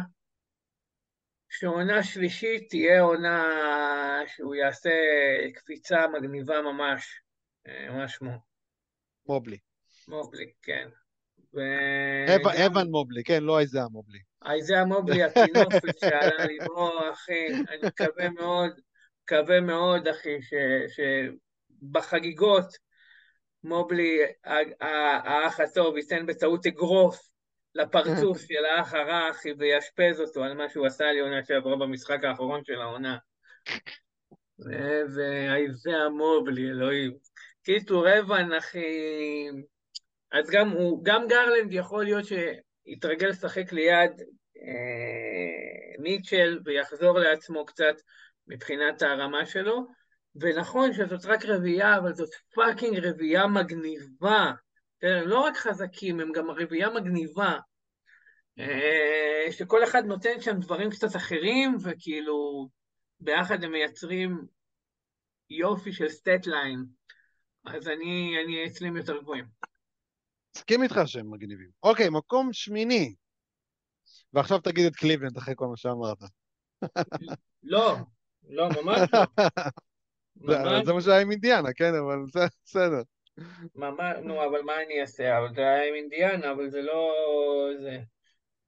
שעונה 1.49 2.03
שלישית 2.03 2.69
תהיה 2.69 3.01
עונה 3.01 3.43
שהוא 4.27 4.55
יעשה 4.55 4.89
קפיצה 5.55 6.07
מגניבה 6.07 6.61
ממש, 6.61 7.21
אה, 7.67 7.89
ממש 7.89 8.17
כמו 8.17 8.31
מובלי. 9.27 9.57
מובלי, 10.07 10.51
כן. 10.61 10.87
אבן, 11.53 12.41
וגם 12.41 12.65
אבן 12.65 12.87
מובלי, 12.87 13.23
כן, 13.23 13.43
לא 13.43 13.59
איזה 13.59 13.79
מובלי. 13.91 14.19
איזיה 14.51 14.85
מובלי, 14.85 15.23
הטינופת 15.23 15.99
שעלה 15.99 16.45
ליבו, 16.45 17.11
אחי, 17.13 17.47
אני 17.47 17.87
מקווה 17.87 18.29
מאוד, 18.29 18.71
מקווה 19.23 19.61
מאוד, 19.61 20.07
אחי, 20.07 20.41
ש- 20.41 20.99
שבחגיגות 21.81 22.84
מובלי, 23.65 24.19
האח 24.81 25.59
הטוב, 25.59 25.97
ייתן 25.97 26.25
בטעות 26.25 26.65
אגרוף 26.65 27.29
לפרצוף 27.75 28.37
של 28.39 28.65
האח 28.65 28.93
אחי, 29.31 29.53
ויאשפז 29.57 30.21
אותו 30.21 30.43
על 30.43 30.53
מה 30.53 30.69
שהוא 30.69 30.85
עשה 30.85 31.11
לי 31.11 31.19
עונה 31.19 31.43
שעברה 31.43 31.75
במשחק 31.75 32.23
האחרון 32.23 32.63
של 32.63 32.81
העונה. 32.81 33.17
ואיזאה 35.15 36.09
מובלי, 36.09 36.69
אלוהים. 36.69 37.17
קיצור, 37.63 38.19
אוון, 38.19 38.53
אחי... 38.53 38.85
אז 40.31 40.49
גם 40.49 40.69
הוא, 40.69 41.05
גם 41.05 41.27
גרלנד 41.27 41.73
יכול 41.73 42.03
להיות 42.03 42.25
שיתרגל 42.25 43.27
לשחק 43.27 43.71
ליד 43.71 44.11
אה, 44.57 46.03
מיטשל 46.03 46.59
ויחזור 46.65 47.19
לעצמו 47.19 47.65
קצת 47.65 47.95
מבחינת 48.47 49.01
הרמה 49.01 49.45
שלו. 49.45 49.85
ונכון 50.35 50.93
שזאת 50.93 51.25
רק 51.25 51.45
רביעייה, 51.45 51.97
אבל 51.97 52.13
זאת 52.13 52.29
fucking 52.55 52.99
רביעייה 52.99 53.47
מגניבה. 53.47 54.53
כן, 54.99 55.07
הם 55.07 55.27
לא 55.27 55.39
רק 55.39 55.57
חזקים, 55.57 56.19
הם 56.19 56.31
גם 56.31 56.49
רביעייה 56.49 56.89
מגניבה. 56.89 57.57
אה, 58.59 59.51
שכל 59.51 59.83
אחד 59.83 60.05
נותן 60.05 60.41
שם 60.41 60.59
דברים 60.59 60.89
קצת 60.89 61.15
אחרים, 61.15 61.77
וכאילו 61.83 62.69
ביחד 63.19 63.63
הם 63.63 63.71
מייצרים 63.71 64.45
יופי 65.49 65.93
של 65.93 66.09
סטט 66.09 66.47
ליין. 66.47 66.85
אז 67.65 67.87
אני, 67.87 68.35
אני 68.45 68.67
אצלי 68.67 68.89
יותר 68.95 69.21
גבוהים. 69.21 69.45
מסכים 70.57 70.83
איתך 70.83 70.99
שהם 71.05 71.31
מגניבים. 71.31 71.69
אוקיי, 71.83 72.09
מקום 72.09 72.53
שמיני. 72.53 73.15
ועכשיו 74.33 74.59
תגיד 74.59 74.85
את 74.85 74.95
קליבלנד 74.95 75.37
אחרי 75.37 75.53
כל 75.57 75.67
מה 75.67 75.77
שאמרת. 75.77 76.17
לא, 77.63 77.95
לא, 78.49 78.69
ממש 78.69 79.09
לא. 79.13 79.19
זה 80.85 80.93
מה 80.93 81.01
שהיה 81.01 81.21
עם 81.21 81.31
אינדיאנה, 81.31 81.69
כן, 81.75 81.93
אבל 81.95 82.25
זה 82.33 82.39
בסדר. 82.65 83.01
נו, 84.23 84.45
אבל 84.45 84.61
מה 84.61 84.83
אני 84.83 85.01
אעשה? 85.01 85.37
אבל 85.37 85.53
זה 85.53 85.61
היה 85.61 85.89
עם 85.89 85.95
אינדיאנה, 85.95 86.51
אבל 86.51 86.69
זה 86.69 86.81
לא... 86.81 87.13
זה... 87.81 87.97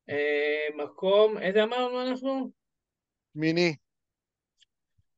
אה, 0.10 0.84
מקום, 0.84 1.38
איזה 1.38 1.64
אמרנו 1.64 2.10
אנחנו? 2.10 2.52
שמיני. 3.34 3.76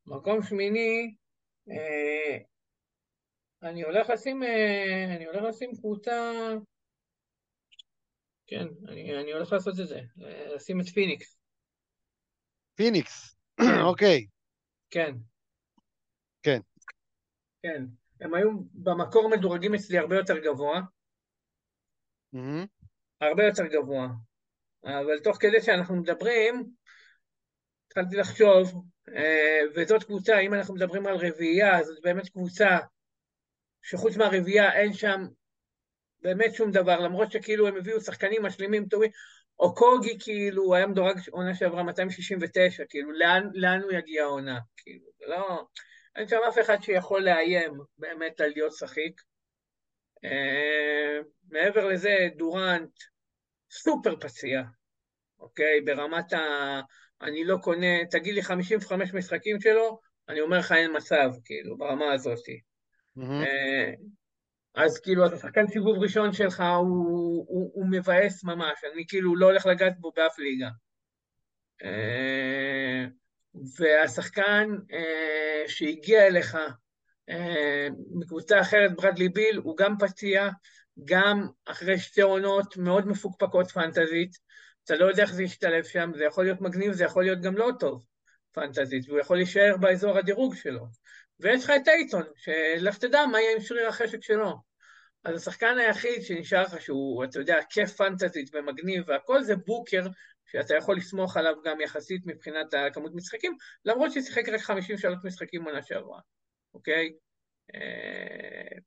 מקום 0.06 0.42
שמיני, 0.42 1.14
אה, 1.70 2.38
אני 3.62 3.82
הולך 3.82 4.10
לשים, 4.10 4.42
אה, 4.42 5.16
אני 5.16 5.26
הולך 5.26 5.42
לשים 5.42 5.70
קבוצה, 5.76 6.32
כן, 8.46 8.66
אני, 8.88 9.20
אני 9.20 9.32
הולך 9.32 9.52
לעשות 9.52 9.74
את 9.80 9.88
זה, 9.88 10.00
לשים 10.54 10.80
את 10.80 10.86
פיניקס. 10.86 11.38
פיניקס. 12.74 13.36
אוקיי. 13.90 14.26
כן. 14.90 15.14
כן. 16.42 16.60
כן. 17.62 17.84
הם 18.20 18.34
היו 18.34 18.50
במקור 18.72 19.30
מדורגים 19.30 19.74
אצלי 19.74 19.98
הרבה 19.98 20.16
יותר 20.16 20.38
גבוה. 20.38 20.80
Mm-hmm. 22.34 22.66
הרבה 23.20 23.44
יותר 23.44 23.66
גבוה. 23.66 24.08
אבל 24.84 25.20
תוך 25.24 25.36
כדי 25.40 25.62
שאנחנו 25.62 25.96
מדברים, 25.96 26.72
התחלתי 27.86 28.16
לחשוב, 28.16 28.84
אה, 29.16 29.60
וזאת 29.76 30.04
קבוצה, 30.04 30.38
אם 30.38 30.54
אנחנו 30.54 30.74
מדברים 30.74 31.06
על 31.06 31.16
רביעייה, 31.16 31.82
זאת 31.82 31.98
באמת 32.02 32.28
קבוצה 32.28 32.78
שחוץ 33.82 34.16
מהרביעייה 34.16 34.72
אין 34.72 34.92
שם 34.92 35.26
באמת 36.22 36.54
שום 36.54 36.70
דבר, 36.70 37.00
למרות 37.00 37.32
שכאילו 37.32 37.68
הם 37.68 37.76
הביאו 37.76 38.00
שחקנים 38.00 38.42
משלימים 38.42 38.86
טובים, 38.86 39.10
או 39.58 39.74
קוגי 39.74 40.18
כאילו, 40.20 40.74
היה 40.74 40.86
מדורג 40.86 41.18
עונה 41.30 41.54
שעברה 41.54 41.82
269, 41.82 42.84
כאילו, 42.88 43.12
לאן, 43.12 43.48
לאן 43.54 43.82
הוא 43.82 43.92
יגיע 43.92 44.22
העונה? 44.22 44.58
כאילו, 44.76 45.06
לא... 45.26 45.66
אין 46.16 46.28
שם 46.28 46.36
אף 46.48 46.58
אחד 46.58 46.82
שיכול 46.82 47.22
לאיים 47.22 47.72
באמת 47.98 48.40
על 48.40 48.50
להיות 48.50 48.72
שחיק. 48.72 49.20
Uh, 50.26 51.24
מעבר 51.50 51.86
לזה, 51.86 52.28
דורנט 52.36 52.90
סופר 53.70 54.16
פציע, 54.16 54.62
אוקיי? 55.38 55.80
ברמת 55.80 56.32
ה... 56.32 56.40
אני 57.22 57.44
לא 57.44 57.56
קונה, 57.62 58.06
תגיד 58.10 58.34
לי 58.34 58.42
55 58.42 59.14
משחקים 59.14 59.60
שלו, 59.60 60.00
אני 60.28 60.40
אומר 60.40 60.58
לך 60.58 60.72
אין 60.72 60.96
מצב, 60.96 61.30
כאילו, 61.44 61.76
ברמה 61.76 62.12
הזאת. 62.12 62.38
Mm-hmm. 63.18 63.46
אז 64.74 65.00
כאילו, 65.00 65.26
השחקן 65.26 65.66
סיבוב 65.66 65.98
ראשון 65.98 66.32
שלך 66.32 66.60
הוא, 66.60 67.46
הוא, 67.48 67.70
הוא 67.74 67.86
מבאס 67.90 68.44
ממש, 68.44 68.84
אני 68.92 69.04
כאילו 69.08 69.36
לא 69.36 69.46
הולך 69.46 69.66
לגעת 69.66 69.98
בו 70.00 70.12
באף 70.16 70.38
ליגה. 70.38 70.68
Uh, 71.82 73.10
והשחקן 73.78 74.68
uh, 74.90 75.70
שהגיע 75.70 76.26
אליך 76.26 76.54
uh, 77.30 77.32
מקבוצה 78.14 78.60
אחרת, 78.60 78.96
ברדלי 78.96 79.28
ביל, 79.28 79.56
הוא 79.56 79.76
גם 79.76 79.94
פציע, 79.98 80.48
גם 81.04 81.46
אחרי 81.66 81.98
שתי 81.98 82.20
עונות 82.20 82.76
מאוד 82.76 83.08
מפוקפקות 83.08 83.70
פנטזית, 83.70 84.36
אתה 84.84 84.94
לא 84.96 85.06
יודע 85.06 85.22
איך 85.22 85.32
זה 85.32 85.42
ישתלב 85.42 85.84
שם, 85.84 86.10
זה 86.16 86.24
יכול 86.24 86.44
להיות 86.44 86.60
מגניב, 86.60 86.92
זה 86.92 87.04
יכול 87.04 87.24
להיות 87.24 87.40
גם 87.40 87.56
לא 87.56 87.70
טוב 87.78 88.04
פנטזית, 88.52 89.08
והוא 89.08 89.20
יכול 89.20 89.36
להישאר 89.36 89.76
באזור 89.80 90.18
הדירוג 90.18 90.54
שלו. 90.54 90.86
ויש 91.40 91.64
לך 91.64 91.72
את 91.82 91.88
אייטון, 91.88 92.22
שלך 92.36 92.98
תדע 92.98 93.26
מה 93.26 93.40
יהיה 93.40 93.56
עם 93.56 93.60
שריר 93.60 93.88
החשק 93.88 94.22
שלו. 94.22 94.56
אז 95.24 95.36
השחקן 95.36 95.78
היחיד 95.78 96.22
שנשאר 96.22 96.62
לך, 96.62 96.80
שהוא, 96.80 97.24
אתה 97.24 97.38
יודע, 97.38 97.58
כיף 97.70 97.90
פנטזית 97.96 98.50
ומגניב 98.54 99.04
והכל, 99.06 99.42
זה 99.42 99.56
בוקר, 99.56 100.06
שאתה 100.52 100.74
יכול 100.74 100.96
לסמוך 100.96 101.36
עליו 101.36 101.54
גם 101.64 101.80
יחסית 101.80 102.22
מבחינת 102.26 102.74
הכמות 102.74 103.14
משחקים, 103.14 103.56
למרות 103.84 104.12
ששיחק 104.12 104.48
רק 104.48 104.60
53 104.60 105.18
משחקים 105.24 105.64
עונה 105.64 105.82
שעברה, 105.82 106.20
אוקיי? 106.74 107.12
אה, 107.74 108.78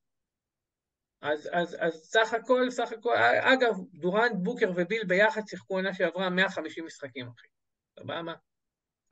אז, 1.21 1.49
אז, 1.51 1.77
אז 1.79 1.93
סך 1.93 2.33
הכל, 2.33 2.69
סך 2.69 2.91
הכל, 2.91 3.15
אגב, 3.41 3.75
דורנט, 3.93 4.31
בוקר 4.35 4.71
וביל 4.75 5.03
ביחד 5.03 5.41
שיחקו 5.47 5.73
עונה 5.73 5.93
שעברה 5.93 6.29
150 6.29 6.85
משחקים, 6.85 7.27
אחי. 7.27 7.47
סבבה? 7.99 8.33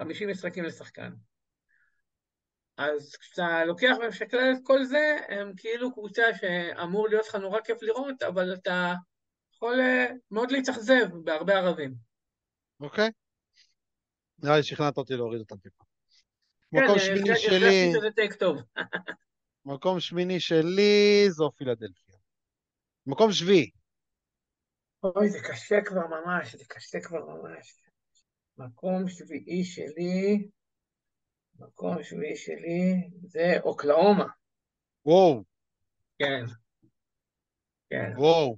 50 0.02 0.30
משחקים 0.30 0.64
לשחקן. 0.64 1.12
אז 2.78 3.16
כשאתה 3.16 3.66
לוקח 3.66 3.96
ומשקלל 4.02 4.54
את 4.54 4.60
כל 4.64 4.84
זה, 4.84 5.18
הם 5.30 5.54
כאילו 5.58 5.94
קבוצה 5.94 6.24
שאמור 6.34 7.10
להיות 7.10 7.28
לך 7.28 7.36
נורא 7.36 7.62
כיף 7.62 7.84
לראות, 7.84 8.24
אבל 8.24 8.54
אתה 8.54 8.94
יכול 9.56 9.80
אה, 9.82 10.08
מאוד 10.32 10.52
להתאכזב 10.52 11.06
בהרבה 11.24 11.58
ערבים. 11.58 12.11
אוקיי. 12.82 13.10
נראה 14.44 14.58
לי 14.58 14.64
שכנעת 14.64 14.98
אותי 14.98 15.14
להוריד 15.14 15.40
אותם 15.40 15.58
טיפה. 15.58 15.84
כן, 16.72 16.84
מקום 16.84 17.00
שמיני 17.00 17.36
שלי... 17.36 17.92
מקום 19.66 20.00
שמיני 20.00 20.40
שלי 20.40 21.26
זו 21.30 21.52
פילדלפיה. 21.56 22.16
מקום 23.08 23.32
שביעי. 23.32 23.72
אוי, 25.04 25.30
זה 25.30 25.40
קשה 25.40 25.76
כבר 25.86 26.08
ממש, 26.08 26.56
זה 26.56 26.66
קשה 26.68 27.00
כבר 27.00 27.26
ממש. 27.26 27.76
מקום 28.58 29.10
שביעי 29.10 29.64
שלי, 29.64 30.50
מקום 31.60 32.04
שביעי 32.04 32.36
שלי 32.36 33.10
זה 33.24 33.54
אוקלאומה. 33.64 34.26
וואו. 35.06 35.44
כן. 36.20 36.44
כן. 37.90 38.14
וואו. 38.18 38.58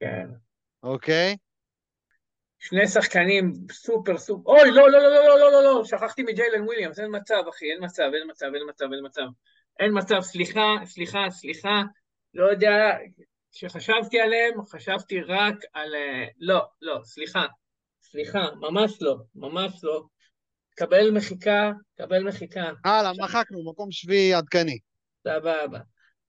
כן. 0.00 0.26
אוקיי. 0.82 1.36
שני 2.64 2.88
שחקנים 2.88 3.52
סופר 3.72 4.18
סופר, 4.18 4.50
אוי, 4.50 4.70
לא, 4.70 4.90
לא, 4.90 4.98
לא, 4.98 5.10
לא, 5.10 5.28
לא, 5.28 5.38
לא, 5.38 5.52
לא, 5.52 5.62
לא, 5.62 5.84
שכחתי 5.84 6.22
מג'יילן 6.22 6.62
וויליאמס, 6.62 6.98
אין 6.98 7.16
מצב, 7.16 7.42
אחי, 7.50 7.64
אין 7.72 7.84
מצב, 7.84 8.02
אין 8.02 8.30
מצב, 8.30 8.46
אין 8.54 8.62
מצב, 8.68 8.84
אין 8.92 9.06
מצב. 9.06 9.22
אין 9.80 9.90
מצב, 9.94 10.20
סליחה, 10.20 10.74
סליחה, 10.84 11.30
סליחה, 11.30 11.82
לא 12.34 12.50
יודע, 12.50 12.96
כשחשבתי 13.52 14.20
עליהם, 14.20 14.62
חשבתי 14.62 15.20
רק 15.20 15.54
על... 15.72 15.94
אה, 15.94 16.26
לא, 16.38 16.60
לא, 16.82 17.00
סליחה, 17.04 17.46
סליחה, 18.02 18.40
ממש 18.60 18.98
לא, 19.00 19.16
ממש 19.34 19.80
לא. 19.82 20.02
קבל 20.76 21.10
מחיקה, 21.10 21.70
קבל 21.98 22.28
מחיקה. 22.28 22.70
הלאה, 22.84 23.12
מחקנו, 23.18 23.70
מקום 23.70 23.90
שביעי 23.90 24.34
עדכני. 24.34 24.78
סבבה. 25.28 25.78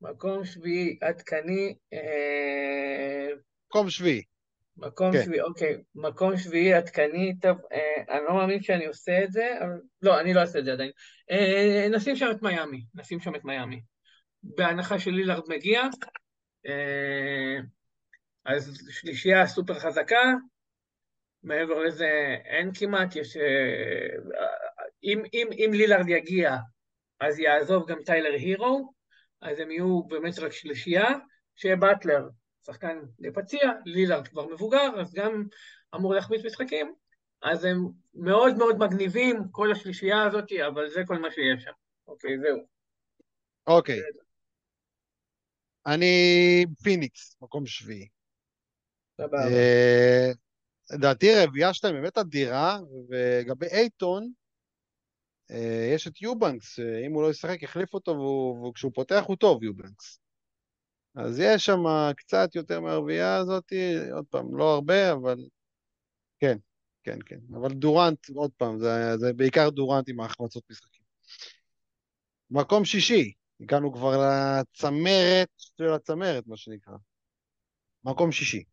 מקום 0.02 0.46
שביעי 0.46 0.98
עדכני. 1.02 1.76
אה, 1.94 3.30
מקום 3.68 3.90
שביעי. 3.90 4.33
מקום 4.78 5.12
כן. 5.12 5.24
שביעי, 5.24 5.42
אוקיי. 5.42 5.78
מקום 5.96 6.38
שביעי 6.38 6.74
עדכני, 6.74 7.34
טוב, 7.42 7.58
אה, 7.72 8.18
אני 8.18 8.26
לא 8.28 8.34
מאמין 8.34 8.62
שאני 8.62 8.86
עושה 8.86 9.24
את 9.24 9.32
זה, 9.32 9.58
אבל... 9.60 9.82
לא, 10.02 10.20
אני 10.20 10.34
לא 10.34 10.40
אעשה 10.40 10.60
את 10.60 10.66
זה 10.66 10.74
עדיין. 10.74 10.92
אה, 11.32 11.88
נשים 11.92 12.16
שם 12.16 12.32
את 12.32 12.42
מיאמי, 12.42 12.86
נשים 12.96 13.20
שם 13.20 13.36
את 13.36 13.44
מיאמי. 13.44 13.82
בהנחה 14.44 15.00
שלילארד 15.00 15.44
מגיע, 15.48 15.82
אה, 16.68 17.60
אז 18.46 18.78
שלישייה 18.90 19.48
סופר 19.48 19.80
חזקה, 19.80 20.34
מעבר 21.44 21.80
לזה 21.80 22.36
אין 22.46 22.72
כמעט, 22.74 23.16
יש... 23.16 23.38
אם, 25.04 25.22
אם, 25.34 25.48
אם 25.52 25.70
לילארד 25.74 26.10
יגיע, 26.10 26.56
אז 27.20 27.40
יעזוב 27.40 27.92
גם 27.92 27.98
טיילר 28.06 28.34
הירו, 28.34 28.94
אז 29.42 29.60
הם 29.60 29.72
יהיו 29.72 30.04
באמת 30.04 30.40
רק 30.40 30.52
שלישייה, 30.52 31.10
שיהיה 31.56 31.76
באטלר, 31.76 32.22
שחקן 32.66 33.00
די 33.20 33.32
פציע, 33.32 33.72
לילארד 33.86 34.28
כבר 34.28 34.48
מבוגר, 34.48 35.02
אז 35.02 35.14
גם 35.14 35.44
אמור 35.96 36.14
להחמיץ 36.14 36.46
משחקים, 36.46 36.94
אז 37.42 37.64
הם 37.64 37.78
מאוד 38.14 38.58
מאוד 38.58 38.78
מגניבים, 38.78 39.44
כל 39.52 39.72
השלישייה 39.72 40.24
הזאת, 40.24 40.52
אבל 40.68 40.90
זה 40.90 41.02
כל 41.08 41.20
מה 41.20 41.32
שיש 41.32 41.64
שם. 41.64 41.72
אוקיי, 42.08 42.40
זהו. 42.40 42.58
אוקיי. 43.68 44.00
אני 45.86 46.66
פיניקס, 46.84 47.38
מקום 47.42 47.66
שביעי. 47.66 48.08
סבבה. 49.18 49.38
אה, 49.38 50.32
לדעתי 50.92 51.28
רביעייה 51.44 51.74
שלהם 51.74 51.94
באמת 51.94 52.18
אדירה, 52.18 52.80
ולגבי 53.10 53.68
אייטון, 53.68 54.32
אה, 55.52 55.90
יש 55.96 56.08
את 56.08 56.22
יובנקס, 56.22 56.76
שאם 56.76 57.14
הוא 57.14 57.24
לא 57.24 57.30
ישחק 57.30 57.64
יחליף 57.64 57.94
אותו, 57.94 58.12
וכשהוא 58.70 58.92
פותח 58.96 59.24
הוא 59.28 59.36
טוב, 59.36 59.64
יובנקס. 59.64 60.23
אז 61.16 61.40
יש 61.40 61.66
שם 61.66 61.80
קצת 62.18 62.56
יותר 62.56 62.80
מהרביעייה 62.80 63.36
הזאת, 63.36 63.74
עוד 64.14 64.26
פעם, 64.30 64.58
לא 64.58 64.74
הרבה, 64.74 65.12
אבל 65.12 65.38
כן, 66.40 66.58
כן, 67.04 67.18
כן. 67.26 67.40
אבל 67.56 67.74
דורנט, 67.74 68.30
עוד 68.30 68.52
פעם, 68.58 68.80
זה, 68.80 69.18
זה 69.18 69.34
בעיקר 69.34 69.70
דורנט 69.70 70.10
עם 70.10 70.20
ההחמצות 70.20 70.64
משחקים. 70.70 71.04
מקום 72.52 72.86
שישי, 72.86 73.34
הגענו 73.62 73.94
כבר 73.94 74.12
לצמרת 74.12 75.50
של 75.58 75.94
הצמרת, 75.96 76.48
מה 76.48 76.58
שנקרא. 76.58 76.96
מקום 78.04 78.32
שישי. 78.32 78.64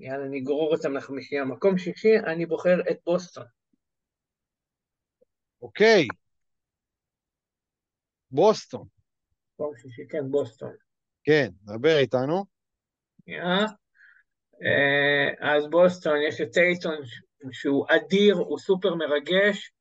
יאללה, 0.00 0.28
נגרור 0.28 0.76
אותם 0.76 0.92
לחמישייה. 0.92 1.44
מקום 1.44 1.78
שישי, 1.78 2.18
אני 2.18 2.46
בוחר 2.46 2.80
את 2.90 2.96
בוסטון. 3.06 3.44
אוקיי. 5.62 6.06
בוסטון. 8.30 8.86
מקום 9.54 9.72
שישי, 9.76 10.02
כן, 10.08 10.30
בוסטון. 10.30 10.76
כן, 11.24 11.48
דבר 11.64 11.98
איתנו. 11.98 12.44
Yeah. 13.30 13.70
אה, 14.64 15.54
אז 15.54 15.66
בוסטון, 15.70 16.16
יש 16.28 16.40
את 16.40 16.52
טייטון 16.52 16.96
שהוא 17.52 17.86
אדיר, 17.88 18.34
הוא 18.34 18.58
סופר 18.58 18.94
מרגש, 18.94 19.72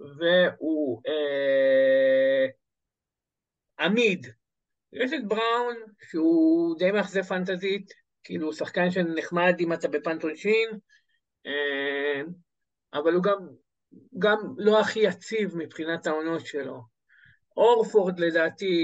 והוא 0.00 1.02
אה, 1.06 2.46
עמיד. 3.78 4.26
יש 4.92 5.12
את 5.12 5.28
בראון, 5.28 5.76
שהוא 6.10 6.78
די 6.78 6.90
מאכזב 6.90 7.22
פנטזית, 7.22 7.92
כאילו 8.24 8.52
שחקן 8.52 8.90
שנחמד 8.90 9.54
אם 9.60 9.72
אתה 9.72 9.88
בפנט 9.88 10.24
עונשין, 10.24 10.68
אה, 11.46 12.22
אבל 12.94 13.14
הוא 13.14 13.22
גם, 13.22 13.38
גם 14.18 14.38
לא 14.56 14.80
הכי 14.80 15.00
יציב 15.00 15.56
מבחינת 15.56 16.06
העונות 16.06 16.46
שלו. 16.46 16.95
הורפורד 17.56 18.20
לדעתי 18.20 18.74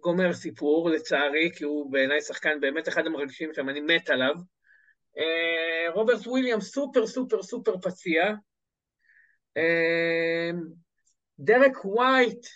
גומר 0.00 0.32
סיפור, 0.32 0.90
לצערי, 0.90 1.50
כי 1.54 1.64
הוא 1.64 1.92
בעיניי 1.92 2.20
שחקן 2.20 2.60
באמת 2.60 2.88
אחד 2.88 3.06
המרגשים 3.06 3.50
שם, 3.54 3.68
אני 3.68 3.80
מת 3.80 4.10
עליו. 4.10 4.34
אה, 5.18 5.92
רוברט 5.92 6.26
וויליאם 6.26 6.60
סופר 6.60 7.06
סופר 7.06 7.42
סופר 7.42 7.78
פציע. 7.78 8.24
אה, 9.56 10.50
דרק 11.38 11.84
ווייט. 11.84 12.46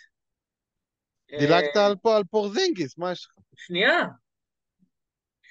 דילגת 1.38 1.76
על 1.76 1.96
פה 2.02 2.16
על 2.16 2.24
פורזינגיס, 2.24 2.98
מה 2.98 3.12
יש 3.12 3.26
לך? 3.26 3.44
שנייה. 3.56 4.02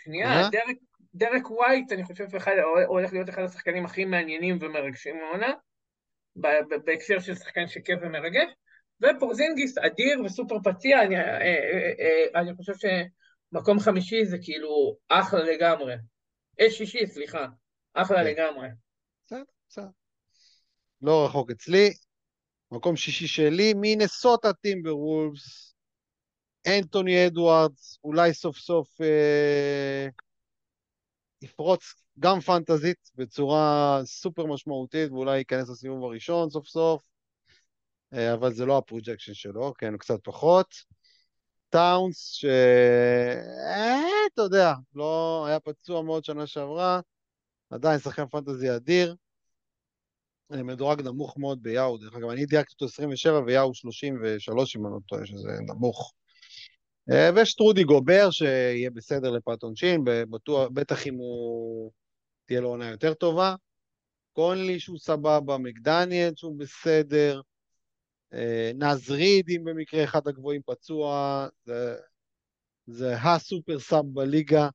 שנייה, 0.04 0.50
דרק, 0.52 0.78
דרק 1.16 1.52
ווייט, 1.52 1.92
אני 1.92 2.04
חושב 2.04 2.30
שהוא 2.30 2.42
הולך 2.88 3.14
להיות 3.14 3.30
אחד 3.30 3.44
השחקנים 3.44 3.86
הכי 3.86 4.06
מעניינים 4.06 4.58
ומרגשים 4.62 5.18
מהעונה, 5.18 5.54
בהקשר 6.86 7.20
של 7.20 7.36
שחקן 7.36 7.68
שכיף 7.68 8.00
ומרגש, 8.02 8.50
ופורזינגיס 9.02 9.78
אדיר 9.78 10.22
וסופר 10.26 10.56
פציע, 10.64 11.02
אני, 11.04 11.16
אני 12.36 12.56
חושב 12.56 12.74
שמקום 12.76 13.80
חמישי 13.80 14.26
זה 14.26 14.38
כאילו 14.42 14.96
אחלה 15.10 15.44
לגמרי. 15.44 15.94
אש 16.62 16.78
שישי, 16.78 17.08
סליחה. 17.08 17.46
אחלה 17.94 18.18
כן. 18.18 18.26
לגמרי. 18.26 18.68
בסדר, 19.26 19.44
בסדר. 19.70 19.88
לא 21.02 21.26
רחוק 21.26 21.52
אצלי. 21.52 21.94
מקום 22.72 22.96
שישי 22.96 23.28
שלי, 23.28 23.74
מינסוטה 23.74 24.54
טימבר 24.54 24.98
וולפס. 24.98 25.76
אנטוני 26.68 27.28
אדוארדס, 27.28 28.00
אולי 28.04 28.34
סוף 28.34 28.58
סוף 28.58 29.02
אה, 29.02 30.08
יפרוץ 31.42 31.94
גם 32.20 32.40
פנטזית 32.40 33.12
בצורה 33.16 34.02
סופר 34.06 34.46
משמעותית, 34.46 35.12
ואולי 35.12 35.38
ייכנס 35.38 35.70
לסיבוב 35.70 36.04
הראשון 36.04 36.50
סוף 36.50 36.68
סוף, 36.68 37.04
אה, 37.04 37.19
אבל 38.14 38.54
זה 38.54 38.66
לא 38.66 38.78
ה 38.78 38.83
projection 38.83 39.34
שלו, 39.34 39.74
כן, 39.78 39.92
הוא 39.92 40.00
קצת 40.00 40.20
פחות. 40.24 40.76
טאונס, 41.70 42.32
ש... 42.34 42.46
אה, 42.46 44.02
אתה 44.34 44.42
יודע, 44.42 44.74
לא 44.96 45.44
היה 45.48 45.60
פצוע 45.60 46.02
מאוד 46.02 46.26
שנה 46.26 46.48
שעברה, 46.48 47.00
עדיין 47.70 48.00
שחקן 48.00 48.28
פנטזי 48.28 48.76
אדיר. 48.76 49.16
מדורג 50.50 51.02
נמוך 51.02 51.38
מאוד 51.38 51.64
ביאהו, 51.64 51.98
דרך 51.98 52.16
אגב, 52.16 52.30
אני 52.30 52.46
דייקתי 52.46 52.74
אותו 52.74 52.86
27 52.86 53.40
ויאהו 53.46 53.74
33, 53.74 54.76
אם 54.76 54.86
אני 54.86 54.94
לא 54.94 55.00
טועה, 55.08 55.26
שזה 55.26 55.50
נמוך. 55.68 56.14
אה, 57.12 57.30
ויש 57.36 57.54
את 57.54 57.64
רודי 57.64 57.84
גובר, 57.84 58.32
שיהיה 58.32 58.90
בסדר 58.92 59.32
ל 59.32 59.38
punt 59.38 59.64
עונשין, 59.64 60.04
בטח 60.74 61.08
אם 61.08 61.14
הוא... 61.14 61.92
תהיה 62.46 62.62
לו 62.62 62.70
עונה 62.70 62.90
יותר 62.90 63.14
טובה. 63.14 63.56
קונלי 64.34 64.80
שהוא 64.80 64.98
סבבה, 65.00 65.58
מקדניאל 65.58 66.34
שהוא 66.36 66.60
בסדר. 66.60 67.42
אה, 68.34 68.72
נזריד, 68.76 69.50
אם 69.50 69.64
במקרה 69.64 70.04
אחד 70.04 70.28
הגבוהים 70.28 70.62
פצוע, 70.66 71.48
זה, 71.64 71.96
זה 72.86 73.16
הסופר 73.16 73.80
סאב 73.80 74.06
בליגה, 74.14 74.70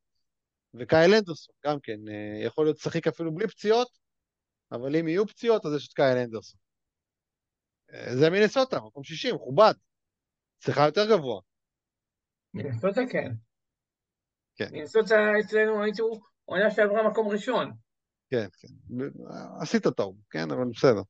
וקייל 0.74 1.14
אנדרסון, 1.14 1.54
גם 1.66 1.80
כן, 1.82 2.08
אה, 2.08 2.44
יכול 2.44 2.66
להיות 2.66 2.76
לשחק 2.76 3.06
אפילו 3.06 3.34
בלי 3.34 3.48
פציעות, 3.48 3.88
אבל 4.72 4.96
אם 4.96 5.08
יהיו 5.08 5.26
פציעות, 5.26 5.66
אז 5.66 5.72
יש 5.76 5.88
את 5.88 5.92
קייל 5.92 6.18
אנדרסון. 6.18 6.60
אה, 7.92 8.16
זה 8.16 8.30
מינסוטה, 8.30 8.80
מקום 8.80 9.04
60, 9.04 9.34
מכובד. 9.34 9.74
צריכה 10.58 10.86
יותר 10.86 11.10
גבוה. 11.10 11.40
מינסוטה 12.54 13.00
כן. 13.12 13.32
כן. 14.56 14.68
מינסוטה 14.72 15.14
אצלנו 15.40 15.82
הייתו 15.82 16.10
עונה 16.44 16.70
שעברה 16.70 17.10
מקום 17.10 17.28
ראשון. 17.28 17.72
כן, 18.30 18.46
כן. 18.58 18.68
עשית 19.60 19.86
טעות, 19.86 20.16
כן, 20.30 20.50
אבל 20.50 20.64
בסדר. 20.74 21.02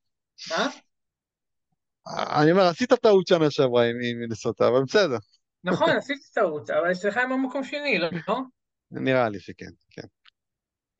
מה? 0.51 0.69
אני 2.43 2.53
אומר, 2.53 2.63
עשית 2.63 2.93
טעות 2.93 3.27
שנה 3.27 3.51
שעברה 3.51 3.85
עם 3.85 3.97
מינסוטה, 4.21 4.69
אבל 4.69 4.83
בסדר. 4.87 5.19
נכון, 5.65 5.91
עשיתי 5.91 6.33
טעות, 6.35 6.71
אבל 6.71 6.93
אצלך 6.93 7.17
הם 7.17 7.31
במקום 7.31 7.65
שני, 7.65 7.99
לא? 7.99 8.41
נראה 8.91 9.29
לי 9.29 9.41
שכן, 9.41 9.71
כן. 9.91 10.07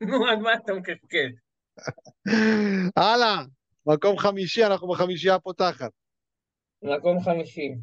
נו, 0.01 0.31
אז 0.31 0.39
מה 0.39 0.53
אתה 0.53 0.73
מקשקש? 0.73 1.31
הלאה, 2.97 3.43
מקום 3.85 4.17
חמישי, 4.17 4.65
אנחנו 4.65 4.87
בחמישייה 4.87 5.39
פותחת. 5.39 5.91
מקום 6.81 7.23
חמישי. 7.23 7.75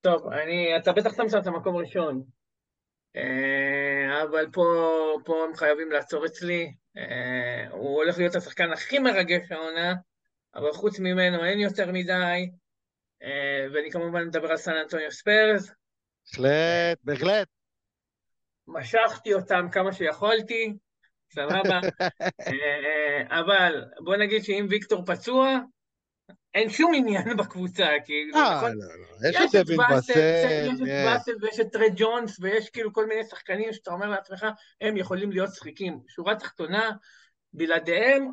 טוב, 0.00 0.32
אני, 0.32 0.76
אתה 0.76 0.92
בטח 0.92 1.16
שם 1.16 1.28
שם 1.28 1.38
את 1.38 1.46
המקום 1.46 1.76
ראשון. 1.76 2.22
אה, 3.16 4.22
אבל 4.22 4.50
פה, 4.52 4.62
פה 5.24 5.44
הם 5.48 5.54
חייבים 5.56 5.92
לעצור 5.92 6.26
אצלי. 6.26 6.72
אה, 6.96 7.70
הוא 7.70 7.96
הולך 7.96 8.18
להיות 8.18 8.34
השחקן 8.34 8.72
הכי 8.72 8.98
מרגש 8.98 9.52
העונה. 9.52 9.94
אבל 10.56 10.72
חוץ 10.72 10.98
ממנו 10.98 11.44
אין 11.44 11.60
יותר 11.60 11.92
מדי, 11.92 12.50
אה, 13.22 13.66
ואני 13.74 13.90
כמובן 13.90 14.26
מדבר 14.26 14.50
על 14.50 14.56
סן 14.56 14.72
אנטוניו 14.72 15.12
ספיירס. 15.12 15.70
בהחלט, 16.32 16.98
בהחלט. 17.04 17.48
משכתי 18.68 19.34
אותם 19.34 19.66
כמה 19.72 19.92
שיכולתי, 19.92 20.76
סבבה. 21.32 21.80
אה, 22.48 23.40
אבל 23.40 23.84
בוא 24.04 24.16
נגיד 24.16 24.44
שאם 24.44 24.66
ויקטור 24.70 25.04
פצוע, 25.04 25.58
אין 26.54 26.70
שום 26.70 26.92
עניין 26.94 27.36
בקבוצה, 27.36 27.88
כאילו, 28.04 28.36
אה, 28.36 28.56
נכון? 28.56 28.72
לא, 28.72 28.86
לא, 28.86 29.28
יש 29.28 29.36
את 29.36 29.66
דווין 29.66 29.78
באסל, 29.88 30.12
יש 30.72 30.80
את 30.80 30.86
באסל 31.04 31.32
ויש 31.40 31.60
את 31.60 31.66
טרי 31.72 31.88
ג'ונס, 31.96 32.40
ויש 32.40 32.70
כאילו 32.70 32.92
כל 32.92 33.06
מיני 33.06 33.24
שחקנים 33.24 33.72
שאתה 33.72 33.90
אומר 33.90 34.06
לעצמך, 34.06 34.46
הם 34.80 34.96
יכולים 34.96 35.30
להיות 35.30 35.54
שחיקים. 35.54 36.00
שורה 36.08 36.34
תחתונה, 36.34 36.90
בלעדיהם, 37.52 38.30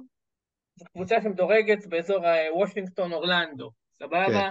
זו 0.75 0.85
קבוצה 0.93 1.15
שמדורגת 1.23 1.85
באזור 1.87 2.19
וושינגטון 2.53 3.13
אורלנדו, 3.13 3.71
סבבה? 3.93 4.25
כן, 4.27 4.49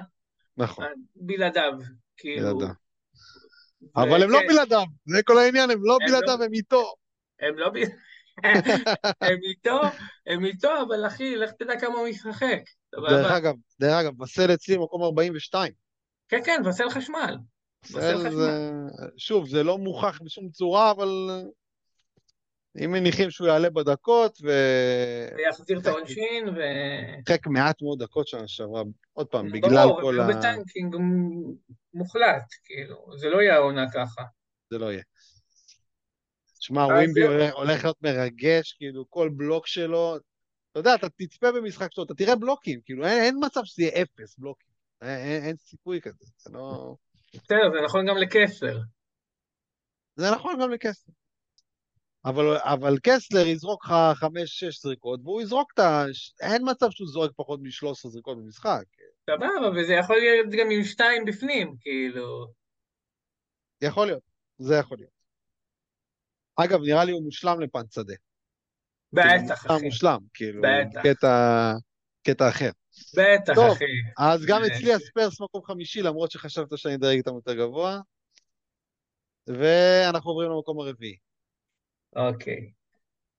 נכון. 0.57 0.86
בלעדיו, 1.16 1.73
כאילו. 2.16 2.59
בלעדיו. 2.59 2.74
אבל 3.97 4.23
הם 4.23 4.31
לא 4.31 4.39
כן. 4.39 4.47
בלעדיו, 4.49 4.85
זה 5.07 5.23
כל 5.23 5.39
העניין, 5.39 5.70
הם 5.70 5.85
לא 5.85 5.99
בלעדיו, 6.07 6.39
לא- 6.39 6.44
הם 6.44 6.55
איתו. 6.55 6.94
הם 7.40 7.59
לא 7.59 7.70
בלעדיו. 7.70 7.97
הם 9.20 9.39
איתו, 9.43 9.81
הם 10.27 10.44
איתו, 10.44 10.70
אבל 10.89 11.07
אחי, 11.07 11.36
לך 11.36 11.51
תדע 11.53 11.81
כמה 11.81 11.99
הוא 11.99 12.09
ישחק. 12.09 12.61
דרך 13.11 13.32
אגב, 13.32 13.55
דרך 13.81 13.93
אגב, 13.93 14.12
בסל 14.16 14.55
אצלי 14.55 14.78
מקום 14.78 15.03
42. 15.03 15.73
כן, 16.28 16.40
כן, 16.44 16.62
בסל 16.66 16.90
חשמל. 16.90 17.36
שוב, 19.16 19.49
זה 19.49 19.62
לא 19.62 19.78
מוכח 19.78 20.20
בשום 20.24 20.49
צורה, 20.51 20.90
אבל 20.90 21.09
אם 22.85 22.93
מניחים 22.93 23.31
שהוא 23.31 23.49
יעלה 23.49 23.70
בדקות 23.70 24.39
ו... 24.43 24.49
ויחזיר 25.36 25.78
את 25.81 25.86
העונשין 25.86 26.49
ו... 26.49 26.61
חק 27.28 27.47
מעט 27.47 27.82
מאוד 27.82 28.03
דקות 28.03 28.28
שנה 28.28 28.49
שעברה, 28.49 28.82
עוד 29.12 29.27
פעם, 29.27 29.53
בגלל 29.53 29.89
כל 30.01 30.20
ה... 30.20 30.27
ברור, 30.27 30.39
בטנקינג 30.39 30.97
מוחלט, 31.94 32.44
כאילו, 32.65 33.19
זה 33.19 33.28
לא 33.28 33.43
יהיה 33.43 33.55
העונה 33.55 33.90
ככה. 33.94 34.23
זה 34.70 34.78
לא 34.78 34.93
יהיה. 34.93 35.03
שמע, 36.61 36.86
ווימבי 36.86 37.51
הולך 37.51 37.85
להיות 37.85 38.03
מרגש, 38.03 38.73
כאילו, 38.73 39.05
כל 39.11 39.31
בלוק 39.36 39.66
שלו, 39.66 40.16
אתה 40.70 40.81
יודע, 40.81 40.94
אתה 40.94 41.09
תצפה 41.09 41.53
במשחק 41.53 41.93
שלו, 41.93 42.05
אתה 42.05 42.15
תראה 42.15 42.36
בלוקים, 42.36 42.81
כאילו, 42.85 43.07
אין, 43.07 43.23
אין 43.23 43.36
מצב 43.44 43.61
שזה 43.65 43.82
יהיה 43.82 44.03
אפס 44.03 44.39
בלוקים. 44.39 44.73
אין, 45.03 45.19
אין, 45.19 45.43
אין 45.43 45.57
סיכוי 45.57 46.01
כזה, 46.01 46.24
זה 46.36 46.51
לא... 46.53 46.94
בסדר, 47.35 47.70
זה 47.73 47.85
נכון 47.85 48.07
גם 48.09 48.16
לקסר. 48.16 48.78
זה 50.16 50.31
נכון 50.31 50.59
גם 50.62 50.70
לקסר. 50.70 51.12
אבל, 52.24 52.57
אבל 52.57 52.99
קסלר 53.03 53.47
יזרוק 53.47 53.85
לך 53.85 53.94
חמש-שש 54.15 54.82
זריקות, 54.82 55.20
והוא 55.23 55.43
יזרוק 55.43 55.73
את 55.74 55.78
ה... 55.78 56.05
אין 56.40 56.62
מצב 56.70 56.90
שהוא 56.90 57.09
זורק 57.09 57.31
פחות 57.36 57.61
מ-13 57.61 58.09
זריקות 58.09 58.39
במשחק. 58.39 58.85
סבבה, 59.31 59.69
וזה 59.77 59.93
יכול 59.93 60.16
להיות 60.16 60.47
גם 60.53 60.70
עם 60.70 60.85
שתיים 60.85 61.24
בפנים, 61.24 61.77
כאילו. 61.81 62.47
יכול 63.82 64.07
להיות, 64.07 64.23
זה 64.59 64.74
יכול 64.74 64.99
להיות. 64.99 65.12
אגב, 66.57 66.81
נראה 66.82 67.05
לי 67.05 67.12
הוא 67.12 67.24
מושלם 67.24 67.61
לפן 67.61 67.82
שדה. 67.90 68.15
בטח, 69.12 69.66
אחי. 69.66 69.85
מושלם, 69.85 70.19
כאילו, 70.35 70.62
בטח. 70.62 71.01
קטע, 71.03 71.73
קטע 72.23 72.49
אחר. 72.49 72.70
בטח, 73.16 73.55
טוב. 73.55 73.73
אחי. 73.73 73.85
אז 74.19 74.47
גם 74.47 74.62
אצלי 74.65 74.93
הספרס 74.93 75.40
מקום 75.40 75.62
חמישי, 75.65 76.03
למרות 76.03 76.31
שחשבת 76.31 76.78
שאני 76.78 76.94
אדרג 76.94 77.16
איתם 77.16 77.35
יותר 77.35 77.55
גבוה. 77.55 78.01
ואנחנו 79.47 80.31
עוברים 80.31 80.51
למקום 80.51 80.81
הרביעי. 80.81 81.16
אוקיי. 82.17 82.73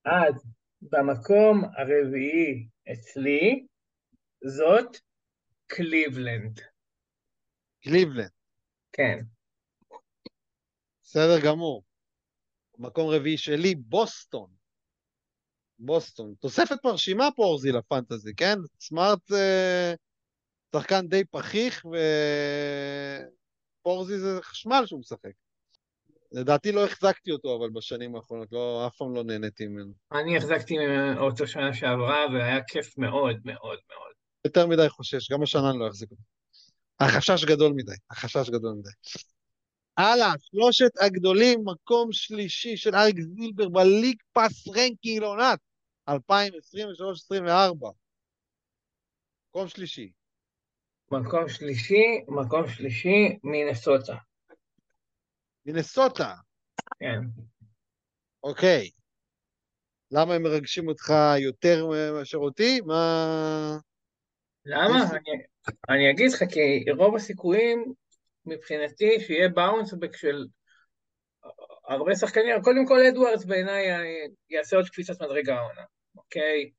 אז 0.06 0.34
במקום 0.82 1.64
הרביעי 1.78 2.68
אצלי 2.94 3.68
זאת 4.46 4.98
קליבלנד. 5.68 6.60
קליבלנד, 7.84 8.32
כן. 8.92 9.20
בסדר 11.04 11.40
גמור. 11.46 11.84
מקום 12.78 13.10
רביעי 13.10 13.38
שלי, 13.38 13.76
בוסטון. 13.76 14.52
בוסטון. 15.80 16.34
תוספת 16.40 16.86
מרשימה 16.86 17.28
פה, 17.36 17.44
פורזי, 17.44 17.72
לפנטזי, 17.72 18.36
כן? 18.36 18.56
סמארט 18.80 19.20
זה 19.28 19.46
שחקן 20.76 21.08
די 21.08 21.24
פח, 21.26 21.52
אחי, 21.52 21.86
ופורזי 23.82 24.20
זה 24.20 24.42
חשמל 24.42 24.84
שהוא 24.86 25.00
משחק. 25.00 25.32
לדעתי 26.34 26.72
לא 26.72 26.86
החזקתי 26.86 27.32
אותו, 27.32 27.58
אבל 27.58 27.70
בשנים 27.70 28.16
האחרונות, 28.16 28.52
לא, 28.52 28.88
אף 28.88 28.96
פעם 28.98 29.16
לא 29.16 29.24
נהניתי 29.24 29.68
ממנו. 29.68 29.94
אני 30.12 30.38
החזקתי 30.38 30.76
אותו 31.18 31.48
שנה 31.48 31.74
שעברה, 31.74 32.26
והיה 32.34 32.64
כיף 32.68 32.98
מאוד 32.98 33.36
מאוד 33.46 33.78
מאוד. 33.90 34.14
יותר 34.46 34.68
מדי 34.68 34.90
חושש, 34.90 35.32
גם 35.32 35.44
השנה 35.44 35.70
אני 35.70 35.80
לא 35.80 35.88
אחזיק 35.88 36.12
אותו. 36.12 36.24
החשש 37.00 37.46
גדול 37.46 37.74
מדי, 37.76 37.96
החשש 38.10 38.50
גדול 38.50 38.74
מדי. 38.80 38.90
הלאה, 39.98 40.34
שלושת 40.40 40.92
הגדולים, 41.02 41.60
מקום 41.66 42.12
שלישי 42.12 42.78
של 42.78 42.96
אריק 42.96 43.16
זילבר 43.20 43.70
בליג 43.70 44.18
פס 44.34 44.68
רנקינג 44.68 45.22
לעונת 45.22 45.60
2023-2024. 46.10 46.14
מקום 49.50 49.68
שלישי. 49.68 50.12
מקום 51.12 51.50
שלישי, 51.50 52.04
מקום 52.28 52.68
שלישי, 52.68 53.38
מינסוטה. 53.44 54.16
מינסוטה, 55.66 56.34
כן. 57.00 57.20
אוקיי. 58.44 58.90
למה 60.12 60.34
הם 60.34 60.44
מרגשים 60.44 60.88
אותך 60.88 61.14
יותר 61.38 61.86
מאשר 62.14 62.38
אותי? 62.38 62.82
מה... 62.82 63.78
למה? 64.66 65.00
אני, 65.12 65.44
אני 65.90 66.12
אגיד 66.12 66.32
לך, 66.32 66.44
כי 66.50 66.92
רוב 66.98 67.16
הסיכויים 67.16 67.94
מבחינתי 68.46 69.20
שיהיה 69.20 69.50
באונסבק 69.50 70.16
של 70.16 70.46
הרבה 71.88 72.16
שחקנים, 72.16 72.62
קודם 72.62 72.86
כל 72.88 73.00
אדוארדס 73.06 73.46
בעיניי 73.46 73.86
יעשה 74.50 74.76
עוד 74.76 74.90
קפיצת 74.90 75.22
מדרגה 75.22 75.56
העונה, 75.56 75.82
אוקיי? 76.16 76.72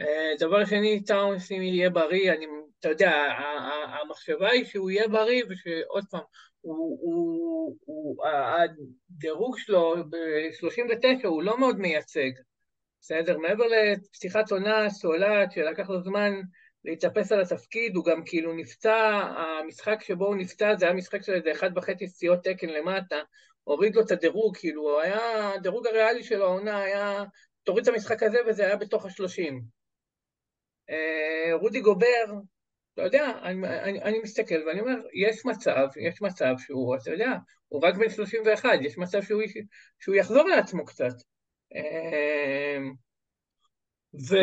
אה, 0.00 0.32
דבר 0.38 0.64
שני, 0.64 1.04
טאונס 1.04 1.52
אם 1.52 1.62
יהיה 1.62 1.90
בריא, 1.90 2.32
אני, 2.32 2.46
אתה 2.80 2.88
יודע, 2.88 3.10
המחשבה 4.02 4.50
היא 4.50 4.64
שהוא 4.64 4.90
יהיה 4.90 5.08
בריא 5.08 5.42
ושעוד 5.48 6.04
פעם, 6.10 6.22
הוא, 6.64 6.98
הוא, 7.00 7.76
הוא, 7.84 8.26
הדירוג 8.26 9.58
שלו 9.58 9.94
ב-39 10.10 11.26
הוא 11.26 11.42
לא 11.42 11.58
מאוד 11.58 11.78
מייצג, 11.78 12.30
בסדר? 13.00 13.38
מעבר 13.38 13.64
לפתיחת 13.66 14.52
עונה 14.52 14.90
סולעת 14.90 15.52
שלקח 15.52 15.90
לו 15.90 16.02
זמן 16.02 16.32
להתאפס 16.84 17.32
על 17.32 17.40
התפקיד, 17.40 17.96
הוא 17.96 18.04
גם 18.04 18.22
כאילו 18.26 18.54
נפצע, 18.54 18.96
המשחק 19.36 20.02
שבו 20.02 20.26
הוא 20.26 20.36
נפצע 20.36 20.74
זה 20.76 20.84
היה 20.84 20.94
משחק 20.94 21.22
של 21.22 21.32
איזה 21.32 21.52
אחד 21.52 21.70
וחצי 21.76 22.06
סטיות 22.06 22.44
תקן 22.44 22.68
למטה, 22.68 23.16
הוריד 23.64 23.96
לו 23.96 24.02
את 24.02 24.10
הדירוג, 24.10 24.56
כאילו 24.56 25.00
היה, 25.00 25.54
הדירוג 25.54 25.86
הריאלי 25.86 26.22
של 26.22 26.42
העונה 26.42 26.82
היה, 26.82 27.24
תוריד 27.62 27.88
את 27.88 27.94
המשחק 27.94 28.22
הזה 28.22 28.38
וזה 28.46 28.66
היה 28.66 28.76
בתוך 28.76 29.06
השלושים. 29.06 29.62
אה, 30.90 31.54
רודי 31.60 31.80
גובר, 31.80 32.24
אתה 32.94 33.02
יודע, 33.02 33.32
אני, 33.42 33.68
אני, 33.68 34.02
אני 34.02 34.18
מסתכל 34.18 34.62
ואני 34.66 34.80
אומר, 34.80 35.00
יש 35.14 35.46
מצב, 35.46 35.86
יש 35.96 36.22
מצב 36.22 36.54
שהוא, 36.58 36.96
אתה 36.96 37.10
יודע, 37.10 37.32
הוא 37.68 37.82
רק 37.82 37.94
בן 37.94 38.10
31, 38.10 38.70
יש 38.82 38.98
מצב 38.98 39.22
שהוא, 39.22 39.42
שהוא 39.98 40.14
יחזור 40.14 40.48
לעצמו 40.48 40.84
קצת. 40.84 41.14
אה, 41.74 42.78
ו, 44.28 44.36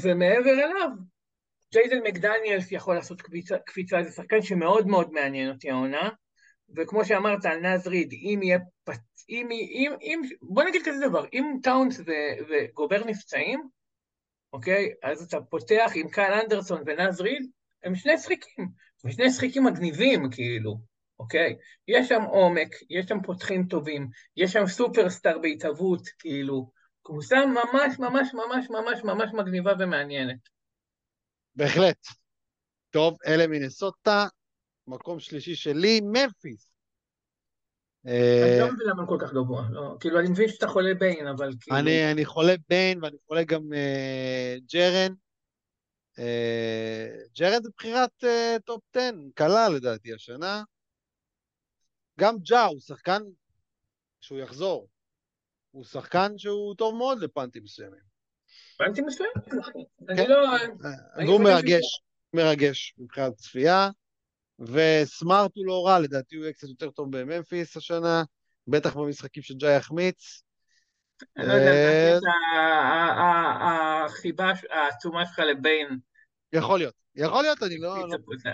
ומעבר 0.00 0.50
אליו, 0.50 0.88
ג'יידן 1.72 2.02
מקדניאלס 2.06 2.72
יכול 2.72 2.94
לעשות 2.94 3.22
קפיצה, 3.22 3.58
קפיצה, 3.58 4.02
זה 4.02 4.10
שחקן 4.10 4.42
שמאוד 4.42 4.86
מאוד 4.86 5.12
מעניין 5.12 5.50
אותי 5.50 5.70
העונה, 5.70 6.08
וכמו 6.76 7.04
שאמרת 7.04 7.44
על 7.44 7.60
נאז 7.60 7.86
ריד, 7.86 8.12
אם 8.12 8.40
יהיה 8.42 8.58
פצ... 8.84 9.24
אם, 9.28 9.48
אם, 9.50 9.92
אם, 10.02 10.20
בוא 10.42 10.64
נגיד 10.64 10.82
כזה 10.84 11.08
דבר, 11.08 11.26
אם 11.32 11.44
טאונס 11.62 12.00
ו, 12.00 12.12
וגובר 12.48 13.04
נפצעים, 13.04 13.68
אוקיי? 14.52 14.92
אז 15.02 15.22
אתה 15.22 15.40
פותח 15.40 15.92
עם 15.94 16.08
קייל 16.08 16.32
אנדרסון 16.32 16.82
ונאז 16.86 17.20
ריד, 17.20 17.50
הם 17.86 17.94
שני 17.94 18.18
שחיקים, 18.18 18.68
ושני 19.04 19.30
שחיקים 19.30 19.64
מגניבים, 19.64 20.30
כאילו, 20.30 20.80
אוקיי? 21.18 21.56
יש 21.88 22.08
שם 22.08 22.22
עומק, 22.22 22.68
יש 22.90 23.06
שם 23.06 23.18
פותחים 23.22 23.66
טובים, 23.66 24.08
יש 24.36 24.52
שם 24.52 24.66
סופרסטאר 24.66 25.38
בהתהוות, 25.38 26.08
כאילו, 26.18 26.70
קבוצה 27.02 27.36
ממש 27.46 27.98
ממש 27.98 28.28
ממש 28.34 28.70
ממש 28.70 29.04
ממש 29.04 29.30
מגניבה 29.34 29.72
ומעניינת. 29.78 30.38
בהחלט. 31.54 32.06
טוב, 32.90 33.16
אלה 33.26 33.46
מינסוטה, 33.46 34.26
מקום 34.86 35.20
שלישי 35.20 35.54
שלי, 35.54 36.00
ממפיס. 36.00 36.72
אני 38.04 38.14
אה, 38.14 38.58
לא 38.60 38.72
מבין 38.72 38.86
למה 38.86 39.02
הם 39.02 39.08
כל 39.08 39.18
כך 39.20 39.32
גבוה, 39.32 39.62
לא, 39.70 39.96
כאילו, 40.00 40.20
אני 40.20 40.28
מבין 40.28 40.48
שאתה 40.48 40.68
חולה 40.68 40.94
ביין, 40.94 41.26
אבל 41.26 41.50
כאילו... 41.60 41.78
אני, 41.78 42.12
אני 42.12 42.24
חולה 42.24 42.54
ביין 42.68 43.04
ואני 43.04 43.16
חולה 43.26 43.44
גם 43.44 43.60
אה, 43.60 44.72
ג'רן. 44.72 45.12
אה, 46.18 47.38
ג'רן 47.38 47.62
זה 47.62 47.68
בחירת 47.76 48.24
אה, 48.24 48.60
top 48.64 48.82
10, 48.96 49.10
קלה 49.34 49.68
לדעתי 49.68 50.14
השנה. 50.14 50.62
גם 52.20 52.36
ג'ה 52.38 52.64
הוא 52.64 52.80
שחקן, 52.80 53.22
כשהוא 54.20 54.38
יחזור, 54.38 54.88
הוא 55.70 55.84
שחקן 55.84 56.38
שהוא 56.38 56.74
טוב 56.74 56.94
מאוד 56.94 57.18
לפאנטים 57.18 57.62
מסוימים. 57.62 58.00
הבנתי 58.80 59.00
מסוים, 59.00 59.30
אחי. 59.60 59.78
אני 60.08 60.16
כן. 60.16 60.30
לא... 60.30 60.56
אה, 60.56 61.26
והוא 61.26 61.38
חושב 61.38 61.54
מרגש, 61.54 62.02
מרגש 62.32 62.94
מבחינת 62.98 63.34
צפייה. 63.34 63.90
וסמארט 64.58 65.50
הוא 65.56 65.66
לא 65.66 65.86
רע, 65.86 65.98
לדעתי 65.98 66.36
הוא 66.36 66.44
יהיה 66.44 66.52
קצת 66.52 66.68
יותר 66.68 66.90
טוב 66.90 67.16
בממפיס 67.16 67.76
השנה, 67.76 68.22
בטח 68.68 68.96
במשחקים 68.96 69.42
שג'ה 69.42 69.70
יחמיץ. 69.70 70.42
אני 71.36 71.46
לא 71.48 71.52
יודע, 71.52 71.70
אה, 71.70 72.14
לדעתי 72.14 72.26
ה- 72.56 72.58
ה- 72.58 73.62
ה- 73.62 74.04
החיבה 74.04 74.52
העצומה 74.70 75.26
שלך 75.26 75.38
לביין, 75.38 75.98
יכול 76.52 76.78
להיות, 76.78 76.94
יכול 77.14 77.42
להיות, 77.42 77.62
אני 77.62 77.78
לא, 77.78 78.08
לא, 78.08 78.16
זה- 78.38 78.48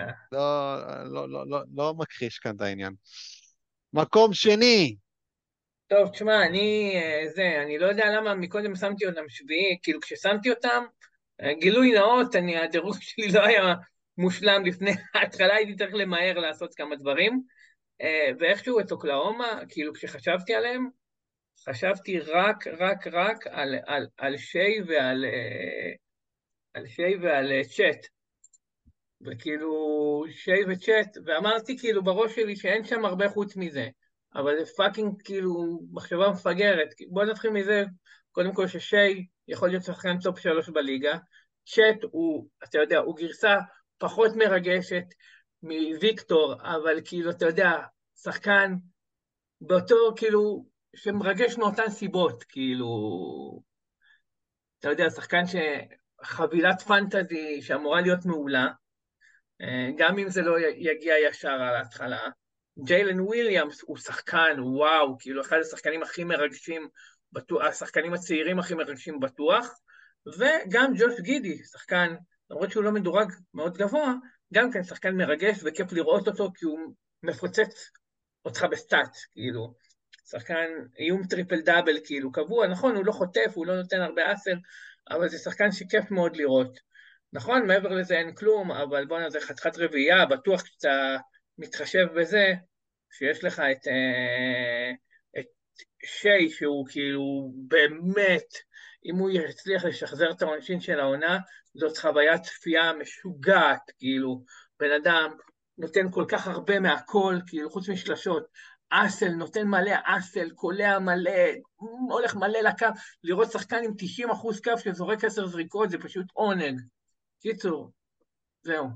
לא, 1.47 1.63
לא, 1.75 1.93
מכחיש 1.97 2.39
כאן 2.39 2.55
את 2.55 2.61
העניין. 2.61 2.93
מקום 3.93 4.33
שני, 4.33 4.95
טוב, 5.87 6.09
תשמע, 6.09 6.45
אני, 6.45 6.91
אה, 6.95 7.23
זה, 7.35 7.61
אני 7.63 7.77
לא 7.77 7.85
יודע 7.85 8.05
למה 8.17 8.35
מקודם 8.35 8.75
שמתי 8.75 9.05
אותם 9.05 9.29
שביעי, 9.29 9.77
כאילו 9.83 10.01
כששמתי 10.01 10.49
אותם, 10.49 10.83
אה, 11.41 11.53
גילוי 11.53 11.91
נאות, 11.91 12.35
אני, 12.35 12.57
הדירוג 12.57 12.95
שלי 13.01 13.31
לא 13.31 13.45
היה 13.45 13.73
מושלם 14.17 14.65
לפני 14.65 14.91
ההתחלה, 15.15 15.55
הייתי 15.55 15.75
צריך 15.75 15.93
למהר 15.93 16.39
לעשות 16.39 16.75
כמה 16.75 16.95
דברים, 16.95 17.43
אה, 18.01 18.29
ואיכשהו 18.39 18.79
את 18.79 18.91
אוקלהומה, 18.91 19.59
כאילו 19.69 19.93
כשחשבתי 19.93 20.53
עליהם, 20.55 20.89
חשבתי 21.59 22.19
רק, 22.19 22.67
רק, 22.67 23.07
רק 23.07 23.47
על, 23.47 23.75
על, 23.85 24.07
על 24.17 24.37
שיי 24.37 24.81
ועל, 24.87 25.25
אה, 25.25 25.91
על 26.73 26.87
שיי 26.87 27.15
ועל 27.17 27.51
אה, 27.51 27.63
צ'אט. 27.63 28.07
וכאילו, 29.21 29.71
שיי 30.29 30.63
וצ'אט, 30.67 31.17
ואמרתי 31.25 31.77
כאילו 31.77 32.03
בראש 32.03 32.35
שלי 32.35 32.55
שאין 32.55 32.83
שם 32.83 33.05
הרבה 33.05 33.29
חוץ 33.29 33.55
מזה. 33.55 33.87
אבל 34.35 34.59
זה 34.59 34.71
fucking 34.77 35.21
כאילו 35.23 35.79
מחשבה 35.91 36.29
מפגרת. 36.29 36.89
בוא 37.09 37.23
נתחיל 37.23 37.51
מזה, 37.51 37.83
קודם 38.31 38.53
כל 38.53 38.67
ששיי 38.67 39.25
יכול 39.47 39.69
להיות 39.69 39.83
שחקן 39.83 40.19
top 40.19 40.39
שלוש 40.39 40.69
בליגה. 40.69 41.17
צ'אט 41.65 42.03
הוא, 42.11 42.47
אתה 42.63 42.77
יודע, 42.77 42.97
הוא 42.97 43.15
גרסה 43.17 43.55
פחות 43.97 44.31
מרגשת 44.35 45.03
מוויקטור, 45.63 46.53
אבל 46.61 47.01
כאילו, 47.05 47.31
אתה 47.31 47.45
יודע, 47.45 47.71
שחקן 48.23 48.73
באותו, 49.61 49.95
כאילו, 50.15 50.65
שמרגש 50.95 51.57
מאותן 51.57 51.89
סיבות, 51.89 52.43
כאילו, 52.43 52.89
אתה 54.79 54.89
יודע, 54.89 55.09
שחקן 55.09 55.43
שחבילת 55.45 56.81
פנטזי 56.81 57.61
שאמורה 57.61 58.01
להיות 58.01 58.25
מעולה, 58.25 58.67
אה, 59.61 59.89
גם 59.97 60.19
אם 60.19 60.29
זה 60.29 60.41
לא 60.41 60.55
יגיע 60.59 61.13
ישר 61.29 61.49
על 61.49 61.75
ההתחלה. 61.75 62.27
ג'יילן 62.85 63.19
וויליאמס 63.19 63.81
הוא 63.81 63.97
שחקן, 63.97 64.55
וואו, 64.59 65.17
כאילו 65.19 65.41
אחד 65.41 65.57
השחקנים 65.57 66.03
הכי 66.03 66.23
מרגשים 66.23 66.87
השחקנים 67.69 68.13
הצעירים 68.13 68.59
הכי 68.59 68.73
מרגשים 68.73 69.19
בטוח, 69.19 69.79
וגם 70.37 70.93
ג'וש 70.97 71.19
גידי, 71.19 71.63
שחקן, 71.63 72.15
למרות 72.49 72.71
שהוא 72.71 72.83
לא 72.83 72.91
מדורג 72.91 73.31
מאוד 73.53 73.77
גבוה, 73.77 74.13
גם 74.53 74.71
כן 74.71 74.83
שחקן 74.83 75.15
מרגש 75.15 75.59
וכיף 75.63 75.91
לראות 75.91 76.27
אותו 76.27 76.51
כי 76.55 76.65
הוא 76.65 76.93
מפוצץ 77.23 77.89
אותך 78.45 78.65
ב 78.71 78.79
stat, 78.79 79.17
כאילו. 79.31 79.73
שחקן 80.25 80.69
איום 80.99 81.27
טריפל 81.27 81.61
דאבל, 81.61 81.97
כאילו, 82.05 82.31
קבוע, 82.31 82.67
נכון, 82.67 82.95
הוא 82.95 83.05
לא 83.05 83.11
חוטף, 83.11 83.51
הוא 83.53 83.65
לא 83.65 83.75
נותן 83.75 84.01
הרבה 84.01 84.33
אסר, 84.33 84.53
אבל 85.09 85.29
זה 85.29 85.37
שחקן 85.37 85.71
שכיף 85.71 86.11
מאוד 86.11 86.37
לראות. 86.37 86.79
נכון, 87.33 87.67
מעבר 87.67 87.89
לזה 87.89 88.17
אין 88.17 88.35
כלום, 88.35 88.71
אבל 88.71 89.05
בואנה, 89.05 89.29
זה 89.29 89.39
חתיכת 89.41 89.77
רביעייה, 89.77 90.25
בטוח 90.25 90.65
שאתה 90.65 91.17
מתחשב 91.57 92.07
בזה, 92.15 92.53
שיש 93.11 93.43
לך 93.43 93.59
את, 93.59 93.87
אה, 93.87 94.91
את 95.39 95.45
שי, 96.05 96.49
שהוא 96.49 96.87
כאילו 96.89 97.51
באמת, 97.67 98.47
אם 99.05 99.15
הוא 99.15 99.29
יצליח 99.29 99.85
לשחזר 99.85 100.31
את 100.31 100.41
העונשין 100.41 100.79
של 100.79 100.99
העונה, 100.99 101.39
זאת 101.73 101.97
חוויית 101.97 102.41
צפייה 102.41 102.93
משוגעת, 102.93 103.91
כאילו, 103.99 104.43
בן 104.79 104.91
אדם 104.91 105.37
נותן 105.77 106.11
כל 106.11 106.25
כך 106.27 106.47
הרבה 106.47 106.79
מהכל, 106.79 107.35
כאילו, 107.47 107.69
חוץ 107.69 107.89
משלשות, 107.89 108.47
אסל 108.93 109.29
נותן 109.29 109.67
מלא 109.67 109.95
אסל, 110.05 110.49
קולע 110.49 110.99
מלא, 110.99 111.31
הולך 112.09 112.35
מלא 112.35 112.59
לקו, 112.59 112.85
לראות 113.23 113.51
שחקן 113.51 113.81
עם 113.83 113.91
90 113.97 114.29
אחוז 114.29 114.59
קו 114.59 114.71
שזורק 114.77 115.23
עשר 115.23 115.47
זריקות 115.47 115.89
זה 115.89 115.97
פשוט 115.97 116.25
עונג. 116.33 116.81
קיצור, 117.41 117.91
זהו. 118.63 118.87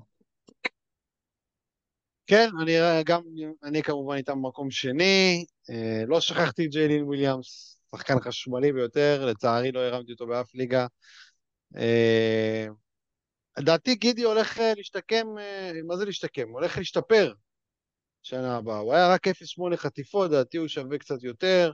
כן, 2.28 2.50
אני 2.62 2.74
גם, 3.06 3.22
אני 3.64 3.84
כמובן 3.84 4.16
איתם 4.16 4.42
במקום 4.42 4.72
שני, 4.72 5.46
אה, 5.70 6.04
לא 6.08 6.20
שכחתי 6.20 6.66
את 6.66 6.72
ג'יילין 6.72 7.04
וויליאמס, 7.04 7.80
שחקן 7.92 8.20
חשמלי 8.20 8.74
ביותר, 8.74 9.26
לצערי 9.26 9.72
לא 9.72 9.80
הרמתי 9.80 10.12
אותו 10.12 10.28
באף 10.28 10.56
ליגה. 10.56 10.88
אה, 11.78 12.66
לדעתי 13.58 13.96
גידי 13.96 14.24
הולך 14.24 14.60
אה, 14.60 14.74
להשתקם, 14.78 15.28
מה 15.88 15.98
זה 15.98 16.06
להשתקם? 16.06 16.50
הולך 16.50 16.78
להשתפר 16.78 17.34
שנה 18.28 18.58
הבאה. 18.58 18.78
הוא 18.78 18.94
היה 18.94 19.14
רק 19.14 19.28
0.8 19.28 19.76
חטיפות, 19.76 20.32
לדעתי 20.32 20.58
הוא 20.58 20.68
שווה 20.68 20.98
קצת 20.98 21.24
יותר. 21.24 21.72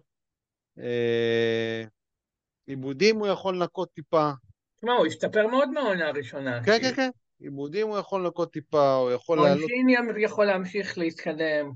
עיבודים 2.67 3.17
הוא 3.17 3.27
יכול 3.27 3.55
לנקות 3.55 3.89
טיפה. 3.93 4.31
תשמע, 4.77 4.93
הוא 4.93 5.05
השתפר 5.05 5.47
מאוד 5.47 5.69
מהעונה 5.69 6.07
הראשונה. 6.07 6.63
כן, 6.63 6.77
כן, 6.81 6.95
כן. 6.95 7.09
עיבודים 7.39 7.87
הוא 7.87 7.97
יכול 7.97 8.23
לנקות 8.25 8.53
טיפה, 8.53 8.93
הוא 8.93 9.11
יכול 9.11 9.37
לעלות... 9.37 9.61
עונשין 9.61 9.87
יכול 10.17 10.45
להמשיך 10.45 10.97
להתקדם. 10.97 11.71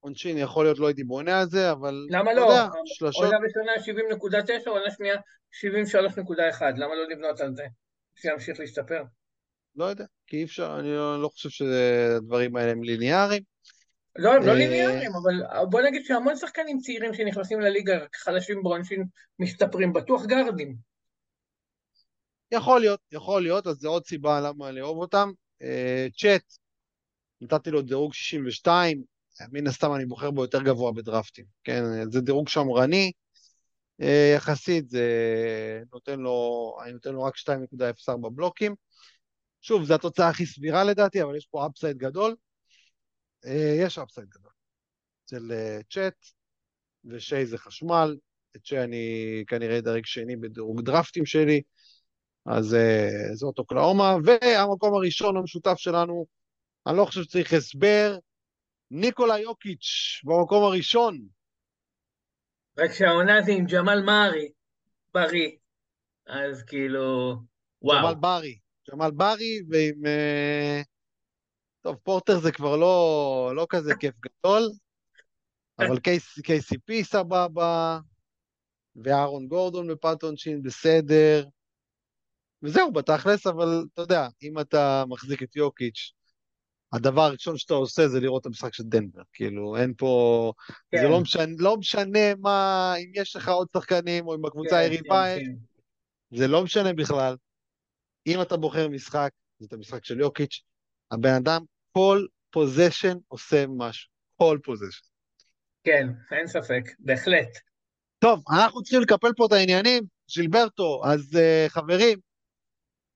עונשין 0.00 0.38
יכול 0.38 0.64
להיות, 0.64 0.78
לא 0.78 0.86
הייתי 0.86 1.04
בונה 1.04 1.40
על 1.40 1.46
זה, 1.46 1.72
אבל... 1.72 2.06
למה 2.10 2.32
לא? 2.32 2.40
יודע, 2.40 2.66
שלושות... 2.84 3.24
עונה 3.24 3.38
ראשונה 3.38 3.72
70.9, 4.66 4.70
עונה 4.70 4.90
שנייה 4.90 5.16
73.1, 6.54 6.62
למה 6.76 6.94
לא 6.94 7.08
לבנות 7.10 7.40
על 7.40 7.54
זה? 7.54 7.66
שימשיך 8.16 8.60
להשתפר. 8.60 9.02
לא 9.76 9.84
יודע, 9.84 10.04
כי 10.26 10.36
אי 10.36 10.44
אפשר, 10.44 10.76
אני 10.80 10.92
לא, 10.92 11.22
לא 11.22 11.28
חושב 11.28 11.48
שהדברים 11.48 12.56
האלה 12.56 12.72
הם 12.72 12.82
ליניאריים. 12.82 13.42
לא, 14.16 14.34
הם 14.34 14.42
לא 14.42 14.50
אה, 14.50 14.54
ליניאריים, 14.54 15.12
אבל 15.14 15.64
בוא 15.70 15.80
נגיד 15.80 16.04
שהמון 16.04 16.36
שחקנים 16.36 16.78
צעירים 16.78 17.14
שנכנסים 17.14 17.60
לליגה 17.60 17.98
חלשים 18.14 18.62
בעונשין 18.62 19.04
משתפרים, 19.38 19.92
בטוח 19.92 20.24
גרדים. 20.26 20.76
יכול 22.52 22.80
להיות, 22.80 23.00
יכול 23.12 23.42
להיות, 23.42 23.66
אז 23.66 23.76
זו 23.76 23.88
עוד 23.88 24.06
סיבה 24.06 24.40
למה 24.40 24.70
לאהוב 24.70 24.98
אותם. 24.98 25.30
אה, 25.62 26.06
צ'אט, 26.16 26.42
נתתי 27.40 27.70
לו 27.70 27.82
דירוג 27.82 28.14
62, 28.14 29.02
מן 29.52 29.66
הסתם 29.66 29.94
אני 29.94 30.06
בוחר 30.06 30.30
בו 30.30 30.42
יותר 30.42 30.62
גבוה 30.62 30.92
בדרפטים, 30.92 31.44
כן? 31.64 31.82
זה 32.10 32.20
דירוג 32.20 32.48
שמרני, 32.48 33.12
אה, 34.00 34.32
יחסית 34.36 34.88
זה 34.88 35.02
נותן 35.92 36.20
לו, 36.20 36.76
אני 36.84 36.92
נותן 36.92 37.12
לו 37.12 37.22
רק 37.22 37.36
2.04 37.36 38.28
בלוקים. 38.32 38.74
שוב, 39.60 39.84
זו 39.84 39.94
התוצאה 39.94 40.28
הכי 40.28 40.46
סבירה 40.46 40.84
לדעתי, 40.84 41.22
אבל 41.22 41.36
יש 41.36 41.46
פה 41.50 41.66
אפסייד 41.66 41.98
גדול. 41.98 42.36
אה, 43.46 43.74
יש 43.78 43.98
אפסייד 43.98 44.28
גדול. 44.28 44.52
אצל 45.24 45.50
צ'אט, 45.90 46.26
ושי 47.04 47.46
זה 47.46 47.58
חשמל, 47.58 48.16
את 48.56 48.66
שי 48.66 48.78
אני 48.78 49.44
כנראה 49.46 49.80
דרג 49.80 50.04
שני 50.04 50.36
בדירוג 50.36 50.80
דרפטים 50.80 51.26
שלי. 51.26 51.62
אז 52.46 52.74
uh, 52.74 53.34
זאת 53.34 53.58
אוקלאומה, 53.58 54.16
והמקום 54.24 54.94
הראשון 54.94 55.36
המשותף 55.36 55.74
שלנו, 55.76 56.26
אני 56.86 56.96
לא 56.96 57.04
חושב 57.04 57.22
שצריך 57.22 57.52
הסבר, 57.52 58.18
ניקולה 58.90 59.38
יוקיץ' 59.38 60.20
במקום 60.24 60.64
הראשון. 60.64 61.18
רק 62.78 62.92
שהעונה 62.92 63.42
זה 63.42 63.52
עם 63.52 63.64
ג'מאל 63.66 64.02
מארי, 64.02 64.48
בריא, 65.14 65.50
אז 66.26 66.62
כאילו, 66.62 67.36
וואו. 67.82 67.98
ג'מאל 67.98 68.14
ברי, 68.14 68.58
ג'מאל 68.90 69.10
ברי 69.10 69.60
ועם... 69.68 70.04
Uh... 70.04 70.97
טוב, 71.80 71.96
פורטר 71.96 72.38
זה 72.38 72.52
כבר 72.52 72.76
לא, 72.76 73.52
לא 73.56 73.66
כזה 73.70 73.94
כיף 73.94 74.14
גדול, 74.20 74.62
אבל 75.78 75.96
KCP 76.46 77.02
סבבה, 77.04 77.98
ואהרון 78.96 79.48
גורדון 79.48 79.88
בפלטון 79.88 80.36
שין 80.36 80.62
בסדר, 80.62 81.46
וזהו, 82.62 82.92
בתכלס, 82.92 83.46
אבל 83.46 83.84
אתה 83.94 84.02
יודע, 84.02 84.28
אם 84.42 84.60
אתה 84.60 85.04
מחזיק 85.08 85.42
את 85.42 85.56
יוקיץ', 85.56 86.12
הדבר 86.92 87.22
הראשון 87.22 87.58
שאתה 87.58 87.74
עושה 87.74 88.08
זה 88.08 88.20
לראות 88.20 88.40
את 88.40 88.46
המשחק 88.46 88.74
של 88.74 88.82
דנבר. 88.82 89.22
כאילו, 89.32 89.76
אין 89.76 89.94
פה... 89.96 90.52
כן. 90.90 90.98
זה 91.02 91.08
לא 91.08 91.20
משנה, 91.20 91.54
לא 91.58 91.76
משנה 91.76 92.34
מה, 92.38 92.94
אם 92.96 93.12
יש 93.14 93.36
לך 93.36 93.48
עוד 93.48 93.68
שחקנים, 93.76 94.26
או 94.26 94.34
אם 94.34 94.42
בקבוצה 94.42 94.70
כן, 94.70 94.76
היריבה, 94.76 95.24
כן, 95.36 95.44
כן. 95.44 96.36
זה 96.36 96.48
לא 96.48 96.64
משנה 96.64 96.92
בכלל. 96.92 97.36
אם 98.26 98.42
אתה 98.42 98.56
בוחר 98.56 98.88
משחק, 98.88 99.30
זה 99.58 99.66
את 99.66 99.72
המשחק 99.72 100.04
של 100.04 100.20
יוקיץ', 100.20 100.62
הבן 101.10 101.34
אדם, 101.34 101.64
כל 101.92 102.26
possession 102.50 103.16
עושה 103.28 103.64
משהו. 103.68 104.10
כל 104.36 104.58
possession. 104.64 105.04
כן, 105.84 106.08
אין 106.32 106.46
ספק, 106.46 106.82
בהחלט. 106.98 107.58
טוב, 108.18 108.42
אנחנו 108.50 108.82
צריכים 108.82 109.00
לקפל 109.00 109.32
פה 109.36 109.46
את 109.46 109.52
העניינים. 109.52 110.04
ז'ילברטו, 110.30 111.02
אז 111.04 111.34
אה, 111.34 111.70
חברים, 111.70 112.18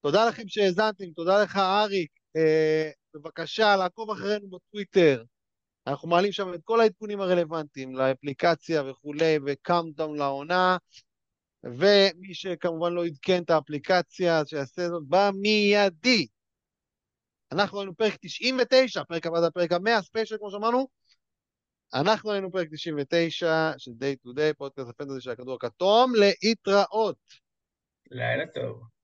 תודה 0.02 0.28
לכם 0.28 0.42
שהאזנתם, 0.46 1.10
תודה 1.10 1.42
לך 1.42 1.56
אריק. 1.56 2.10
אה, 2.36 2.90
בבקשה, 3.14 3.76
לעקוב 3.76 4.10
אחרינו 4.10 4.48
בטוויטר. 4.48 5.24
אנחנו 5.86 6.08
מעלים 6.08 6.32
שם 6.32 6.54
את 6.54 6.60
כל 6.64 6.80
העדכונים 6.80 7.20
הרלוונטיים 7.20 7.96
לאפליקציה 7.96 8.82
וכולי, 8.82 9.38
ו 9.46 9.53
countdown 9.53 10.18
לעונה. 10.18 10.76
ומי 11.64 12.34
שכמובן 12.34 12.92
לא 12.92 13.06
עדכן 13.06 13.42
את 13.42 13.50
האפליקציה, 13.50 14.42
שיעשה 14.46 14.88
זאת 14.88 15.02
במיידי. 15.08 16.26
אנחנו 17.52 17.80
היינו 17.80 17.96
פרק 17.96 18.16
99, 18.20 19.04
פרק 19.04 19.26
הבא 19.26 19.40
זה 19.40 19.46
הפרק 19.46 19.72
המאה, 19.72 20.02
ספיישל 20.02 20.36
כמו 20.38 20.50
שאמרנו. 20.50 20.88
אנחנו 21.94 22.32
היינו 22.32 22.52
פרק 22.52 22.68
99 22.72 23.72
של 23.78 23.90
Day 23.90 24.26
to 24.26 24.36
Day, 24.36 24.54
פודקאסט 24.58 24.88
הפנטזי 24.88 25.20
של 25.20 25.30
הכדור 25.30 25.54
הכתום, 25.54 26.12
להתראות. 26.42 27.16
לילה 28.10 28.46
טוב. 28.54 28.92